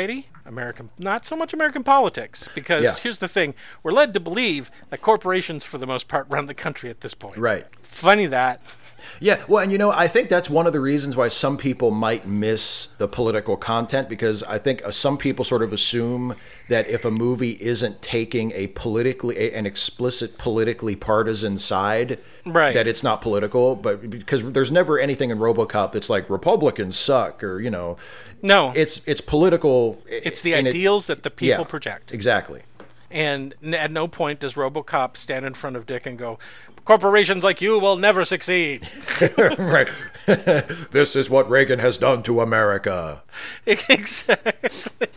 American 0.44 0.90
not 0.98 1.24
so 1.24 1.36
much 1.36 1.52
American 1.52 1.85
politics 1.85 2.48
because 2.55 2.82
Yeah. 2.85 2.94
here's 3.02 3.19
the 3.20 3.28
thing, 3.28 3.55
we're 3.82 3.93
led 3.93 4.12
to 4.14 4.20
believe 4.20 4.70
that 4.90 5.01
corporations 5.02 5.64
for 5.64 5.78
the 5.78 5.86
most 5.86 6.09
part 6.09 6.27
run 6.28 6.47
the 6.47 6.55
country 6.55 6.90
at 6.90 7.01
this 7.01 7.14
point. 7.14 7.39
Right. 7.39 7.66
Funny 7.82 8.27
that. 8.27 8.60
Yeah, 9.20 9.43
well, 9.49 9.62
and 9.62 9.70
you 9.73 9.79
know, 9.79 9.91
I 9.91 10.09
think 10.09 10.29
that's 10.29 10.49
one 10.51 10.66
of 10.66 10.73
the 10.73 10.81
reasons 10.81 11.16
why 11.16 11.29
some 11.29 11.57
people 11.57 11.91
might 11.91 12.27
miss 12.27 12.87
the 12.99 13.09
political 13.09 13.57
content 13.57 14.09
because 14.09 14.43
I 14.45 14.59
think 14.59 14.85
uh, 14.85 14.91
some 14.91 15.16
people 15.19 15.45
sort 15.45 15.62
of 15.62 15.73
assume 15.73 16.35
that 16.69 16.87
if 16.89 17.05
a 17.05 17.11
movie 17.11 17.59
isn't 17.61 18.03
taking 18.03 18.53
a 18.53 18.69
politically 18.69 19.37
a- 19.39 19.55
an 19.55 19.66
explicit 19.66 20.39
politically 20.39 20.97
partisan 20.97 21.59
side, 21.59 22.19
Right. 22.45 22.74
that 22.74 22.87
it's 22.89 23.03
not 23.05 23.20
political. 23.23 23.77
But 23.77 24.09
because 24.11 24.43
there's 24.53 24.73
never 24.73 24.99
anything 24.99 25.31
in 25.31 25.39
RoboCop 25.39 25.93
that's 25.93 26.11
like 26.11 26.29
Republicans 26.31 26.97
suck 26.97 27.43
or 27.45 27.61
you 27.61 27.70
know, 27.70 27.97
No. 28.43 28.73
it's 28.74 29.07
it's 29.07 29.20
political. 29.20 30.03
it's 30.09 30.43
the 30.43 30.55
and 30.55 30.66
it- 30.66 30.70
ideals 30.70 31.07
that 31.07 31.23
the 31.23 31.31
people 31.31 31.65
yeah, 31.65 31.69
project. 31.69 32.12
Exactly. 32.12 32.62
And 33.11 33.55
at 33.74 33.91
no 33.91 34.09
point 34.09 34.41
does 34.41 34.55
RoboCop 34.55 35.19
stand 35.19 35.45
in 35.45 35.53
front 35.53 35.77
of 35.77 35.85
Dick 35.85 36.07
and 36.07 36.19
go, 36.19 36.39
"Corporations 36.84 37.44
like 37.44 37.60
you 37.60 37.78
will 37.78 37.96
never 37.96 38.24
succeed." 38.24 38.88
right. 39.59 39.88
this 40.26 41.16
is 41.16 41.28
what 41.28 41.48
Reagan 41.50 41.78
has 41.80 41.98
done 41.98 42.22
to 42.24 42.40
America. 42.40 43.22
exactly. 43.66 45.09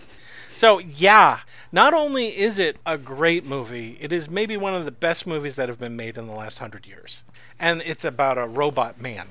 So 0.54 0.80
yeah, 0.80 1.40
not 1.72 1.94
only 1.94 2.28
is 2.28 2.58
it 2.58 2.78
a 2.86 2.98
great 2.98 3.46
movie, 3.46 3.98
it 4.00 4.12
is 4.12 4.30
maybe 4.30 4.58
one 4.58 4.74
of 4.74 4.86
the 4.86 4.92
best 4.92 5.28
movies 5.28 5.56
that 5.58 5.70
have 5.70 5.78
been 5.78 5.96
made 5.96 6.18
in 6.18 6.28
the 6.28 6.34
last 6.34 6.60
hundred 6.60 6.88
years, 6.88 7.24
and 7.60 7.82
it's 7.86 8.06
about 8.06 8.38
a 8.38 8.48
robot 8.48 9.00
man. 9.00 9.28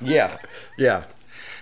Yeah. 0.00 0.36
Yeah. 0.76 1.04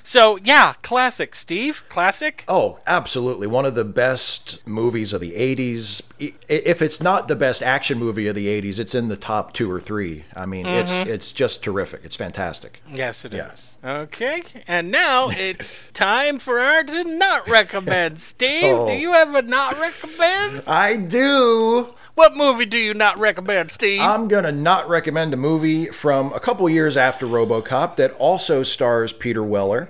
So 0.03 0.39
yeah, 0.43 0.75
classic, 0.83 1.35
Steve, 1.35 1.85
classic. 1.89 2.45
Oh, 2.49 2.79
absolutely. 2.87 3.47
One 3.47 3.65
of 3.65 3.75
the 3.75 3.85
best 3.85 4.67
movies 4.67 5.13
of 5.13 5.21
the 5.21 5.33
80s. 5.33 6.03
If 6.49 6.83
it's 6.83 7.01
not 7.01 7.29
the 7.29 7.37
best 7.37 7.63
action 7.63 7.99
movie 7.99 8.29
of 8.29 8.35
the 8.35 8.47
80s, 8.47 8.79
it's 8.79 8.95
in 8.95 9.09
the 9.09 9.17
top 9.17 9.53
2 9.55 9.71
or 9.71 9.81
3. 9.81 10.25
I 10.37 10.47
mean, 10.47 10.67
it's 10.67 10.93
mm-hmm. 10.93 11.11
it's 11.11 11.33
just 11.33 11.63
terrific. 11.63 12.03
It's 12.05 12.17
fantastic. 12.17 12.81
Yes, 12.89 13.25
it 13.25 13.35
is. 13.35 13.79
Yeah. 13.83 13.93
Okay, 14.01 14.43
and 14.69 14.91
now 14.91 15.29
it's 15.31 15.83
time 15.93 16.39
for 16.39 16.59
our 16.61 16.85
to 16.85 17.05
not 17.05 17.49
recommend. 17.49 18.21
Steve, 18.33 18.75
Oh. 18.75 18.89
do 18.89 18.95
you 18.95 19.13
have 19.13 19.35
a 19.35 19.43
not 19.43 19.79
recommend? 19.79 20.63
I 20.67 20.97
do. 20.97 21.95
What 22.15 22.37
movie 22.37 22.67
do 22.67 22.77
you 22.77 22.93
not 22.93 23.19
recommend, 23.19 23.71
Steve? 23.71 24.01
I'm 24.01 24.29
going 24.29 24.45
to 24.45 24.53
not 24.53 24.89
recommend 24.89 25.33
a 25.33 25.37
movie 25.39 25.87
from 25.87 26.33
a 26.35 26.41
couple 26.41 26.69
years 26.69 26.97
after 26.97 27.27
RoboCop 27.27 27.97
that 27.97 28.13
also 28.13 28.63
stars 28.63 29.13
Peter 29.13 29.43
Weller. 29.43 29.89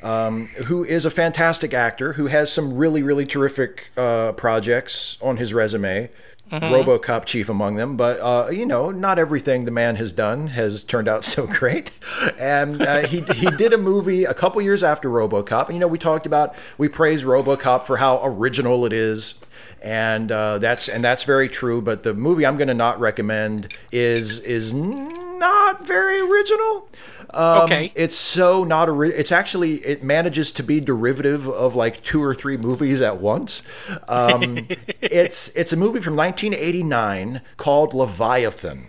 Um, 0.00 0.46
who 0.66 0.84
is 0.84 1.04
a 1.04 1.10
fantastic 1.10 1.74
actor 1.74 2.12
who 2.12 2.28
has 2.28 2.52
some 2.52 2.74
really, 2.74 3.02
really 3.02 3.26
terrific 3.26 3.88
uh, 3.96 4.30
projects 4.32 5.18
on 5.20 5.38
his 5.38 5.52
resume. 5.52 6.08
RoboCop 6.50 7.26
chief 7.26 7.50
among 7.50 7.76
them, 7.76 7.96
but 7.96 8.18
uh, 8.20 8.48
you 8.50 8.64
know, 8.64 8.90
not 8.90 9.18
everything 9.18 9.64
the 9.64 9.70
man 9.70 9.96
has 9.96 10.12
done 10.12 10.46
has 10.46 10.82
turned 10.82 11.06
out 11.06 11.22
so 11.24 11.46
great. 11.46 11.90
And 12.38 12.80
uh, 12.80 13.06
he 13.06 13.20
he 13.34 13.50
did 13.50 13.72
a 13.74 13.78
movie 13.78 14.24
a 14.24 14.32
couple 14.32 14.62
years 14.62 14.82
after 14.82 15.10
RoboCop. 15.10 15.66
And 15.66 15.74
you 15.74 15.80
know, 15.80 15.88
we 15.88 15.98
talked 15.98 16.24
about 16.24 16.54
we 16.78 16.88
praise 16.88 17.22
RoboCop 17.22 17.84
for 17.84 17.98
how 17.98 18.24
original 18.24 18.86
it 18.86 18.94
is, 18.94 19.40
and 19.82 20.30
uh, 20.32 20.58
that's 20.58 20.88
and 20.88 21.02
that's 21.04 21.22
very 21.24 21.48
true. 21.48 21.80
But 21.80 22.02
the 22.02 22.14
movie 22.14 22.44
I'm 22.46 22.56
going 22.56 22.68
to 22.68 22.74
not 22.74 22.98
recommend 23.00 23.72
is 23.92 24.40
is 24.40 24.72
not 24.74 25.86
very 25.86 26.20
original. 26.20 26.88
Um, 27.30 27.62
Okay. 27.64 27.92
It's 27.94 28.16
so 28.16 28.64
not 28.64 28.88
ori- 28.88 29.12
It's 29.12 29.30
actually 29.32 29.76
it 29.84 30.02
manages 30.02 30.50
to 30.52 30.62
be 30.62 30.80
derivative 30.80 31.46
of 31.48 31.74
like 31.76 32.02
two 32.02 32.22
or 32.22 32.34
three 32.34 32.56
movies 32.56 33.00
at 33.02 33.20
once. 33.20 33.62
Um, 34.08 34.56
it's 35.02 35.48
it's 35.56 35.72
a 35.72 35.76
movie 35.76 36.00
from 36.00 36.16
1989 36.16 37.42
called 37.56 37.92
Leviathan. 37.94 38.88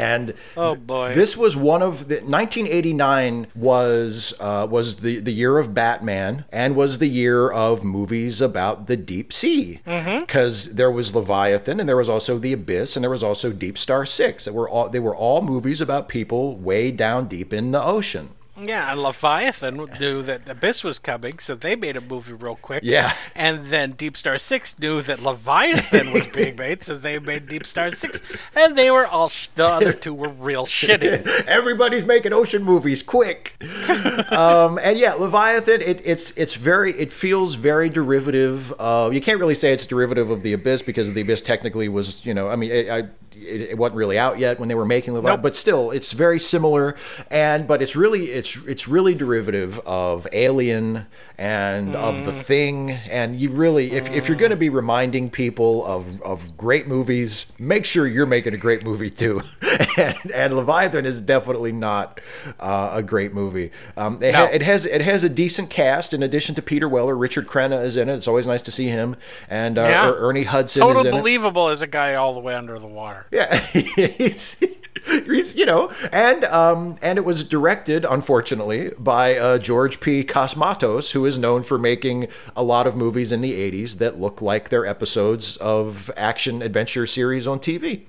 And 0.00 0.32
Oh, 0.56 0.74
boy. 0.74 1.14
this 1.14 1.36
was 1.36 1.56
one 1.56 1.82
of 1.82 2.08
the 2.08 2.16
1989 2.16 3.48
was 3.54 4.34
uh, 4.40 4.66
was 4.70 4.96
the 4.98 5.18
the 5.20 5.32
year 5.32 5.58
of 5.58 5.74
Batman 5.74 6.44
and 6.50 6.74
was 6.74 6.98
the 6.98 7.08
year 7.08 7.50
of 7.50 7.84
movies 7.84 8.40
about 8.40 8.86
the 8.86 8.96
deep 8.96 9.32
sea 9.32 9.80
because 9.84 10.74
there 10.74 10.90
was 10.90 11.14
Leviathan 11.14 11.80
and 11.80 11.88
there 11.88 11.96
was 11.96 12.08
also 12.08 12.38
the 12.38 12.52
Abyss 12.52 12.96
and 12.96 13.02
there 13.04 13.10
was 13.10 13.22
also 13.22 13.52
Deep 13.52 13.76
Star 13.76 14.06
Six 14.06 14.44
that 14.46 14.54
were 14.54 14.68
all 14.68 14.88
they 14.88 14.98
were 15.00 15.14
all 15.14 15.42
movies 15.42 15.80
about 15.80 16.08
people 16.08 16.56
way 16.56 16.90
down 16.90 17.26
deep 17.28 17.52
in 17.52 17.70
the 17.72 17.82
ocean. 17.82 18.30
Yeah, 18.60 18.92
and 18.92 19.02
Leviathan 19.02 19.76
knew 19.98 20.22
that 20.22 20.48
Abyss 20.48 20.84
was 20.84 20.98
coming, 20.98 21.38
so 21.38 21.54
they 21.54 21.76
made 21.76 21.96
a 21.96 22.00
movie 22.00 22.32
real 22.32 22.56
quick. 22.56 22.82
Yeah. 22.84 23.14
And 23.34 23.66
then 23.66 23.92
Deep 23.92 24.16
Star 24.16 24.36
6 24.38 24.78
knew 24.78 25.02
that 25.02 25.22
Leviathan 25.22 26.12
was 26.12 26.26
being 26.34 26.56
made, 26.56 26.82
so 26.82 26.96
they 26.96 27.18
made 27.18 27.48
Deep 27.48 27.64
Star 27.66 27.90
6. 27.90 28.22
And 28.54 28.76
they 28.76 28.90
were 28.90 29.06
all, 29.06 29.28
sh- 29.28 29.48
the 29.54 29.66
other 29.66 29.92
two 29.92 30.14
were 30.14 30.28
real 30.28 30.66
shitty. 30.66 31.26
Everybody's 31.46 32.04
making 32.04 32.32
ocean 32.32 32.62
movies, 32.62 33.02
quick! 33.02 33.56
um, 34.32 34.78
and 34.82 34.98
yeah, 34.98 35.14
Leviathan. 35.14 35.80
It, 35.80 36.00
it's 36.04 36.30
it's 36.36 36.54
very. 36.54 36.98
It 36.98 37.12
feels 37.12 37.54
very 37.54 37.88
derivative. 37.88 38.72
Uh, 38.78 39.10
you 39.12 39.20
can't 39.20 39.40
really 39.40 39.54
say 39.54 39.72
it's 39.72 39.86
derivative 39.86 40.30
of 40.30 40.42
the 40.42 40.52
Abyss 40.52 40.82
because 40.82 41.12
the 41.12 41.20
Abyss 41.20 41.42
technically 41.42 41.88
was. 41.88 42.24
You 42.24 42.34
know, 42.34 42.48
I 42.48 42.56
mean, 42.56 42.70
it, 42.70 42.88
I, 42.90 42.98
it, 43.34 43.60
it 43.70 43.78
wasn't 43.78 43.96
really 43.96 44.18
out 44.18 44.38
yet 44.38 44.58
when 44.58 44.68
they 44.68 44.74
were 44.74 44.84
making 44.84 45.14
Leviathan, 45.14 45.36
Nope. 45.38 45.42
but 45.42 45.56
still, 45.56 45.90
it's 45.90 46.12
very 46.12 46.38
similar. 46.40 46.96
And 47.30 47.66
but 47.66 47.82
it's 47.82 47.96
really 47.96 48.30
it's 48.30 48.49
it's 48.66 48.88
really 48.88 49.14
derivative 49.14 49.78
of 49.80 50.26
Alien 50.32 51.06
and 51.40 51.96
of 51.96 52.26
the 52.26 52.32
Thing. 52.32 52.90
And 52.90 53.34
you 53.40 53.50
really, 53.50 53.92
if, 53.92 54.10
if 54.10 54.28
you're 54.28 54.36
going 54.36 54.50
to 54.50 54.56
be 54.56 54.68
reminding 54.68 55.30
people 55.30 55.84
of 55.86 56.20
of 56.20 56.56
great 56.56 56.86
movies, 56.86 57.50
make 57.58 57.86
sure 57.86 58.06
you're 58.06 58.26
making 58.26 58.52
a 58.52 58.58
great 58.58 58.84
movie 58.84 59.10
too. 59.10 59.40
and, 59.96 60.30
and 60.32 60.54
Leviathan 60.54 61.06
is 61.06 61.22
definitely 61.22 61.72
not 61.72 62.20
uh, 62.58 62.90
a 62.92 63.02
great 63.02 63.32
movie. 63.32 63.72
Um, 63.96 64.22
it, 64.22 64.34
ha- 64.34 64.50
it 64.52 64.60
has 64.62 64.84
it 64.84 65.00
has 65.00 65.24
a 65.24 65.30
decent 65.30 65.70
cast. 65.70 66.12
In 66.12 66.22
addition 66.22 66.54
to 66.56 66.62
Peter 66.62 66.88
Weller, 66.88 67.16
Richard 67.16 67.46
Crenna 67.46 67.82
is 67.84 67.96
in 67.96 68.10
it. 68.10 68.16
It's 68.16 68.28
always 68.28 68.46
nice 68.46 68.62
to 68.62 68.70
see 68.70 68.88
him. 68.88 69.16
And 69.48 69.78
uh, 69.78 69.82
Yeah. 69.82 70.10
Er- 70.10 70.28
Ernie 70.28 70.44
Hudson 70.44 70.82
Total 70.82 71.00
is 71.00 71.06
in 71.06 71.14
it. 71.14 71.18
believable 71.18 71.68
as 71.68 71.80
a 71.80 71.86
guy 71.86 72.14
all 72.16 72.34
the 72.34 72.40
way 72.40 72.54
under 72.54 72.78
the 72.78 72.86
water. 72.86 73.26
Yeah, 73.30 73.56
he's, 73.72 74.60
you 74.60 75.60
you 75.60 75.66
know, 75.66 75.92
and 76.12 76.44
um, 76.46 76.98
and 77.02 77.18
it 77.18 77.24
was 77.24 77.44
directed, 77.44 78.04
unfortunately, 78.04 78.90
by 78.98 79.36
uh, 79.36 79.58
George 79.58 80.00
P. 80.00 80.24
Cosmatos, 80.24 81.12
who 81.12 81.26
is 81.26 81.29
known 81.38 81.62
for 81.62 81.78
making 81.78 82.28
a 82.56 82.62
lot 82.62 82.86
of 82.86 82.96
movies 82.96 83.32
in 83.32 83.40
the 83.40 83.52
'80s 83.52 83.98
that 83.98 84.20
look 84.20 84.40
like 84.40 84.68
they're 84.68 84.86
episodes 84.86 85.56
of 85.58 86.10
action 86.16 86.62
adventure 86.62 87.06
series 87.06 87.46
on 87.46 87.58
TV. 87.58 88.02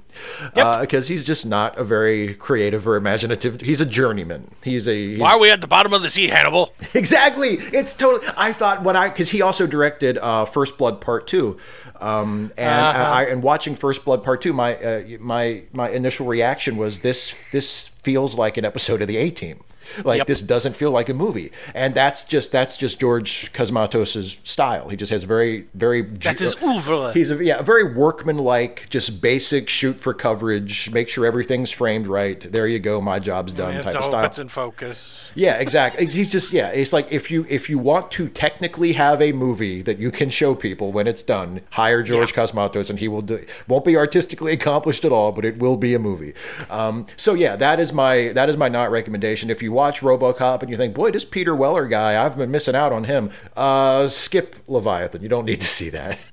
Because 0.53 1.07
he's 1.07 1.25
just 1.25 1.45
not 1.45 1.77
a 1.77 1.83
very 1.83 2.35
creative 2.35 2.87
or 2.87 2.95
imaginative. 2.95 3.61
He's 3.61 3.81
a 3.81 3.85
journeyman. 3.85 4.51
He's 4.63 4.87
a 4.87 5.11
he's, 5.11 5.19
Why 5.19 5.31
are 5.31 5.39
we 5.39 5.49
at 5.49 5.61
the 5.61 5.67
bottom 5.67 5.93
of 5.93 6.01
the 6.01 6.09
sea, 6.09 6.27
Hannibal? 6.27 6.73
exactly. 6.93 7.55
It's 7.55 7.95
totally. 7.95 8.27
I 8.35 8.53
thought 8.53 8.83
when 8.83 8.95
I 8.95 9.09
because 9.09 9.29
he 9.29 9.41
also 9.41 9.67
directed 9.67 10.17
uh, 10.17 10.45
First 10.45 10.77
Blood 10.77 11.01
Part 11.01 11.27
Two, 11.27 11.57
um, 11.99 12.51
and 12.57 12.69
I 12.71 13.23
and 13.23 13.43
watching 13.43 13.75
First 13.75 14.03
Blood 14.03 14.23
Part 14.23 14.41
Two, 14.41 14.53
my 14.53 14.75
uh, 14.75 15.03
my 15.19 15.63
my 15.73 15.89
initial 15.89 16.27
reaction 16.27 16.77
was 16.77 16.99
this 16.99 17.35
this 17.51 17.87
feels 17.87 18.37
like 18.37 18.57
an 18.57 18.65
episode 18.65 19.01
of 19.01 19.07
the 19.07 19.17
A 19.17 19.29
Team. 19.29 19.61
Like 20.05 20.19
Yep. 20.19 20.27
this 20.27 20.41
doesn't 20.41 20.75
feel 20.75 20.91
like 20.91 21.09
a 21.09 21.13
movie, 21.13 21.51
and 21.73 21.93
that's 21.93 22.23
just 22.25 22.51
that's 22.51 22.75
just 22.77 22.99
George 22.99 23.51
Cosmatos' 23.53 24.37
style. 24.45 24.89
He 24.89 24.95
just 24.97 25.11
has 25.11 25.23
very 25.23 25.67
very 25.73 26.01
That's 26.01 26.39
his 26.41 26.55
oeuvre. 26.61 27.13
He's 27.13 27.31
a 27.31 27.43
yeah, 27.43 27.61
very 27.61 27.83
workmanlike, 27.93 28.87
just 28.89 29.21
basic 29.21 29.69
shoot 29.69 29.99
for 29.99 30.13
coverage, 30.13 30.89
make 30.91 31.07
sure 31.09 31.25
everything's 31.25 31.71
framed 31.71 32.07
right. 32.07 32.39
There 32.51 32.67
you 32.67 32.79
go, 32.79 32.99
my 33.01 33.19
job's 33.19 33.53
done 33.53 33.75
It's 33.75 33.85
type 33.85 33.95
of 33.95 34.03
style. 34.03 34.25
it's 34.25 34.39
in 34.39 34.47
focus. 34.47 35.31
Yeah, 35.35 35.55
exactly. 35.55 36.05
He's 36.07 36.31
just 36.31 36.51
yeah. 36.53 36.69
It's 36.69 36.93
like 36.93 37.11
if 37.11 37.31
you 37.31 37.45
if 37.49 37.69
you 37.69 37.77
want 37.77 38.11
to 38.11 38.27
technically 38.29 38.93
have 38.93 39.21
a 39.21 39.31
movie 39.31 39.81
that 39.83 39.97
you 39.99 40.11
can 40.11 40.29
show 40.29 40.55
people 40.55 40.91
when 40.91 41.07
it's 41.07 41.23
done, 41.23 41.61
hire 41.71 42.03
George 42.03 42.33
Cosmatos 42.33 42.89
and 42.89 42.99
he 42.99 43.07
will 43.07 43.21
do. 43.21 43.45
Won't 43.67 43.85
be 43.85 43.95
artistically 43.97 44.53
accomplished 44.53 45.05
at 45.05 45.11
all, 45.11 45.31
but 45.31 45.45
it 45.45 45.57
will 45.59 45.77
be 45.77 45.93
a 45.93 45.99
movie. 45.99 46.33
Um, 46.69 47.05
so 47.15 47.33
yeah, 47.33 47.55
that 47.55 47.79
is 47.79 47.93
my 47.93 48.29
that 48.33 48.49
is 48.49 48.57
my 48.57 48.67
not 48.69 48.91
recommendation. 48.91 49.49
If 49.49 49.61
you 49.61 49.71
watch 49.81 50.01
RoboCop 50.01 50.61
and 50.61 50.69
you 50.69 50.77
think, 50.77 50.93
boy, 50.93 51.09
this 51.09 51.25
Peter 51.25 51.55
Weller 51.55 51.87
guy, 51.87 52.23
I've 52.23 52.37
been 52.37 52.51
missing 52.51 52.75
out 52.75 52.93
on 52.93 53.05
him. 53.05 53.31
Uh, 53.57 54.07
skip 54.07 54.55
Leviathan. 54.67 55.23
You 55.23 55.27
don't 55.27 55.45
need 55.45 55.59
to 55.59 55.65
see 55.65 55.89
that. 55.89 56.23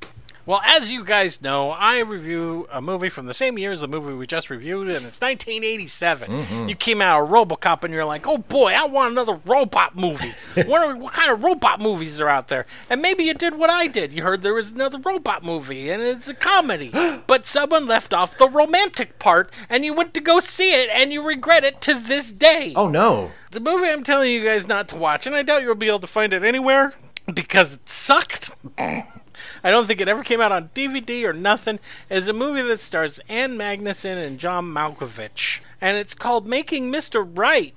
Well, 0.49 0.63
as 0.65 0.91
you 0.91 1.05
guys 1.05 1.43
know, 1.43 1.73
I 1.73 1.99
review 1.99 2.67
a 2.73 2.81
movie 2.81 3.11
from 3.11 3.27
the 3.27 3.35
same 3.35 3.59
year 3.59 3.71
as 3.71 3.83
the 3.83 3.87
movie 3.87 4.15
we 4.15 4.27
just 4.27 4.49
reviewed, 4.49 4.89
and 4.89 5.05
it's 5.05 5.21
1987. 5.21 6.31
Mm-hmm. 6.31 6.69
You 6.71 6.75
came 6.75 7.03
out 7.03 7.23
of 7.23 7.29
RoboCop, 7.29 7.85
and 7.85 7.93
you're 7.93 8.07
like, 8.07 8.27
"Oh 8.27 8.39
boy, 8.39 8.73
I 8.73 8.87
want 8.87 9.13
another 9.13 9.39
robot 9.45 9.95
movie. 9.95 10.33
what, 10.55 10.89
are, 10.89 10.97
what 10.97 11.13
kind 11.13 11.31
of 11.31 11.45
robot 11.45 11.83
movies 11.83 12.19
are 12.19 12.31
out 12.31 12.49
there?" 12.49 12.65
And 12.89 13.03
maybe 13.03 13.25
you 13.25 13.35
did 13.35 13.57
what 13.57 13.69
I 13.69 13.89
did. 13.89 14.15
You 14.15 14.23
heard 14.23 14.41
there 14.41 14.55
was 14.55 14.71
another 14.71 14.99
robot 14.99 15.45
movie, 15.45 15.91
and 15.91 16.01
it's 16.03 16.29
a 16.29 16.35
comedy, 16.35 16.93
but 17.27 17.45
someone 17.45 17.87
left 17.87 18.15
off 18.15 18.39
the 18.39 18.49
romantic 18.49 19.19
part, 19.19 19.53
and 19.69 19.85
you 19.85 19.93
went 19.93 20.15
to 20.15 20.21
go 20.23 20.41
see 20.41 20.71
it, 20.71 20.89
and 20.91 21.13
you 21.13 21.21
regret 21.21 21.63
it 21.63 21.83
to 21.83 21.93
this 21.93 22.33
day. 22.33 22.73
Oh 22.75 22.89
no. 22.89 23.33
The 23.51 23.61
movie 23.61 23.91
I'm 23.91 24.03
telling 24.03 24.33
you 24.33 24.45
guys 24.45 24.67
not 24.67 24.89
to 24.89 24.97
watch, 24.97 25.27
and 25.27 25.37
I 25.37 25.43
doubt 25.43 25.61
you'll 25.61 25.75
be 25.75 25.89
able 25.89 26.01
to 26.01 26.07
find 26.07 26.33
it 26.33 26.43
anywhere 26.43 26.95
because 27.35 27.75
it 27.75 27.87
sucked. 27.91 28.55
I 29.63 29.71
don't 29.71 29.87
think 29.87 30.01
it 30.01 30.09
ever 30.09 30.23
came 30.23 30.41
out 30.41 30.53
on 30.53 30.71
DVD 30.75 31.25
or 31.25 31.33
nothing. 31.33 31.79
Is 32.11 32.29
a 32.29 32.33
movie 32.33 32.63
that 32.63 32.81
stars 32.81 33.21
Ann 33.29 33.57
Magnuson 33.57 34.25
and 34.25 34.39
John 34.39 34.67
Malkovich, 34.67 35.61
and 35.81 35.97
it's 35.97 36.15
called 36.15 36.47
Making 36.47 36.93
Mr. 36.93 37.29
Right. 37.37 37.75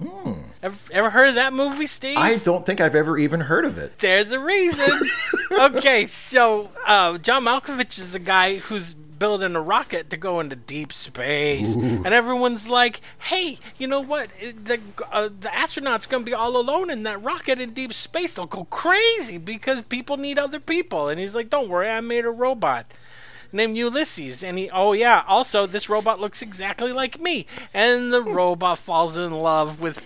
Ever, 0.63 0.77
ever 0.91 1.09
heard 1.09 1.29
of 1.29 1.35
that 1.35 1.53
movie, 1.53 1.87
Steve? 1.87 2.17
I 2.17 2.37
don't 2.37 2.65
think 2.65 2.79
I've 2.79 2.95
ever 2.95 3.17
even 3.17 3.41
heard 3.41 3.65
of 3.65 3.77
it. 3.77 3.97
There's 3.99 4.31
a 4.31 4.39
reason. 4.39 5.09
okay, 5.51 6.05
so 6.07 6.69
uh, 6.85 7.17
John 7.17 7.45
Malkovich 7.45 7.97
is 7.99 8.13
a 8.13 8.19
guy 8.19 8.57
who's 8.57 8.95
building 9.21 9.55
a 9.55 9.61
rocket 9.61 10.09
to 10.09 10.17
go 10.17 10.39
into 10.39 10.55
deep 10.55 10.91
space, 10.91 11.75
and 11.75 12.07
everyone's 12.07 12.67
like, 12.67 13.01
"Hey, 13.19 13.59
you 13.77 13.87
know 13.87 13.99
what? 13.99 14.31
The 14.39 14.79
uh, 15.11 15.29
the 15.29 15.49
astronauts 15.49 16.09
gonna 16.09 16.23
be 16.23 16.33
all 16.33 16.57
alone 16.57 16.89
in 16.89 17.03
that 17.03 17.21
rocket 17.21 17.61
in 17.61 17.75
deep 17.75 17.93
space. 17.93 18.33
They'll 18.33 18.47
go 18.47 18.63
crazy 18.65 19.37
because 19.37 19.83
people 19.83 20.17
need 20.17 20.39
other 20.39 20.59
people." 20.59 21.07
And 21.07 21.19
he's 21.19 21.35
like, 21.35 21.51
"Don't 21.51 21.69
worry, 21.69 21.87
I 21.87 21.99
made 21.99 22.25
a 22.25 22.31
robot." 22.31 22.91
Named 23.53 23.77
Ulysses, 23.77 24.43
and 24.43 24.57
he, 24.57 24.69
oh 24.71 24.93
yeah, 24.93 25.23
also 25.27 25.67
this 25.67 25.89
robot 25.89 26.19
looks 26.19 26.41
exactly 26.41 26.91
like 26.91 27.19
me, 27.19 27.45
and 27.73 28.11
the 28.11 28.21
robot 28.23 28.79
falls 28.79 29.17
in 29.17 29.33
love 29.33 29.79
with 29.81 29.99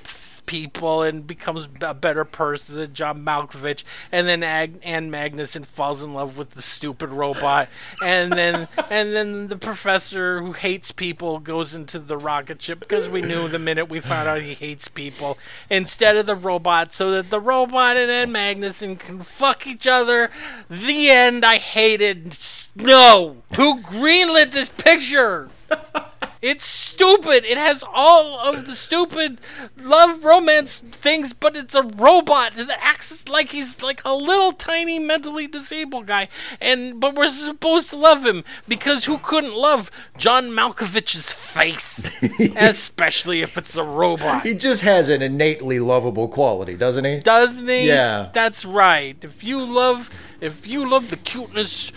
people 0.46 1.02
and 1.02 1.26
becomes 1.26 1.68
a 1.82 1.94
better 1.94 2.26
person 2.26 2.76
than 2.76 2.94
John 2.94 3.24
Malkovich, 3.24 3.84
and 4.12 4.28
then 4.28 4.44
Ag- 4.44 4.80
Ann 4.84 5.12
Magnuson 5.12 5.66
falls 5.66 6.04
in 6.04 6.14
love 6.14 6.38
with 6.38 6.52
the 6.52 6.62
stupid 6.62 7.10
robot, 7.10 7.70
and 8.04 8.34
then 8.34 8.68
and 8.90 9.14
then 9.14 9.48
the 9.48 9.58
professor 9.58 10.42
who 10.42 10.54
hates 10.54 10.92
people 10.92 11.40
goes 11.40 11.74
into 11.74 12.00
the 12.00 12.18
rocket 12.18 12.62
ship 12.62 12.80
because 12.80 13.10
we 13.10 13.22
knew 13.22 13.48
the 13.48 13.60
minute 13.60 13.90
we 13.90 14.00
found 14.00 14.28
out 14.28 14.42
he 14.42 14.54
hates 14.54 14.88
people 14.88 15.38
instead 15.70 16.16
of 16.18 16.26
the 16.26 16.36
robot, 16.36 16.94
so 16.94 17.12
that 17.12 17.30
the 17.30 17.40
robot 17.40 17.98
and 17.98 18.12
Ann 18.12 18.32
Magnuson 18.32 19.00
can 19.00 19.22
fuck 19.22 19.68
each 19.68 19.88
other. 19.88 20.30
The 20.70 21.10
end. 21.10 21.46
I 21.46 21.58
hated. 21.58 22.38
No, 22.76 23.38
who 23.56 23.82
greenlit 23.82 24.52
this 24.52 24.70
picture? 24.70 25.50
It's 26.46 26.64
stupid. 26.64 27.44
It 27.44 27.58
has 27.58 27.84
all 27.92 28.40
of 28.40 28.68
the 28.68 28.76
stupid 28.76 29.40
love 29.82 30.24
romance 30.24 30.78
things, 30.78 31.34
but 31.34 31.58
it's 31.58 31.74
a 31.74 31.82
robot 31.82 32.54
that 32.56 32.78
acts 32.80 33.28
like 33.28 33.50
he's 33.50 33.82
like 33.82 34.00
a 34.06 34.14
little 34.14 34.52
tiny 34.52 35.00
mentally 35.00 35.48
disabled 35.48 36.06
guy. 36.06 36.28
And 36.62 37.00
but 37.00 37.16
we're 37.16 37.30
supposed 37.30 37.90
to 37.90 37.96
love 37.96 38.28
him 38.28 38.44
because 38.68 39.06
who 39.06 39.18
couldn't 39.18 39.56
love 39.56 39.90
John 40.20 40.52
Malkovich's 40.52 41.34
face, 41.34 42.12
especially 42.56 43.42
if 43.42 43.58
it's 43.58 43.76
a 43.76 43.84
robot. 43.84 44.44
He 44.44 44.54
just 44.54 44.84
has 44.84 45.10
an 45.10 45.24
innately 45.24 45.80
lovable 45.80 46.28
quality, 46.28 46.76
doesn't 46.76 47.06
he? 47.06 47.22
Doesn't 47.22 47.68
he? 47.68 47.88
Yeah. 47.88 48.30
That's 48.34 48.64
right. 48.66 49.18
If 49.24 49.44
you 49.44 49.66
love, 49.66 50.12
if 50.42 50.68
you 50.68 50.90
love 50.90 51.10
the 51.10 51.18
cuteness 51.18 51.92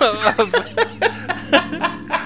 of, 0.00 0.54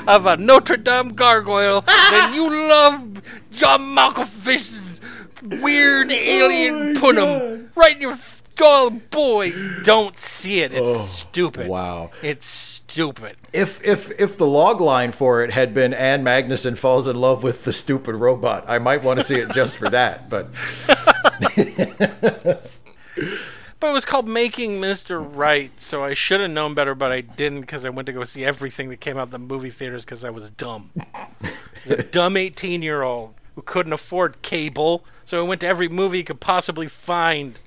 of 0.09 0.27
a 0.27 0.37
Notre 0.37 0.77
Dame 0.77 1.11
gargoyle, 1.11 1.83
then 2.11 2.35
you 2.35 2.51
love 2.51 3.23
John 3.51 3.81
Malkovich's 3.95 5.01
weird 5.43 6.11
oh 6.11 6.15
alien 6.15 6.95
punum 6.95 7.69
right 7.75 7.97
in 7.97 8.03
your. 8.03 8.13
f- 8.13 8.39
Oh 8.63 8.91
boy, 8.91 9.55
don't 9.85 10.19
see 10.19 10.61
it. 10.61 10.71
It's 10.73 10.83
oh, 10.85 11.07
stupid. 11.07 11.67
wow. 11.67 12.11
It's 12.23 12.45
stupid. 12.47 13.37
If 13.55 13.83
if 13.83 14.11
if 14.21 14.37
the 14.37 14.47
log 14.47 14.83
line 14.83 15.13
for 15.13 15.43
it 15.43 15.51
had 15.51 15.73
been 15.73 15.95
Ann 15.95 16.23
Magnuson 16.23 16.77
falls 16.77 17.09
in 17.09 17.17
love 17.17 17.43
with 17.43 17.65
the 17.65 17.73
stupid 17.73 18.17
robot, 18.17 18.67
I 18.69 18.79
might 18.79 19.03
want 19.03 19.19
to 19.19 19.25
see 19.25 19.37
it 19.37 19.51
just 19.53 19.79
for 19.79 19.89
that. 19.89 20.29
But 20.29 20.49
But 23.81 23.89
it 23.89 23.93
was 23.95 24.05
called 24.05 24.29
Making 24.29 24.79
Mr. 24.81 25.27
Right, 25.27 25.71
so 25.81 26.05
I 26.05 26.13
should 26.13 26.41
have 26.41 26.51
known 26.51 26.75
better, 26.75 26.95
but 26.95 27.11
I 27.13 27.23
didn't 27.23 27.63
because 27.63 27.87
I 27.87 27.89
went 27.89 28.07
to 28.07 28.13
go 28.13 28.25
see 28.25 28.45
everything 28.45 28.91
that 28.91 29.01
came 29.01 29.17
out 29.17 29.29
in 29.29 29.31
the 29.31 29.39
movie 29.39 29.71
theaters 29.71 30.05
because 30.05 30.23
I 30.23 30.29
was 30.29 30.51
dumb. 30.51 30.91
Was 31.43 31.91
a 31.99 32.03
dumb 32.03 32.37
18 32.37 32.83
year 32.83 33.01
old 33.03 33.35
who 33.55 33.63
couldn't 33.63 33.95
afford 33.95 34.43
cable, 34.43 35.05
so 35.25 35.43
I 35.43 35.49
went 35.49 35.63
to 35.63 35.67
every 35.67 35.89
movie 35.89 36.19
he 36.19 36.25
could 36.25 36.41
possibly 36.41 36.89
find. 36.89 37.59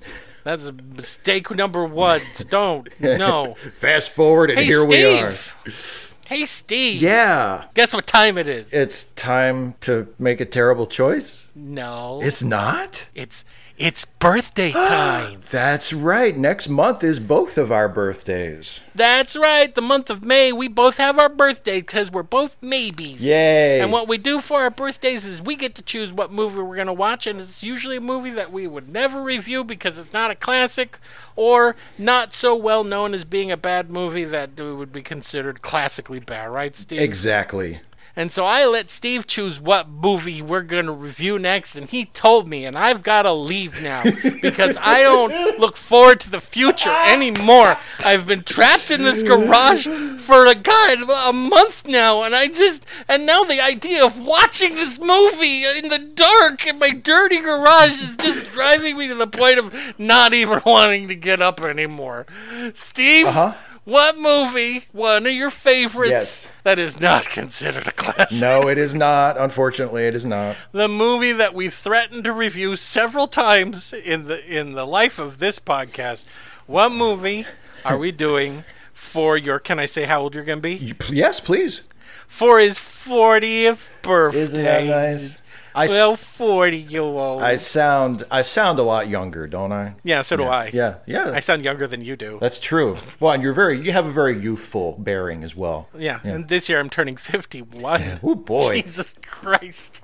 That's 0.44 0.66
a 0.66 0.72
mistake 0.72 1.50
number 1.50 1.84
one. 1.84 2.20
Don't. 2.48 2.88
No. 3.00 3.54
fast 3.76 4.10
forward, 4.10 4.50
and 4.50 4.58
Hey, 4.60 4.66
here 4.66 4.86
we 4.86 5.18
are. 5.20 5.32
Steve. 5.32 6.14
Hey, 6.26 6.46
Steve. 6.46 7.02
Yeah, 7.02 7.64
Guess 7.74 7.92
what 7.92 8.06
time 8.06 8.38
it 8.38 8.48
is? 8.48 8.72
it's 8.72 9.04
time 9.12 9.74
to 9.80 10.06
make 10.18 10.40
a 10.40 10.46
terrible 10.46 10.86
choice. 10.86 11.48
no. 11.56 12.20
It's 12.22 12.42
not. 12.42 13.08
it's 13.16 13.44
it's 13.76 14.04
birthday 14.04 14.70
time. 14.72 15.40
That's 15.50 15.92
right. 15.92 16.36
Next 16.36 16.68
month 16.68 17.02
is 17.02 17.18
both 17.18 17.58
of 17.58 17.72
our 17.72 17.88
birthdays. 17.88 18.80
That's 18.94 19.36
right. 19.36 19.74
The 19.74 19.80
month 19.80 20.10
of 20.10 20.24
May, 20.24 20.52
we 20.52 20.68
both 20.68 20.98
have 20.98 21.18
our 21.18 21.28
birthday 21.28 21.80
because 21.80 22.10
we're 22.10 22.22
both 22.22 22.56
maybes. 22.62 23.24
Yay! 23.24 23.80
And 23.80 23.90
what 23.90 24.08
we 24.08 24.18
do 24.18 24.40
for 24.40 24.60
our 24.60 24.70
birthdays 24.70 25.24
is 25.24 25.42
we 25.42 25.56
get 25.56 25.74
to 25.74 25.82
choose 25.82 26.12
what 26.12 26.32
movie 26.32 26.60
we're 26.60 26.76
going 26.76 26.86
to 26.86 26.92
watch, 26.92 27.26
and 27.26 27.40
it's 27.40 27.62
usually 27.64 27.96
a 27.96 28.00
movie 28.00 28.30
that 28.30 28.52
we 28.52 28.66
would 28.66 28.88
never 28.88 29.22
review 29.22 29.64
because 29.64 29.98
it's 29.98 30.12
not 30.12 30.30
a 30.30 30.34
classic 30.36 30.98
or 31.36 31.74
not 31.98 32.32
so 32.32 32.54
well 32.54 32.84
known 32.84 33.14
as 33.14 33.24
being 33.24 33.50
a 33.50 33.56
bad 33.56 33.90
movie 33.90 34.24
that 34.24 34.58
would 34.58 34.92
be 34.92 35.02
considered 35.02 35.62
classically 35.62 36.20
bad, 36.20 36.46
right, 36.50 36.76
Steve? 36.76 37.00
Exactly. 37.00 37.80
And 38.16 38.30
so 38.30 38.44
I 38.44 38.64
let 38.64 38.90
Steve 38.90 39.26
choose 39.26 39.60
what 39.60 39.88
movie 39.88 40.40
we're 40.40 40.62
going 40.62 40.86
to 40.86 40.92
review 40.92 41.38
next, 41.38 41.74
and 41.74 41.90
he 41.90 42.06
told 42.06 42.48
me, 42.48 42.64
and 42.64 42.78
I've 42.78 43.02
got 43.02 43.22
to 43.22 43.32
leave 43.32 43.82
now 43.82 44.04
because 44.42 44.76
I 44.80 45.02
don't 45.02 45.58
look 45.58 45.76
forward 45.76 46.20
to 46.20 46.30
the 46.30 46.40
future 46.40 46.94
anymore. 46.94 47.76
I've 47.98 48.26
been 48.26 48.44
trapped 48.44 48.90
in 48.90 49.02
this 49.02 49.22
garage 49.22 49.86
for 49.86 50.46
a 50.46 50.54
god 50.54 51.10
a 51.10 51.32
month 51.32 51.86
now, 51.86 52.22
and 52.22 52.34
I 52.36 52.48
just 52.48 52.86
and 53.08 53.26
now 53.26 53.42
the 53.44 53.60
idea 53.60 54.04
of 54.04 54.18
watching 54.18 54.74
this 54.74 54.98
movie 55.00 55.64
in 55.64 55.88
the 55.88 55.98
dark 55.98 56.66
in 56.66 56.78
my 56.78 56.90
dirty 56.90 57.40
garage 57.40 58.02
is 58.02 58.16
just 58.16 58.52
driving 58.52 58.96
me 58.96 59.08
to 59.08 59.14
the 59.14 59.26
point 59.26 59.58
of 59.58 59.74
not 59.98 60.32
even 60.32 60.60
wanting 60.64 61.08
to 61.08 61.16
get 61.16 61.42
up 61.42 61.60
anymore. 61.60 62.26
Steve, 62.74 63.26
uh-huh. 63.26 63.54
What 63.84 64.16
movie? 64.18 64.84
One 64.92 65.26
of 65.26 65.32
your 65.32 65.50
favorites 65.50 66.10
Yes. 66.10 66.50
that 66.62 66.78
is 66.78 66.98
not 67.00 67.26
considered 67.28 67.86
a 67.86 67.92
classic. 67.92 68.40
No, 68.40 68.68
it 68.68 68.78
is 68.78 68.94
not. 68.94 69.36
Unfortunately, 69.38 70.06
it 70.06 70.14
is 70.14 70.24
not. 70.24 70.56
The 70.72 70.88
movie 70.88 71.32
that 71.32 71.54
we 71.54 71.68
threatened 71.68 72.24
to 72.24 72.32
review 72.32 72.76
several 72.76 73.26
times 73.26 73.92
in 73.92 74.26
the 74.26 74.42
in 74.46 74.72
the 74.72 74.86
life 74.86 75.18
of 75.18 75.38
this 75.38 75.58
podcast. 75.58 76.24
What 76.66 76.92
movie 76.92 77.44
are 77.84 77.98
we 77.98 78.10
doing 78.10 78.64
for 78.94 79.36
your? 79.36 79.58
Can 79.58 79.78
I 79.78 79.84
say 79.86 80.04
how 80.04 80.22
old 80.22 80.34
you're 80.34 80.44
going 80.44 80.62
to 80.62 80.62
be? 80.62 80.94
Yes, 81.10 81.38
please. 81.40 81.82
For 82.26 82.58
his 82.58 82.78
40th 82.78 83.88
birthday. 84.02 84.40
Isn't 84.40 84.64
that 84.64 84.84
nice? 84.86 85.36
I, 85.74 85.86
Well, 85.86 86.14
40 86.16 86.76
year 86.78 87.02
old. 87.02 87.42
I 87.42 87.56
sound 87.56 88.22
I 88.30 88.42
sound 88.42 88.78
a 88.78 88.82
lot 88.82 89.08
younger, 89.08 89.46
don't 89.48 89.72
I? 89.72 89.94
yeah, 90.04 90.22
so 90.22 90.36
do 90.36 90.44
I. 90.44 90.70
Yeah, 90.72 90.96
yeah. 91.06 91.32
I 91.34 91.40
sound 91.40 91.64
younger 91.64 91.86
than 91.86 92.00
you 92.04 92.16
do. 92.16 92.38
That's 92.40 92.60
true. 92.60 92.96
Well, 93.18 93.32
and 93.32 93.42
you're 93.42 93.52
very 93.54 93.80
you 93.80 93.90
have 93.92 94.06
a 94.06 94.10
very 94.12 94.38
youthful 94.38 94.92
bearing 94.98 95.42
as 95.42 95.56
well. 95.56 95.88
Yeah, 95.96 96.20
and 96.22 96.48
this 96.48 96.68
year 96.68 96.78
I'm 96.78 96.90
turning 96.90 97.16
51. 97.16 98.20
Oh 98.22 98.34
boy. 98.34 98.76
Jesus 98.76 99.14
Christ. 99.26 100.02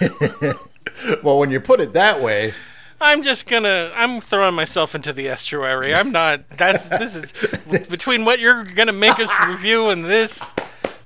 Well, 1.22 1.38
when 1.38 1.50
you 1.50 1.60
put 1.60 1.80
it 1.80 1.92
that 1.92 2.20
way, 2.20 2.54
I'm 3.00 3.22
just 3.22 3.48
gonna. 3.48 3.90
I'm 3.94 4.20
throwing 4.20 4.54
myself 4.54 4.94
into 4.94 5.12
the 5.12 5.28
estuary. 5.28 5.94
I'm 5.94 6.12
not. 6.12 6.48
That's. 6.48 6.88
This 6.88 7.14
is 7.16 7.32
between 7.88 8.24
what 8.24 8.40
you're 8.40 8.64
gonna 8.64 8.92
make 8.92 9.18
us 9.20 9.30
review 9.46 9.90
and 9.90 10.04
this. 10.04 10.52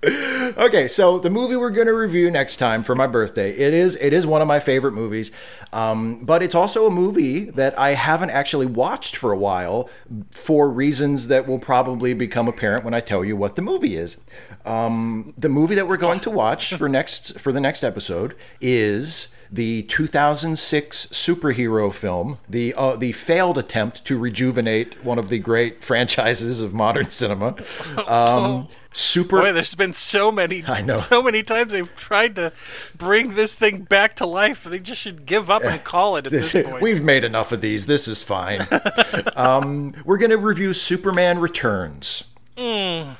Okay, 0.56 0.86
so 0.88 1.18
the 1.18 1.28
movie 1.28 1.56
we're 1.56 1.70
going 1.70 1.88
to 1.88 1.92
review 1.92 2.30
next 2.30 2.56
time 2.56 2.82
for 2.82 2.94
my 2.94 3.06
birthday, 3.06 3.50
it 3.50 3.74
is 3.74 3.96
it 3.96 4.12
is 4.12 4.26
one 4.26 4.40
of 4.40 4.48
my 4.48 4.60
favorite 4.60 4.92
movies, 4.92 5.30
um, 5.72 6.24
but 6.24 6.42
it's 6.42 6.54
also 6.54 6.86
a 6.86 6.90
movie 6.90 7.44
that 7.50 7.78
I 7.78 7.94
haven't 7.94 8.30
actually 8.30 8.66
watched 8.66 9.16
for 9.16 9.32
a 9.32 9.36
while 9.36 9.90
for 10.30 10.68
reasons 10.70 11.28
that 11.28 11.46
will 11.46 11.58
probably 11.58 12.14
become 12.14 12.48
apparent 12.48 12.84
when 12.84 12.94
I 12.94 13.00
tell 13.00 13.24
you 13.24 13.36
what 13.36 13.56
the 13.56 13.62
movie 13.62 13.96
is. 13.96 14.18
Um, 14.64 15.34
the 15.36 15.48
movie 15.48 15.74
that 15.74 15.88
we're 15.88 15.96
going 15.96 16.20
to 16.20 16.30
watch 16.30 16.74
for 16.74 16.88
next 16.88 17.38
for 17.40 17.52
the 17.52 17.60
next 17.60 17.82
episode 17.82 18.36
is 18.60 19.28
the 19.50 19.82
2006 19.84 21.06
superhero 21.06 21.92
film, 21.92 22.38
the 22.48 22.74
uh, 22.74 22.96
the 22.96 23.12
failed 23.12 23.58
attempt 23.58 24.04
to 24.06 24.18
rejuvenate 24.18 25.04
one 25.04 25.18
of 25.18 25.28
the 25.28 25.38
great 25.38 25.84
franchises 25.84 26.62
of 26.62 26.72
modern 26.72 27.10
cinema. 27.10 27.56
Um, 28.06 28.68
Super 28.96 29.42
Boy, 29.42 29.52
there's 29.52 29.74
been 29.74 29.92
so 29.92 30.32
many. 30.32 30.64
I 30.66 30.80
know. 30.80 30.96
So 30.96 31.22
many 31.22 31.42
times 31.42 31.72
they've 31.72 31.94
tried 31.96 32.34
to 32.36 32.50
bring 32.96 33.34
this 33.34 33.54
thing 33.54 33.82
back 33.82 34.16
to 34.16 34.26
life. 34.26 34.64
They 34.64 34.78
just 34.78 35.02
should 35.02 35.26
give 35.26 35.50
up 35.50 35.62
and 35.64 35.84
call 35.84 36.16
it 36.16 36.24
at 36.24 36.32
this, 36.32 36.52
point. 36.54 36.80
We've 36.80 37.02
made 37.02 37.22
enough 37.22 37.52
of 37.52 37.60
these. 37.60 37.84
This 37.84 38.08
is 38.08 38.22
fine. 38.22 38.60
um, 39.36 39.94
we're 40.06 40.16
going 40.16 40.30
to 40.30 40.38
review 40.38 40.72
Superman 40.72 41.40
Returns, 41.40 42.32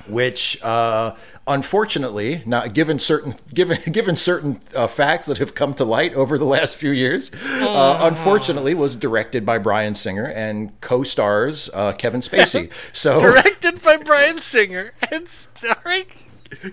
which, 0.08 0.62
uh, 0.62 1.14
unfortunately, 1.46 2.42
not 2.46 2.74
given 2.74 2.98
certain 2.98 3.34
given 3.52 3.78
given 3.92 4.16
certain 4.16 4.60
uh, 4.74 4.86
facts 4.86 5.26
that 5.26 5.38
have 5.38 5.54
come 5.54 5.74
to 5.74 5.84
light 5.84 6.14
over 6.14 6.38
the 6.38 6.44
last 6.44 6.76
few 6.76 6.90
years, 6.90 7.30
uh, 7.44 7.98
unfortunately, 8.02 8.74
was 8.74 8.96
directed 8.96 9.44
by 9.46 9.58
Bryan 9.58 9.94
Singer 9.94 10.24
and 10.26 10.78
co-stars 10.80 11.70
uh, 11.74 11.92
Kevin 11.92 12.20
Spacey. 12.20 12.70
So 12.92 13.20
Directed 13.20 13.82
by 13.82 13.96
Bryan 13.96 14.38
Singer 14.38 14.92
and 15.10 15.28
starring 15.28 16.06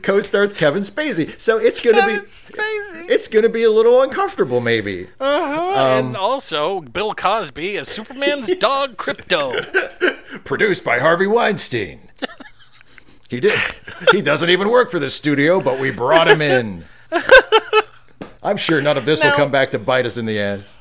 co-stars 0.02 0.54
Kevin 0.54 0.84
Spacey. 0.84 1.40
So 1.40 1.58
it's 1.58 1.80
going 1.80 1.95
to 1.95 2.06
be 2.06 2.26
Spacey. 2.28 3.10
it's 3.10 3.28
going 3.28 3.44
to 3.44 3.50
be 3.50 3.64
a 3.64 3.72
little 3.72 4.02
uncomfortable, 4.02 4.60
maybe. 4.60 5.10
Uh-huh. 5.20 5.98
Um, 5.98 6.06
and 6.08 6.18
also 6.18 6.82
Bill 6.82 7.14
Cosby 7.14 7.78
as 7.78 7.88
Superman's 7.88 8.48
dog 8.60 8.98
Krypto. 8.98 9.54
produced 10.45 10.84
by 10.84 11.00
Harvey 11.00 11.28
Weinstein. 11.28 12.10
He 13.34 13.39
did. 13.39 13.60
He 14.11 14.22
doesn't 14.22 14.49
even 14.51 14.69
work 14.69 14.91
for 14.91 14.99
this 14.99 15.15
studio, 15.15 15.60
but 15.60 15.80
we 15.80 15.89
brought 15.91 16.27
him 16.27 16.39
in. 16.41 16.85
I'm 18.43 18.57
sure 18.57 18.80
none 18.81 18.95
of 18.97 19.05
this 19.05 19.23
will 19.23 19.31
come 19.31 19.49
back 19.51 19.72
to 19.72 19.80
bite 19.80 20.05
us 20.05 20.18
in 20.18 20.26
the 20.26 20.39
ass. 20.39 20.77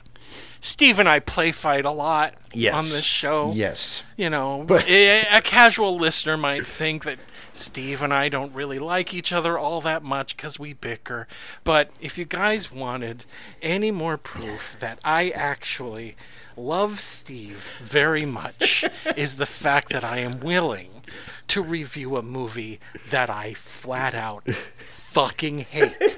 Steve 0.60 0.98
and 0.98 1.08
I 1.08 1.18
play 1.18 1.50
fight 1.50 1.84
a 1.84 1.90
lot 1.90 2.34
Yes. 2.52 2.74
on 2.74 2.80
this 2.84 3.02
show. 3.02 3.52
Yes. 3.54 4.04
You 4.16 4.28
know, 4.30 4.64
But- 4.66 4.86
a, 4.86 5.22
a 5.38 5.40
casual 5.40 5.96
listener 5.96 6.36
might 6.36 6.66
think 6.66 7.04
that 7.04 7.18
Steve 7.54 8.02
and 8.02 8.12
I 8.12 8.28
don't 8.28 8.54
really 8.54 8.78
like 8.78 9.12
each 9.14 9.32
other 9.32 9.58
all 9.58 9.80
that 9.80 10.02
much 10.02 10.36
because 10.36 10.58
we 10.58 10.72
bicker. 10.74 11.26
But 11.64 11.90
if 12.00 12.16
you 12.18 12.24
guys 12.26 12.70
wanted 12.70 13.24
any 13.62 13.90
more 13.90 14.16
proof 14.18 14.76
that 14.78 14.98
I 15.02 15.30
actually 15.30 16.16
love 16.56 17.00
Steve 17.00 17.78
very 17.82 18.26
much, 18.26 18.84
is 19.16 19.38
the 19.38 19.46
fact 19.46 19.88
that 19.90 20.04
I 20.04 20.18
am 20.18 20.38
willing 20.40 20.90
to 21.48 21.62
review 21.62 22.16
a 22.16 22.22
movie 22.22 22.80
that 23.10 23.28
I 23.30 23.54
flat 23.54 24.14
out 24.14 24.48
fucking 24.76 25.58
hate. 25.60 26.16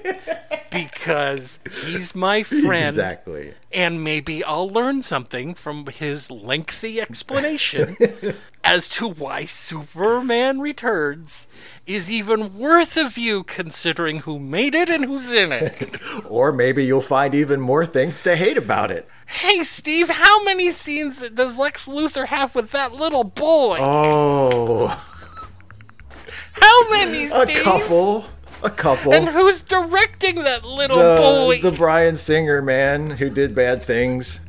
Because 0.70 1.60
he's 1.84 2.14
my 2.16 2.42
friend 2.42 2.88
Exactly. 2.88 3.54
and 3.72 4.02
maybe 4.02 4.42
I'll 4.42 4.68
learn 4.68 5.02
something 5.02 5.54
from 5.54 5.86
his 5.86 6.32
lengthy 6.32 7.00
explanation 7.00 7.96
as 8.64 8.88
to 8.90 9.06
why 9.08 9.44
Superman 9.44 10.60
Returns 10.60 11.46
is 11.86 12.10
even 12.10 12.58
worth 12.58 12.96
a 12.96 13.08
view 13.08 13.44
considering 13.44 14.20
who 14.20 14.40
made 14.40 14.74
it 14.74 14.90
and 14.90 15.04
who's 15.04 15.30
in 15.32 15.52
it. 15.52 16.00
Or 16.28 16.50
maybe 16.52 16.84
you'll 16.84 17.00
find 17.00 17.34
even 17.34 17.60
more 17.60 17.86
things 17.86 18.20
to 18.22 18.34
hate 18.34 18.56
about 18.56 18.90
it. 18.90 19.08
hey, 19.26 19.62
Steve, 19.62 20.08
how 20.10 20.42
many 20.42 20.70
scenes 20.72 21.28
does 21.30 21.56
Lex 21.56 21.86
Luthor 21.86 22.26
have 22.26 22.54
with 22.56 22.72
that 22.72 22.92
little 22.92 23.24
boy? 23.24 23.78
Oh, 23.80 25.04
how 26.52 26.90
many, 26.90 27.24
a 27.24 27.46
couple. 27.62 28.24
A 28.62 28.70
couple. 28.70 29.12
And 29.12 29.28
who's 29.28 29.60
directing 29.60 30.36
that 30.36 30.64
little 30.64 30.96
the, 30.96 31.16
boy? 31.16 31.60
the 31.60 31.70
Bryan 31.76 32.16
Singer 32.16 32.62
man 32.62 33.10
who 33.10 33.28
did 33.28 33.54
bad 33.54 33.82
things. 33.82 34.40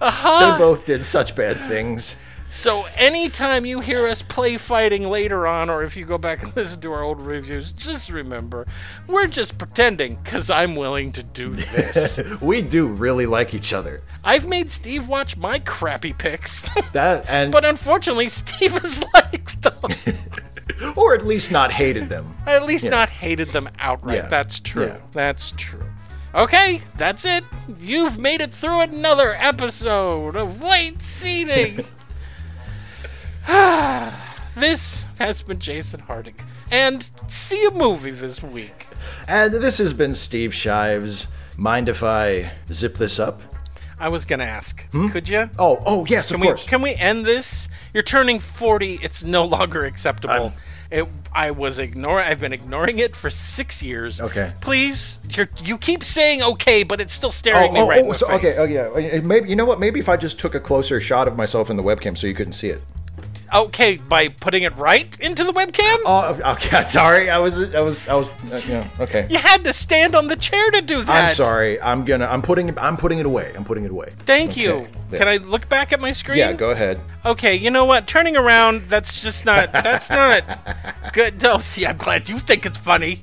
uh-huh. 0.00 0.52
They 0.52 0.58
both 0.58 0.86
did 0.86 1.04
such 1.04 1.36
bad 1.36 1.58
things. 1.68 2.16
So 2.52 2.84
anytime 2.96 3.64
you 3.64 3.78
hear 3.78 4.08
us 4.08 4.22
play 4.22 4.56
fighting 4.56 5.08
later 5.08 5.46
on, 5.46 5.70
or 5.70 5.84
if 5.84 5.96
you 5.96 6.04
go 6.04 6.18
back 6.18 6.42
and 6.42 6.54
listen 6.56 6.80
to 6.80 6.92
our 6.92 7.02
old 7.02 7.20
reviews, 7.20 7.72
just 7.72 8.10
remember, 8.10 8.66
we're 9.06 9.28
just 9.28 9.56
pretending, 9.56 10.16
because 10.16 10.50
I'm 10.50 10.74
willing 10.74 11.12
to 11.12 11.22
do 11.22 11.50
this. 11.50 12.18
We 12.40 12.60
do 12.62 12.86
really 12.88 13.26
like 13.26 13.54
each 13.54 13.72
other. 13.72 14.00
I've 14.24 14.48
made 14.48 14.72
Steve 14.72 15.06
watch 15.06 15.36
my 15.36 15.60
crappy 15.60 16.12
pics, 16.12 16.66
That 16.92 17.24
and 17.28 17.52
but 17.56 17.64
unfortunately, 17.64 18.28
Steve 18.28 18.72
has 18.72 19.04
liked 19.14 19.62
them. 19.62 20.16
or 20.96 21.14
at 21.14 21.26
least 21.26 21.50
not 21.50 21.72
hated 21.72 22.08
them. 22.08 22.36
I 22.46 22.54
at 22.56 22.64
least 22.64 22.88
not 22.88 23.10
hated 23.10 23.48
them 23.48 23.68
outright. 23.78 24.16
Yeah. 24.16 24.28
That's 24.28 24.60
true. 24.60 24.86
Yeah. 24.86 25.00
That's 25.12 25.52
true. 25.56 25.84
Okay, 26.34 26.80
that's 26.96 27.24
it. 27.24 27.42
You've 27.80 28.18
made 28.18 28.40
it 28.40 28.54
through 28.54 28.82
another 28.82 29.34
episode 29.34 30.36
of 30.36 30.62
Late 30.62 31.02
Seating. 31.02 31.84
this 34.54 35.06
has 35.18 35.42
been 35.42 35.58
Jason 35.58 36.00
Harding. 36.00 36.36
And 36.70 37.10
see 37.26 37.64
a 37.64 37.70
movie 37.72 38.12
this 38.12 38.42
week. 38.42 38.86
And 39.26 39.54
this 39.54 39.78
has 39.78 39.92
been 39.92 40.14
Steve 40.14 40.54
Shives. 40.54 41.26
Mind 41.56 41.88
if 41.88 42.02
I 42.04 42.52
zip 42.72 42.94
this 42.94 43.18
up? 43.18 43.42
I 44.00 44.08
was 44.08 44.24
gonna 44.24 44.44
ask, 44.44 44.88
hmm? 44.90 45.08
could 45.08 45.28
you? 45.28 45.50
Oh, 45.58 45.82
oh 45.84 46.06
yes, 46.06 46.30
of 46.30 46.36
Can 46.36 46.40
we, 46.40 46.46
course. 46.46 46.66
can 46.66 46.80
we 46.80 46.94
end 46.94 47.26
this? 47.26 47.68
You're 47.92 48.02
turning 48.02 48.40
40. 48.40 48.94
It's 49.02 49.22
no 49.22 49.44
longer 49.44 49.84
acceptable. 49.84 50.52
It, 50.90 51.06
I 51.32 51.50
was 51.50 51.78
ignoring. 51.78 52.26
I've 52.26 52.40
been 52.40 52.54
ignoring 52.54 52.98
it 52.98 53.14
for 53.14 53.28
six 53.28 53.82
years. 53.82 54.18
Okay. 54.18 54.54
Please, 54.62 55.20
you 55.28 55.46
you 55.62 55.76
keep 55.76 56.02
saying 56.02 56.42
okay, 56.42 56.82
but 56.82 57.00
it's 57.00 57.12
still 57.12 57.30
staring 57.30 57.70
oh, 57.70 57.74
me 57.74 57.80
oh, 57.80 57.88
right 57.88 57.98
in 58.00 58.06
oh, 58.06 58.12
the 58.12 58.18
so, 58.18 58.26
face. 58.26 58.58
okay, 58.58 58.84
oh 58.88 58.96
yeah. 58.96 59.20
Maybe 59.20 59.50
you 59.50 59.54
know 59.54 59.66
what? 59.66 59.78
Maybe 59.78 60.00
if 60.00 60.08
I 60.08 60.16
just 60.16 60.40
took 60.40 60.54
a 60.54 60.60
closer 60.60 60.98
shot 61.00 61.28
of 61.28 61.36
myself 61.36 61.68
in 61.68 61.76
the 61.76 61.82
webcam 61.82 62.16
so 62.16 62.26
you 62.26 62.34
couldn't 62.34 62.54
see 62.54 62.70
it. 62.70 62.82
Okay, 63.52 63.96
by 63.96 64.28
putting 64.28 64.62
it 64.62 64.76
right 64.76 65.18
into 65.20 65.42
the 65.42 65.52
webcam. 65.52 65.96
Oh, 66.06 66.38
okay. 66.52 66.82
Sorry, 66.82 67.30
I 67.30 67.38
was, 67.38 67.74
I 67.74 67.80
was, 67.80 68.06
I 68.08 68.14
was. 68.14 68.32
Uh, 68.52 68.60
yeah, 68.68 68.88
okay. 69.00 69.26
you 69.28 69.38
had 69.38 69.64
to 69.64 69.72
stand 69.72 70.14
on 70.14 70.28
the 70.28 70.36
chair 70.36 70.70
to 70.70 70.80
do 70.80 71.02
that. 71.02 71.28
I'm 71.30 71.34
sorry. 71.34 71.80
I'm 71.80 72.04
gonna. 72.04 72.26
I'm 72.26 72.42
putting. 72.42 72.68
it- 72.68 72.78
I'm 72.78 72.96
putting 72.96 73.18
it 73.18 73.26
away. 73.26 73.52
I'm 73.56 73.64
putting 73.64 73.84
it 73.84 73.90
away. 73.90 74.12
Thank 74.20 74.56
you. 74.56 74.86
Yeah. 75.10 75.18
Can 75.18 75.28
I 75.28 75.38
look 75.38 75.68
back 75.68 75.92
at 75.92 76.00
my 76.00 76.12
screen? 76.12 76.38
Yeah, 76.38 76.52
go 76.52 76.70
ahead. 76.70 77.00
Okay, 77.24 77.56
you 77.56 77.70
know 77.70 77.84
what? 77.84 78.06
Turning 78.06 78.36
around, 78.36 78.82
that's 78.88 79.20
just 79.20 79.44
not 79.44 79.72
that's 79.72 80.08
not 80.10 80.44
good. 81.12 81.42
No, 81.42 81.58
see, 81.70 81.84
I'm 81.86 81.96
glad 81.96 82.28
you 82.28 82.38
think 82.38 82.64
it's 82.66 82.78
funny. 82.78 83.20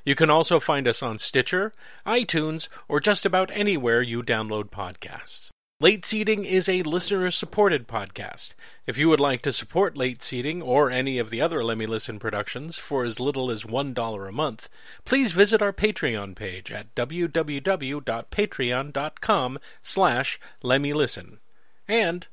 You 0.05 0.15
can 0.15 0.29
also 0.29 0.61
find 0.61 0.87
us 0.87 1.03
on 1.03 1.19
Stitcher, 1.19 1.73
iTunes, 2.07 2.69
or 2.87 3.01
just 3.01 3.25
about 3.25 3.51
anywhere 3.53 4.01
you 4.01 4.23
download 4.23 4.69
podcasts. 4.69 5.49
Late 5.81 6.05
Seating 6.05 6.45
is 6.45 6.69
a 6.69 6.83
listener 6.83 7.31
supported 7.31 7.85
podcast. 7.85 8.53
If 8.89 8.97
you 8.97 9.07
would 9.09 9.19
like 9.19 9.43
to 9.43 9.51
support 9.51 9.95
Late 9.95 10.23
Seating 10.23 10.63
or 10.63 10.89
any 10.89 11.19
of 11.19 11.29
the 11.29 11.41
other 11.41 11.63
Let 11.63 11.77
Me 11.77 11.85
Listen 11.85 12.17
productions 12.17 12.79
for 12.79 13.05
as 13.05 13.19
little 13.19 13.51
as 13.51 13.63
$1 13.63 14.27
a 14.27 14.31
month, 14.31 14.67
please 15.05 15.31
visit 15.31 15.61
our 15.61 15.71
Patreon 15.71 16.35
page 16.35 16.71
at 16.71 16.95
www.patreon.com 16.95 19.59
slash 19.79 20.39
Let 20.63 20.81
Me 20.81 20.91
Listen. 20.91 21.37
And 21.87 22.27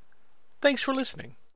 thanks 0.62 0.82
for 0.82 0.94
listening. 0.94 1.35